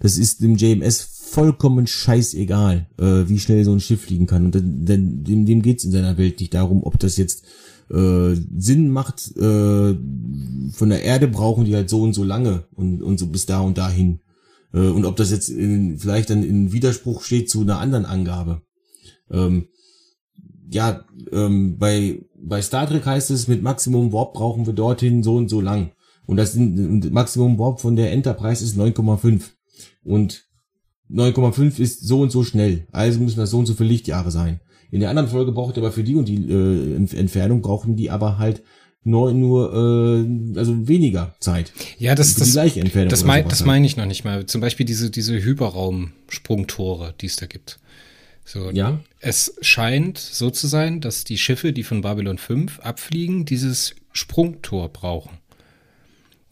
[0.00, 4.46] Das ist dem JMS vollkommen scheißegal, äh, wie schnell so ein Schiff fliegen kann.
[4.46, 7.44] Und denn, dem, dem geht's in seiner Welt nicht darum, ob das jetzt
[7.90, 9.96] äh, Sinn macht, äh,
[10.70, 13.60] von der Erde brauchen die halt so und so lange und, und so bis da
[13.60, 14.20] und dahin.
[14.72, 18.62] Äh, und ob das jetzt in, vielleicht dann in Widerspruch steht zu einer anderen Angabe.
[19.28, 19.66] Ähm,
[20.70, 25.34] ja, ähm, bei, bei Star Trek heißt es, mit Maximum Warp brauchen wir dorthin so
[25.34, 25.90] und so lang.
[26.26, 29.42] Und das Maximum Warp von der Enterprise ist 9,5.
[30.04, 30.44] Und
[31.14, 32.86] 9,5 ist so und so schnell.
[32.92, 34.60] Also müssen das so und so viele Lichtjahre sein.
[34.90, 38.10] In der anderen Folge braucht ihr aber für die und die äh, Entfernung brauchen die
[38.10, 38.62] aber halt
[39.04, 41.72] nur, nur äh, also weniger Zeit.
[41.98, 44.46] Ja, das, das, das, mein, das meine ich noch nicht mal.
[44.46, 47.78] Zum Beispiel diese, diese Hyperraum-Sprungtore, die es da gibt.
[48.44, 49.00] So, ja.
[49.20, 54.90] Es scheint so zu sein, dass die Schiffe, die von Babylon 5 abfliegen, dieses Sprungtor
[54.90, 55.38] brauchen.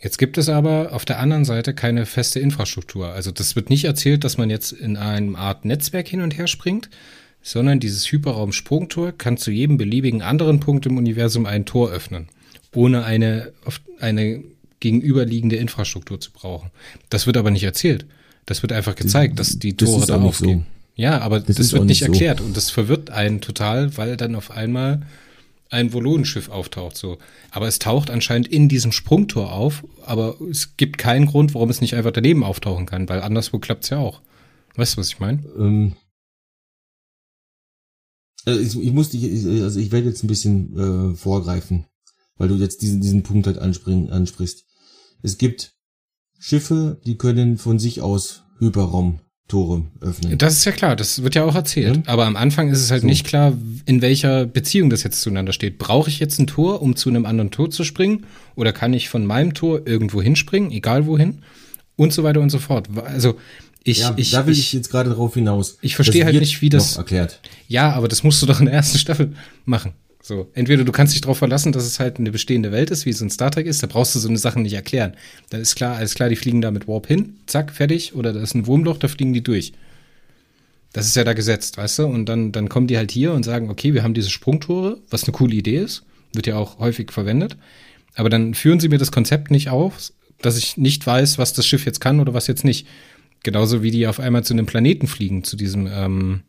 [0.02, 3.12] Jetzt gibt es aber auf der anderen Seite keine feste Infrastruktur.
[3.12, 6.48] Also das wird nicht erzählt, dass man jetzt in einem Art Netzwerk hin und her
[6.48, 6.90] springt,
[7.40, 12.28] sondern dieses Hyperraum-Sprungtor kann zu jedem beliebigen anderen Punkt im Universum ein Tor öffnen,
[12.74, 13.52] ohne eine,
[14.00, 14.42] eine
[14.80, 16.70] gegenüberliegende Infrastruktur zu brauchen.
[17.08, 18.04] Das wird aber nicht erzählt.
[18.44, 20.66] Das wird einfach gezeigt, dass die Tore das da aufgehen.
[20.66, 21.02] So.
[21.02, 22.44] Ja, aber das, das wird nicht, nicht erklärt so.
[22.44, 25.02] und das verwirrt einen total, weil dann auf einmal
[25.72, 27.18] ein Volonenschiff auftaucht, so.
[27.50, 31.80] Aber es taucht anscheinend in diesem Sprungtor auf, aber es gibt keinen Grund, warum es
[31.80, 34.20] nicht einfach daneben auftauchen kann, weil anderswo klappt's ja auch.
[34.76, 35.42] Weißt du, was ich meine?
[35.58, 35.96] Ähm,
[38.44, 39.24] also ich, ich muss dich,
[39.62, 41.86] also ich werde jetzt ein bisschen äh, vorgreifen,
[42.36, 44.64] weil du jetzt diesen, diesen Punkt halt anspringen, ansprichst.
[45.22, 45.74] Es gibt
[46.38, 49.20] Schiffe, die können von sich aus Hyperraum
[49.52, 50.38] Tore öffnen.
[50.38, 51.98] Das ist ja klar, das wird ja auch erzählt.
[51.98, 52.02] Ja.
[52.06, 53.06] Aber am Anfang ist es halt so.
[53.06, 53.52] nicht klar,
[53.84, 55.76] in welcher Beziehung das jetzt zueinander steht.
[55.76, 58.24] Brauche ich jetzt ein Tor, um zu einem anderen Tor zu springen?
[58.54, 61.42] Oder kann ich von meinem Tor irgendwo hinspringen, egal wohin?
[61.96, 62.88] Und so weiter und so fort.
[63.04, 63.34] Also
[63.84, 65.76] ich, ja, ich, da will ich, ich jetzt gerade drauf hinaus.
[65.82, 67.40] Ich verstehe halt nicht, wie das erklärt.
[67.68, 69.34] Ja, aber das musst du doch in der ersten Staffel
[69.66, 69.92] machen.
[70.24, 73.12] So, entweder du kannst dich darauf verlassen, dass es halt eine bestehende Welt ist, wie
[73.12, 75.14] so ein Star Trek ist, da brauchst du so eine Sachen nicht erklären.
[75.50, 78.40] Dann ist klar, alles klar, die fliegen da mit Warp hin, zack, fertig, oder da
[78.40, 79.72] ist ein Wurmloch, da fliegen die durch.
[80.92, 82.06] Das ist ja da gesetzt, weißt du?
[82.06, 85.24] Und dann, dann kommen die halt hier und sagen, okay, wir haben diese Sprungtore, was
[85.24, 87.56] eine coole Idee ist, wird ja auch häufig verwendet.
[88.14, 91.66] Aber dann führen sie mir das Konzept nicht auf, dass ich nicht weiß, was das
[91.66, 92.86] Schiff jetzt kann oder was jetzt nicht.
[93.42, 96.42] Genauso wie die auf einmal zu einem Planeten fliegen, zu diesem, ähm,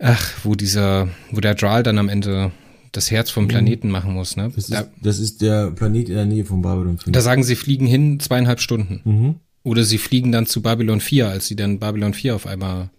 [0.00, 2.52] ach, wo dieser, wo der Dral dann am Ende
[2.92, 3.48] das Herz vom mhm.
[3.48, 4.52] Planeten machen muss, ne?
[4.54, 7.12] Das ist, das ist der Planet in der Nähe von Babylon 5.
[7.12, 9.00] Da sagen sie, fliegen hin zweieinhalb Stunden.
[9.04, 9.34] Mhm.
[9.62, 12.90] Oder sie fliegen dann zu Babylon 4, als sie dann Babylon 4 auf einmal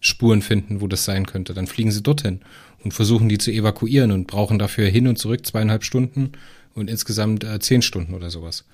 [0.00, 1.54] Spuren finden, wo das sein könnte.
[1.54, 2.40] Dann fliegen sie dorthin
[2.84, 6.32] und versuchen die zu evakuieren und brauchen dafür hin und zurück zweieinhalb Stunden
[6.74, 8.64] und insgesamt äh, zehn Stunden oder sowas.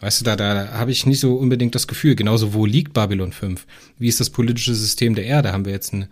[0.00, 2.16] Weißt du, da, da habe ich nicht so unbedingt das Gefühl.
[2.16, 3.66] Genauso, wo liegt Babylon 5?
[3.98, 5.52] Wie ist das politische System der Erde?
[5.52, 6.06] Haben wir jetzt einen,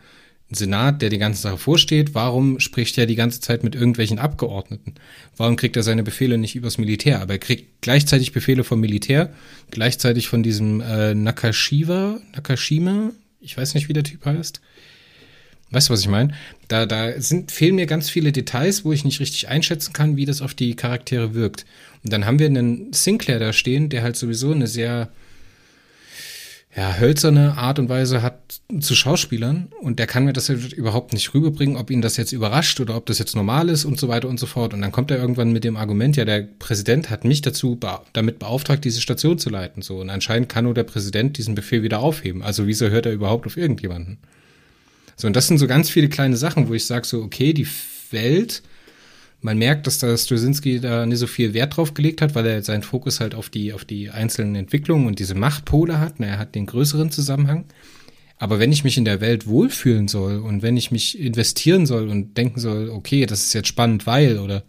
[0.51, 2.15] Senat, der die ganze Sache vorsteht?
[2.15, 4.95] Warum spricht er die ganze Zeit mit irgendwelchen Abgeordneten?
[5.37, 7.21] Warum kriegt er seine Befehle nicht übers Militär?
[7.21, 9.33] Aber er kriegt gleichzeitig Befehle vom Militär,
[9.71, 14.61] gleichzeitig von diesem äh, Nakashiwa, Nakashima, ich weiß nicht, wie der Typ heißt.
[15.71, 16.35] Weißt du, was ich meine?
[16.67, 20.25] Da, da sind, fehlen mir ganz viele Details, wo ich nicht richtig einschätzen kann, wie
[20.25, 21.65] das auf die Charaktere wirkt.
[22.03, 25.11] Und dann haben wir einen Sinclair da stehen, der halt sowieso eine sehr
[26.77, 31.35] ja, hölzerne Art und Weise hat zu Schauspielern und der kann mir das überhaupt nicht
[31.35, 34.29] rüberbringen, ob ihn das jetzt überrascht oder ob das jetzt normal ist und so weiter
[34.29, 34.73] und so fort.
[34.73, 37.77] Und dann kommt er irgendwann mit dem Argument, ja, der Präsident hat mich dazu
[38.13, 39.83] damit beauftragt, diese Station zu leiten.
[39.83, 42.43] So, und anscheinend kann nur der Präsident diesen Befehl wieder aufheben.
[42.43, 44.19] Also wieso hört er überhaupt auf irgendjemanden?
[45.17, 47.67] So, und das sind so ganz viele kleine Sachen, wo ich sage so, okay, die
[48.13, 48.63] Welt
[49.43, 52.63] man merkt, dass da Straczynski da nicht so viel Wert drauf gelegt hat, weil er
[52.63, 56.15] seinen Fokus halt auf die, auf die einzelnen Entwicklungen und diese Machtpole hat.
[56.19, 57.65] Na, er hat den größeren Zusammenhang.
[58.37, 62.09] Aber wenn ich mich in der Welt wohlfühlen soll und wenn ich mich investieren soll
[62.09, 64.63] und denken soll, okay, das ist jetzt spannend, weil oder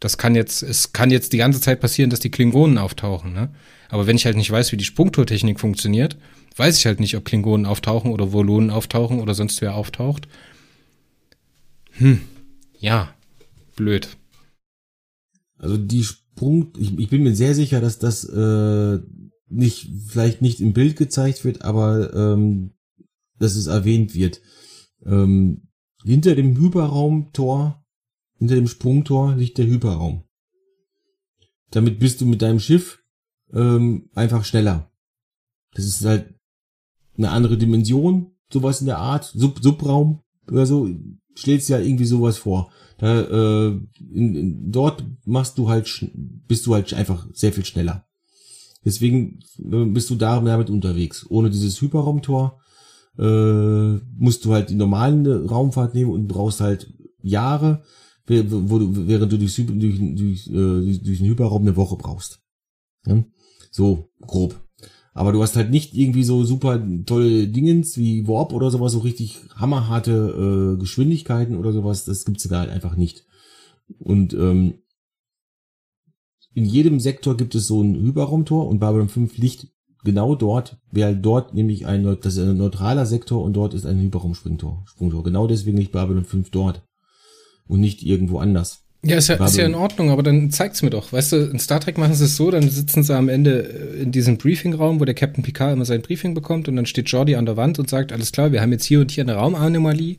[0.00, 3.50] das kann jetzt, es kann jetzt die ganze Zeit passieren, dass die Klingonen auftauchen, ne?
[3.88, 6.16] Aber wenn ich halt nicht weiß, wie die Sprungtortechnik funktioniert,
[6.56, 10.26] weiß ich halt nicht, ob Klingonen auftauchen oder Volonen auftauchen oder sonst wer auftaucht.
[11.92, 12.20] Hm,
[12.78, 13.13] ja,
[13.74, 14.16] blöd.
[15.56, 18.98] Also die Sprung, ich, ich bin mir sehr sicher, dass das äh,
[19.48, 22.74] nicht vielleicht nicht im Bild gezeigt wird, aber ähm,
[23.38, 24.40] dass es erwähnt wird.
[25.04, 25.68] Ähm,
[26.04, 27.84] hinter dem Hyperraumtor,
[28.38, 30.24] hinter dem Sprungtor liegt der Hyperraum.
[31.70, 33.02] Damit bist du mit deinem Schiff
[33.52, 34.90] ähm, einfach schneller.
[35.72, 36.34] Das ist halt
[37.16, 40.88] eine andere Dimension, sowas in der Art, Sub Subraum oder so,
[41.34, 42.72] schlägst ja irgendwie sowas vor.
[42.98, 43.80] Da, äh,
[44.12, 48.06] in, in, dort machst du halt, bist du halt einfach sehr viel schneller.
[48.84, 51.26] Deswegen äh, bist du da damit unterwegs.
[51.28, 52.60] Ohne dieses Hyperraumtor
[53.18, 56.92] äh, musst du halt die normalen Raumfahrt nehmen und brauchst halt
[57.22, 57.82] Jahre,
[58.26, 62.40] wo du, während du durch, durch, durch, äh, durch den Hyperraum eine Woche brauchst.
[63.06, 63.24] Ja?
[63.70, 64.63] So grob.
[65.14, 68.98] Aber du hast halt nicht irgendwie so super tolle Dingens wie Warp oder sowas, so
[68.98, 72.04] richtig hammerharte äh, Geschwindigkeiten oder sowas.
[72.04, 73.24] Das gibt's da halt einfach nicht.
[74.00, 74.74] Und ähm,
[76.52, 79.68] in jedem Sektor gibt es so ein Hyperraumtor und Babylon 5 liegt
[80.02, 84.00] genau dort, wäre dort nämlich ein, das ist ein neutraler Sektor und dort ist ein
[84.00, 84.82] Hyperraumsprungtor.
[84.86, 85.22] Sprungtor.
[85.22, 86.82] Genau deswegen liegt Babylon 5 dort
[87.66, 88.83] und nicht irgendwo anders.
[89.04, 91.12] Ja, ist ja, ist ja in Ordnung, aber dann zeigt's mir doch.
[91.12, 94.02] Weißt du, in Star Trek machen sie es so, dann sitzen sie am Ende äh,
[94.02, 97.36] in diesem Briefingraum, wo der Captain Picard immer sein Briefing bekommt und dann steht Jordi
[97.36, 100.16] an der Wand und sagt, alles klar, wir haben jetzt hier und hier eine Raumanomalie.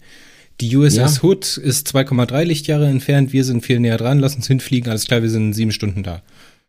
[0.62, 1.24] Die USS ja.
[1.24, 5.22] Hood ist 2,3 Lichtjahre entfernt, wir sind viel näher dran, lass uns hinfliegen, alles klar,
[5.22, 6.22] wir sind in sieben Stunden da.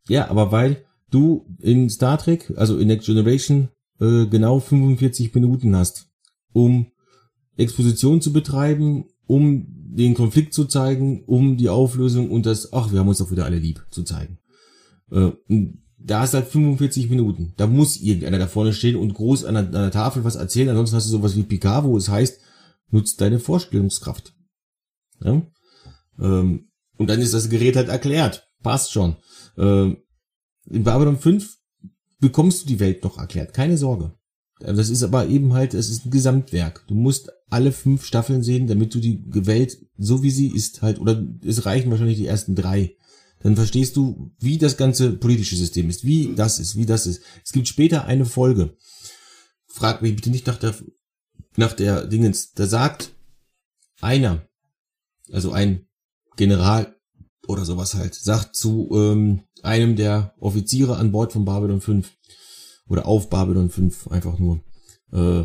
[0.08, 3.68] Ja, aber weil du in Star Trek, also in Next Generation,
[4.00, 6.08] äh, genau 45 Minuten hast,
[6.52, 6.86] um
[7.56, 13.00] Exposition zu betreiben, um den Konflikt zu zeigen, um die Auflösung und das, ach, wir
[13.00, 14.38] haben uns doch wieder alle lieb zu zeigen.
[15.10, 15.32] Äh,
[15.98, 17.54] da ist halt 45 Minuten.
[17.56, 20.68] Da muss irgendeiner da vorne stehen und groß an der, an der Tafel was erzählen.
[20.68, 22.40] Ansonsten hast du sowas wie Picard, wo es heißt,
[22.90, 24.34] nutzt deine Vorstellungskraft.
[25.20, 25.42] Ja?
[26.20, 26.68] Ähm,
[26.98, 28.46] und dann ist das Gerät halt erklärt.
[28.62, 29.16] Passt schon.
[29.56, 29.98] Ähm,
[30.66, 31.56] in Babylon 5
[32.20, 33.54] bekommst du die Welt noch erklärt.
[33.54, 34.12] Keine Sorge.
[34.60, 36.84] Das ist aber eben halt, es ist ein Gesamtwerk.
[36.88, 41.00] Du musst alle fünf Staffeln sehen, damit du die Welt, so wie sie ist, halt,
[41.00, 42.96] oder es reichen wahrscheinlich die ersten drei.
[43.40, 47.22] Dann verstehst du, wie das ganze politische System ist, wie das ist, wie das ist.
[47.44, 48.76] Es gibt später eine Folge.
[49.66, 50.74] Frag mich bitte nicht nach der,
[51.56, 52.52] nach der Dingens.
[52.54, 53.12] Da sagt
[54.00, 54.48] einer,
[55.30, 55.86] also ein
[56.36, 56.96] General
[57.46, 62.10] oder sowas halt, sagt zu ähm, einem der Offiziere an Bord von Babylon 5,
[62.88, 64.60] oder auf Babylon 5 einfach nur.
[65.12, 65.44] Äh,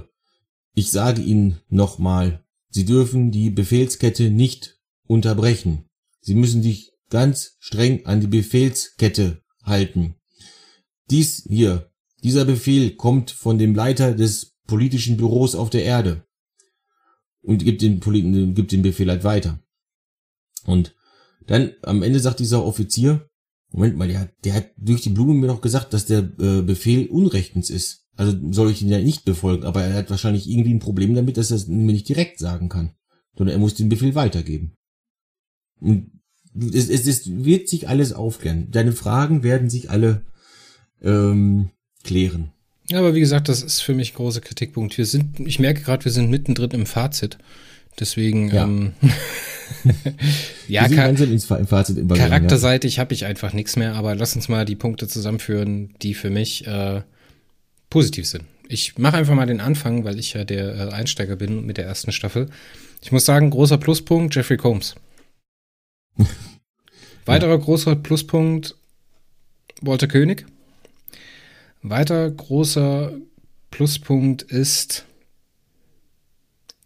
[0.74, 5.90] ich sage Ihnen nochmal, Sie dürfen die Befehlskette nicht unterbrechen.
[6.22, 10.16] Sie müssen sich ganz streng an die Befehlskette halten.
[11.10, 11.92] Dies hier,
[12.24, 16.26] dieser Befehl kommt von dem Leiter des politischen Büros auf der Erde
[17.42, 18.00] und gibt den,
[18.54, 19.60] gibt den Befehl halt weiter.
[20.66, 20.96] Und
[21.48, 23.28] dann am Ende sagt dieser Offizier,
[23.72, 26.62] Moment mal, der, hat, der hat durch die Blume mir noch gesagt, dass der äh,
[26.62, 28.01] Befehl unrechtens ist.
[28.18, 31.38] Also soll ich ihn ja nicht befolgen, aber er hat wahrscheinlich irgendwie ein Problem damit,
[31.38, 32.92] dass er es mir nicht direkt sagen kann.
[33.38, 34.76] Sondern er muss den Befehl weitergeben.
[35.80, 36.12] Und
[36.56, 38.70] es, es, es wird sich alles aufklären.
[38.72, 40.24] Deine Fragen werden sich alle
[41.02, 41.70] ähm,
[42.04, 42.52] klären.
[42.90, 44.98] Ja, aber wie gesagt, das ist für mich ein großer Kritikpunkt.
[44.98, 47.38] Wir sind, ich merke gerade, wir sind mittendrin im Fazit.
[48.00, 48.64] Deswegen, ja.
[48.64, 48.94] ähm,
[50.68, 55.94] ja, Fazit charakterseitig habe ich einfach nichts mehr, aber lass uns mal die Punkte zusammenführen,
[56.02, 57.02] die für mich äh,
[57.92, 58.46] positiv sind.
[58.68, 61.86] Ich mache einfach mal den Anfang, weil ich ja der äh, Einsteiger bin mit der
[61.86, 62.50] ersten Staffel.
[63.04, 64.96] Ich muss sagen, großer Pluspunkt, Jeffrey Combs.
[67.26, 68.76] Weiterer großer Pluspunkt,
[69.82, 70.46] Walter König.
[71.84, 73.14] Weiter großer
[73.70, 75.06] Pluspunkt ist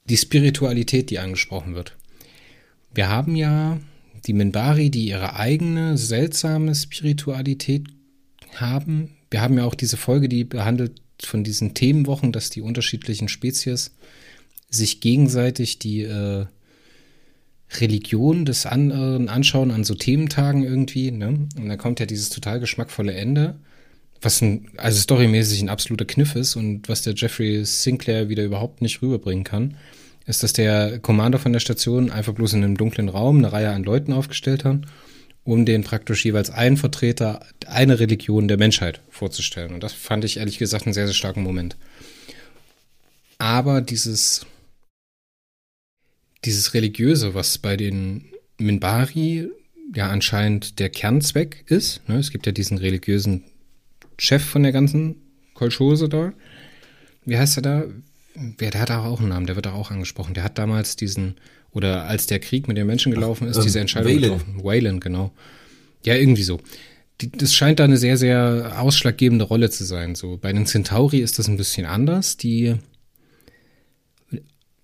[0.05, 1.95] die Spiritualität, die angesprochen wird.
[2.93, 3.79] Wir haben ja
[4.25, 7.87] die Minbari, die ihre eigene seltsame Spiritualität
[8.55, 9.15] haben.
[9.35, 13.93] Wir haben ja auch diese Folge, die behandelt von diesen Themenwochen, dass die unterschiedlichen Spezies
[14.69, 16.45] sich gegenseitig die äh,
[17.81, 21.11] Religion des anderen anschauen an so Thementagen irgendwie.
[21.11, 21.49] Ne?
[21.57, 23.59] Und da kommt ja dieses total geschmackvolle Ende,
[24.21, 28.81] was ein, also storymäßig ein absoluter Kniff ist und was der Jeffrey Sinclair wieder überhaupt
[28.81, 29.75] nicht rüberbringen kann
[30.25, 33.71] ist, dass der Commander von der Station einfach bloß in einem dunklen Raum eine Reihe
[33.71, 34.79] an Leuten aufgestellt hat,
[35.45, 39.73] um den praktisch jeweils einen Vertreter einer Religion der Menschheit vorzustellen.
[39.73, 41.77] Und das fand ich ehrlich gesagt einen sehr, sehr starken Moment.
[43.37, 44.45] Aber dieses,
[46.43, 48.25] dieses Religiöse, was bei den
[48.57, 49.49] Minbari
[49.93, 52.17] ja anscheinend der Kernzweck ist, ne?
[52.17, 53.43] es gibt ja diesen religiösen
[54.17, 55.21] Chef von der ganzen
[55.53, 56.33] Kolchose da.
[57.23, 57.83] Wie heißt er da?
[58.33, 60.33] Wer, der hat auch einen Namen, der wird auch angesprochen.
[60.33, 61.35] Der hat damals diesen,
[61.75, 64.39] oder als der Krieg mit den Menschen gelaufen ist, Ach, diese ähm, Entscheidung Wayland.
[64.39, 64.63] getroffen.
[64.63, 65.31] Wayland, genau.
[66.03, 66.59] Ja, irgendwie so.
[67.21, 70.15] Die, das scheint da eine sehr, sehr ausschlaggebende Rolle zu sein.
[70.15, 72.37] So bei den Centauri ist das ein bisschen anders.
[72.37, 72.75] Die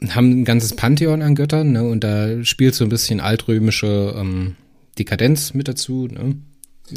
[0.10, 1.84] haben ein ganzes Pantheon an Göttern, ne?
[1.84, 4.56] Und da spielt so ein bisschen altrömische ähm,
[4.98, 6.36] Dekadenz mit dazu, ne?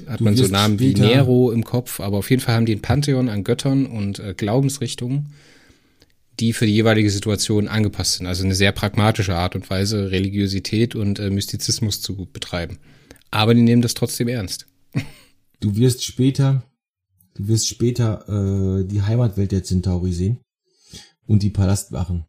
[0.06, 2.74] Hat du man so Namen wie Nero im Kopf, aber auf jeden Fall haben die
[2.74, 5.26] ein Pantheon an Göttern und äh, Glaubensrichtungen
[6.40, 8.26] die für die jeweilige Situation angepasst sind.
[8.26, 12.78] Also eine sehr pragmatische Art und Weise, Religiosität und äh, Mystizismus zu betreiben.
[13.30, 14.66] Aber die nehmen das trotzdem ernst.
[15.60, 16.62] Du wirst später,
[17.36, 20.40] du wirst später äh, die Heimatwelt der Centauri sehen
[21.26, 22.26] und die Palastwachen.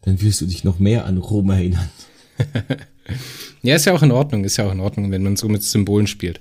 [0.00, 1.90] Dann wirst du dich noch mehr an Rom erinnern.
[3.62, 5.62] ja, ist ja auch in Ordnung, ist ja auch in Ordnung, wenn man so mit
[5.62, 6.40] Symbolen spielt.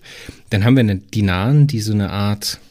[0.50, 2.62] Dann haben wir eine Dinaren, die so eine Art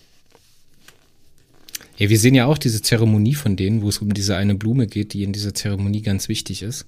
[1.99, 4.87] ja, wir sehen ja auch diese Zeremonie von denen, wo es um diese eine Blume
[4.87, 6.87] geht, die in dieser Zeremonie ganz wichtig ist.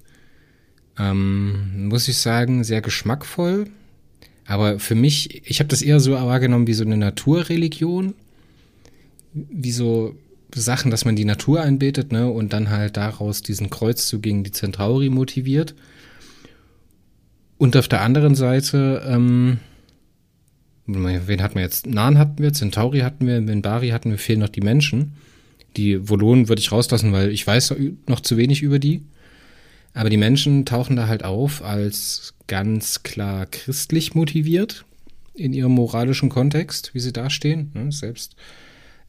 [0.97, 3.67] Ähm, muss ich sagen, sehr geschmackvoll.
[4.45, 8.13] Aber für mich, ich habe das eher so wahrgenommen wie so eine Naturreligion.
[9.33, 10.15] Wie so
[10.53, 14.51] Sachen, dass man die Natur einbetet, ne, und dann halt daraus diesen Kreuzzug gegen die
[14.51, 15.75] Centauri motiviert.
[17.57, 19.59] Und auf der anderen Seite, ähm,
[20.93, 21.87] wen hatten wir jetzt?
[21.87, 25.13] Nan hatten wir, Centauri hatten wir, Minbari hatten wir, fehlen noch die Menschen.
[25.77, 27.75] Die Volonen würde ich rauslassen, weil ich weiß
[28.07, 29.03] noch zu wenig über die.
[29.93, 34.85] Aber die Menschen tauchen da halt auf als ganz klar christlich motiviert
[35.33, 37.71] in ihrem moralischen Kontext, wie sie dastehen.
[37.73, 37.91] Ne?
[37.91, 38.35] Selbst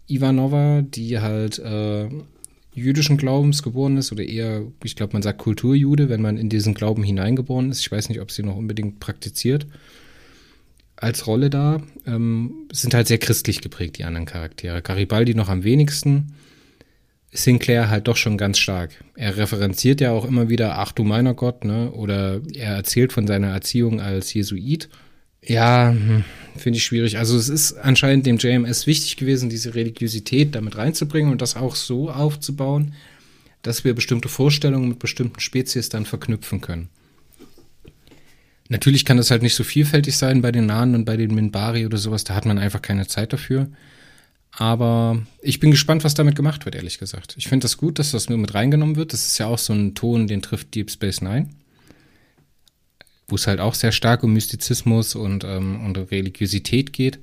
[0.07, 2.09] Ivanova, die halt äh,
[2.75, 6.75] jüdischen Glaubens geboren ist oder eher, ich glaube, man sagt Kulturjude, wenn man in diesen
[6.75, 7.81] Glauben hineingeboren ist.
[7.81, 9.67] Ich weiß nicht, ob sie noch unbedingt praktiziert
[11.01, 11.83] als Rolle da.
[12.07, 14.83] Ähm, sind halt sehr christlich geprägt, die anderen Charaktere.
[14.83, 16.35] Garibaldi noch am wenigsten.
[17.33, 18.91] Sinclair halt doch schon ganz stark.
[19.15, 21.93] Er referenziert ja auch immer wieder, ach du meiner Gott, ne?
[21.93, 24.89] Oder er erzählt von seiner Erziehung als Jesuit.
[25.43, 26.25] Ja, hm,
[26.57, 27.19] finde ich schwierig.
[27.19, 31.77] Also es ist anscheinend dem JMS wichtig gewesen, diese Religiosität damit reinzubringen und das auch
[31.77, 32.95] so aufzubauen,
[33.63, 36.89] dass wir bestimmte Vorstellungen mit bestimmten Spezies dann verknüpfen können.
[38.71, 41.85] Natürlich kann das halt nicht so vielfältig sein bei den Nahen und bei den Minbari
[41.85, 43.69] oder sowas, da hat man einfach keine Zeit dafür.
[44.53, 47.35] Aber ich bin gespannt, was damit gemacht wird, ehrlich gesagt.
[47.37, 49.13] Ich finde das gut, dass das nur mit reingenommen wird.
[49.13, 51.51] Das ist ja auch so ein Ton, den trifft Deep Space Nine.
[53.27, 57.19] Wo es halt auch sehr stark um Mystizismus und, ähm, und Religiosität geht.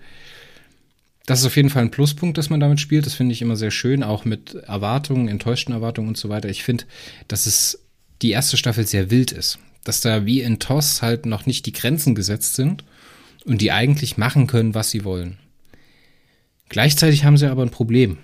[1.27, 3.05] Das ist auf jeden Fall ein Pluspunkt, dass man damit spielt.
[3.05, 6.49] Das finde ich immer sehr schön, auch mit Erwartungen, enttäuschten Erwartungen und so weiter.
[6.49, 6.83] Ich finde,
[7.29, 7.85] dass es
[8.21, 9.59] die erste Staffel sehr wild ist.
[9.87, 12.83] Dass da wie in TOS halt noch nicht die Grenzen gesetzt sind
[13.45, 15.37] und die eigentlich machen können, was sie wollen.
[16.67, 18.17] Gleichzeitig haben sie aber ein Problem.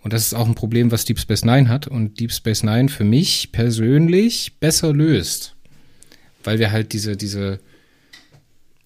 [0.00, 2.88] Und das ist auch ein Problem, was Deep Space Nine hat und Deep Space Nine
[2.88, 5.54] für mich persönlich besser löst.
[6.42, 7.60] Weil wir halt diese, diese,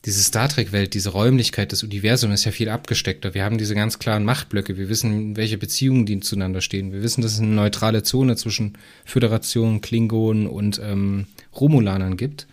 [0.07, 3.35] diese Star Trek-Welt, diese Räumlichkeit des Universums ist ja viel abgesteckter.
[3.35, 4.79] Wir haben diese ganz klaren Machtblöcke.
[4.79, 6.93] Wir wissen, welche Beziehungen die zueinander stehen.
[6.93, 12.47] Wir wissen, dass es eine neutrale Zone zwischen Föderation, Klingonen und ähm, Romulanern gibt.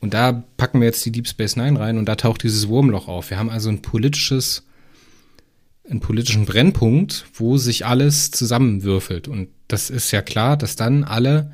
[0.00, 3.08] Und da packen wir jetzt die Deep Space Nine rein und da taucht dieses Wurmloch
[3.08, 3.30] auf.
[3.30, 4.62] Wir haben also ein politisches
[5.88, 9.28] einen politischen Brennpunkt, wo sich alles zusammenwürfelt.
[9.28, 11.52] Und das ist ja klar, dass dann alle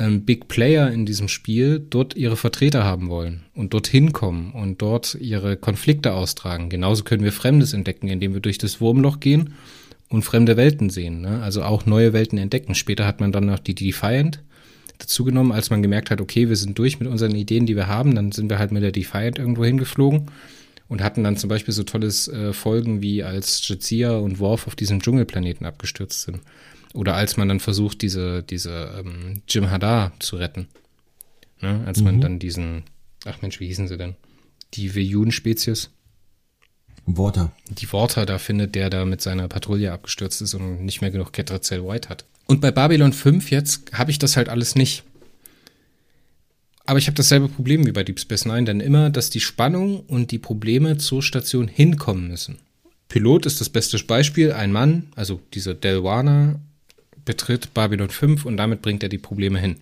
[0.00, 4.82] ähm, Big Player in diesem Spiel dort ihre Vertreter haben wollen und dorthin kommen und
[4.82, 6.70] dort ihre Konflikte austragen.
[6.70, 9.54] Genauso können wir Fremdes entdecken, indem wir durch das Wurmloch gehen
[10.08, 11.20] und fremde Welten sehen.
[11.20, 11.42] Ne?
[11.42, 12.74] Also auch neue Welten entdecken.
[12.74, 14.42] Später hat man dann noch die Defiant
[14.98, 18.14] dazugenommen, als man gemerkt hat, okay, wir sind durch mit unseren Ideen, die wir haben.
[18.14, 20.26] Dann sind wir halt mit der Defiant irgendwo hingeflogen
[20.88, 24.76] und hatten dann zum Beispiel so tolles äh, Folgen wie als Jadzia und Worf auf
[24.76, 26.40] diesem Dschungelplaneten abgestürzt sind.
[26.94, 30.68] Oder als man dann versucht, diese, diese ähm, Jim Hadar zu retten.
[31.60, 31.82] Ne?
[31.86, 32.04] Als mhm.
[32.04, 32.84] man dann diesen,
[33.24, 34.16] ach Mensch, wie hießen sie denn?
[34.74, 35.90] Die Veyun-Spezies.
[37.06, 37.52] Water.
[37.68, 41.32] Die Water da findet, der da mit seiner Patrouille abgestürzt ist und nicht mehr genug
[41.32, 42.24] Ketracel White hat.
[42.46, 45.04] Und bei Babylon 5 jetzt habe ich das halt alles nicht.
[46.84, 50.00] Aber ich habe dasselbe Problem wie bei Deep Space Nine, denn immer, dass die Spannung
[50.00, 52.58] und die Probleme zur Station hinkommen müssen.
[53.08, 54.52] Pilot ist das beste Beispiel.
[54.52, 56.60] Ein Mann, also dieser Delwana,
[57.24, 59.76] betritt Babylon 5 und damit bringt er die Probleme hin.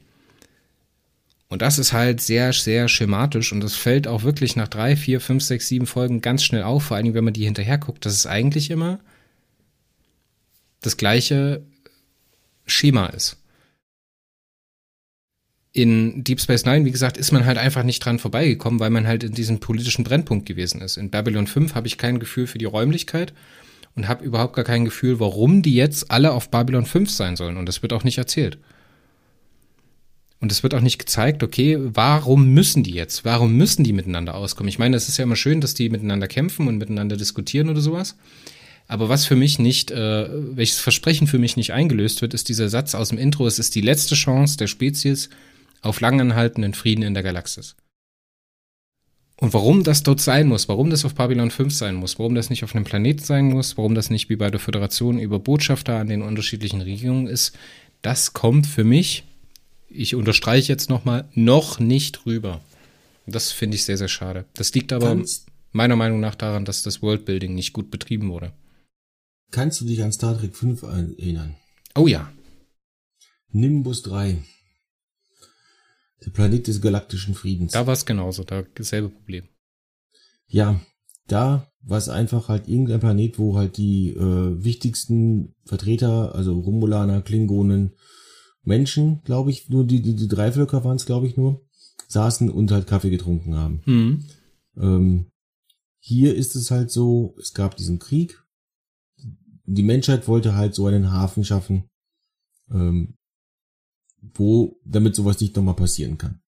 [1.49, 5.21] Und das ist halt sehr, sehr schematisch und das fällt auch wirklich nach drei, vier,
[5.21, 8.13] fünf, sechs, sieben Folgen ganz schnell auf, vor allem wenn man die hinterher guckt, dass
[8.13, 9.01] es eigentlich immer
[10.81, 11.63] das gleiche
[12.67, 13.39] Schema ist
[15.79, 19.07] in Deep Space Nine, wie gesagt, ist man halt einfach nicht dran vorbeigekommen, weil man
[19.07, 20.97] halt in diesem politischen Brennpunkt gewesen ist.
[20.97, 23.33] In Babylon 5 habe ich kein Gefühl für die Räumlichkeit
[23.99, 27.57] und habe überhaupt gar kein Gefühl, warum die jetzt alle auf Babylon 5 sein sollen.
[27.57, 28.57] Und das wird auch nicht erzählt.
[30.39, 33.25] Und es wird auch nicht gezeigt, okay, warum müssen die jetzt?
[33.25, 34.69] Warum müssen die miteinander auskommen?
[34.69, 37.81] Ich meine, es ist ja immer schön, dass die miteinander kämpfen und miteinander diskutieren oder
[37.81, 38.17] sowas.
[38.87, 42.69] Aber was für mich nicht, äh, welches Versprechen für mich nicht eingelöst wird, ist dieser
[42.69, 45.29] Satz aus dem Intro, es ist die letzte Chance der Spezies,
[45.83, 47.75] auf langanhaltenden Frieden in der Galaxis.
[49.41, 52.51] Und warum das dort sein muss, warum das auf Babylon 5 sein muss, warum das
[52.51, 55.97] nicht auf einem Planeten sein muss, warum das nicht wie bei der Föderation über Botschafter
[55.97, 57.57] an den unterschiedlichen Regierungen ist,
[58.03, 59.25] das kommt für mich,
[59.89, 62.61] ich unterstreiche jetzt nochmal, noch nicht rüber.
[63.27, 64.45] Das finde ich sehr, sehr schade.
[64.55, 68.53] Das liegt aber kannst, meiner Meinung nach daran, dass das Worldbuilding nicht gut betrieben wurde.
[69.53, 71.55] Kannst du dich an Star Trek 5 erinnern?
[71.95, 72.33] Oh ja.
[73.51, 74.39] Nimbus 3.
[76.25, 77.73] Der Planet des galaktischen Friedens.
[77.73, 79.49] Da war es genauso, da dasselbe Problem.
[80.47, 80.81] Ja,
[81.29, 87.23] da war es einfach halt irgendein Planet, wo halt die äh, wichtigsten Vertreter, also Romulaner,
[87.23, 87.93] Klingonen,
[88.63, 91.63] Menschen, glaube ich, nur die, die, die drei Völker waren es, glaube ich, nur,
[92.09, 93.83] saßen und halt Kaffee getrunken haben.
[93.87, 94.25] Mhm.
[94.77, 95.31] Ähm,
[95.99, 98.43] hier ist es halt so, es gab diesen Krieg.
[99.65, 101.91] Die Menschheit wollte halt so einen Hafen schaffen,
[102.71, 103.18] ähm,
[104.35, 106.41] wo, damit sowas nicht nochmal passieren kann.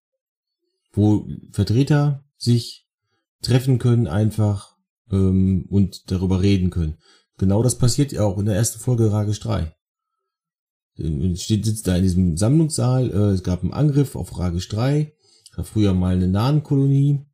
[0.93, 2.86] Wo Vertreter sich
[3.43, 4.77] treffen können einfach
[5.11, 6.97] ähm, und darüber reden können.
[7.39, 9.74] Genau das passiert ja auch in der ersten Folge Ragisch 3.
[11.36, 15.15] Steht, sitzt da in diesem Sammlungssaal, äh, es gab einen Angriff auf Ragisch 3,
[15.57, 17.24] war früher mal eine Nahnkolonie,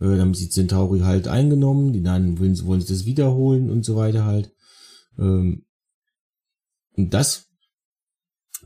[0.00, 3.84] äh, dann haben sie Centauri halt eingenommen, die Nahen wollen, wollen sich das wiederholen und
[3.84, 4.52] so weiter halt.
[5.18, 5.66] Ähm,
[6.96, 7.45] und das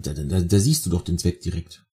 [0.02, 1.84] da, da, da siehst du doch den Zweck direkt.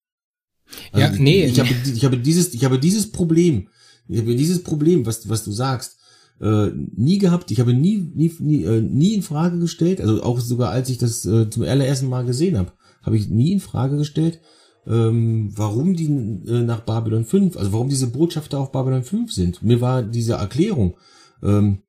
[0.91, 1.45] Also ja, nee.
[1.45, 3.69] Ich habe, ich habe dieses, ich habe dieses Problem,
[4.07, 5.97] ich habe dieses Problem, was, was du sagst,
[6.41, 7.51] äh, nie gehabt.
[7.51, 10.97] Ich habe nie, nie, nie, äh, nie in Frage gestellt, also auch sogar als ich
[10.97, 14.39] das äh, zum allerersten Mal gesehen habe, habe ich nie in Frage gestellt,
[14.85, 19.63] ähm, warum die äh, nach Babylon 5, also warum diese Botschafter auf Babylon 5 sind.
[19.63, 20.97] Mir war diese Erklärung,
[21.43, 21.79] ähm,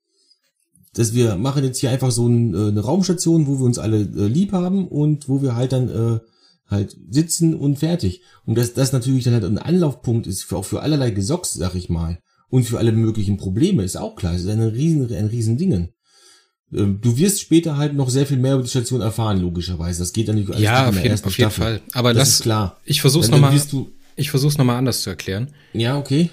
[0.99, 4.01] dass wir machen jetzt hier einfach so ein, äh, eine Raumstation, wo wir uns alle
[4.01, 6.19] äh, lieb haben und wo wir halt dann äh,
[6.67, 8.23] halt sitzen und fertig.
[8.45, 11.77] Und dass das natürlich dann halt ein Anlaufpunkt ist für auch für allerlei Gesocks, sag
[11.77, 12.19] ich mal,
[12.51, 14.35] und für alle möglichen Probleme, ist auch klar.
[14.35, 15.91] Es ist ein riesen, ein riesen Dingen.
[16.73, 20.01] Ähm, du wirst später halt noch sehr viel mehr über die Station erfahren, logischerweise.
[20.01, 21.81] Das geht dann nicht alles Ja, auf, jeden, auf jeden Fall.
[21.93, 22.81] Aber das, das ist klar.
[22.85, 23.57] Ich versuch's nochmal.
[24.17, 25.53] Ich versuch's nochmal anders zu erklären.
[25.73, 26.31] Ja, okay.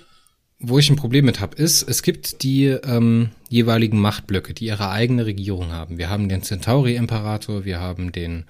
[0.60, 4.90] Wo ich ein Problem mit habe, ist, es gibt die ähm, jeweiligen Machtblöcke, die ihre
[4.90, 5.98] eigene Regierung haben.
[5.98, 8.45] Wir haben den Centauri-Imperator, wir haben den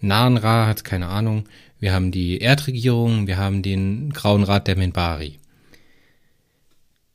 [0.00, 1.48] Nahen Rat, keine Ahnung,
[1.80, 5.38] wir haben die Erdregierung, wir haben den Grauen Rat der Minbari.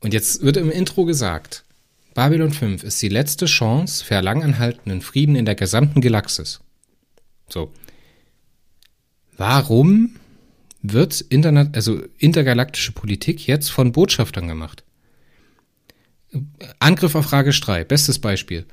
[0.00, 1.64] Und jetzt wird im Intro gesagt,
[2.14, 6.60] Babylon 5 ist die letzte Chance für langanhaltenden Frieden in der gesamten Galaxis.
[7.48, 7.72] So.
[9.36, 10.16] Warum
[10.92, 14.84] wird Internet, also intergalaktische Politik jetzt von Botschaftern gemacht?
[16.78, 18.66] Angriff auf Ragestrei, bestes Beispiel.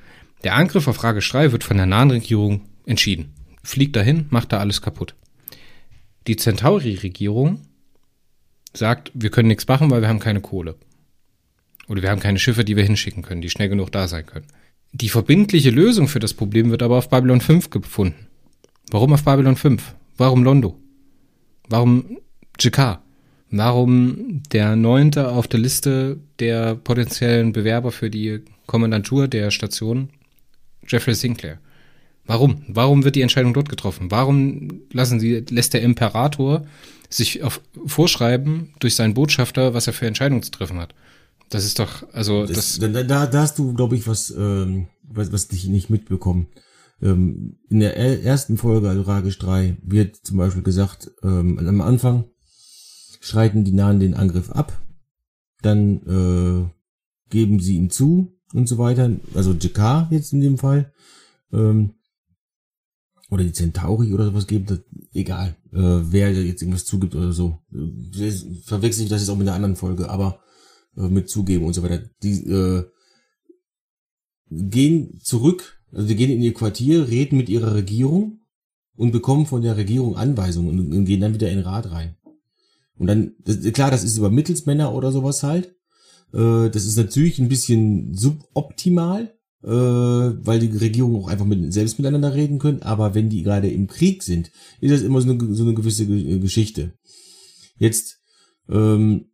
[0.43, 3.33] Der Angriff auf Ragestrei wird von der nahen Regierung entschieden.
[3.63, 5.15] Fliegt dahin, macht da alles kaputt.
[6.27, 7.61] Die Centauri-Regierung
[8.73, 10.75] sagt, wir können nichts machen, weil wir haben keine Kohle.
[11.87, 14.47] Oder wir haben keine Schiffe, die wir hinschicken können, die schnell genug da sein können.
[14.91, 18.27] Die verbindliche Lösung für das Problem wird aber auf Babylon 5 gefunden.
[18.91, 19.95] Warum auf Babylon 5?
[20.17, 20.79] Warum Londo?
[21.69, 22.17] Warum
[22.59, 22.99] JK?
[23.51, 30.09] Warum der neunte auf der Liste der potenziellen Bewerber für die Kommandantur der Station,
[30.87, 31.59] Jeffrey Sinclair?
[32.25, 32.63] Warum?
[32.67, 34.09] Warum wird die Entscheidung dort getroffen?
[34.09, 36.65] Warum lassen sie, lässt der Imperator
[37.09, 40.95] sich auf, vorschreiben durch seinen Botschafter, was er für Entscheidungen zu treffen hat?
[41.49, 42.79] Das ist doch, also das.
[42.79, 46.47] das da, da, da hast du, glaube ich, was, ähm, was, was dich nicht mitbekommen.
[47.03, 52.25] Ähm, in der ersten Folge, also Ragisch 3, wird zum Beispiel gesagt, ähm, am Anfang
[53.19, 54.81] schreiten die Nahen den Angriff ab,
[55.61, 56.69] dann äh,
[57.29, 59.11] geben sie ihn zu und so weiter.
[59.35, 60.93] Also JK jetzt in dem Fall.
[61.51, 61.95] Ähm,
[63.29, 64.79] oder die Centauri oder sowas geben, das,
[65.13, 65.77] egal, äh,
[66.11, 67.59] wer jetzt irgendwas zugibt oder so.
[68.63, 70.39] Verwechsel ich das jetzt auch mit einer anderen Folge, aber
[70.95, 72.03] äh, mit zugeben und so weiter.
[72.21, 72.85] Die äh,
[74.49, 78.39] gehen zurück, also die gehen in ihr Quartier, reden mit ihrer Regierung
[78.95, 82.15] und bekommen von der Regierung Anweisungen und, gehen dann wieder in den Rat rein.
[82.97, 85.75] Und dann, das, klar, das ist über Mittelsmänner oder sowas halt.
[86.33, 89.33] Äh, das ist natürlich ein bisschen suboptimal,
[89.63, 92.83] äh, weil die Regierungen auch einfach mit, selbst miteinander reden können.
[92.83, 96.05] Aber wenn die gerade im Krieg sind, ist das immer so eine, so eine gewisse
[96.07, 96.93] Geschichte.
[97.77, 98.19] Jetzt
[98.69, 99.32] ähm,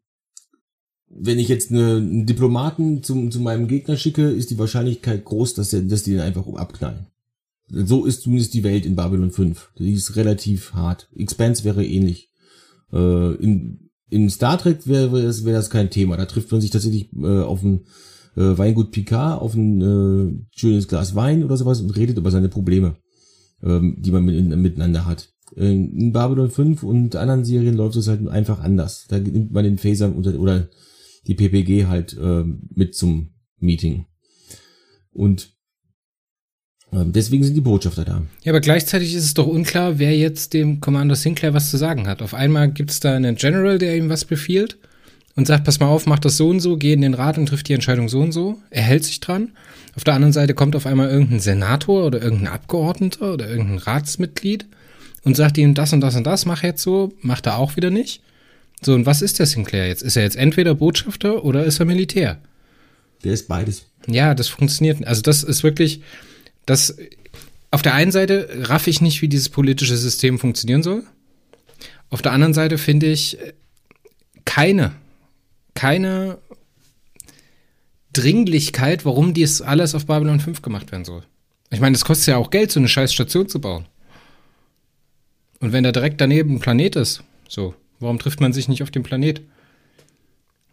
[1.09, 5.55] wenn ich jetzt eine, einen Diplomaten zum, zu meinem Gegner schicke, ist die Wahrscheinlichkeit groß,
[5.55, 7.07] dass, der, dass die den einfach abknallen.
[7.67, 9.71] So ist zumindest die Welt in Babylon 5.
[9.77, 11.07] Die ist relativ hart.
[11.15, 12.29] Expanse wäre ähnlich.
[12.91, 16.17] Äh, in, in Star Trek wäre das, wäre das kein Thema.
[16.17, 17.81] Da trifft man sich tatsächlich äh, auf ein
[18.35, 22.49] äh, Weingut Picard, auf ein äh, schönes Glas Wein oder sowas und redet über seine
[22.49, 22.95] Probleme,
[23.63, 25.29] ähm, die man mit, miteinander hat.
[25.55, 29.05] In Babylon 5 und anderen Serien läuft es halt einfach anders.
[29.09, 30.69] Da nimmt man den Phaser unter, oder
[31.27, 32.43] die PPG halt äh,
[32.73, 34.05] mit zum Meeting.
[35.11, 35.53] Und
[36.91, 38.23] äh, deswegen sind die Botschafter da.
[38.43, 42.07] Ja, aber gleichzeitig ist es doch unklar, wer jetzt dem Commander Sinclair was zu sagen
[42.07, 42.21] hat.
[42.21, 44.77] Auf einmal gibt es da einen General, der ihm was befiehlt
[45.35, 47.47] und sagt, pass mal auf, mach das so und so, geh in den Rat und
[47.47, 48.59] trifft die Entscheidung so und so.
[48.69, 49.51] Er hält sich dran.
[49.95, 54.65] Auf der anderen Seite kommt auf einmal irgendein Senator oder irgendein Abgeordneter oder irgendein Ratsmitglied
[55.23, 57.89] und sagt ihm das und das und das, mach jetzt so, macht er auch wieder
[57.89, 58.21] nicht.
[58.81, 60.03] So, und was ist der Sinclair jetzt?
[60.03, 62.41] Ist er jetzt entweder Botschafter oder ist er Militär?
[63.23, 63.87] Der ist beides.
[64.07, 65.05] Ja, das funktioniert.
[65.05, 66.01] Also das ist wirklich,
[66.65, 66.97] das,
[67.71, 71.03] auf der einen Seite raff ich nicht, wie dieses politische System funktionieren soll.
[72.09, 73.37] Auf der anderen Seite finde ich
[74.45, 74.93] keine,
[75.75, 76.39] keine
[78.13, 81.23] Dringlichkeit, warum dies alles auf Babylon 5 gemacht werden soll.
[81.69, 83.85] Ich meine, das kostet ja auch Geld, so eine scheiß Station zu bauen.
[85.59, 88.91] Und wenn da direkt daneben ein Planet ist, so, Warum trifft man sich nicht auf
[88.91, 89.41] dem Planet?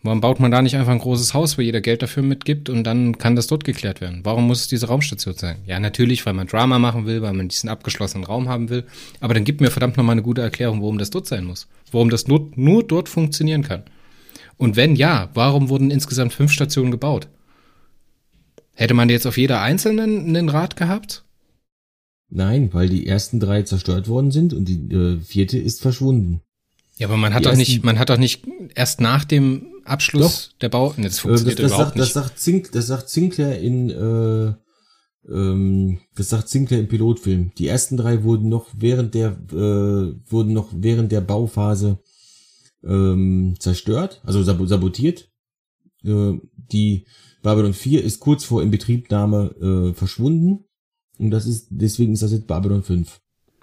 [0.02, 2.84] Warum baut man da nicht einfach ein großes Haus, wo jeder Geld dafür mitgibt und
[2.84, 4.20] dann kann das dort geklärt werden?
[4.22, 5.58] Warum muss es diese Raumstation sein?
[5.66, 8.84] Ja, natürlich, weil man Drama machen will, weil man diesen abgeschlossenen Raum haben will.
[9.18, 11.66] Aber dann gibt mir verdammt nochmal eine gute Erklärung, warum das dort sein muss.
[11.90, 13.82] Warum das nur, nur dort funktionieren kann.
[14.56, 17.28] Und wenn ja, warum wurden insgesamt fünf Stationen gebaut?
[18.74, 21.24] Hätte man jetzt auf jeder einzelnen einen Rat gehabt?
[22.28, 26.42] Nein, weil die ersten drei zerstört worden sind und die äh, vierte ist verschwunden.
[26.98, 28.44] Ja, aber man hat doch nicht, man hat doch nicht
[28.74, 30.58] erst nach dem Abschluss doch.
[30.58, 30.94] der Bau.
[30.96, 32.16] Nee, das funktioniert äh, das, das überhaupt sagt, nicht.
[32.16, 34.54] Das sagt, Zink, das sagt Sinclair in äh,
[35.28, 37.52] ähm, das sagt Sinclair im Pilotfilm.
[37.58, 41.98] Die ersten drei wurden noch während der äh, wurden noch während der Bauphase
[42.84, 45.30] ähm, zerstört, also sabotiert.
[46.04, 46.34] Äh,
[46.72, 47.06] die
[47.42, 50.64] Babylon 4 ist kurz vor Inbetriebnahme äh, verschwunden
[51.18, 53.20] und das ist deswegen ist das jetzt Babylon 5.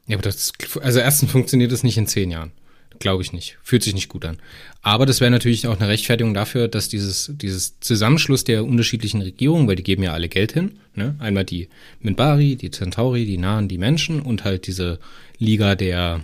[0.08, 0.52] Ja, aber das
[0.82, 2.52] also erstens funktioniert das nicht in zehn Jahren.
[3.00, 3.58] Glaube ich nicht.
[3.64, 4.38] Fühlt sich nicht gut an.
[4.82, 9.68] Aber das wäre natürlich auch eine Rechtfertigung dafür, dass dieses, dieses Zusammenschluss der unterschiedlichen Regierungen,
[9.68, 11.16] weil die geben ja alle Geld hin, ne?
[11.20, 11.70] einmal die
[12.02, 15.00] Minbari, die Centauri, die Nahen, die Menschen und halt diese
[15.38, 16.22] Liga der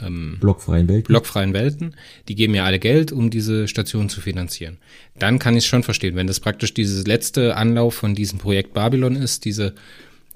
[0.00, 1.08] ähm, blockfreien Welten.
[1.08, 1.94] blockfreien Welten,
[2.28, 4.78] die geben ja alle Geld, um diese Station zu finanzieren.
[5.18, 8.74] Dann kann ich es schon verstehen, wenn das praktisch dieses letzte Anlauf von diesem Projekt
[8.74, 9.74] Babylon ist, diese,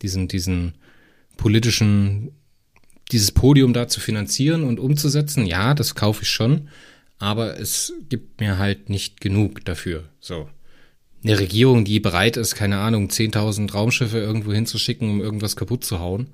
[0.02, 0.74] diesen, diesen
[1.36, 2.32] politischen
[3.12, 6.68] dieses Podium da zu finanzieren und umzusetzen, ja, das kaufe ich schon,
[7.18, 10.04] aber es gibt mir halt nicht genug dafür.
[10.20, 10.48] So.
[11.22, 16.00] Eine Regierung, die bereit ist, keine Ahnung, 10.000 Raumschiffe irgendwo hinzuschicken, um irgendwas kaputt zu
[16.00, 16.26] hauen.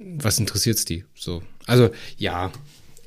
[0.00, 1.04] Was interessiert's die?
[1.14, 1.42] So.
[1.66, 2.50] Also, ja.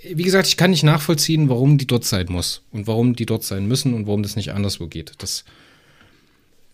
[0.09, 3.43] Wie gesagt, ich kann nicht nachvollziehen, warum die dort sein muss und warum die dort
[3.43, 5.13] sein müssen und warum das nicht anderswo geht.
[5.17, 5.43] Das,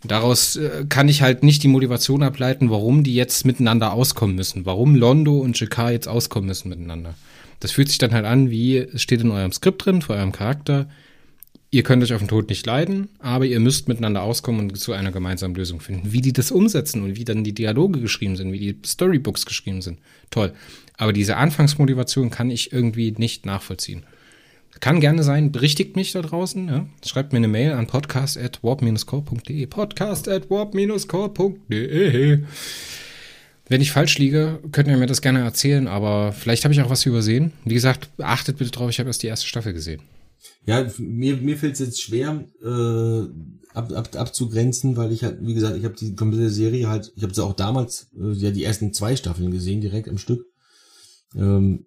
[0.03, 4.65] Daraus äh, kann ich halt nicht die Motivation ableiten, warum die jetzt miteinander auskommen müssen.
[4.65, 7.15] Warum Londo und JK jetzt auskommen müssen miteinander.
[7.59, 10.33] Das fühlt sich dann halt an, wie es steht in eurem Skript drin, vor eurem
[10.33, 10.89] Charakter.
[11.71, 14.91] Ihr könnt euch auf den Tod nicht leiden, aber ihr müsst miteinander auskommen und zu
[14.93, 16.11] einer gemeinsamen Lösung finden.
[16.11, 19.81] Wie die das umsetzen und wie dann die Dialoge geschrieben sind, wie die Storybooks geschrieben
[19.81, 19.97] sind.
[20.29, 20.53] Toll.
[20.97, 24.03] Aber diese Anfangsmotivation kann ich irgendwie nicht nachvollziehen.
[24.79, 26.67] Kann gerne sein, berichtigt mich da draußen.
[26.67, 26.87] Ja?
[27.05, 29.65] Schreibt mir eine Mail an podcast at warp-core.de.
[29.67, 32.43] Podcast at warp-core.de.
[33.69, 36.89] Wenn ich falsch liege, könnt ihr mir das gerne erzählen, aber vielleicht habe ich auch
[36.89, 37.53] was übersehen.
[37.63, 40.01] Wie gesagt, achtet bitte drauf, ich habe erst die erste Staffel gesehen.
[40.65, 43.21] Ja, mir, mir fällt es jetzt schwer äh,
[43.73, 47.23] ab, ab, abzugrenzen, weil ich halt, wie gesagt, ich habe die komplette Serie halt, ich
[47.23, 50.45] habe sie auch damals, äh, ja die ersten zwei Staffeln gesehen, direkt am Stück.
[51.35, 51.85] Ähm,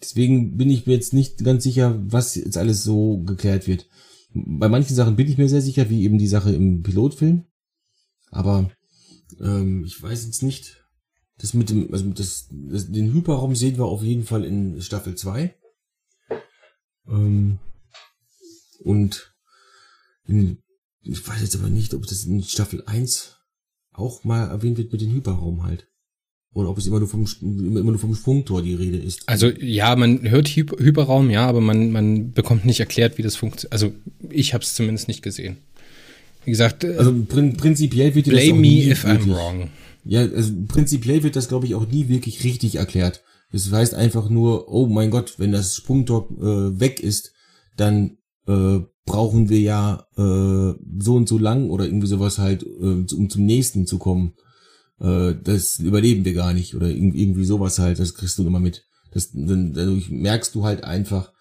[0.00, 3.86] Deswegen bin ich mir jetzt nicht ganz sicher, was jetzt alles so geklärt wird.
[4.32, 7.44] Bei manchen Sachen bin ich mir sehr sicher, wie eben die Sache im Pilotfilm.
[8.30, 8.70] Aber
[9.40, 10.84] ähm, ich weiß jetzt nicht.
[11.38, 15.14] Das mit dem, also das, das, den Hyperraum sehen wir auf jeden Fall in Staffel
[15.14, 15.54] 2.
[17.08, 17.58] Ähm,
[18.84, 19.34] und
[20.26, 20.62] in,
[21.00, 23.36] ich weiß jetzt aber nicht, ob das in Staffel 1
[23.92, 25.89] auch mal erwähnt wird mit dem Hyperraum halt.
[26.52, 29.22] Oder ob es immer nur vom, immer nur vom Sprungtor die Rede ist.
[29.26, 33.72] Also ja, man hört Hyperraum, ja, aber man, man bekommt nicht erklärt, wie das funktioniert.
[33.72, 33.92] Also
[34.28, 35.58] ich habe es zumindest nicht gesehen.
[36.44, 39.36] Wie gesagt, äh, also prin prinzipiell wird blame das auch me nie if wirklich, I'm
[39.36, 39.70] wrong.
[40.04, 43.22] Ja, also prinzipiell wird das, glaube ich, auch nie wirklich richtig erklärt.
[43.52, 47.32] Das heißt einfach nur, oh mein Gott, wenn das Sprungtor äh, weg ist,
[47.76, 48.18] dann
[48.48, 53.30] äh, brauchen wir ja äh, so und so lang oder irgendwie sowas halt, äh, um
[53.30, 54.34] zum nächsten zu kommen
[55.00, 58.84] äh, das überleben wir gar nicht oder irgendwie sowas halt, das kriegst du immer mit.
[59.12, 61.32] Das, dann, dadurch merkst du halt einfach,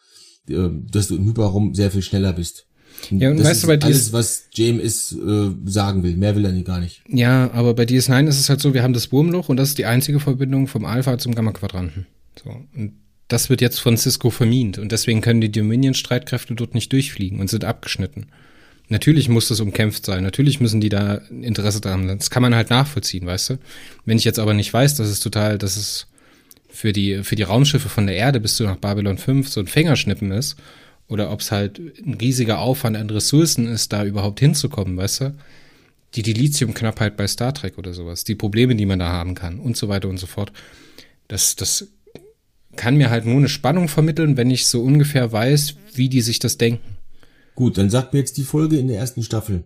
[0.49, 2.65] äh, dass du im Hyperraum sehr viel schneller bist.
[3.11, 6.18] Ja, und das weißt du, bei dir alles, was JMS äh, sagen will.
[6.18, 7.02] Mehr will er nie gar nicht.
[7.07, 9.77] Ja, aber bei DS9 ist es halt so, wir haben das Wurmloch und das ist
[9.77, 12.07] die einzige Verbindung vom Alpha zum Gamma-Quadranten.
[12.44, 12.49] So.
[12.76, 12.94] Und
[13.27, 17.49] das wird jetzt von Cisco vermint und deswegen können die Dominion-Streitkräfte dort nicht durchfliegen und
[17.49, 18.27] sind abgeschnitten.
[18.90, 20.24] Natürlich muss das umkämpft sein.
[20.24, 22.18] Natürlich müssen die da Interesse daran haben.
[22.18, 23.60] Das kann man halt nachvollziehen, weißt du?
[24.06, 26.07] Wenn ich jetzt aber nicht weiß, dass es total, dass es
[26.70, 29.68] für die, für die Raumschiffe von der Erde bis zu nach Babylon 5 so ein
[29.68, 30.56] Fingerschnippen ist,
[31.07, 35.36] oder ob es halt ein riesiger Aufwand an Ressourcen ist, da überhaupt hinzukommen, weißt du?
[36.16, 39.76] Die Dilithiumknappheit bei Star Trek oder sowas, die Probleme, die man da haben kann und
[39.76, 40.52] so weiter und so fort.
[41.28, 41.88] Das, das
[42.76, 46.40] kann mir halt nur eine Spannung vermitteln, wenn ich so ungefähr weiß, wie die sich
[46.40, 46.99] das denken.
[47.60, 49.65] Gut, dann sagt mir jetzt die Folge in der ersten Staffel,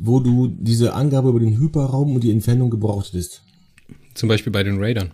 [0.00, 3.44] wo du diese Angabe über den Hyperraum und die Entfernung gebraucht hättest.
[4.14, 5.12] Zum Beispiel bei den Raidern.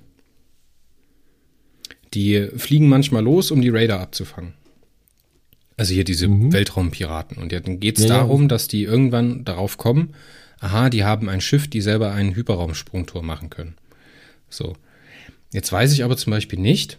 [2.14, 4.54] Die fliegen manchmal los, um die Raider abzufangen.
[5.76, 6.50] Also hier diese mhm.
[6.50, 7.36] Weltraumpiraten.
[7.36, 8.48] Und dann geht es ja, darum, ja.
[8.48, 10.14] dass die irgendwann darauf kommen,
[10.60, 13.74] aha, die haben ein Schiff, die selber einen Hyperraumsprungtor machen können.
[14.48, 14.72] So.
[15.52, 16.98] Jetzt weiß ich aber zum Beispiel nicht,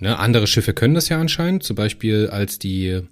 [0.00, 3.04] ne, andere Schiffe können das ja anscheinend, zum Beispiel als die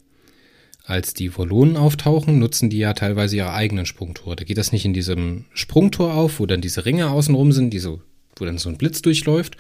[0.90, 4.36] als die Volonen auftauchen, nutzen die ja teilweise ihre eigenen Sprungtor.
[4.36, 7.78] Da geht das nicht in diesem Sprungtor auf, wo dann diese Ringe außenrum sind, die
[7.78, 8.02] so,
[8.36, 9.56] wo dann so ein Blitz durchläuft,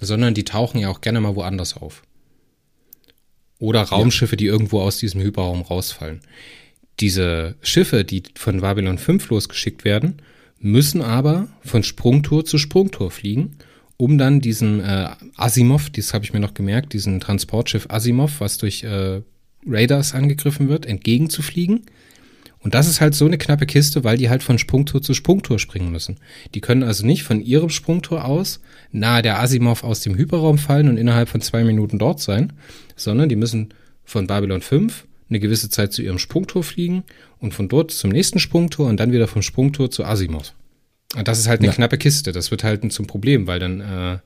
[0.00, 2.02] sondern die tauchen ja auch gerne mal woanders auf.
[3.58, 6.20] Oder Raumschiffe, die irgendwo aus diesem Hyperraum rausfallen.
[6.98, 10.22] Diese Schiffe, die von Babylon 5 losgeschickt werden,
[10.58, 13.56] müssen aber von Sprungtor zu Sprungtor fliegen,
[13.98, 18.56] um dann diesen äh, Asimov, das habe ich mir noch gemerkt, diesen Transportschiff Asimov, was
[18.56, 19.20] durch äh,
[19.66, 21.82] Raiders angegriffen wird, entgegenzufliegen.
[22.62, 25.58] Und das ist halt so eine knappe Kiste, weil die halt von Sprungtor zu Sprungtor
[25.58, 26.18] springen müssen.
[26.54, 28.60] Die können also nicht von ihrem Sprungtor aus
[28.92, 32.52] nahe der Asimov aus dem Hyperraum fallen und innerhalb von zwei Minuten dort sein,
[32.96, 33.72] sondern die müssen
[34.04, 37.04] von Babylon 5 eine gewisse Zeit zu ihrem Sprungtor fliegen
[37.38, 40.52] und von dort zum nächsten Sprungtor und dann wieder vom Sprungtor zu Asimov.
[41.16, 41.72] Und das ist halt eine ja.
[41.72, 42.32] knappe Kiste.
[42.32, 44.18] Das wird halt zum Problem, weil dann, äh,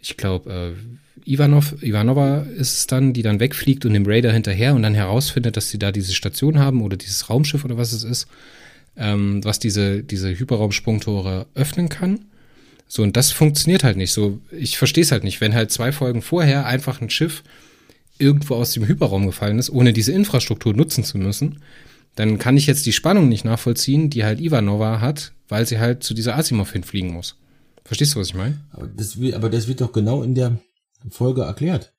[0.00, 0.96] ich glaube, äh,
[1.26, 5.56] Ivanov, Ivanova ist es dann, die dann wegfliegt und dem Raider hinterher und dann herausfindet,
[5.56, 8.28] dass sie da diese Station haben oder dieses Raumschiff oder was es ist,
[8.96, 12.20] ähm, was diese, diese Hyperraumsprungtore öffnen kann.
[12.88, 14.12] So, und das funktioniert halt nicht.
[14.12, 17.42] So, ich verstehe es halt nicht, wenn halt zwei Folgen vorher einfach ein Schiff
[18.18, 21.60] irgendwo aus dem Hyperraum gefallen ist, ohne diese Infrastruktur nutzen zu müssen,
[22.14, 26.02] dann kann ich jetzt die Spannung nicht nachvollziehen, die halt Ivanova hat, weil sie halt
[26.02, 27.36] zu dieser Asimov hinfliegen muss.
[27.84, 28.60] Verstehst du, was ich meine?
[28.72, 30.58] Aber das, aber das wird doch genau in der
[31.10, 31.92] Folge erklärt.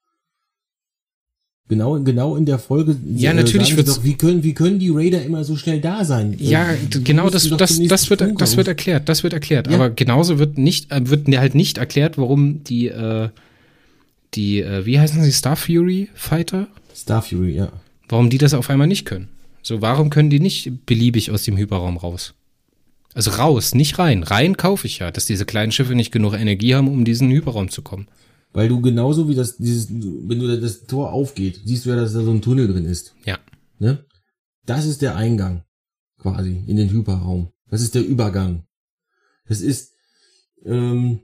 [1.70, 2.96] Genau, genau in der Folge.
[3.16, 6.34] Ja, natürlich wird doch, wie können, wie können die Raider immer so schnell da sein?
[6.40, 9.68] Ja, äh, genau, das, das, das wird, das wird erklärt, das wird erklärt.
[9.68, 9.74] Ja.
[9.74, 13.30] Aber genauso wird nicht, äh, wird halt nicht erklärt, warum die, äh,
[14.34, 16.68] die, äh, wie heißen sie, Star Fury Fighter?
[16.96, 17.70] Star Fury, ja.
[18.08, 19.28] Warum die das auf einmal nicht können?
[19.62, 22.34] So, warum können die nicht beliebig aus dem Hyperraum raus?
[23.14, 24.24] Also raus, nicht rein.
[24.24, 27.70] Rein kaufe ich ja, dass diese kleinen Schiffe nicht genug Energie haben, um diesen Hyperraum
[27.70, 28.08] zu kommen.
[28.54, 32.14] Weil du genauso wie das, dieses, wenn du das Tor aufgeht, siehst du ja, dass
[32.14, 33.14] da so ein Tunnel drin ist.
[33.26, 33.40] Ja.
[33.80, 34.06] Ne?
[34.66, 35.64] Das ist der Eingang,
[36.18, 37.52] quasi, in den Hyperraum.
[37.70, 38.66] Das ist der Übergang.
[39.48, 39.94] Das ist,
[40.66, 41.22] ähm,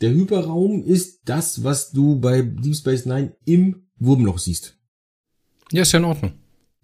[0.00, 4.76] der Hyperraum ist das, was du bei Deep Space Nine im Wurmloch siehst.
[5.72, 6.32] Ja, ist ja in Ordnung.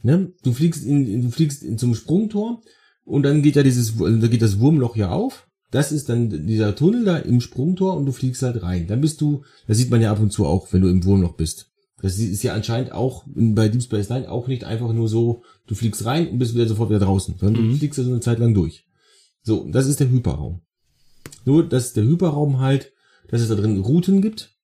[0.02, 0.32] Ne?
[0.42, 2.60] Du fliegst in, du fliegst in, zum Sprungtor
[3.04, 5.48] und dann geht ja dieses, da geht das Wurmloch ja auf.
[5.74, 8.86] Das ist dann dieser Tunnel da im Sprungtor und du fliegst halt rein.
[8.86, 11.34] Dann bist du, das sieht man ja ab und zu auch, wenn du im Wurmloch
[11.34, 11.72] bist.
[12.00, 15.74] Das ist ja anscheinend auch bei Deep Space Nine auch nicht einfach nur so, du
[15.74, 17.70] fliegst rein und bist wieder sofort wieder draußen, sondern mhm.
[17.70, 18.86] du fliegst ja so eine Zeit lang durch.
[19.42, 20.60] So, das ist der Hyperraum.
[21.44, 22.92] Nur, dass der Hyperraum halt,
[23.26, 24.54] dass es da drin Routen gibt,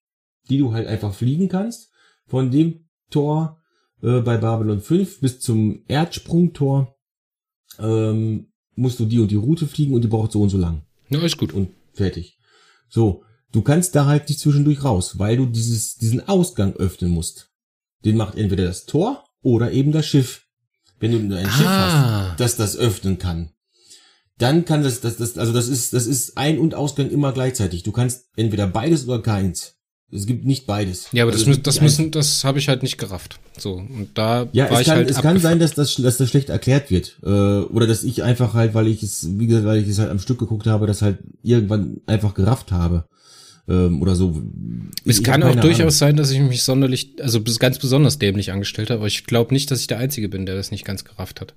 [0.49, 1.91] die du halt einfach fliegen kannst.
[2.29, 3.59] Von dem Tor
[4.01, 6.95] äh, bei Babylon 5 bis zum Erdsprungtor
[7.81, 10.85] ähm, musst du die und die Route fliegen und die braucht so und so lang.
[11.11, 11.53] Ja, ist gut.
[11.53, 12.39] Und fertig.
[12.89, 17.51] So, du kannst da halt nicht zwischendurch raus, weil du dieses, diesen Ausgang öffnen musst.
[18.05, 20.47] Den macht entweder das Tor oder eben das Schiff.
[20.99, 21.51] Wenn du ein ah.
[21.51, 23.53] Schiff hast, das das öffnen kann,
[24.39, 27.83] dann kann das, das, das, also das ist, das ist Ein- und Ausgang immer gleichzeitig.
[27.83, 29.80] Du kannst entweder beides oder keins.
[30.13, 31.09] Es gibt nicht beides.
[31.13, 33.39] Ja, aber also das, das müssen, das habe ich halt nicht gerafft.
[33.57, 36.17] So und da ja, war es ich kann, halt es kann sein, dass das, dass
[36.17, 39.67] das schlecht erklärt wird äh, oder dass ich einfach halt, weil ich es, wie gesagt,
[39.67, 43.05] weil ich es halt am Stück geguckt habe, das halt irgendwann einfach gerafft habe
[43.69, 44.43] ähm, oder so.
[45.05, 45.91] Es ich kann auch durchaus Ahnung.
[45.91, 49.71] sein, dass ich mich sonderlich, also ganz besonders dämlich angestellt habe, aber ich glaube nicht,
[49.71, 51.55] dass ich der Einzige bin, der das nicht ganz gerafft hat.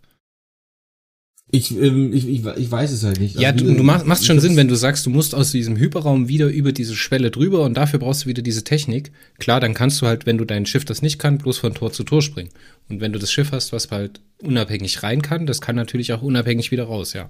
[1.56, 3.40] Ich, ähm, ich, ich, ich weiß es halt nicht.
[3.40, 5.78] Ja, also, du, du machst, machst schon Sinn, wenn du sagst, du musst aus diesem
[5.78, 9.12] Hyperraum wieder über diese Schwelle drüber und dafür brauchst du wieder diese Technik.
[9.38, 11.92] Klar, dann kannst du halt, wenn du dein Schiff das nicht kann, bloß von Tor
[11.92, 12.50] zu Tor springen.
[12.90, 16.24] Und wenn du das Schiff hast, was halt unabhängig rein kann, das kann natürlich auch
[16.24, 17.30] unabhängig wieder raus, ja.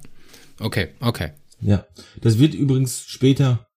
[0.58, 1.32] Okay, okay.
[1.60, 1.86] Ja,
[2.22, 3.68] das wird übrigens später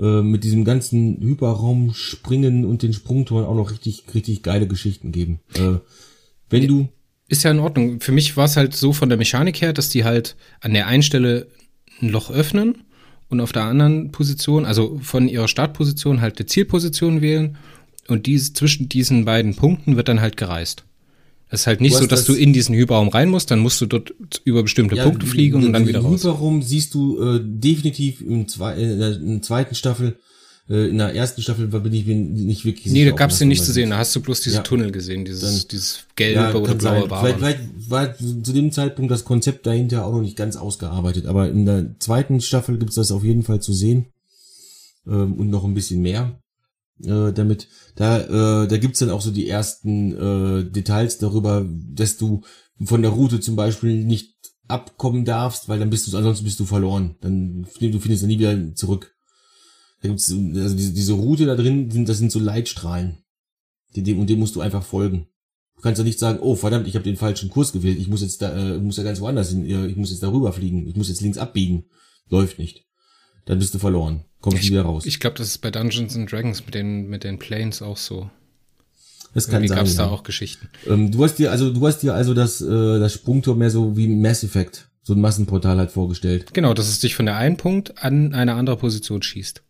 [0.00, 5.12] äh, mit diesem ganzen Hyperraum springen und den Sprungtoren auch noch richtig, richtig geile Geschichten
[5.12, 5.38] geben.
[5.54, 5.78] Äh,
[6.50, 6.88] wenn du
[7.28, 8.00] ist ja in Ordnung.
[8.00, 10.86] Für mich war es halt so von der Mechanik her, dass die halt an der
[10.86, 11.48] einen Stelle
[12.00, 12.82] ein Loch öffnen
[13.28, 17.56] und auf der anderen Position, also von ihrer Startposition halt eine Zielposition wählen
[18.08, 20.84] und diese, zwischen diesen beiden Punkten wird dann halt gereist.
[21.48, 23.80] Es ist halt nicht so, dass das du in diesen Hyperraum rein musst, dann musst
[23.80, 24.12] du dort
[24.44, 26.20] über bestimmte ja, Punkte fliegen und dann wieder raus.
[26.20, 30.18] Hyperraum siehst du äh, definitiv im, zwei, in der zweiten Staffel
[30.68, 32.94] äh, in der ersten Staffel bin ich nicht wirklich sicher.
[32.94, 34.62] Nee, da gab's den nicht zu sehen, da hast du bloß diese ja.
[34.62, 37.24] Tunnel gesehen, dieses, Dann, dieses gelbe ja, oder blaue Bar.
[37.24, 41.48] Vielleicht, vielleicht war zu dem Zeitpunkt das Konzept dahinter auch noch nicht ganz ausgearbeitet, aber
[41.48, 44.06] in der zweiten Staffel gibt's das auf jeden Fall zu sehen
[45.06, 46.40] ähm, und noch ein bisschen mehr.
[47.04, 48.20] Äh, damit da
[48.62, 52.40] äh, da gibt's dann auch so die ersten äh, Details darüber, dass du
[52.82, 54.34] von der Route zum Beispiel nicht
[54.66, 57.16] abkommen darfst, weil dann bist du ansonsten bist du verloren.
[57.20, 59.15] Dann du findest dann nie wieder zurück.
[60.06, 63.18] Da gibt's, also diese, diese Route da drin, sind, das sind so Leitstrahlen.
[63.96, 65.26] Dem, und dem musst du einfach folgen.
[65.74, 68.22] Du kannst ja nicht sagen, oh verdammt, ich habe den falschen Kurs gewählt, ich muss
[68.22, 71.08] jetzt da, äh, muss ja ganz woanders hin, ich muss jetzt darüber fliegen, ich muss
[71.08, 71.84] jetzt links abbiegen.
[72.28, 72.84] Läuft nicht.
[73.46, 74.24] Dann bist du verloren.
[74.40, 75.06] Kommst ich, wieder raus.
[75.06, 78.30] Ich glaube, das ist bei Dungeons and Dragons mit den, mit den Planes auch so.
[79.34, 79.78] Das kann Irgendwie sein.
[79.78, 80.04] gab's ja.
[80.04, 80.68] da auch Geschichten.
[80.86, 83.96] Ähm, du hast dir, also du hast dir also das, äh, das Sprungtor mehr so
[83.96, 86.54] wie Mass Effect, so ein Massenportal halt vorgestellt.
[86.54, 89.62] Genau, dass es dich von der einen Punkt an eine andere Position schießt.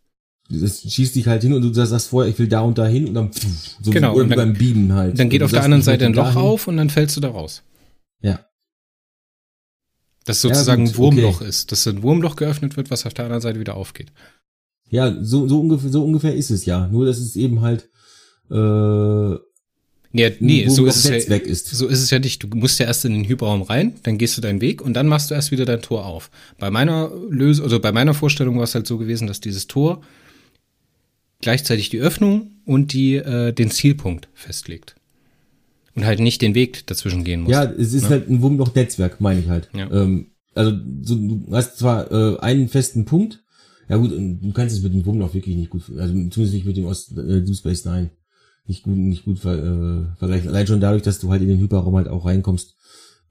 [0.49, 3.09] Das schießt dich halt hin und du sagst vorher, ich will da und da hin
[3.09, 3.31] und dann
[3.83, 5.19] so genau, und dann, beim Beamen halt.
[5.19, 6.41] Dann geht auf der anderen Seite ein Loch dahin.
[6.41, 7.63] auf und dann fällst du da raus.
[8.21, 8.47] Ja.
[10.25, 11.49] Das sozusagen ja, ein Wurmloch okay.
[11.49, 14.13] ist, dass ein Wurmloch geöffnet wird, was auf der anderen Seite wieder aufgeht.
[14.89, 16.87] Ja, so, so, ungefähr, so ungefähr ist es ja.
[16.89, 17.89] Nur, dass es eben halt
[18.51, 19.37] äh,
[20.13, 21.69] Nee, nee so, ist es ja, ist.
[21.69, 22.43] so ist es ja nicht.
[22.43, 25.09] Du musst ja erst in den Hyperraum rein, dann gehst du deinen Weg und dann
[25.09, 26.31] machst du erst wieder dein Tor auf.
[26.59, 30.01] Bei meiner Lösung, also bei meiner Vorstellung war es halt so gewesen, dass dieses Tor
[31.47, 34.97] gleichzeitig die Öffnung und die, äh, den Zielpunkt festlegt.
[35.95, 37.53] Und halt nicht den Weg dazwischen gehen muss.
[37.53, 38.09] Ja, es ist ne?
[38.09, 39.69] halt ein Wurmloch-Netzwerk, meine ich halt.
[39.73, 39.89] Ja.
[39.93, 43.45] Ähm, also so, du hast zwar äh, einen festen Punkt,
[43.89, 46.77] ja gut, du kannst es mit dem Wurmloch wirklich nicht gut, also zumindest nicht mit
[46.77, 48.11] dem Ost, äh, Deep Space Nine
[48.67, 50.49] nicht gut, nicht gut ver, äh, vergleichen.
[50.49, 52.75] Allein schon dadurch, dass du halt in den Hyperraum halt auch reinkommst,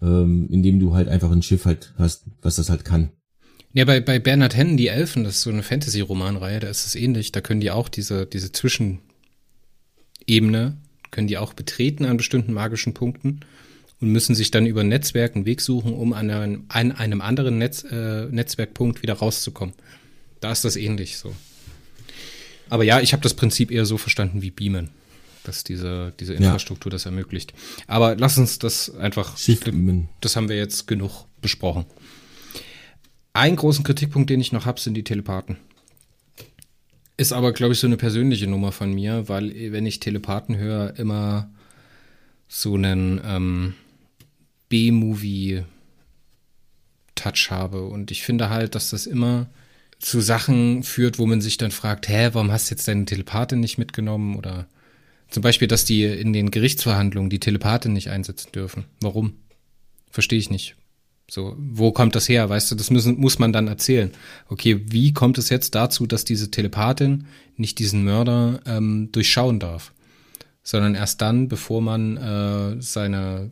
[0.01, 3.09] ähm, indem du halt einfach ein Schiff halt hast, was das halt kann.
[3.75, 6.95] Ja, bei, bei Bernhard Hennen, die Elfen, das ist so eine Fantasy-Romanreihe, da ist es
[6.95, 7.33] ähnlich.
[7.33, 9.01] Da können die auch diese, diese Zwischenebene,
[11.11, 13.41] können die auch betreten an bestimmten magischen Punkten
[13.99, 17.57] und müssen sich dann über Netzwerk einen Weg suchen, um an einem, an einem anderen
[17.57, 19.75] Netz, äh, Netzwerkpunkt wieder rauszukommen.
[20.39, 21.35] Da ist das ähnlich so.
[22.69, 24.91] Aber ja, ich habe das Prinzip eher so verstanden wie Beamen,
[25.43, 26.95] dass diese, diese Infrastruktur ja.
[26.95, 27.53] das ermöglicht.
[27.87, 30.07] Aber lass uns das einfach, Schiffen.
[30.21, 31.85] das haben wir jetzt genug besprochen.
[33.35, 35.57] Einen großen Kritikpunkt, den ich noch habe, sind die Telepathen.
[37.17, 40.97] Ist aber, glaube ich, so eine persönliche Nummer von mir, weil wenn ich Telepathen höre,
[40.97, 41.49] immer
[42.47, 43.73] so einen ähm,
[44.69, 45.67] B-Movie-Touch
[47.49, 47.83] habe.
[47.83, 49.47] Und ich finde halt, dass das immer
[49.99, 53.59] zu Sachen führt, wo man sich dann fragt, hä, warum hast du jetzt deine Telepathin
[53.59, 54.37] nicht mitgenommen?
[54.37, 54.65] Oder
[55.27, 58.85] zum Beispiel, dass die in den Gerichtsverhandlungen die Telepathin nicht einsetzen dürfen.
[59.01, 59.33] Warum?
[60.09, 60.77] Verstehe ich nicht.
[61.29, 62.49] So, wo kommt das her?
[62.49, 64.11] Weißt du, das müssen, muss man dann erzählen.
[64.47, 67.25] Okay, wie kommt es jetzt dazu, dass diese Telepathin
[67.57, 69.91] nicht diesen Mörder ähm, durchschauen darf?
[70.61, 73.51] Sondern erst dann, bevor man äh, seine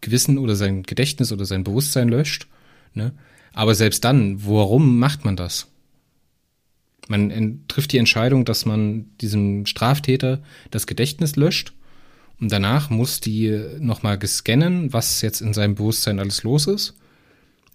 [0.00, 2.46] Gewissen oder sein Gedächtnis oder sein Bewusstsein löscht.
[2.94, 3.12] Ne?
[3.52, 5.68] Aber selbst dann, warum macht man das?
[7.08, 11.72] Man trifft die Entscheidung, dass man diesem Straftäter das Gedächtnis löscht
[12.40, 16.94] und danach muss die nochmal gescannen, was jetzt in seinem Bewusstsein alles los ist.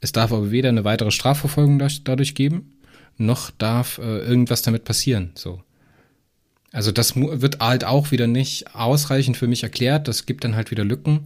[0.01, 2.73] Es darf aber weder eine weitere Strafverfolgung dadurch geben,
[3.17, 5.31] noch darf äh, irgendwas damit passieren.
[5.35, 5.61] So.
[6.71, 10.07] Also das wird halt auch wieder nicht ausreichend für mich erklärt.
[10.07, 11.25] Das gibt dann halt wieder Lücken.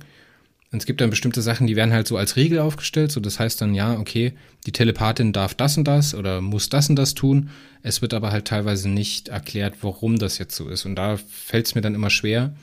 [0.71, 3.11] Und es gibt dann bestimmte Sachen, die werden halt so als Regel aufgestellt.
[3.11, 4.33] So, das heißt dann, ja, okay,
[4.65, 7.49] die Telepathin darf das und das oder muss das und das tun.
[7.83, 10.85] Es wird aber halt teilweise nicht erklärt, warum das jetzt so ist.
[10.85, 12.55] Und da fällt es mir dann immer schwer,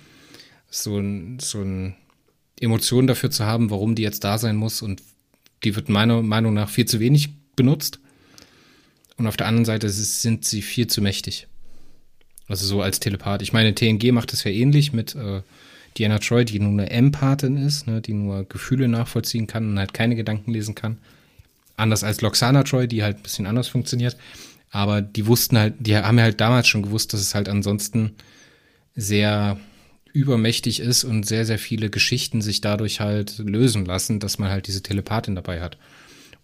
[0.73, 1.95] so ein, so ein
[2.59, 5.03] Emotion dafür zu haben, warum die jetzt da sein muss und
[5.63, 8.01] die wird meiner Meinung nach viel zu wenig benutzt.
[9.17, 11.47] Und auf der anderen Seite sind sie viel zu mächtig.
[12.49, 13.43] Also so als Telepath.
[13.43, 15.43] Ich meine, TNG macht das ja ähnlich mit äh,
[15.97, 19.95] Diana Troy, die nur eine Empathin ist, ne, die nur Gefühle nachvollziehen kann und halt
[19.95, 20.99] keine Gedanken lesen kann.
[21.77, 24.17] Anders als Loxana Troy, die halt ein bisschen anders funktioniert.
[24.71, 28.13] Aber die wussten halt, die haben ja halt damals schon gewusst, dass es halt ansonsten
[28.97, 29.59] sehr
[30.13, 34.67] übermächtig ist und sehr, sehr viele Geschichten sich dadurch halt lösen lassen, dass man halt
[34.67, 35.79] diese Telepathin dabei hat.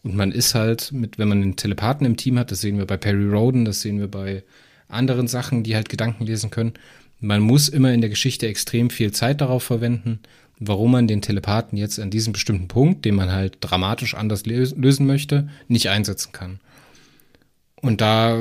[0.02, 2.86] Und man ist halt mit, wenn man einen Telepathen im Team hat, das sehen wir
[2.86, 4.44] bei Perry Roden, das sehen wir bei
[4.88, 6.74] anderen Sachen, die halt Gedanken lesen können.
[7.20, 10.20] Man muss immer in der Geschichte extrem viel Zeit darauf verwenden,
[10.60, 15.06] warum man den Telepathen jetzt an diesem bestimmten Punkt, den man halt dramatisch anders lösen
[15.06, 16.60] möchte, nicht einsetzen kann.
[17.80, 18.38] Und da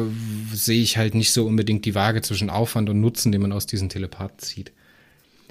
[0.51, 3.67] sehe ich halt nicht so unbedingt die Waage zwischen Aufwand und Nutzen, den man aus
[3.67, 4.71] diesen Telepathen zieht.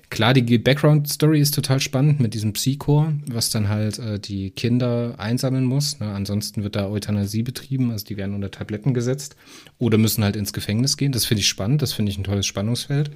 [0.09, 5.15] Klar, die Background-Story ist total spannend mit diesem Psychor, was dann halt äh, die Kinder
[5.19, 5.99] einsammeln muss.
[5.99, 6.07] Ne?
[6.07, 9.35] Ansonsten wird da Euthanasie betrieben, also die werden unter Tabletten gesetzt
[9.79, 11.11] oder müssen halt ins Gefängnis gehen.
[11.11, 13.11] Das finde ich spannend, das finde ich ein tolles Spannungsfeld.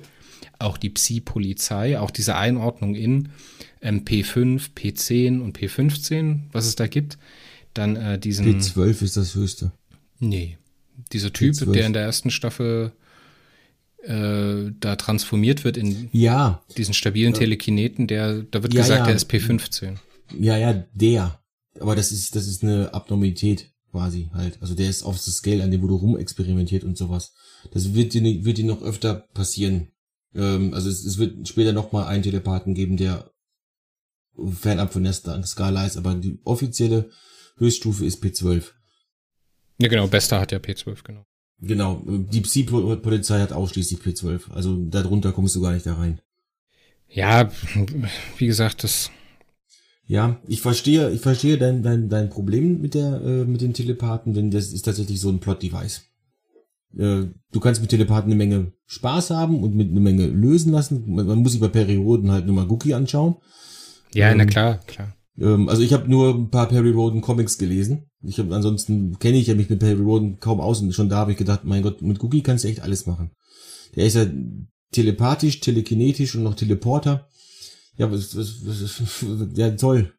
[0.58, 3.28] Auch die Psi-Polizei, auch diese Einordnung in
[3.82, 7.18] ähm, P5, P10 und P15, was es da gibt.
[7.72, 8.46] Dann äh, diesen.
[8.46, 9.70] P12 ist das höchste.
[10.18, 10.58] Nee.
[11.12, 11.72] Dieser Typ, P12.
[11.72, 12.92] der in der ersten Staffel
[14.02, 16.62] äh, da transformiert wird in ja.
[16.76, 19.06] diesen stabilen Telekineten, der, da wird ja, gesagt, ja.
[19.06, 19.96] der ist P15.
[20.38, 21.40] Ja, ja, der.
[21.78, 24.58] Aber das ist, das ist eine Abnormität quasi halt.
[24.60, 27.34] Also der ist auf das Scale, an dem wo du rumexperimentiert und sowas.
[27.72, 29.88] Das wird dir, wird dir noch öfter passieren.
[30.34, 33.30] Ähm, also es, es wird später noch mal einen Telepathen geben, der
[34.52, 37.10] fernab von der Skala ist, aber die offizielle
[37.56, 38.72] Höchststufe ist P12.
[39.78, 41.26] Ja, genau, Bester hat ja P12, genau.
[41.62, 44.50] Genau, die Psi-Polizei hat ausschließlich P12.
[44.50, 46.20] Also darunter kommst du gar nicht da rein.
[47.08, 47.50] Ja,
[48.38, 49.10] wie gesagt, das.
[50.06, 54.34] Ja, ich verstehe, ich verstehe dein, dein, dein Problem mit der, äh, mit den Telepathen,
[54.34, 56.02] denn das ist tatsächlich so ein Plot-Device.
[56.98, 61.04] äh, du kannst mit Telepathen eine Menge Spaß haben und mit eine Menge lösen lassen.
[61.06, 63.36] Man, man muss sich bei Perioden halt nur mal Gookie anschauen.
[64.14, 65.14] Ja, ähm, na klar, klar.
[65.38, 68.10] Ähm, also ich habe nur ein paar Perry Roden Comics gelesen.
[68.22, 71.16] Ich habe ansonsten kenne ich ja mich mit Perry Roden kaum aus und schon da
[71.16, 73.30] habe ich gedacht, mein Gott, mit Gookie kannst du echt alles machen.
[73.96, 74.26] Der ist ja
[74.92, 77.28] telepathisch, telekinetisch und noch Teleporter.
[77.96, 79.02] Ja, was, was, was,
[79.54, 80.12] ja toll.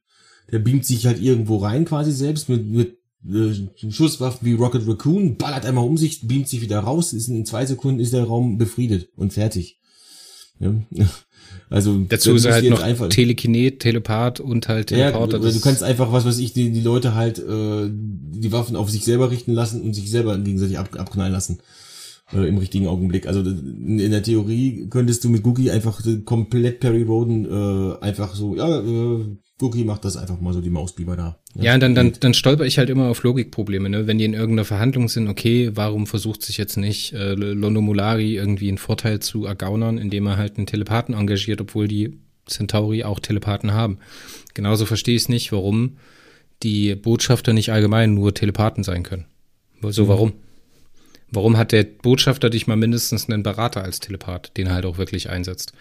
[0.52, 2.98] Der beamt sich halt irgendwo rein quasi selbst mit, mit
[3.28, 7.46] äh, Schusswaffen wie Rocket Raccoon, ballert einmal um sich, beamt sich wieder raus, ist in
[7.46, 9.80] zwei Sekunden ist der Raum befriedet und fertig.
[10.60, 10.76] Ja.
[11.72, 15.38] Also dazu ist halt noch einfach, Telekinet, Telepath und halt Teleporter.
[15.38, 18.76] Ja, oder du kannst einfach, was weiß ich, die, die Leute halt äh, die Waffen
[18.76, 21.60] auf sich selber richten lassen und sich selber gegenseitig ab, abknallen lassen.
[22.34, 23.26] Äh, Im richtigen Augenblick.
[23.26, 28.36] Also in, in der Theorie könntest du mit Gookie einfach komplett Perry Roden äh, einfach
[28.36, 29.26] so, ja, äh,
[29.62, 31.38] Gookie macht das einfach mal so, die Mausbiber da.
[31.54, 34.08] Ja, ja dann, dann, dann stolper ich halt immer auf Logikprobleme, ne?
[34.08, 38.36] Wenn die in irgendeiner Verhandlung sind, okay, warum versucht sich jetzt nicht äh, Londo Molari
[38.36, 42.18] irgendwie einen Vorteil zu ergaunern, indem er halt einen Telepathen engagiert, obwohl die
[42.48, 44.00] Centauri auch Telepathen haben.
[44.56, 45.98] Genauso verstehe ich es nicht, warum
[46.64, 49.26] die Botschafter nicht allgemein nur Telepathen sein können.
[49.84, 50.08] So, mhm.
[50.08, 50.34] warum?
[51.30, 54.98] Warum hat der Botschafter dich mal mindestens einen Berater als Telepath, den er halt auch
[54.98, 55.74] wirklich einsetzt?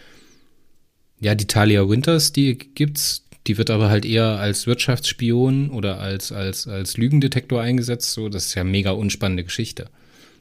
[1.19, 6.31] Ja, die Talia Winters, die gibt's, die wird aber halt eher als Wirtschaftsspion oder als,
[6.31, 8.13] als, als Lügendetektor eingesetzt.
[8.13, 9.89] So, das ist ja mega unspannende Geschichte.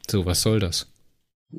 [0.07, 0.85] So, was soll das?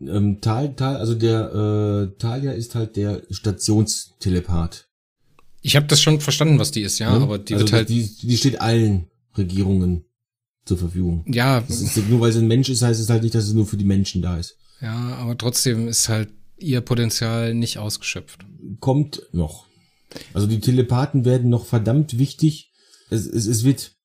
[0.01, 4.87] Ähm, Tal, Tal, also der äh, Talia ist halt der Stationstelepath.
[5.61, 7.21] Ich habe das schon verstanden, was die ist, ja, ja?
[7.21, 7.89] aber die also wird halt.
[7.89, 10.05] Die, die steht allen Regierungen
[10.65, 11.25] zur Verfügung.
[11.27, 11.59] Ja.
[11.59, 13.77] Ist, nur weil sie ein Mensch ist, heißt es halt nicht, dass es nur für
[13.77, 14.57] die Menschen da ist.
[14.81, 16.29] Ja, aber trotzdem ist halt
[16.59, 18.47] ihr Potenzial nicht ausgeschöpft.
[18.79, 19.67] Kommt noch.
[20.35, 22.73] Also die Telepathen werden noch verdammt wichtig.
[23.11, 23.97] Es, es, es wird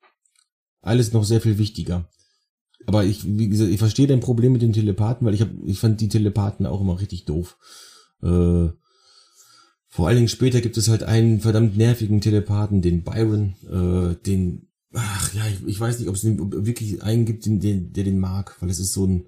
[0.82, 2.10] alles noch sehr viel wichtiger.
[2.86, 5.80] Aber ich, wie gesagt, ich verstehe dein Problem mit den Telepathen, weil ich hab, ich
[5.80, 7.58] fand die Telepathen auch immer richtig doof.
[8.22, 8.70] Äh,
[9.88, 14.68] vor allen Dingen später gibt es halt einen verdammt nervigen Telepathen, den Byron, äh, den,
[14.94, 18.20] ach ja, ich, ich weiß nicht, ob es wirklich einen gibt, den, den, der den
[18.20, 19.26] mag, weil es ist so ein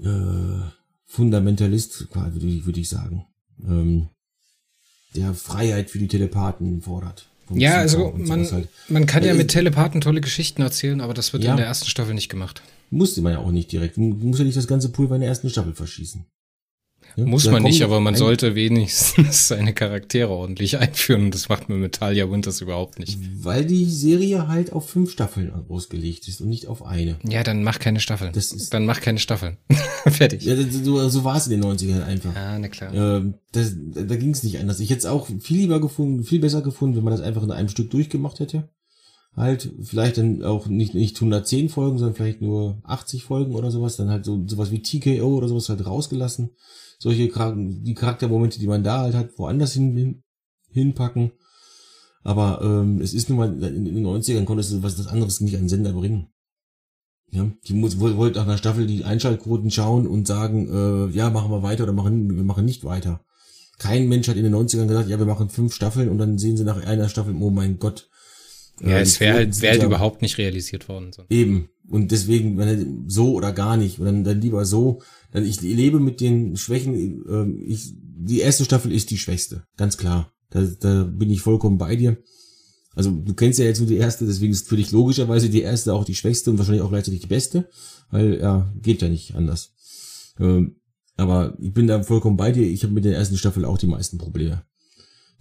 [0.00, 0.68] äh,
[1.06, 3.26] Fundamentalist, würde ich, würde ich sagen.
[3.64, 4.10] Ähm,
[5.14, 7.26] der Freiheit für die Telepathen fordert.
[7.50, 8.68] Ja, also man, halt.
[8.88, 11.88] man kann ja mit Telepathen tolle Geschichten erzählen, aber das wird ja, in der ersten
[11.88, 12.62] Staffel nicht gemacht.
[12.90, 13.98] Musste man ja auch nicht direkt.
[13.98, 16.24] Man muss ja nicht das ganze Pulver in der ersten Staffel verschießen.
[17.16, 21.26] Ja, Muss man nicht, aber man sollte wenigstens seine Charaktere ordentlich einführen.
[21.26, 23.18] Und das macht man mit Talia Winters überhaupt nicht.
[23.42, 27.18] Weil die Serie halt auf fünf Staffeln ausgelegt ist und nicht auf eine.
[27.28, 28.32] Ja, dann mach keine Staffeln.
[28.32, 29.58] Das ist dann mach keine Staffeln.
[30.06, 30.44] Fertig.
[30.44, 32.34] Ja, so, so war es in den 90ern einfach.
[32.34, 32.94] Ja, na klar.
[32.94, 34.80] Ähm, das, da ging es nicht anders.
[34.80, 37.50] Ich hätte es auch viel lieber gefunden, viel besser gefunden, wenn man das einfach in
[37.50, 38.68] einem Stück durchgemacht hätte.
[39.34, 43.96] Halt, vielleicht dann auch nicht, nicht 110 Folgen, sondern vielleicht nur 80 Folgen oder sowas.
[43.96, 46.50] Dann halt so sowas wie TKO oder sowas halt rausgelassen
[47.02, 50.22] solche die Charaktermomente, die man da halt hat, woanders hin, hin
[50.70, 51.32] hinpacken.
[52.22, 55.56] Aber ähm, es ist nun mal, in den 90ern konntest du was das anderes nicht
[55.56, 56.28] an Sender bringen.
[57.32, 61.50] Ja, die muss, wollte nach einer Staffel die Einschaltquoten schauen und sagen, äh, ja, machen
[61.50, 63.24] wir weiter oder machen, wir machen nicht weiter.
[63.78, 66.56] Kein Mensch hat in den 90ern gesagt, ja, wir machen fünf Staffeln und dann sehen
[66.56, 68.08] sie nach einer Staffel, oh mein Gott.
[68.80, 71.12] Ja, äh, es wäre halt, wär halt überhaupt nicht realisiert worden.
[71.12, 71.24] So.
[71.30, 71.68] Eben.
[71.88, 73.98] Und deswegen, so oder gar nicht.
[73.98, 75.02] Und dann, dann lieber so,
[75.32, 76.94] also ich lebe mit den Schwächen.
[77.28, 80.32] Ähm, ich, die erste Staffel ist die schwächste, ganz klar.
[80.50, 82.18] Da, da bin ich vollkommen bei dir.
[82.94, 85.94] Also du kennst ja jetzt nur die erste, deswegen ist für dich logischerweise die erste
[85.94, 87.68] auch die schwächste und wahrscheinlich auch gleichzeitig die beste,
[88.10, 89.72] weil ja geht ja nicht anders.
[90.38, 90.76] Ähm,
[91.16, 92.66] aber ich bin da vollkommen bei dir.
[92.66, 94.62] Ich habe mit der ersten Staffel auch die meisten Probleme,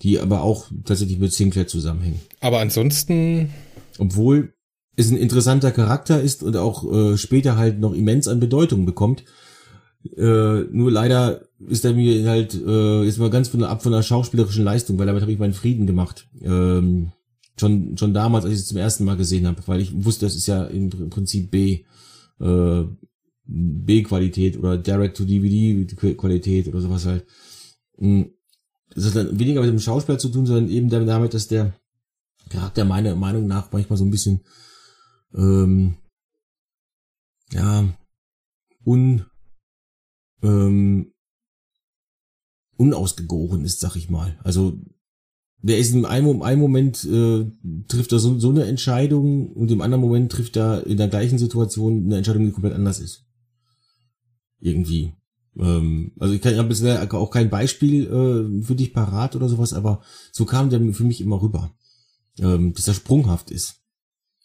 [0.01, 2.21] die aber auch tatsächlich mit Sinclair zusammenhängen.
[2.39, 3.49] Aber ansonsten,
[3.97, 4.53] obwohl
[4.95, 9.25] es ein interessanter Charakter ist und auch äh, später halt noch immens an Bedeutung bekommt,
[10.17, 13.91] äh, nur leider ist er mir halt äh, jetzt mal ganz von der, ab von
[13.91, 16.27] der schauspielerischen Leistung, weil damit habe ich meinen Frieden gemacht.
[16.41, 17.11] Ähm,
[17.59, 20.35] schon schon damals, als ich es zum ersten Mal gesehen habe, weil ich wusste, das
[20.35, 21.83] ist ja im Prinzip B
[22.39, 22.83] äh,
[23.43, 27.25] B-Qualität oder Direct-to-DVD-Qualität oder sowas halt.
[27.97, 28.31] Hm,
[28.93, 31.73] das hat dann weniger mit dem Schauspieler zu tun, sondern eben damit, dass der
[32.49, 34.41] Charakter meiner Meinung nach manchmal so ein bisschen
[35.33, 35.95] ähm,
[37.51, 37.85] ja
[38.85, 39.25] un
[40.41, 41.13] ähm,
[42.77, 44.39] unausgegoren ist, sag ich mal.
[44.43, 44.79] Also
[45.61, 47.45] der ist in einem, einem Moment äh,
[47.87, 51.37] trifft er so, so eine Entscheidung und im anderen Moment trifft er in der gleichen
[51.37, 53.25] Situation eine Entscheidung, die komplett anders ist.
[54.59, 55.13] Irgendwie.
[55.57, 59.73] Ähm, also ich kann ja bisher auch kein Beispiel äh, für dich parat oder sowas,
[59.73, 60.01] aber
[60.31, 61.75] so kam der für mich immer rüber,
[62.39, 63.75] ähm, dass er sprunghaft ist.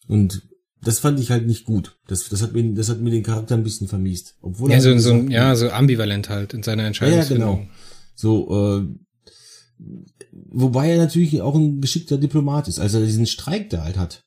[0.08, 0.42] Und
[0.82, 1.98] das fand ich halt nicht gut.
[2.06, 4.36] Das, das hat mir, das hat mir den Charakter ein bisschen vermiest.
[4.40, 7.56] Obwohl ja, er so, halt so, ja, so ambivalent halt in seiner ja, ja, Entscheidungsfindung.
[7.56, 7.70] genau.
[8.14, 9.86] So, äh,
[10.32, 14.24] wobei er natürlich auch ein geschickter Diplomat ist, als er diesen Streik da halt hat.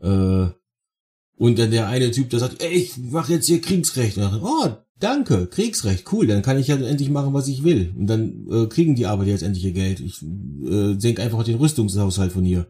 [0.00, 0.48] Äh,
[1.38, 4.16] und dann der eine Typ, der sagt, ey, ich mache jetzt hier Kriegsrecht.
[4.16, 7.92] Und sagt, oh, danke, Kriegsrecht, cool, dann kann ich ja endlich machen, was ich will.
[7.96, 10.00] Und dann äh, kriegen die Arbeiter jetzt endlich ihr Geld.
[10.00, 12.66] Ich äh, senke einfach den Rüstungshaushalt von hier.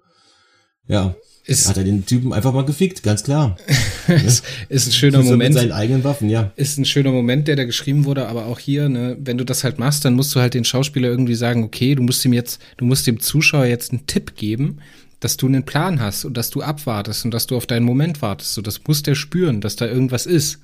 [0.88, 1.16] Ja,
[1.46, 3.56] Ist, hat er den Typen einfach mal gefickt, ganz klar.
[4.08, 5.54] ist, ist ein schöner So Mit Moment.
[5.54, 6.50] seinen eigenen Waffen, ja.
[6.56, 9.62] ist ein schöner Moment, der da geschrieben wurde, aber auch hier, ne, wenn du das
[9.62, 12.60] halt machst, dann musst du halt den Schauspieler irgendwie sagen, okay, du musst ihm jetzt,
[12.78, 14.78] du musst dem Zuschauer jetzt einen Tipp geben,
[15.20, 18.22] dass du einen Plan hast und dass du abwartest und dass du auf deinen Moment
[18.22, 18.54] wartest.
[18.54, 20.58] So, das muss der spüren, dass da irgendwas ist.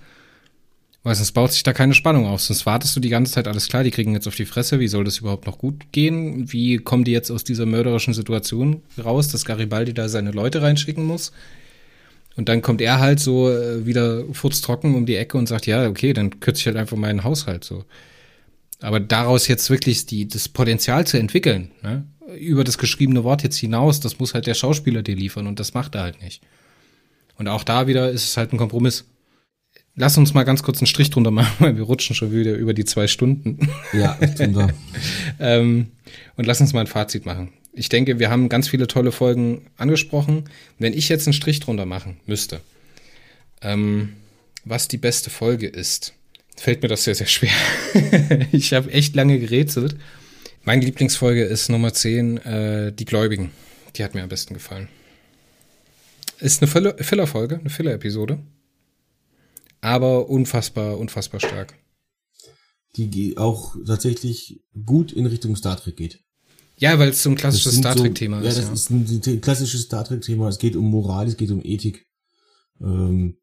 [1.04, 2.40] Weil sonst baut sich da keine Spannung auf.
[2.40, 4.86] Sonst wartest du die ganze Zeit, alles klar, die kriegen jetzt auf die Fresse, wie
[4.86, 6.52] soll das überhaupt noch gut gehen?
[6.52, 11.04] Wie kommen die jetzt aus dieser mörderischen Situation raus, dass Garibaldi da seine Leute reinschicken
[11.04, 11.32] muss?
[12.36, 15.88] Und dann kommt er halt so äh, wieder furztrocken um die Ecke und sagt, ja,
[15.88, 17.84] okay, dann kürze ich halt einfach meinen Haushalt so.
[18.80, 22.04] Aber daraus jetzt wirklich die, das Potenzial zu entwickeln, ne?
[22.38, 25.74] über das geschriebene Wort jetzt hinaus, das muss halt der Schauspieler dir liefern und das
[25.74, 26.42] macht er halt nicht.
[27.36, 29.04] Und auch da wieder ist es halt ein Kompromiss.
[29.94, 32.74] Lass uns mal ganz kurz einen Strich drunter machen, weil wir rutschen schon wieder über
[32.74, 33.68] die zwei Stunden.
[33.92, 34.74] Ja, tun wir.
[35.38, 35.88] Ähm,
[36.36, 37.52] und lass uns mal ein Fazit machen.
[37.74, 40.44] Ich denke, wir haben ganz viele tolle Folgen angesprochen.
[40.78, 42.60] Wenn ich jetzt einen Strich drunter machen müsste,
[43.62, 44.14] ähm,
[44.64, 46.12] was die beste Folge ist,
[46.56, 47.50] fällt mir das sehr, sehr schwer.
[48.52, 49.96] ich habe echt lange gerätselt.
[50.64, 53.50] Meine Lieblingsfolge ist Nummer 10, äh, Die Gläubigen.
[53.96, 54.88] Die hat mir am besten gefallen.
[56.38, 58.38] Ist eine Filler- Filler-Folge, eine Filler-Episode.
[59.82, 61.74] Aber unfassbar, unfassbar stark.
[62.96, 66.20] Die auch tatsächlich gut in Richtung Star Trek geht.
[66.76, 68.58] Ja, weil es so ein klassisches Star so- Trek-Thema ja, ist.
[68.58, 70.48] das ist ein ein klassisches Star Trek-Thema.
[70.48, 72.06] Es geht um Moral, es geht um Ethik.
[72.80, 73.36] Ähm,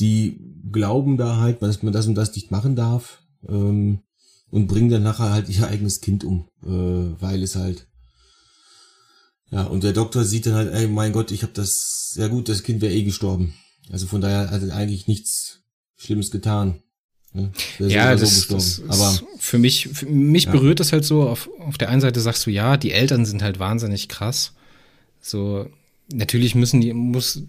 [0.00, 0.40] die
[0.70, 4.00] glauben da halt, dass man das und das nicht machen darf ähm,
[4.50, 7.88] und bringen dann nachher halt ihr eigenes Kind um, äh, weil es halt
[9.50, 12.48] ja und der Doktor sieht dann halt, ey, mein Gott, ich habe das, ja gut,
[12.48, 13.54] das Kind wäre eh gestorben.
[13.92, 15.60] Also von daher hat er eigentlich nichts
[15.96, 16.82] Schlimmes getan.
[17.34, 17.52] Ne?
[17.78, 20.50] Ja, oder so das, das Aber für mich, für mich Ja.
[20.52, 21.28] berührt das halt so.
[21.28, 24.54] Auf, auf der einen Seite sagst du, ja, die Eltern sind halt wahnsinnig krass.
[25.20, 25.70] So,
[26.12, 27.42] natürlich müssen die, muss,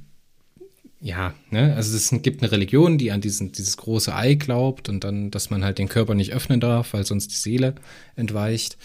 [1.01, 5.03] ja, ne, also es gibt eine Religion, die an diesen, dieses große Ei glaubt und
[5.03, 7.75] dann, dass man halt den Körper nicht öffnen darf, weil sonst die Seele
[8.15, 8.77] entweicht.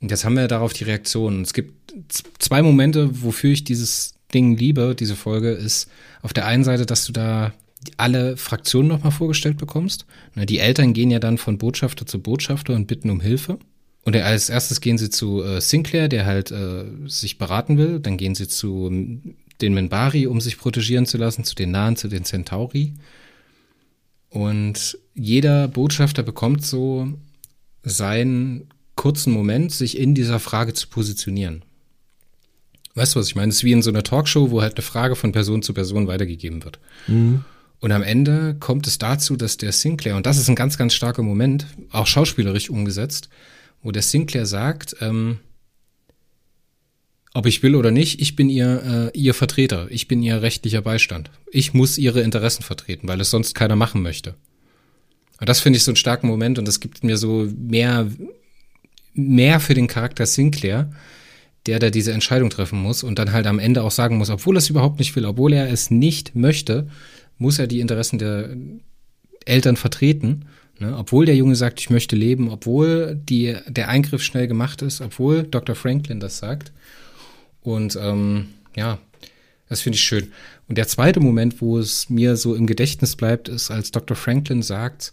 [0.00, 1.42] Und jetzt haben wir darauf die Reaktion.
[1.42, 1.94] Es gibt
[2.38, 5.90] zwei Momente, wofür ich dieses Ding liebe, diese Folge, ist
[6.22, 7.52] auf der einen Seite, dass du da
[7.96, 10.06] alle Fraktionen nochmal vorgestellt bekommst.
[10.34, 13.58] Die Eltern gehen ja dann von Botschafter zu Botschafter und bitten um Hilfe.
[14.02, 18.00] Und als erstes gehen sie zu äh, Sinclair, der halt äh, sich beraten will.
[18.00, 21.96] Dann gehen sie zu ähm, den Minbari, um sich protegieren zu lassen, zu den Nahen,
[21.96, 22.94] zu den Centauri.
[24.30, 27.08] Und jeder Botschafter bekommt so
[27.82, 31.64] seinen kurzen Moment, sich in dieser Frage zu positionieren.
[32.94, 33.50] Weißt du, was ich meine?
[33.50, 36.06] Es ist wie in so einer Talkshow, wo halt eine Frage von Person zu Person
[36.06, 36.78] weitergegeben wird.
[37.80, 40.92] Und am Ende kommt es dazu, dass der Sinclair, und das ist ein ganz, ganz
[40.94, 43.30] starker Moment, auch schauspielerisch umgesetzt,
[43.82, 45.38] wo der Sinclair sagt, ähm,
[47.32, 50.82] ob ich will oder nicht, ich bin ihr, äh, ihr Vertreter, ich bin ihr rechtlicher
[50.82, 51.30] Beistand.
[51.52, 54.34] Ich muss ihre Interessen vertreten, weil es sonst keiner machen möchte.
[55.38, 58.08] Und das finde ich so einen starken Moment und das gibt mir so mehr,
[59.14, 60.90] mehr für den Charakter Sinclair,
[61.66, 64.56] der da diese Entscheidung treffen muss und dann halt am Ende auch sagen muss, obwohl
[64.56, 66.88] er es überhaupt nicht will, obwohl er es nicht möchte,
[67.38, 68.50] muss er die Interessen der
[69.44, 70.46] Eltern vertreten.
[70.78, 70.96] Ne?
[70.96, 75.42] Obwohl der Junge sagt, ich möchte leben, obwohl die, der Eingriff schnell gemacht ist, obwohl
[75.42, 75.74] Dr.
[75.74, 76.72] Franklin das sagt.
[77.62, 78.98] Und ähm, ja,
[79.68, 80.32] das finde ich schön.
[80.68, 84.16] Und der zweite Moment, wo es mir so im Gedächtnis bleibt, ist, als Dr.
[84.16, 85.12] Franklin sagt,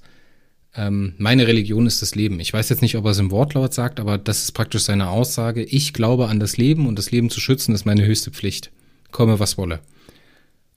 [0.77, 2.39] ähm, meine Religion ist das Leben.
[2.39, 5.09] Ich weiß jetzt nicht, ob er es im Wortlaut sagt, aber das ist praktisch seine
[5.09, 5.63] Aussage.
[5.63, 8.71] Ich glaube an das Leben und das Leben zu schützen ist meine höchste Pflicht.
[9.11, 9.79] Komme, was wolle.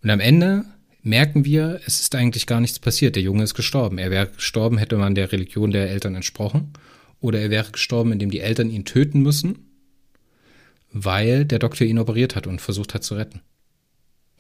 [0.03, 0.65] Und am Ende
[1.03, 3.15] merken wir, es ist eigentlich gar nichts passiert.
[3.15, 3.99] Der Junge ist gestorben.
[3.99, 6.73] Er wäre gestorben, hätte man der Religion der Eltern entsprochen.
[7.21, 9.67] Oder er wäre gestorben, indem die Eltern ihn töten müssen,
[10.91, 13.43] weil der Doktor ihn operiert hat und versucht hat zu retten.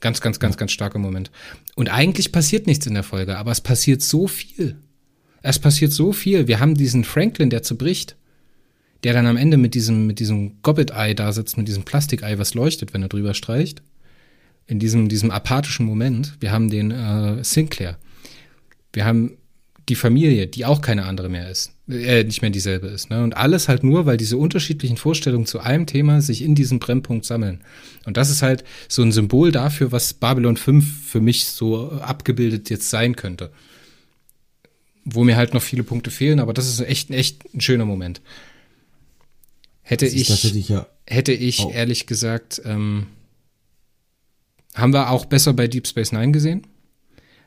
[0.00, 1.30] Ganz, ganz, ganz, ganz starker Moment.
[1.74, 4.78] Und eigentlich passiert nichts in der Folge, aber es passiert so viel.
[5.42, 6.46] Es passiert so viel.
[6.48, 8.16] Wir haben diesen Franklin, der zerbricht,
[9.04, 12.54] der dann am Ende mit diesem, mit diesem Gobbet-Ei da sitzt, mit diesem Plastikei, was
[12.54, 13.82] leuchtet, wenn er drüber streicht.
[14.66, 16.36] In diesem, diesem apathischen Moment.
[16.40, 17.98] Wir haben den äh, Sinclair.
[18.92, 19.36] Wir haben
[19.90, 23.10] die Familie, die auch keine andere mehr ist, äh, nicht mehr dieselbe ist.
[23.10, 23.24] Ne?
[23.24, 27.24] Und alles halt nur, weil diese unterschiedlichen Vorstellungen zu einem Thema sich in diesem Brennpunkt
[27.24, 27.62] sammeln.
[28.06, 32.70] Und das ist halt so ein Symbol dafür, was Babylon 5 für mich so abgebildet
[32.70, 33.50] jetzt sein könnte.
[35.04, 38.20] Wo mir halt noch viele Punkte fehlen, aber das ist echt, echt ein schöner Moment.
[39.82, 40.28] Hätte ich,
[40.68, 43.06] ja hätte ich ehrlich gesagt, ähm,
[44.74, 46.66] haben wir auch besser bei Deep Space Nine gesehen.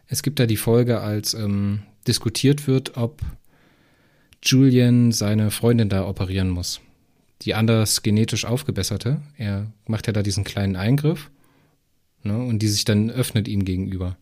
[0.07, 3.21] Es gibt da die Folge, als ähm, diskutiert wird, ob
[4.43, 6.81] Julian seine Freundin da operieren muss.
[7.43, 9.21] Die anders genetisch aufgebesserte.
[9.37, 11.31] Er macht ja da diesen kleinen Eingriff.
[12.25, 14.17] Ne, und die sich dann öffnet ihm gegenüber.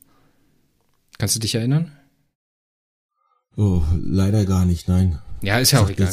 [1.19, 1.91] Kannst du dich erinnern?
[3.57, 5.19] Oh, leider gar nicht, nein.
[5.41, 6.09] Ja, ist ja auch egal.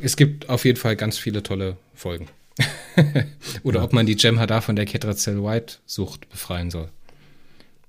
[0.00, 2.28] Es gibt auf jeden Fall ganz viele tolle Folgen.
[3.62, 3.84] Oder ja.
[3.84, 6.88] ob man die Jem'Hadar von der Ketrazell White Sucht befreien soll.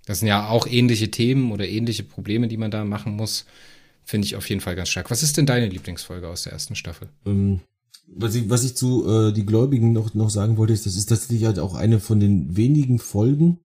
[0.06, 3.46] Das sind ja auch ähnliche Themen oder ähnliche Probleme, die man da machen muss.
[4.04, 5.10] Finde ich auf jeden Fall ganz stark.
[5.10, 7.10] Was ist denn deine Lieblingsfolge aus der ersten Staffel?
[7.26, 7.62] Ähm,
[8.08, 11.08] was, ich, was ich zu äh, die Gläubigen noch, noch sagen wollte, ist, das ist
[11.08, 13.60] tatsächlich halt auch eine von den wenigen Folgen,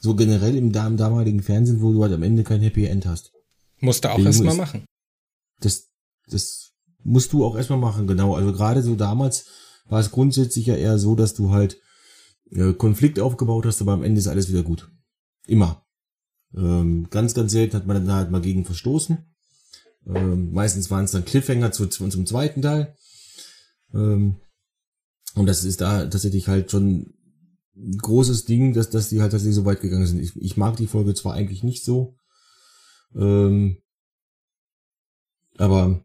[0.00, 3.32] so generell im, im damaligen Fernsehen, wo du halt am Ende kein Happy End hast.
[3.82, 4.84] Musst du auch erstmal machen.
[5.60, 5.90] Das,
[6.28, 6.72] das
[7.02, 8.36] musst du auch erstmal machen, genau.
[8.36, 9.46] Also gerade so damals
[9.86, 11.80] war es grundsätzlich ja eher so, dass du halt
[12.50, 14.90] äh, Konflikt aufgebaut hast, aber am Ende ist alles wieder gut.
[15.46, 15.84] Immer.
[16.54, 19.18] Ähm, ganz, ganz selten hat man dann halt mal gegen verstoßen.
[20.06, 22.94] Ähm, meistens waren es dann Cliffhanger zu, zu, zum zweiten Teil.
[23.92, 24.36] Ähm,
[25.34, 27.14] und das ist da tatsächlich halt schon
[27.74, 30.20] ein großes Ding, dass, dass die halt tatsächlich so weit gegangen sind.
[30.20, 32.16] Ich, ich mag die Folge zwar eigentlich nicht so,
[33.16, 33.78] ähm,
[35.58, 36.02] aber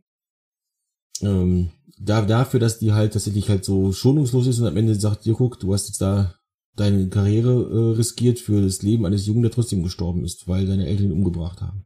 [1.21, 1.69] ähm,
[1.99, 5.33] da, dafür, dass die halt tatsächlich halt so schonungslos ist und am Ende sagt, dir
[5.33, 6.35] guck, du hast jetzt da
[6.75, 10.85] deine Karriere äh, riskiert für das Leben eines Jungen, der trotzdem gestorben ist, weil deine
[10.85, 11.85] Eltern ihn umgebracht haben.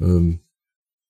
[0.00, 0.40] Ähm,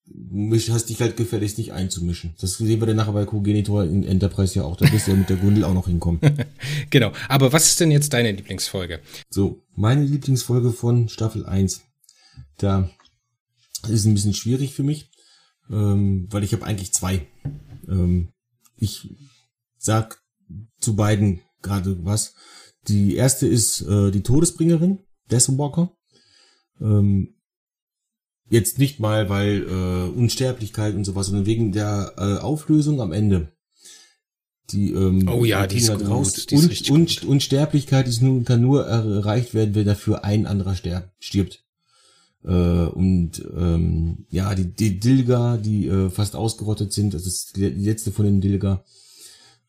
[0.06, 2.34] mich hast dich halt gefälligst nicht einzumischen.
[2.40, 4.76] Das sehen wir dann nachher bei Cogenitor in Enterprise ja auch.
[4.76, 6.20] Da bist du ja mit der Gundel auch noch hinkommen.
[6.90, 7.12] genau.
[7.28, 9.00] Aber was ist denn jetzt deine Lieblingsfolge?
[9.28, 11.82] So, meine Lieblingsfolge von Staffel 1.
[12.58, 12.90] Da
[13.88, 15.10] ist ein bisschen schwierig für mich,
[15.70, 17.26] ähm, weil ich habe eigentlich zwei.
[17.88, 18.32] Ähm,
[18.76, 19.14] ich
[19.78, 20.22] sag
[20.80, 22.34] zu beiden gerade was.
[22.88, 25.00] Die erste ist äh, die Todesbringerin,
[25.30, 25.92] Deathwalker.
[26.80, 27.34] Ähm,
[28.48, 33.52] jetzt nicht mal, weil äh, Unsterblichkeit und sowas, sondern wegen der äh, Auflösung am Ende.
[34.70, 36.08] Die, ähm, oh ja, die ist gut.
[36.08, 36.46] Raus.
[36.46, 37.28] Die ist und, und, gut.
[37.28, 40.76] Unsterblichkeit ist nur, kann nur erreicht werden, wenn dafür ein anderer
[41.18, 41.65] stirbt.
[42.46, 47.68] Äh, und ähm, ja, die, die Dilga, die äh, fast ausgerottet sind, das ist die
[47.68, 48.84] letzte von den Dilga,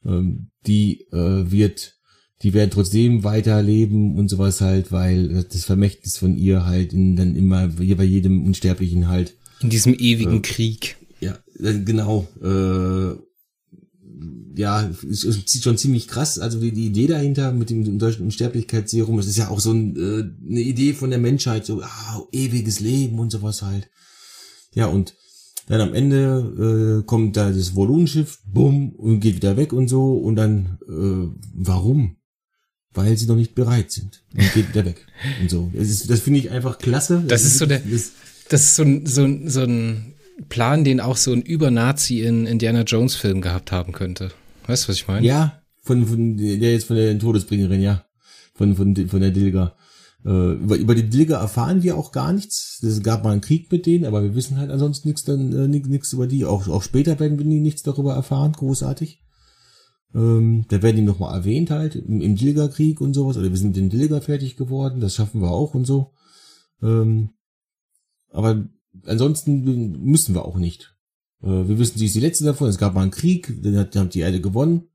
[0.06, 1.96] ähm, die äh, wird,
[2.44, 7.36] die werden trotzdem weiterleben und sowas halt, weil das Vermächtnis von ihr halt in, dann
[7.36, 9.36] immer bei jedem Unsterblichen halt.
[9.62, 10.98] In diesem ewigen äh, Krieg.
[11.20, 12.28] Ja, genau.
[12.44, 13.20] Äh,
[14.56, 16.40] ja, ist, ist schon ziemlich krass.
[16.40, 19.96] Also die, die Idee dahinter mit dem deutschen Unsterblichkeitsserum, das ist ja auch so ein,
[19.96, 23.90] äh, eine Idee von der Menschheit, so ah, ewiges Leben und sowas halt.
[24.74, 25.16] Ja, und
[25.68, 30.16] dann am Ende äh, kommt da das Volunenschiff, bumm, und geht wieder weg und so.
[30.18, 32.18] Und dann, äh, warum?
[32.94, 34.24] Weil sie noch nicht bereit sind.
[34.34, 35.06] Und geht wieder weg.
[35.42, 35.70] Und so.
[35.74, 37.24] Das, ist, das finde ich einfach klasse.
[37.28, 38.12] Das, das ist so der, das,
[38.50, 40.14] das ist so ein, so, ein, so ein
[40.50, 44.32] Plan, den auch so ein Übernazi in Indiana Jones Film gehabt haben könnte.
[44.68, 45.26] Weißt du, was ich meine?
[45.26, 48.04] Ja, von, von der jetzt von der Todesbringerin, ja.
[48.54, 49.76] Von, von, von der Dilga.
[50.26, 52.82] Äh, über, über die Dilger erfahren wir auch gar nichts.
[52.84, 55.68] Es gab mal einen Krieg mit denen, aber wir wissen halt ansonsten nichts dann äh,
[55.68, 56.46] nichts über die.
[56.46, 59.24] Auch, auch später werden wir nichts darüber erfahren, großartig.
[60.14, 63.38] Ähm, da werden die nochmal erwähnt halt im, im Dilger-Krieg und sowas.
[63.38, 66.14] Oder wir sind mit den Dilger fertig geworden, das schaffen wir auch und so.
[66.82, 67.32] Ähm,
[68.32, 68.68] aber
[69.06, 70.96] ansonsten müssen wir auch nicht.
[71.42, 72.70] Äh, wir wissen, sie ist die letzte davon.
[72.70, 74.90] Es gab mal einen Krieg, dann hat, dann hat die Erde gewonnen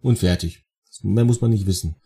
[0.00, 0.64] und fertig.
[1.02, 1.96] Mehr muss man nicht wissen.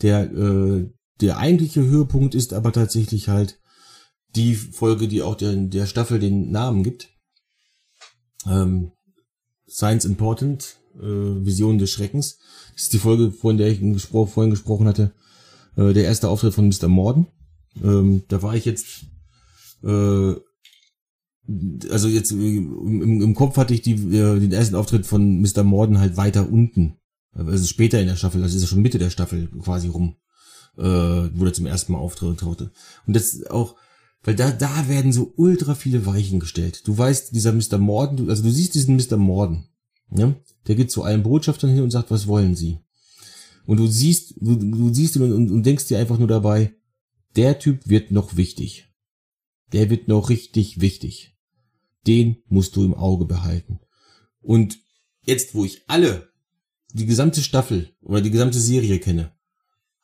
[0.00, 0.90] Der äh,
[1.22, 3.60] der eigentliche Höhepunkt ist aber tatsächlich halt
[4.34, 7.10] die Folge, die auch der, der Staffel den Namen gibt.
[8.44, 8.90] Ähm,
[9.68, 12.38] Science Important, äh, Vision des Schreckens.
[12.74, 15.12] Das ist die Folge, von der ich gespro vorhin gesprochen hatte.
[15.76, 16.88] Äh, der erste Auftritt von Mr.
[16.88, 17.28] Morden.
[17.82, 19.04] Ähm, da war ich jetzt,
[19.84, 20.34] äh,
[21.90, 25.62] also jetzt im, im Kopf hatte ich die, äh, den ersten Auftritt von Mr.
[25.62, 26.96] Morden halt weiter unten.
[27.34, 30.16] Also später in der Staffel, das ist ja schon Mitte der Staffel quasi rum
[30.76, 32.70] äh, wo er zum ersten Mal auftauchte.
[33.06, 33.76] Und das auch,
[34.22, 36.86] weil da, da werden so ultra viele Weichen gestellt.
[36.86, 37.78] Du weißt, dieser Mr.
[37.78, 39.16] Morden, du, also du siehst diesen Mr.
[39.16, 39.68] Morden,
[40.10, 40.34] ja?
[40.68, 42.78] Der geht zu allen Botschaftern hin und sagt, was wollen sie?
[43.66, 46.74] Und du siehst, du, du siehst ihn und, und denkst dir einfach nur dabei,
[47.36, 48.88] der Typ wird noch wichtig.
[49.72, 51.31] der wird noch richtig wichtig.
[52.06, 53.78] Den musst du im Auge behalten.
[54.40, 54.78] Und
[55.22, 56.28] jetzt, wo ich alle,
[56.92, 59.32] die gesamte Staffel oder die gesamte Serie kenne,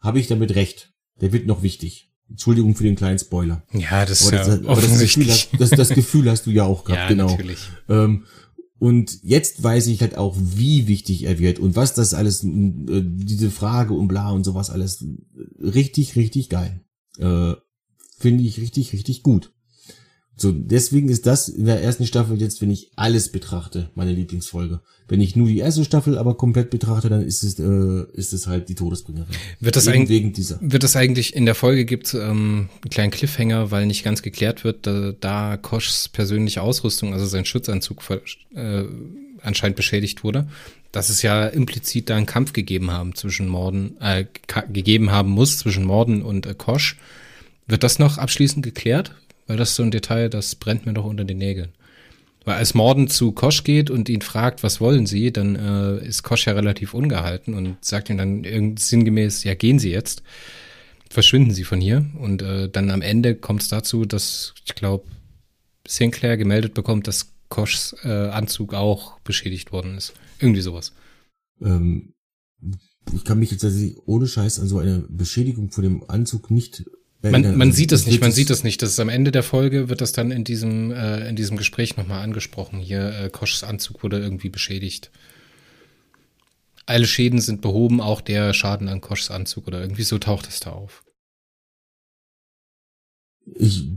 [0.00, 0.92] habe ich damit recht.
[1.20, 2.12] Der wird noch wichtig.
[2.30, 3.64] Entschuldigung für den kleinen Spoiler.
[3.72, 5.28] Ja, das ist das, ja aber das, Gefühl, offensichtlich.
[5.28, 7.30] hast- das, das Gefühl hast du ja auch gehabt, ja, genau.
[7.30, 7.58] natürlich.
[7.88, 8.24] Ähm,
[8.78, 12.48] und jetzt weiß ich halt auch, wie wichtig er wird und was das alles, äh,
[13.04, 15.16] diese Frage und bla und sowas alles, äh,
[15.66, 16.80] richtig, richtig geil.
[17.18, 17.54] Äh,
[18.18, 19.52] Finde ich richtig, richtig gut.
[20.40, 24.80] So, deswegen ist das in der ersten Staffel jetzt, wenn ich alles betrachte, meine Lieblingsfolge.
[25.08, 28.46] Wenn ich nur die erste Staffel aber komplett betrachte, dann ist es, äh, ist es
[28.46, 29.34] halt die Todesbringerin.
[29.58, 33.72] Wird das Eben eigentlich, wird das eigentlich in der Folge gibt ähm, einen kleinen Cliffhanger,
[33.72, 38.00] weil nicht ganz geklärt wird, da, da Koschs persönliche Ausrüstung, also sein Schutzanzug
[38.54, 38.84] äh,
[39.42, 40.46] anscheinend beschädigt wurde,
[40.92, 44.24] dass es ja implizit da einen Kampf gegeben haben zwischen Morden, äh,
[44.72, 46.96] gegeben haben muss zwischen Morden und äh, Kosch.
[47.66, 49.14] Wird das noch abschließend geklärt?
[49.48, 51.72] Weil das ist so ein Detail, das brennt mir doch unter den Nägeln.
[52.44, 56.22] Weil als Morden zu Kosch geht und ihn fragt, was wollen Sie, dann äh, ist
[56.22, 60.22] Kosch ja relativ ungehalten und sagt ihm dann irgend sinngemäß, ja, gehen Sie jetzt,
[61.10, 62.06] verschwinden Sie von hier.
[62.18, 65.08] Und äh, dann am Ende kommt es dazu, dass, ich glaube,
[65.86, 70.12] Sinclair gemeldet bekommt, dass Koschs äh, Anzug auch beschädigt worden ist.
[70.38, 70.92] Irgendwie sowas.
[71.62, 72.12] Ähm,
[73.14, 76.84] ich kann mich jetzt tatsächlich ohne Scheiß an so eine Beschädigung von dem Anzug nicht.
[77.20, 78.80] Man, man sieht es nicht, man sieht es nicht.
[78.80, 81.96] Das ist am Ende der Folge, wird das dann in diesem, äh, in diesem Gespräch
[81.96, 82.78] nochmal angesprochen.
[82.78, 85.10] Hier, äh, Koschs Anzug wurde irgendwie beschädigt.
[86.86, 90.60] Alle Schäden sind behoben, auch der Schaden an Koschs Anzug oder irgendwie so taucht es
[90.60, 91.04] da auf.
[93.56, 93.88] Ich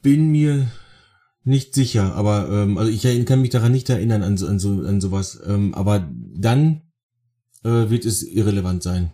[0.00, 0.66] bin mir
[1.44, 4.80] nicht sicher, aber ähm, also ich kann mich daran nicht erinnern an, so- an, so,
[4.82, 5.40] an sowas.
[5.46, 6.82] Ähm, aber dann
[7.64, 9.12] äh, wird es irrelevant sein.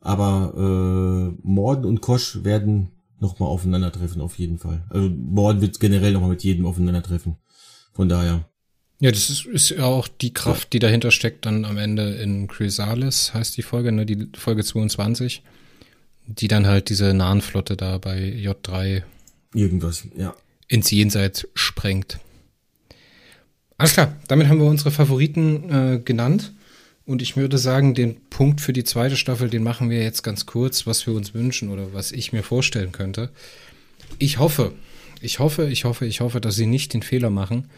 [0.00, 2.90] Aber äh, Morden und Kosch werden
[3.20, 4.82] nochmal aufeinandertreffen, auf jeden Fall.
[4.88, 7.36] Also Morden wird generell nochmal mit jedem aufeinandertreffen.
[7.92, 8.48] Von daher.
[9.00, 12.48] Ja, das ist, ist ja auch die Kraft, die dahinter steckt, dann am Ende in
[12.48, 15.42] Chrysalis, heißt die Folge, ne, die Folge 22,
[16.26, 19.02] die dann halt diese Nahenflotte da bei J3
[19.54, 20.34] Irgendwas, ja.
[20.68, 22.20] ins Jenseits sprengt.
[23.78, 26.52] Alles klar, damit haben wir unsere Favoriten äh, genannt.
[27.10, 30.46] Und ich würde sagen, den Punkt für die zweite Staffel, den machen wir jetzt ganz
[30.46, 33.30] kurz, was wir uns wünschen oder was ich mir vorstellen könnte.
[34.20, 34.74] Ich hoffe,
[35.20, 37.68] ich hoffe, ich hoffe, ich hoffe, dass sie nicht den Fehler machen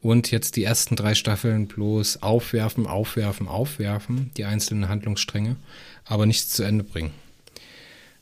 [0.00, 5.56] und jetzt die ersten drei Staffeln bloß aufwerfen, aufwerfen, aufwerfen, die einzelnen Handlungsstränge,
[6.06, 7.10] aber nichts zu Ende bringen.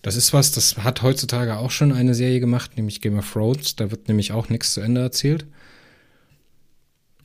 [0.03, 3.77] Das ist was, das hat heutzutage auch schon eine Serie gemacht, nämlich Game of Thrones.
[3.77, 5.47] Da wird nämlich auch nichts zu Ende erzählt.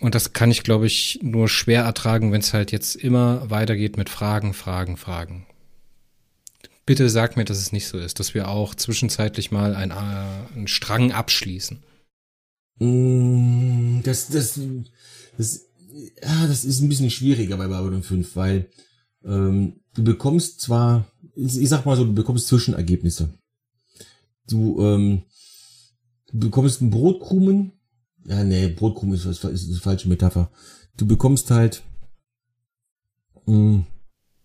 [0.03, 3.95] Und das kann ich, glaube ich, nur schwer ertragen, wenn es halt jetzt immer weitergeht
[3.95, 5.47] mit Fragen, Fragen, Fragen.
[6.85, 10.53] Bitte sag mir, dass es nicht so ist, dass wir auch zwischenzeitlich mal ein, äh,
[10.53, 11.81] einen Strang abschließen.
[12.79, 14.59] Mm, Das, das,
[15.37, 15.67] das,
[16.21, 18.69] ja, das ist ein bisschen schwieriger bei Babylon 5, weil
[19.23, 23.29] ähm, du bekommst zwar, ich ich sag mal so, du bekommst Zwischenergebnisse.
[24.49, 25.21] Du, ähm,
[26.27, 27.71] du bekommst einen Brotkrumen.
[28.25, 30.49] Ja, nee, Brotkrumen ist, ist, ist eine falsche Metapher.
[30.97, 31.83] Du bekommst halt,
[33.45, 33.83] mh,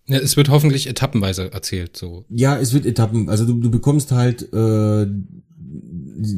[0.06, 2.24] Ja, es wird hoffentlich etappenweise erzählt, so.
[2.28, 3.28] ja, es wird Etappen.
[3.28, 5.06] Also du, du bekommst halt äh,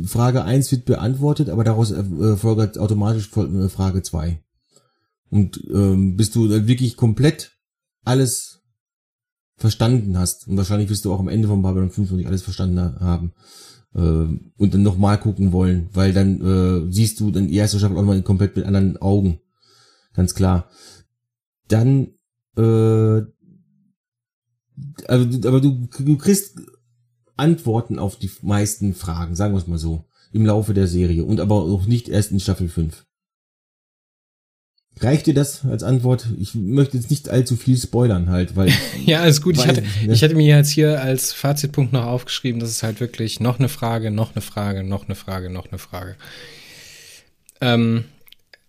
[0.06, 4.42] Frage 1 wird beantwortet, aber daraus äh, folgt automatisch äh, Frage 2.
[5.30, 7.52] Und ähm, bis du wirklich komplett
[8.04, 8.62] alles
[9.56, 12.42] verstanden hast, und wahrscheinlich wirst du auch am Ende von Babylon 5 noch nicht alles
[12.42, 13.32] verstanden ha- haben,
[13.94, 17.96] äh, und dann nochmal gucken wollen, weil dann äh, siehst du dann die erste Staffel
[17.96, 19.40] auch mal komplett mit anderen Augen.
[20.14, 20.68] Ganz klar.
[21.68, 22.08] Dann
[22.56, 23.22] äh,
[25.06, 26.58] also, aber du, du kriegst
[27.36, 31.40] Antworten auf die meisten Fragen, sagen wir es mal so, im Laufe der Serie und
[31.40, 33.06] aber auch nicht erst in Staffel 5.
[34.98, 36.26] Reicht dir das als Antwort?
[36.38, 38.70] Ich möchte jetzt nicht allzu viel spoilern halt, weil
[39.04, 39.54] Ja, alles gut.
[39.56, 43.00] Ich Weil- hatte, ich hatte mir jetzt hier als Fazitpunkt noch aufgeschrieben, dass es halt
[43.00, 46.16] wirklich noch eine Frage, noch eine Frage, noch eine Frage, noch eine Frage.
[47.62, 48.04] Ähm,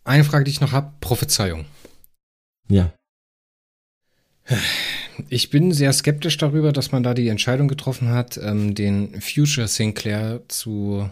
[0.06, 1.66] eine Frage, die ich noch habe, Prophezeiung.
[2.70, 2.94] ja,
[5.30, 9.68] Ich bin sehr skeptisch darüber, dass man da die Entscheidung getroffen hat, ähm, den Future
[9.68, 11.10] Sinclair zu,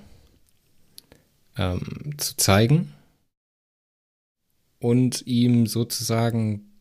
[1.57, 2.94] ähm, zu zeigen
[4.80, 6.72] und ihm sozusagen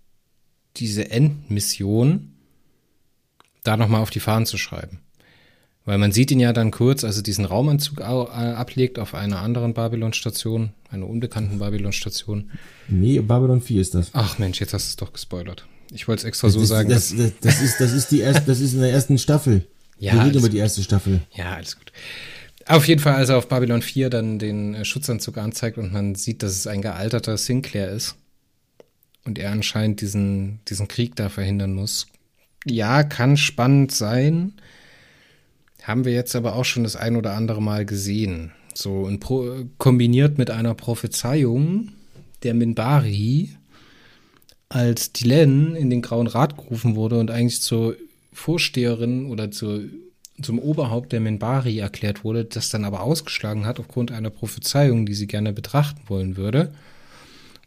[0.77, 2.35] diese Endmission
[3.65, 5.01] da nochmal auf die Fahnen zu schreiben.
[5.85, 9.39] Weil man sieht ihn ja dann kurz, also diesen Raumanzug au- äh, ablegt auf einer
[9.41, 12.51] anderen Babylon-Station, einer unbekannten Babylon-Station.
[12.89, 14.11] nee, Babylon 4 ist das.
[14.13, 15.67] Ach Mensch, jetzt hast du es doch gespoilert.
[15.91, 16.91] Ich wollte es extra so das, sagen.
[16.91, 19.67] das, das, das ist das ist die erste, das ist in der ersten Staffel.
[19.99, 21.21] Ja, Wir reden über die erste Staffel.
[21.35, 21.91] Ja, alles gut.
[22.69, 26.15] Auf jeden Fall, als er auf Babylon 4 dann den äh, Schutzanzug anzeigt und man
[26.15, 28.17] sieht, dass es ein gealterter Sinclair ist
[29.25, 32.09] und er anscheinend diesen, diesen Krieg da verhindern muss.
[32.67, 34.53] Ja, kann spannend sein.
[35.83, 38.53] Haben wir jetzt aber auch schon das ein oder andere Mal gesehen.
[38.75, 41.89] So und pro, kombiniert mit einer Prophezeiung
[42.43, 43.49] der Minbari,
[44.69, 47.97] als Dylan in den Grauen Rat gerufen wurde und eigentlich zur
[48.35, 49.85] Vorsteherin oder zur
[50.43, 55.15] zum Oberhaupt der Minbari erklärt wurde, das dann aber ausgeschlagen hat aufgrund einer Prophezeiung, die
[55.15, 56.73] sie gerne betrachten wollen würde.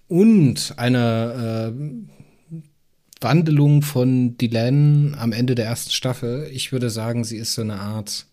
[0.07, 1.81] Und einer äh,
[3.21, 6.49] Wandelung von Dylan am Ende der ersten Staffel.
[6.51, 8.25] Ich würde sagen, sie ist so eine Art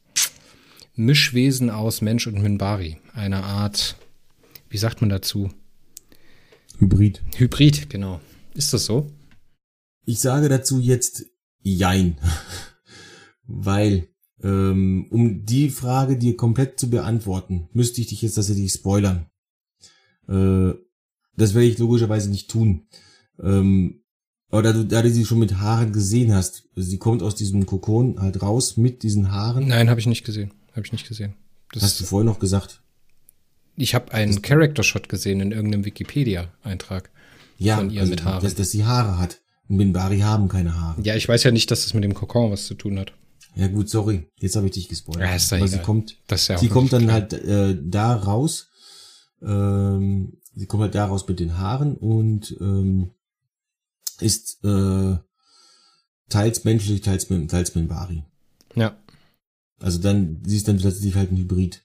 [0.95, 2.97] Mischwesen aus Mensch und Minbari.
[3.13, 3.97] Eine Art,
[4.69, 5.51] wie sagt man dazu?
[6.79, 7.23] Hybrid.
[7.37, 8.21] Hybrid, genau.
[8.55, 9.11] Ist das so?
[10.05, 11.25] Ich sage dazu jetzt
[11.63, 12.17] Jein.
[13.47, 14.09] Weil
[14.43, 19.27] ähm, um die Frage dir komplett zu beantworten, müsste ich dich jetzt tatsächlich spoilern.
[20.29, 20.75] Äh,
[21.37, 22.87] das werde ich logischerweise nicht tun.
[23.43, 24.03] Ähm,
[24.51, 27.67] aber da du, da du sie schon mit Haaren gesehen hast, sie kommt aus diesem
[27.67, 29.69] Kokon halt raus mit diesen Haaren.
[29.69, 30.53] Nein, habe ich nicht gesehen.
[30.73, 31.35] Habe ich nicht gesehen.
[31.73, 32.83] Das hast du vorher noch gesagt?
[33.77, 37.11] Ich habe einen Character-Shot gesehen in irgendeinem Wikipedia-Eintrag
[37.59, 38.43] ja, von ihr also, mit Haaren.
[38.43, 39.41] Dass, dass sie Haare hat.
[39.69, 41.03] Und Minbari haben keine Haare.
[41.03, 43.13] Ja, ich weiß ja nicht, dass das mit dem Kokon was zu tun hat.
[43.59, 45.29] Ja gut, sorry, jetzt habe ich dich gespoilert.
[45.29, 45.69] Ja, ist Aber egal.
[45.69, 47.15] sie kommt, das ist ja sie kommt dann klar.
[47.15, 48.69] halt äh, da raus.
[49.43, 53.11] Ähm, sie kommt halt da raus mit den Haaren und ähm,
[54.21, 55.17] ist äh,
[56.29, 58.23] teils menschlich, teils, teils Minbari.
[58.77, 58.97] Ja.
[59.81, 61.85] Also dann, sie ist dann tatsächlich halt ein Hybrid.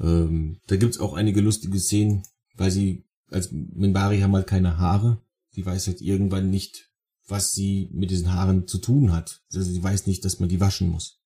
[0.00, 2.22] Ähm, da gibt's auch einige lustige Szenen,
[2.54, 5.20] weil sie, als Minbari haben halt keine Haare.
[5.50, 6.89] Sie weiß halt irgendwann nicht,
[7.30, 9.40] was sie mit diesen Haaren zu tun hat.
[9.54, 11.20] Also sie weiß nicht, dass man die waschen muss.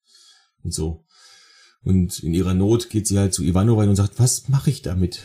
[0.62, 1.04] Und so.
[1.82, 5.24] Und in ihrer Not geht sie halt zu Ivanova und sagt, was mache ich damit?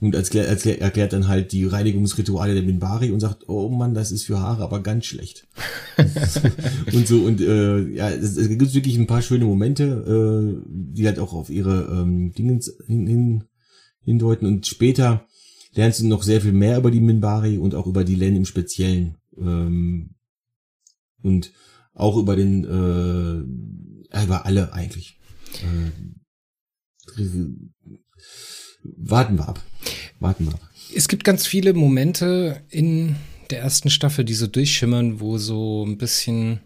[0.00, 4.10] Und erklärt, erklärt, erklärt dann halt die Reinigungsrituale der Minbari und sagt, oh Mann, das
[4.10, 5.46] ist für Haare aber ganz schlecht.
[6.92, 11.06] und so, und äh, ja, es, es gibt wirklich ein paar schöne Momente, äh, die
[11.06, 13.44] halt auch auf ihre ähm, Dinge hin, hin,
[14.00, 14.46] hindeuten.
[14.46, 15.24] Und später
[15.74, 18.44] lernst du noch sehr viel mehr über die Minbari und auch über die Len im
[18.44, 19.18] Speziellen.
[19.36, 20.14] Ähm,
[21.22, 21.52] und
[21.94, 25.18] auch über den, äh, über alle eigentlich.
[25.62, 25.90] Äh,
[28.82, 29.60] warten wir ab.
[30.20, 30.70] Warten wir ab.
[30.94, 33.16] Es gibt ganz viele Momente in
[33.50, 36.60] der ersten Staffel, die so durchschimmern, wo so ein bisschen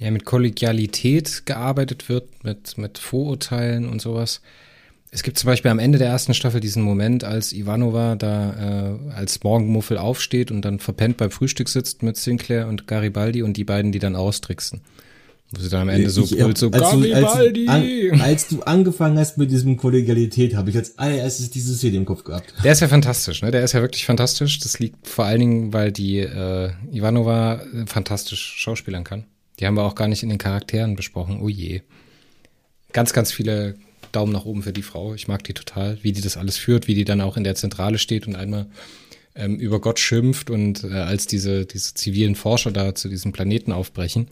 [0.00, 4.40] ja, mit Kollegialität gearbeitet wird, mit, mit Vorurteilen und sowas.
[5.12, 9.12] Es gibt zum Beispiel am Ende der ersten Staffel diesen Moment, als Ivanova da äh,
[9.12, 13.64] als Morgenmuffel aufsteht und dann verpennt beim Frühstück sitzt mit Sinclair und Garibaldi und die
[13.64, 14.82] beiden, die dann austricksen.
[15.50, 17.66] Wo sie dann am Ende so brüllt, so als Garibaldi!
[17.66, 21.50] Du, als, du an, als du angefangen hast mit diesem Kollegialität, habe ich als allererstes
[21.50, 22.54] diese Szene im Kopf gehabt.
[22.62, 23.50] Der ist ja fantastisch, ne?
[23.50, 24.60] Der ist ja wirklich fantastisch.
[24.60, 29.24] Das liegt vor allen Dingen, weil die äh, Ivanova fantastisch schauspielern kann.
[29.58, 31.40] Die haben wir auch gar nicht in den Charakteren besprochen.
[31.42, 31.82] Oh je.
[32.92, 33.74] Ganz, ganz viele
[34.12, 35.14] Daumen nach oben für die Frau.
[35.14, 37.54] Ich mag die total, wie die das alles führt, wie die dann auch in der
[37.54, 38.66] Zentrale steht und einmal
[39.34, 43.72] ähm, über Gott schimpft und äh, als diese, diese zivilen Forscher da zu diesem Planeten
[43.72, 44.28] aufbrechen,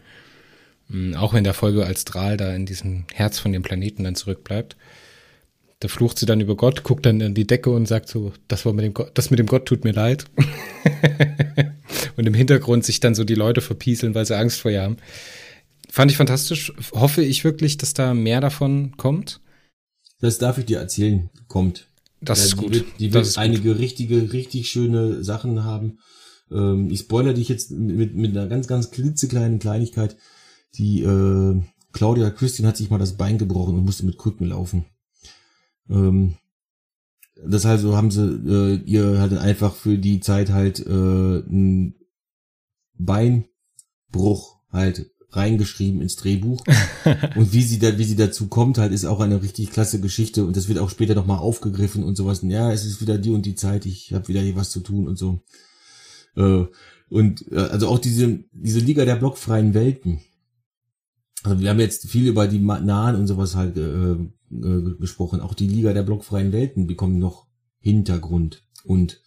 [0.92, 4.14] äh, auch in der Folge als Drahl da in diesem Herz von dem Planeten dann
[4.14, 4.76] zurückbleibt,
[5.80, 8.66] da flucht sie dann über Gott, guckt dann in die Decke und sagt so, das
[8.66, 10.24] war mit dem Gott, das mit dem Gott tut mir leid.
[12.16, 14.96] und im Hintergrund sich dann so die Leute verpieseln, weil sie Angst vor ihr haben.
[15.88, 16.72] Fand ich fantastisch.
[16.92, 19.40] Hoffe ich wirklich, dass da mehr davon kommt.
[20.20, 21.88] Das darf ich dir erzählen, kommt.
[22.20, 22.74] Das ja, ist gut.
[22.74, 23.78] Die wird, die wird einige gut.
[23.78, 25.98] richtige, richtig schöne Sachen haben.
[26.50, 30.16] Ähm, ich spoilere dich jetzt mit, mit einer ganz, ganz klitzekleinen Kleinigkeit.
[30.74, 31.60] Die äh,
[31.92, 34.84] Claudia Christian hat sich mal das Bein gebrochen und musste mit Krücken laufen.
[35.88, 36.34] Ähm,
[37.46, 41.94] das also haben sie äh, ihr halt einfach für die Zeit halt äh, einen
[42.94, 46.64] Beinbruch halt reingeschrieben ins Drehbuch.
[47.36, 50.44] und wie sie da, wie sie dazu kommt, halt, ist auch eine richtig klasse Geschichte
[50.44, 52.42] und das wird auch später nochmal aufgegriffen und sowas.
[52.42, 54.80] Und ja, es ist wieder die und die Zeit, ich habe wieder hier was zu
[54.80, 55.42] tun und so.
[56.36, 56.64] Äh,
[57.10, 60.20] und äh, also auch diese, diese Liga der blockfreien Welten.
[61.42, 65.40] Also wir haben jetzt viel über die Nahen und sowas halt äh, äh, gesprochen.
[65.40, 67.46] Auch die Liga der blockfreien Welten bekommen noch
[67.80, 69.22] Hintergrund und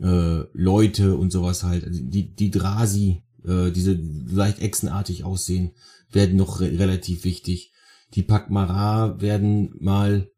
[0.00, 1.84] äh, Leute und sowas halt.
[1.84, 5.72] Also die, die Drasi äh, diese leicht echsenartig aussehen,
[6.10, 7.72] werden noch re relativ wichtig.
[8.14, 10.30] Die Pakmara werden mal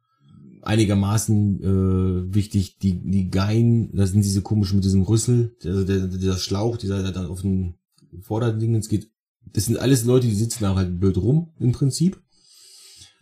[0.62, 2.78] einigermaßen äh, wichtig.
[2.78, 7.02] Die, die Gein, das sind diese komischen mit diesem Rüssel, also der, dieser Schlauch, dieser
[7.02, 7.74] der dann auf den
[8.20, 9.10] Vorderdingens geht.
[9.52, 12.22] Das sind alles Leute, die sitzen da halt blöd rum im Prinzip.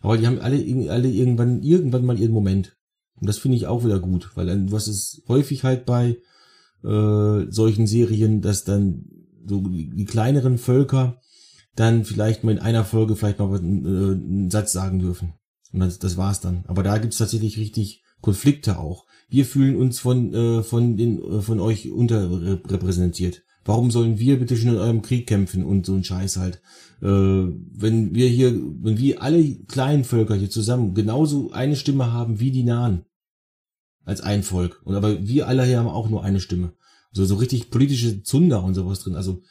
[0.01, 0.57] Aber die haben alle,
[0.89, 2.77] alle irgendwann, irgendwann mal ihren Moment.
[3.19, 6.17] Und das finde ich auch wieder gut, weil dann, was ist häufig halt bei
[6.83, 9.05] äh, solchen Serien, dass dann
[9.45, 11.19] so die, kleineren Völker
[11.75, 15.33] dann vielleicht mal in einer Folge vielleicht mal einen, äh, einen Satz sagen dürfen.
[15.71, 16.63] Und das, das war's dann.
[16.67, 19.05] Aber da gibt's tatsächlich richtig Konflikte auch.
[19.29, 23.43] Wir fühlen uns von, äh, von, den, äh, von euch unterrepräsentiert.
[23.63, 26.61] Warum sollen wir bitte schon in eurem Krieg kämpfen und so ein Scheiß halt?
[27.01, 32.39] Äh, wenn wir hier, wenn wir alle kleinen Völker hier zusammen genauso eine Stimme haben
[32.39, 33.05] wie die Nahen.
[34.03, 34.81] Als ein Volk.
[34.83, 36.73] Und aber wir alle hier haben auch nur eine Stimme.
[37.11, 39.15] So, so richtig politische Zunder und sowas drin.
[39.15, 39.41] Also,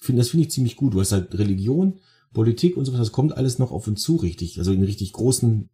[0.00, 0.94] find, das finde ich ziemlich gut.
[0.94, 2.00] Du hast halt Religion,
[2.32, 4.58] Politik und sowas, das kommt alles noch auf uns zu, richtig.
[4.58, 5.70] Also in richtig großen,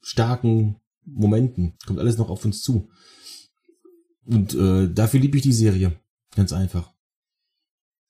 [0.00, 1.74] starken Momenten.
[1.86, 2.88] Kommt alles noch auf uns zu.
[4.24, 5.92] Und äh, dafür liebe ich die Serie.
[6.34, 6.92] Ganz einfach.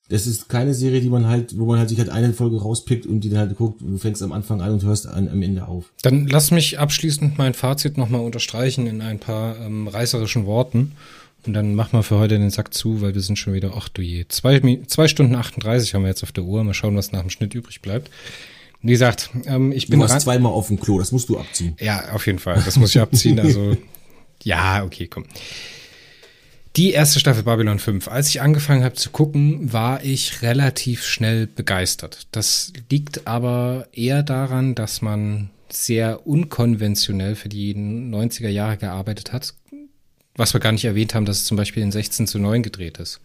[0.09, 3.05] Das ist keine Serie, die man halt, wo man halt sich halt eine Folge rauspickt
[3.05, 5.67] und die dann halt guckt, du fängst am Anfang an und hörst an, am Ende
[5.67, 5.91] auf.
[6.01, 10.93] Dann lass mich abschließend mein Fazit nochmal unterstreichen in ein paar ähm, reißerischen Worten.
[11.45, 13.87] Und dann machen wir für heute den Sack zu, weil wir sind schon wieder, ach
[13.89, 16.63] du je, zwei, zwei Stunden 38 haben wir jetzt auf der Uhr.
[16.63, 18.11] Mal schauen, was nach dem Schnitt übrig bleibt.
[18.81, 19.99] Wie gesagt, ähm, ich bin.
[19.99, 21.75] Du warst zweimal auf dem Klo, das musst du abziehen.
[21.79, 22.61] Ja, auf jeden Fall.
[22.63, 23.39] Das muss ich abziehen.
[23.39, 23.77] Also,
[24.43, 25.25] ja, okay, komm.
[26.75, 28.07] Die erste Staffel Babylon 5.
[28.07, 32.27] Als ich angefangen habe zu gucken, war ich relativ schnell begeistert.
[32.31, 39.55] Das liegt aber eher daran, dass man sehr unkonventionell für die 90er Jahre gearbeitet hat.
[40.37, 42.99] Was wir gar nicht erwähnt haben, dass es zum Beispiel in 16 zu 9 gedreht
[42.99, 43.19] ist.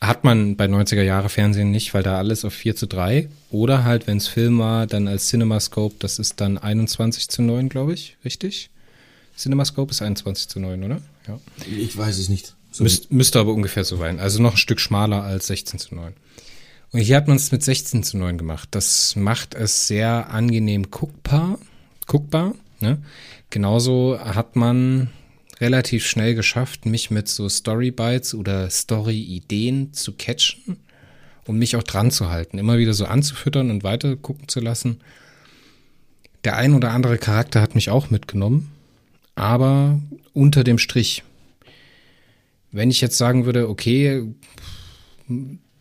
[0.00, 3.84] Hat man bei 90er Jahre Fernsehen nicht, weil da alles auf 4 zu 3 oder
[3.84, 7.94] halt, wenn es Film war, dann als CinemaScope, das ist dann 21 zu 9, glaube
[7.94, 8.70] ich, richtig?
[9.36, 11.00] CinemaScope ist 21 zu 9, oder?
[11.26, 11.38] Ja.
[11.66, 12.54] Ich weiß es nicht.
[12.70, 14.20] So Müsst, müsste aber ungefähr so sein.
[14.20, 16.12] Also noch ein Stück schmaler als 16 zu 9.
[16.92, 18.68] Und hier hat man es mit 16 zu 9 gemacht.
[18.72, 21.58] Das macht es sehr angenehm guckbar.
[22.06, 22.98] guckbar ne?
[23.50, 25.10] Genauso hat man
[25.60, 30.78] relativ schnell geschafft, mich mit so Story-Bites oder Story-Ideen zu catchen
[31.46, 32.58] und mich auch dran zu halten.
[32.58, 35.00] Immer wieder so anzufüttern und weiter gucken zu lassen.
[36.44, 38.70] Der ein oder andere Charakter hat mich auch mitgenommen,
[39.34, 40.00] aber
[40.32, 41.24] unter dem Strich
[42.70, 44.24] wenn ich jetzt sagen würde, okay,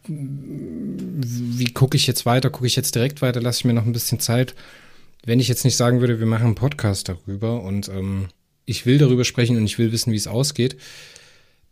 [0.08, 2.50] wie gucke ich jetzt weiter?
[2.50, 3.42] Gucke ich jetzt direkt weiter?
[3.42, 4.56] Lasse ich mir noch ein bisschen Zeit?
[5.26, 8.28] Wenn ich jetzt nicht sagen würde, wir machen einen Podcast darüber und ähm,
[8.68, 10.78] ich will darüber sprechen und ich will wissen, wie es ausgeht,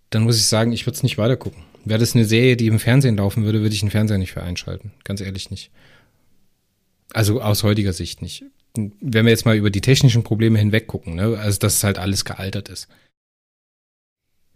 [0.10, 1.62] dann muss ich sagen, ich würde es nicht weiter gucken.
[1.84, 4.42] Wäre das eine Serie, die im Fernsehen laufen würde, würde ich den Fernseher nicht für
[4.42, 4.92] einschalten.
[5.04, 5.70] Ganz ehrlich nicht.
[7.14, 8.46] Also aus heutiger Sicht nicht.
[8.76, 11.38] Wenn wir jetzt mal über die technischen Probleme hinweg gucken, ne?
[11.38, 12.88] also dass halt alles gealtert ist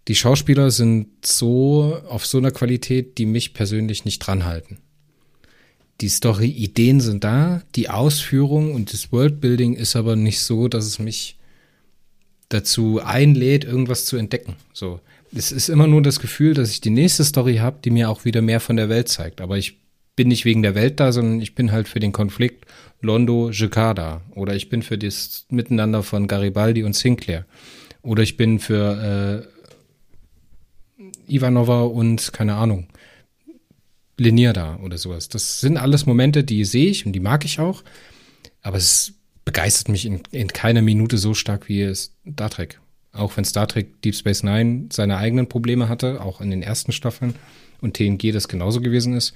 [0.10, 4.80] die Schauspieler sind so auf so einer Qualität, die mich persönlich nicht dranhalten.
[6.02, 10.98] Die Story-Ideen sind da, die Ausführung und das Worldbuilding ist aber nicht so, dass es
[10.98, 11.38] mich
[12.50, 14.56] dazu einlädt, irgendwas zu entdecken.
[14.74, 15.00] So,
[15.34, 18.26] es ist immer nur das Gefühl, dass ich die nächste Story habe, die mir auch
[18.26, 19.42] wieder mehr von der Welt zeigt.
[19.42, 19.78] Aber ich
[20.16, 22.66] bin nicht wegen der Welt da, sondern ich bin halt für den Konflikt
[23.02, 27.46] Londo Jacquard Oder ich bin für das Miteinander von Garibaldi und Sinclair.
[28.02, 29.48] Oder ich bin für
[30.98, 32.88] äh, Ivanova und, keine Ahnung,
[34.18, 35.30] Linier da oder sowas.
[35.30, 37.84] Das sind alles Momente, die sehe ich und die mag ich auch.
[38.62, 39.14] Aber es
[39.50, 42.80] begeistert mich in, in keiner Minute so stark wie Star Trek.
[43.14, 46.92] Auch wenn Star Trek Deep Space Nine seine eigenen Probleme hatte, auch in den ersten
[46.92, 47.34] Staffeln
[47.82, 49.34] und TNG das genauso gewesen ist,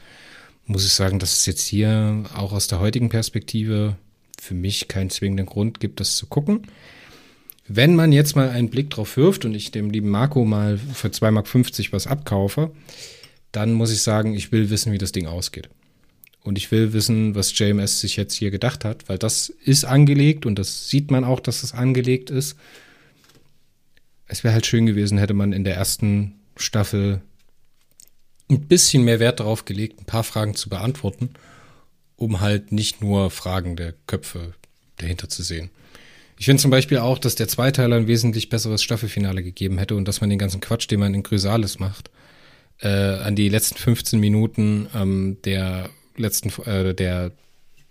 [0.68, 3.96] muss ich sagen, dass es jetzt hier auch aus der heutigen Perspektive
[4.40, 6.68] für mich keinen zwingenden Grund gibt, das zu gucken.
[7.68, 11.08] Wenn man jetzt mal einen Blick drauf wirft und ich dem lieben Marco mal für
[11.08, 11.48] 2,50 Mark
[11.92, 12.70] was abkaufe,
[13.52, 15.70] dann muss ich sagen, ich will wissen, wie das Ding ausgeht.
[16.44, 20.46] Und ich will wissen, was JMS sich jetzt hier gedacht hat, weil das ist angelegt
[20.46, 22.58] und das sieht man auch, dass es angelegt ist.
[24.28, 27.22] Es wäre halt schön gewesen, hätte man in der ersten Staffel
[28.50, 31.30] ein bisschen mehr Wert darauf gelegt, ein paar Fragen zu beantworten,
[32.18, 34.54] um halt nicht nur Fragen der Köpfe
[34.98, 35.70] dahinter zu sehen.
[36.38, 40.08] Ich finde zum Beispiel auch, dass der Zweiteiler ein wesentlich besseres Staffelfinale gegeben hätte und
[40.08, 42.10] dass man den ganzen Quatsch, den man in Chrysalis macht,
[42.82, 47.32] äh, an die letzten 15 Minuten ähm, der letzten, äh, der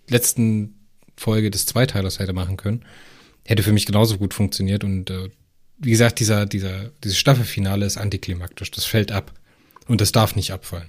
[0.09, 0.75] letzten
[1.17, 2.85] Folge des Zweiteilers hätte machen können.
[3.45, 5.31] Hätte für mich genauso gut funktioniert und äh,
[5.79, 8.71] wie gesagt, dieser, dieser, dieses Staffelfinale ist antiklimaktisch.
[8.71, 9.33] Das fällt ab.
[9.89, 10.89] Und das darf nicht abfallen.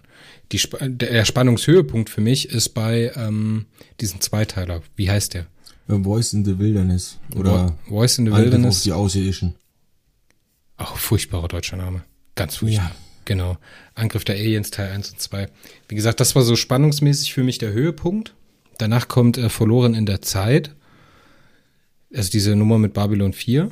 [0.51, 3.65] Die, der Spannungshöhepunkt für mich ist bei ähm,
[3.99, 4.83] diesem Zweiteiler.
[4.95, 5.47] Wie heißt der?
[5.87, 7.17] Voice in the Wilderness.
[7.35, 8.83] Oder Voice in the Wilderness.
[8.83, 9.55] die Außerirdischen.
[10.77, 12.03] Auch furchtbarer deutscher Name.
[12.35, 12.89] Ganz furchtbar.
[12.89, 12.95] Ja.
[13.25, 13.57] Genau.
[13.95, 15.47] Angriff der Aliens Teil 1 und 2.
[15.87, 18.33] Wie gesagt, das war so spannungsmäßig für mich der Höhepunkt.
[18.77, 20.71] Danach kommt äh, Verloren in der Zeit.
[22.13, 23.69] Also diese Nummer mit Babylon 4.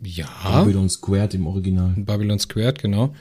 [0.00, 0.28] Ja.
[0.42, 1.94] Babylon Squared im Original.
[1.96, 3.14] Babylon Squared, genau.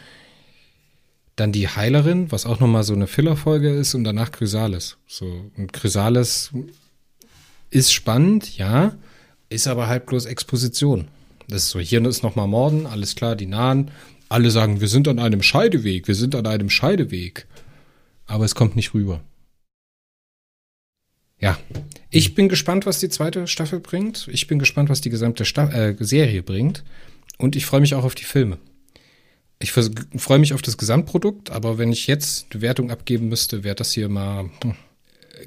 [1.36, 4.98] Dann die Heilerin, was auch nochmal so eine Filler-Folge ist, und danach Chrysalis.
[5.08, 6.52] So, und Chrysalis
[7.72, 8.94] ist spannend, ja,
[9.50, 11.08] ist aber halt bloß Exposition.
[11.48, 13.92] Das ist so, hier ist nochmal Morden, alles klar, die Nahen.
[14.34, 17.46] Alle sagen, wir sind an einem Scheideweg, wir sind an einem Scheideweg.
[18.26, 19.24] Aber es kommt nicht rüber.
[21.40, 21.60] Ja,
[22.10, 24.28] ich bin gespannt, was die zweite Staffel bringt.
[24.32, 26.84] Ich bin gespannt, was die gesamte Sta äh, Serie bringt.
[27.38, 28.58] Und ich freue mich auch auf die Filme.
[29.60, 33.76] Ich freue mich auf das Gesamtprodukt, aber wenn ich jetzt eine Wertung abgeben müsste, wäre
[33.76, 34.74] das hier mal hm,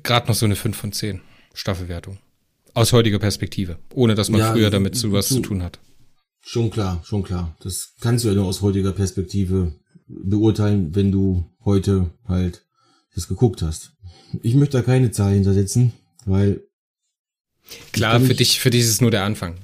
[0.04, 1.22] gerade noch so eine 5 von 10
[1.54, 2.18] Staffelwertung.
[2.72, 5.80] Aus heutiger Perspektive, ohne dass man ja, früher damit zu was zu tun hat.
[6.48, 7.56] Schon klar, schon klar.
[7.60, 9.74] Das kannst du ja nur aus heutiger Perspektive
[10.06, 12.64] beurteilen, wenn du heute halt
[13.16, 13.94] das geguckt hast.
[14.42, 15.92] Ich möchte da keine Zahl hintersetzen,
[16.24, 16.62] weil
[17.90, 19.56] Klar, für dich, für dich ist es nur der Anfang.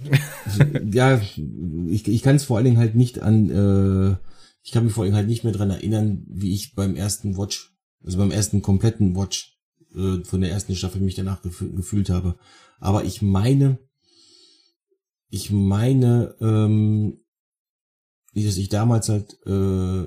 [0.93, 1.20] ja,
[1.86, 4.17] ich, ich kann es vor allen Dingen halt nicht an, äh,
[4.65, 7.36] ich kann mich vor allen Dingen halt nicht mehr dran erinnern, wie ich beim ersten
[7.39, 9.57] Watch, also beim ersten kompletten Watch
[9.94, 12.35] äh, von der ersten Staffel mich danach gef gefühlt habe.
[12.81, 13.78] Aber ich meine,
[15.33, 17.25] ich meine, ähm,
[18.35, 20.07] dass ich damals halt äh,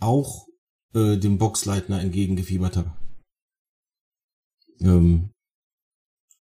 [0.00, 0.46] auch
[0.94, 2.92] äh, dem Boxleitner entgegengefiebert habe.
[4.80, 5.30] Ähm,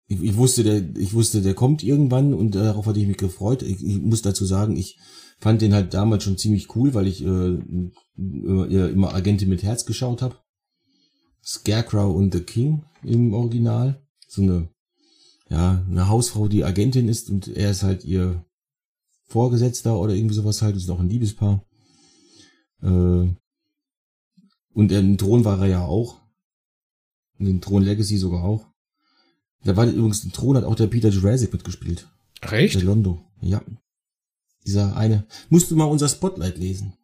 [0.07, 3.63] ich, ich wusste, der, ich wusste, der kommt irgendwann und darauf hatte ich mich gefreut.
[3.63, 4.99] Ich, ich muss dazu sagen, ich
[5.39, 7.59] fand den halt damals schon ziemlich cool, weil ich äh,
[8.17, 10.39] äh, immer Agente mit Herz geschaut habe.
[11.45, 14.03] Scarecrow und The King im Original.
[14.29, 14.71] So eine,
[15.51, 18.45] ja, eine Hausfrau, die Agentin ist und er ist halt ihr
[19.27, 20.77] Vorgesetzter oder irgendwie sowas halt.
[20.77, 21.65] Das ist auch ein Liebespaar.
[22.83, 22.87] Äh,
[24.73, 26.21] und den Thron war er ja auch.
[27.39, 28.67] Und den Thron Legacy sogar auch.
[29.65, 32.09] Da war übrigens den Thron hat auch der Peter Jurassic mitgespielt.
[32.43, 32.77] Recht?
[32.77, 33.21] Der Londo.
[33.41, 33.63] Ja.
[34.65, 35.27] Dieser eine.
[35.49, 36.95] Musst du mal unser Spotlight lesen.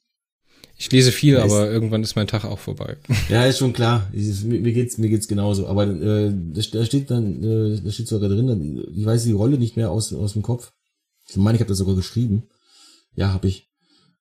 [0.80, 2.96] ich lese viel, ja, aber irgendwann ist mein Tag auch vorbei.
[3.28, 4.10] Ja, ist schon klar.
[4.14, 5.66] Mir geht's, mir geht's genauso.
[5.66, 9.76] Aber äh, da steht dann, äh, da steht sogar drin, ich weiß die Rolle nicht
[9.76, 10.72] mehr aus, aus dem Kopf.
[11.28, 12.44] Ich meine, ich habe das sogar geschrieben.
[13.14, 13.68] Ja, habe ich.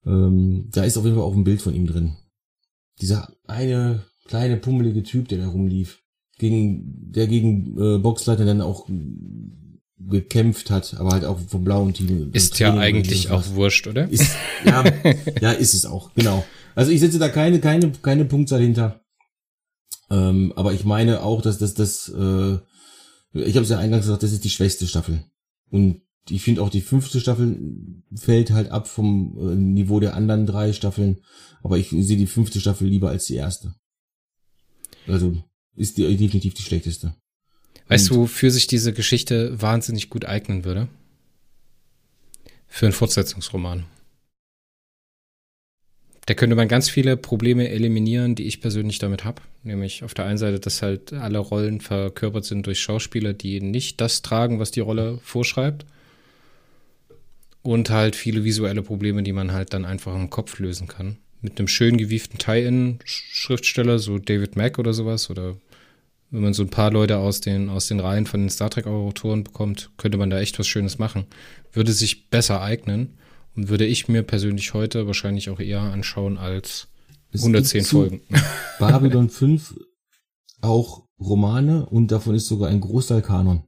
[0.06, 2.18] Ähm, da ist auf jeden Fall auch ein Bild von ihm drin.
[3.00, 6.04] Dieser eine kleine pummelige Typ, der da rumlief,
[6.40, 8.90] gegen der gegen äh, Boxleiter dann auch
[10.00, 12.30] gekämpft hat, aber halt auch vom blauen Team.
[12.34, 14.10] Ist ja eigentlich auch wurscht, oder?
[14.10, 14.32] Ist,
[14.66, 14.84] ja,
[15.42, 16.46] ja, ist es auch, genau.
[16.76, 19.02] Also ich setze da keine, keine, keine Punktzahl hinter.
[20.10, 22.58] Ähm, aber ich meine auch, dass das, das, äh,
[23.34, 25.24] ich habe es ja eingangs gesagt, das ist die schwächste Staffel.
[25.70, 27.60] Und ich finde auch die fünfte Staffel
[28.16, 31.20] fällt halt ab vom äh, Niveau der anderen drei Staffeln.
[31.62, 33.76] Aber ich sehe die fünfte Staffel lieber als die erste.
[35.08, 35.44] Also
[35.76, 37.16] ist die definitiv die schlechteste.
[37.90, 40.88] Weißt Und du, wofür sich diese Geschichte wahnsinnig gut eignen würde?
[42.68, 43.86] Für einen Fortsetzungsroman.
[46.28, 49.42] Da könnte man ganz viele Probleme eliminieren, die ich persönlich damit habe.
[49.64, 54.00] Nämlich auf der einen Seite, dass halt alle Rollen verkörpert sind durch Schauspieler, die nicht
[54.00, 55.86] das tragen, was die Rolle vorschreibt
[57.64, 61.18] und halt viele visuelle Probleme, die man halt dann einfach im Kopf lösen kann.
[61.42, 65.56] Mit einem schön gewieften Tie-In-Schriftsteller, so David Mack oder sowas, oder
[66.32, 69.44] wenn man so ein paar Leute aus den, aus den Reihen von den Star Trek-Autoren
[69.44, 71.26] bekommt, könnte man da echt was Schönes machen.
[71.72, 73.18] Würde sich besser eignen
[73.56, 76.88] und würde ich mir persönlich heute wahrscheinlich auch eher anschauen als
[77.34, 78.22] 110 Folgen.
[78.80, 79.80] Babylon 5
[80.62, 83.64] auch Romane und davon ist sogar ein Großteil Kanon.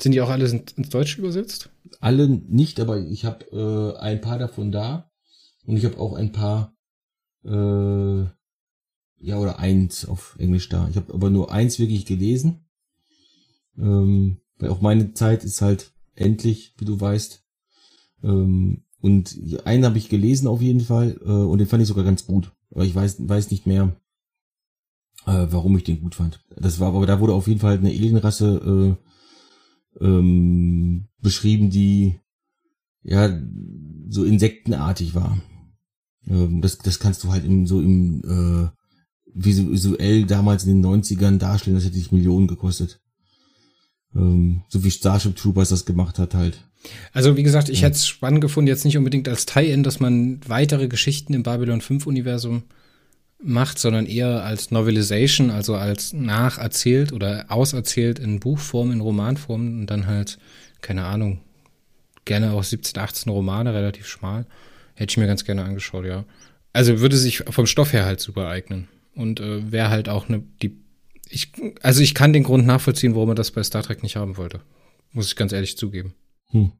[0.00, 1.70] Sind die auch alle ins Deutsche übersetzt?
[2.00, 5.10] Alle nicht, aber ich habe äh, ein paar davon da.
[5.66, 6.74] Und ich habe auch ein paar,
[7.44, 8.24] äh,
[9.24, 10.86] ja, oder eins auf Englisch da.
[10.88, 12.66] Ich habe aber nur eins wirklich gelesen.
[13.78, 17.42] Ähm, weil auch meine Zeit ist halt endlich, wie du weißt.
[18.22, 22.04] Ähm, und einen habe ich gelesen auf jeden Fall äh, und den fand ich sogar
[22.04, 22.52] ganz gut.
[22.70, 23.96] Aber ich weiß, weiß nicht mehr,
[25.26, 26.44] äh, warum ich den gut fand.
[26.56, 28.98] Das war, aber da wurde auf jeden Fall eine Alienrasse
[30.00, 32.20] äh, ähm, beschrieben, die
[33.02, 33.40] ja
[34.08, 35.38] so insektenartig war.
[36.26, 38.83] Ähm, das, das kannst du halt im, so im äh,
[39.34, 43.00] visuell damals in den 90ern darstellen, das hätte dich Millionen gekostet.
[44.14, 46.58] Ähm, so wie Starship Troopers das gemacht hat halt.
[47.12, 47.86] Also wie gesagt, ich ja.
[47.86, 51.80] hätte es spannend gefunden, jetzt nicht unbedingt als Tie-In, dass man weitere Geschichten im Babylon
[51.80, 52.62] 5 Universum
[53.42, 59.86] macht, sondern eher als Novelization, also als nacherzählt oder auserzählt in Buchform, in Romanform und
[59.86, 60.38] dann halt,
[60.80, 61.40] keine Ahnung,
[62.24, 64.46] gerne auch 17, 18 Romane, relativ schmal.
[64.94, 66.24] Hätte ich mir ganz gerne angeschaut, ja.
[66.72, 68.88] Also würde sich vom Stoff her halt super eignen.
[69.14, 70.76] Und äh, wäre halt auch eine, die,
[71.28, 71.52] ich,
[71.82, 74.60] also ich kann den Grund nachvollziehen, warum er das bei Star Trek nicht haben wollte.
[75.12, 76.14] Muss ich ganz ehrlich zugeben.
[76.50, 76.72] Hm.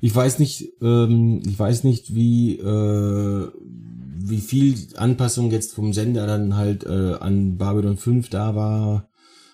[0.00, 3.48] Ich weiß nicht, ähm, ich weiß nicht, wie, äh,
[4.20, 9.08] wie viel Anpassung jetzt vom Sender dann halt äh, an Babylon 5 da war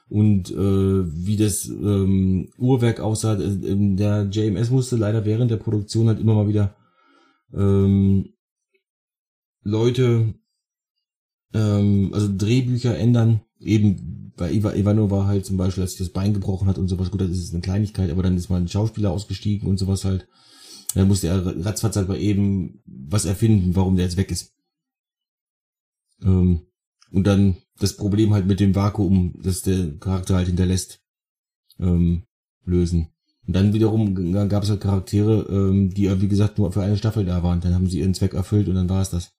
[0.08, 3.34] und äh, wie das ähm, Uhrwerk aussah.
[3.34, 6.74] Äh, der JMS musste leider während der Produktion halt immer mal wieder
[7.52, 8.30] ähm,
[9.62, 10.34] Leute,
[11.54, 16.34] ähm, also Drehbücher ändern, eben bei Iva, Ivanova halt zum Beispiel, als sich das Bein
[16.34, 19.12] gebrochen hat und sowas, gut, das ist eine Kleinigkeit, aber dann ist mal ein Schauspieler
[19.12, 20.26] ausgestiegen und sowas halt.
[20.94, 24.54] Dann musste er ratzfatz halt mal eben was erfinden, warum der jetzt weg ist.
[26.22, 26.62] Ähm,
[27.10, 31.00] und dann das Problem halt mit dem Vakuum, das der Charakter halt hinterlässt,
[31.78, 32.24] ähm,
[32.64, 33.08] lösen.
[33.46, 37.24] Und dann wiederum gab es halt Charaktere, ähm, die wie gesagt nur für eine Staffel
[37.24, 37.60] da waren.
[37.60, 39.32] Dann haben sie ihren Zweck erfüllt und dann war es das.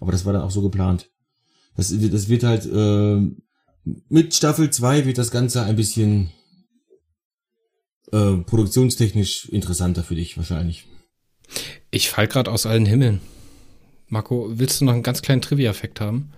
[0.00, 1.11] Aber das war dann auch so geplant.
[1.76, 3.20] Das, das wird halt äh,
[4.08, 6.30] mit Staffel 2 wird das Ganze ein bisschen
[8.12, 10.86] äh, produktionstechnisch interessanter für dich wahrscheinlich.
[11.90, 13.20] Ich fall gerade aus allen Himmeln.
[14.08, 16.32] Marco, willst du noch einen ganz kleinen Trivia-Effekt haben?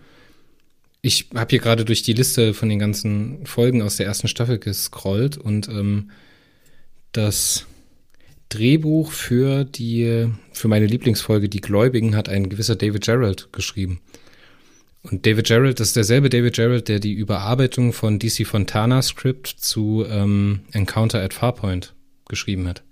[1.02, 4.58] Ich habe hier gerade durch die Liste von den ganzen Folgen aus der ersten Staffel
[4.58, 6.10] gescrollt und ähm,
[7.12, 7.66] das
[8.48, 14.00] Drehbuch für die für meine Lieblingsfolge Die Gläubigen hat ein gewisser David Gerald geschrieben.
[15.10, 19.48] Und David Gerald, das ist derselbe David Gerald, der die Überarbeitung von DC Fontana Script
[19.48, 21.94] zu ähm, Encounter at Farpoint
[22.26, 22.82] geschrieben hat.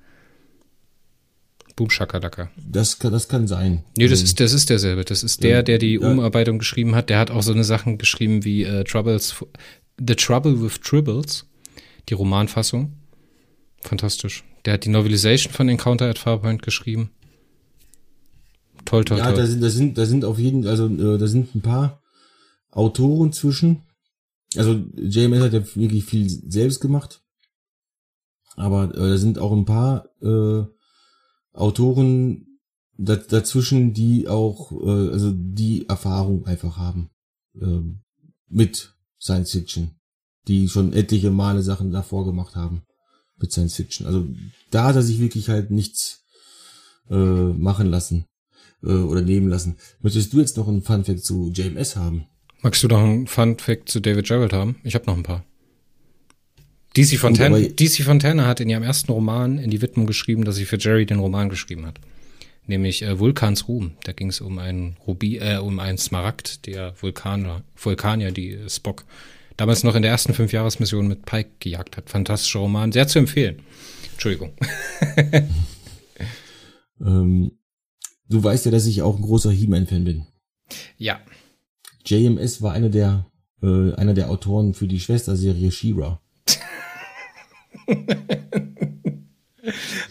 [1.74, 2.50] Boom Shakalaka.
[2.56, 3.82] Das kann, das kann sein.
[3.96, 5.06] Nee, das ist, das ist derselbe.
[5.06, 7.08] Das ist der, der die Umarbeitung geschrieben hat.
[7.08, 9.42] Der hat auch so eine Sachen geschrieben wie äh, Troubles,
[9.98, 11.46] The Trouble with Tribbles,
[12.10, 12.92] die Romanfassung.
[13.80, 14.44] Fantastisch.
[14.66, 17.10] Der hat die Novelization von Encounter at Farpoint geschrieben.
[18.84, 19.36] Toll, toll, ja, toll.
[19.36, 22.01] da sind, da sind, da sind auf jeden, also äh, da sind ein paar
[22.72, 23.82] Autoren zwischen.
[24.56, 27.22] Also JMS hat ja wirklich viel selbst gemacht.
[28.56, 30.64] Aber äh, da sind auch ein paar äh,
[31.52, 32.58] Autoren
[32.98, 37.10] dazwischen, die auch, äh, also die Erfahrung einfach haben
[37.60, 37.80] äh,
[38.48, 39.96] mit Science Fiction,
[40.48, 42.82] die schon etliche Male Sachen davor gemacht haben
[43.36, 44.06] mit Science Fiction.
[44.06, 44.28] Also
[44.70, 46.24] da hat er sich wirklich halt nichts
[47.10, 48.26] äh, machen lassen
[48.82, 49.76] äh, oder nehmen lassen.
[50.00, 52.26] Möchtest du jetzt noch einen Fun Fact zu JMS haben?
[52.62, 54.76] Magst du noch einen Fun Fact zu David Gerald haben?
[54.84, 55.44] Ich habe noch ein paar.
[56.96, 60.64] DC Fontana, DC Fontana hat in ihrem ersten Roman in die Widmung geschrieben, dass sie
[60.64, 61.98] für Jerry den Roman geschrieben hat.
[62.66, 63.92] Nämlich äh, Vulkans Ruhm.
[64.04, 68.70] Da ging es um einen Rubi, äh, um einen Smaragd, der Vulkaner, Vulkanier, die äh,
[68.70, 69.04] Spock
[69.56, 72.10] damals noch in der ersten Fünfjahresmission mit Pike gejagt hat.
[72.10, 73.62] Fantastischer Roman, sehr zu empfehlen.
[74.12, 74.52] Entschuldigung.
[77.00, 77.52] ähm,
[78.28, 80.26] du weißt ja, dass ich auch ein großer He-Man-Fan bin.
[80.96, 81.20] Ja.
[82.04, 83.26] JMS war einer der,
[83.62, 86.20] äh, einer der Autoren für die Schwesterserie She-Ra.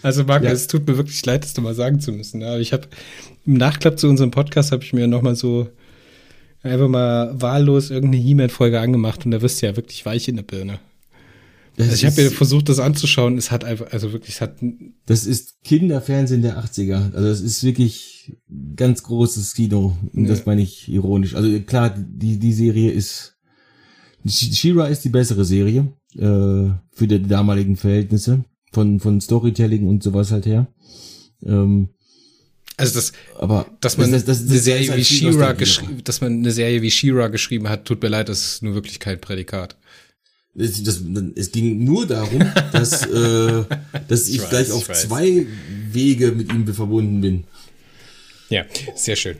[0.01, 0.51] Also Marc, ja.
[0.51, 2.43] es tut mir wirklich leid, das mal sagen zu müssen.
[2.43, 2.87] Aber ich habe
[3.45, 5.67] im Nachklapp zu unserem Podcast habe ich mir noch mal so
[6.63, 10.43] einfach mal wahllos irgendeine He-Man-Folge angemacht und da wirst du ja wirklich weich in der
[10.43, 10.79] Birne.
[11.77, 13.37] also ich habe mir versucht, das anzuschauen.
[13.37, 14.55] Es hat einfach, also wirklich, es hat.
[15.05, 17.13] Das ist Kinderfernsehen der 80er.
[17.13, 18.10] Also es ist wirklich
[18.75, 19.97] ganz großes Kino.
[20.13, 20.29] Und ja.
[20.29, 21.35] das meine ich ironisch.
[21.35, 23.37] Also klar, die, die Serie ist.
[24.25, 30.31] She-Ra ist die bessere Serie äh, für die damaligen Verhältnisse von von Storytelling und sowas
[30.31, 30.67] halt her.
[31.43, 31.89] Ähm,
[32.77, 36.33] also das, aber dass man das, das, das, eine Serie wie She-Ra geschrieben, dass man
[36.33, 39.75] eine Serie wie She-Ra geschrieben hat, tut mir leid, das ist nur wirklich kein Prädikat.
[40.53, 41.01] Das, das,
[41.35, 42.43] es ging nur darum,
[42.73, 43.63] dass, äh,
[44.07, 45.45] dass ich, weiß, gleich auf zwei
[45.91, 47.43] Wege mit ihm verbunden bin.
[48.51, 48.65] Ja,
[48.95, 49.37] sehr schön.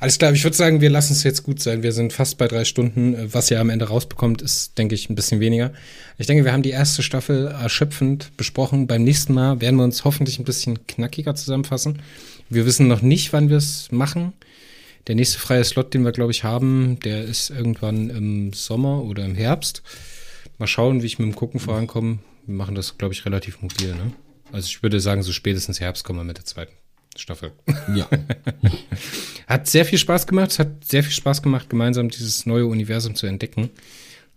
[0.00, 1.84] Alles klar, ich würde sagen, wir lassen es jetzt gut sein.
[1.84, 3.32] Wir sind fast bei drei Stunden.
[3.32, 5.72] Was ihr am Ende rausbekommt, ist, denke ich, ein bisschen weniger.
[6.18, 8.88] Ich denke, wir haben die erste Staffel erschöpfend besprochen.
[8.88, 12.02] Beim nächsten Mal werden wir uns hoffentlich ein bisschen knackiger zusammenfassen.
[12.50, 14.32] Wir wissen noch nicht, wann wir es machen.
[15.06, 19.24] Der nächste freie Slot, den wir, glaube ich, haben, der ist irgendwann im Sommer oder
[19.24, 19.82] im Herbst.
[20.58, 22.18] Mal schauen, wie ich mit dem Gucken vorankomme.
[22.46, 23.94] Wir machen das, glaube ich, relativ mobil.
[23.94, 24.12] Ne?
[24.50, 26.72] Also ich würde sagen, so spätestens Herbst kommen wir mit der zweiten.
[27.16, 27.52] Staffel.
[27.94, 28.08] Ja.
[29.46, 30.50] hat sehr viel Spaß gemacht.
[30.50, 33.70] Es hat sehr viel Spaß gemacht, gemeinsam dieses neue Universum zu entdecken.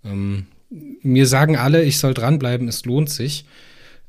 [0.03, 3.45] Ähm, mir sagen alle, ich soll dranbleiben, es lohnt sich.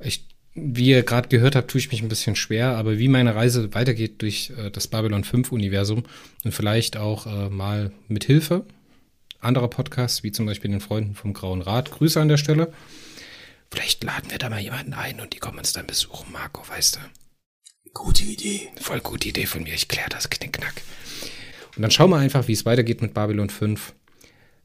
[0.01, 3.35] Ich, wie ihr gerade gehört habt, tue ich mich ein bisschen schwer, aber wie meine
[3.35, 6.05] Reise weitergeht durch äh, das Babylon 5 Universum
[6.45, 8.65] und vielleicht auch äh, mal mit Hilfe
[9.41, 11.91] anderer Podcasts, wie zum Beispiel den Freunden vom Grauen Rat.
[11.91, 12.73] Grüße an der Stelle.
[13.71, 16.97] Vielleicht laden wir da mal jemanden ein und die kommen uns dann besuchen, Marco, weißt
[16.97, 17.01] du.
[17.95, 18.69] Gute Idee.
[18.81, 19.75] Voll gute Idee von mir.
[19.75, 20.75] Ich kläre das Knickknack.
[21.77, 23.95] Und dann schauen wir einfach, wie es weitergeht mit Babylon 5.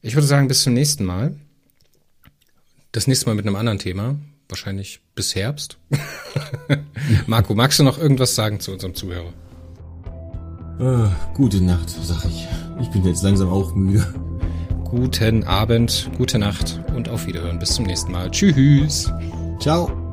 [0.02, 1.36] Ich würde sagen, bis zum nächsten Mal.
[2.92, 4.16] Das nächste Mal mit einem anderen Thema.
[4.50, 5.78] wahrscheinlich bis Herbst.
[7.28, 9.34] Marco, magst du noch irgendwas sagen zu unserem Zuhörer?
[10.80, 12.48] Äh, gute Nacht, sag ich.
[12.82, 14.14] Ich bin jetzt langsam auch müde.
[14.84, 17.60] Guten Abend, gute Nacht und auf Wiederhören.
[17.60, 18.30] Bis zum nächsten Mal.
[18.30, 19.10] Tschüss.
[19.62, 20.11] Ciao.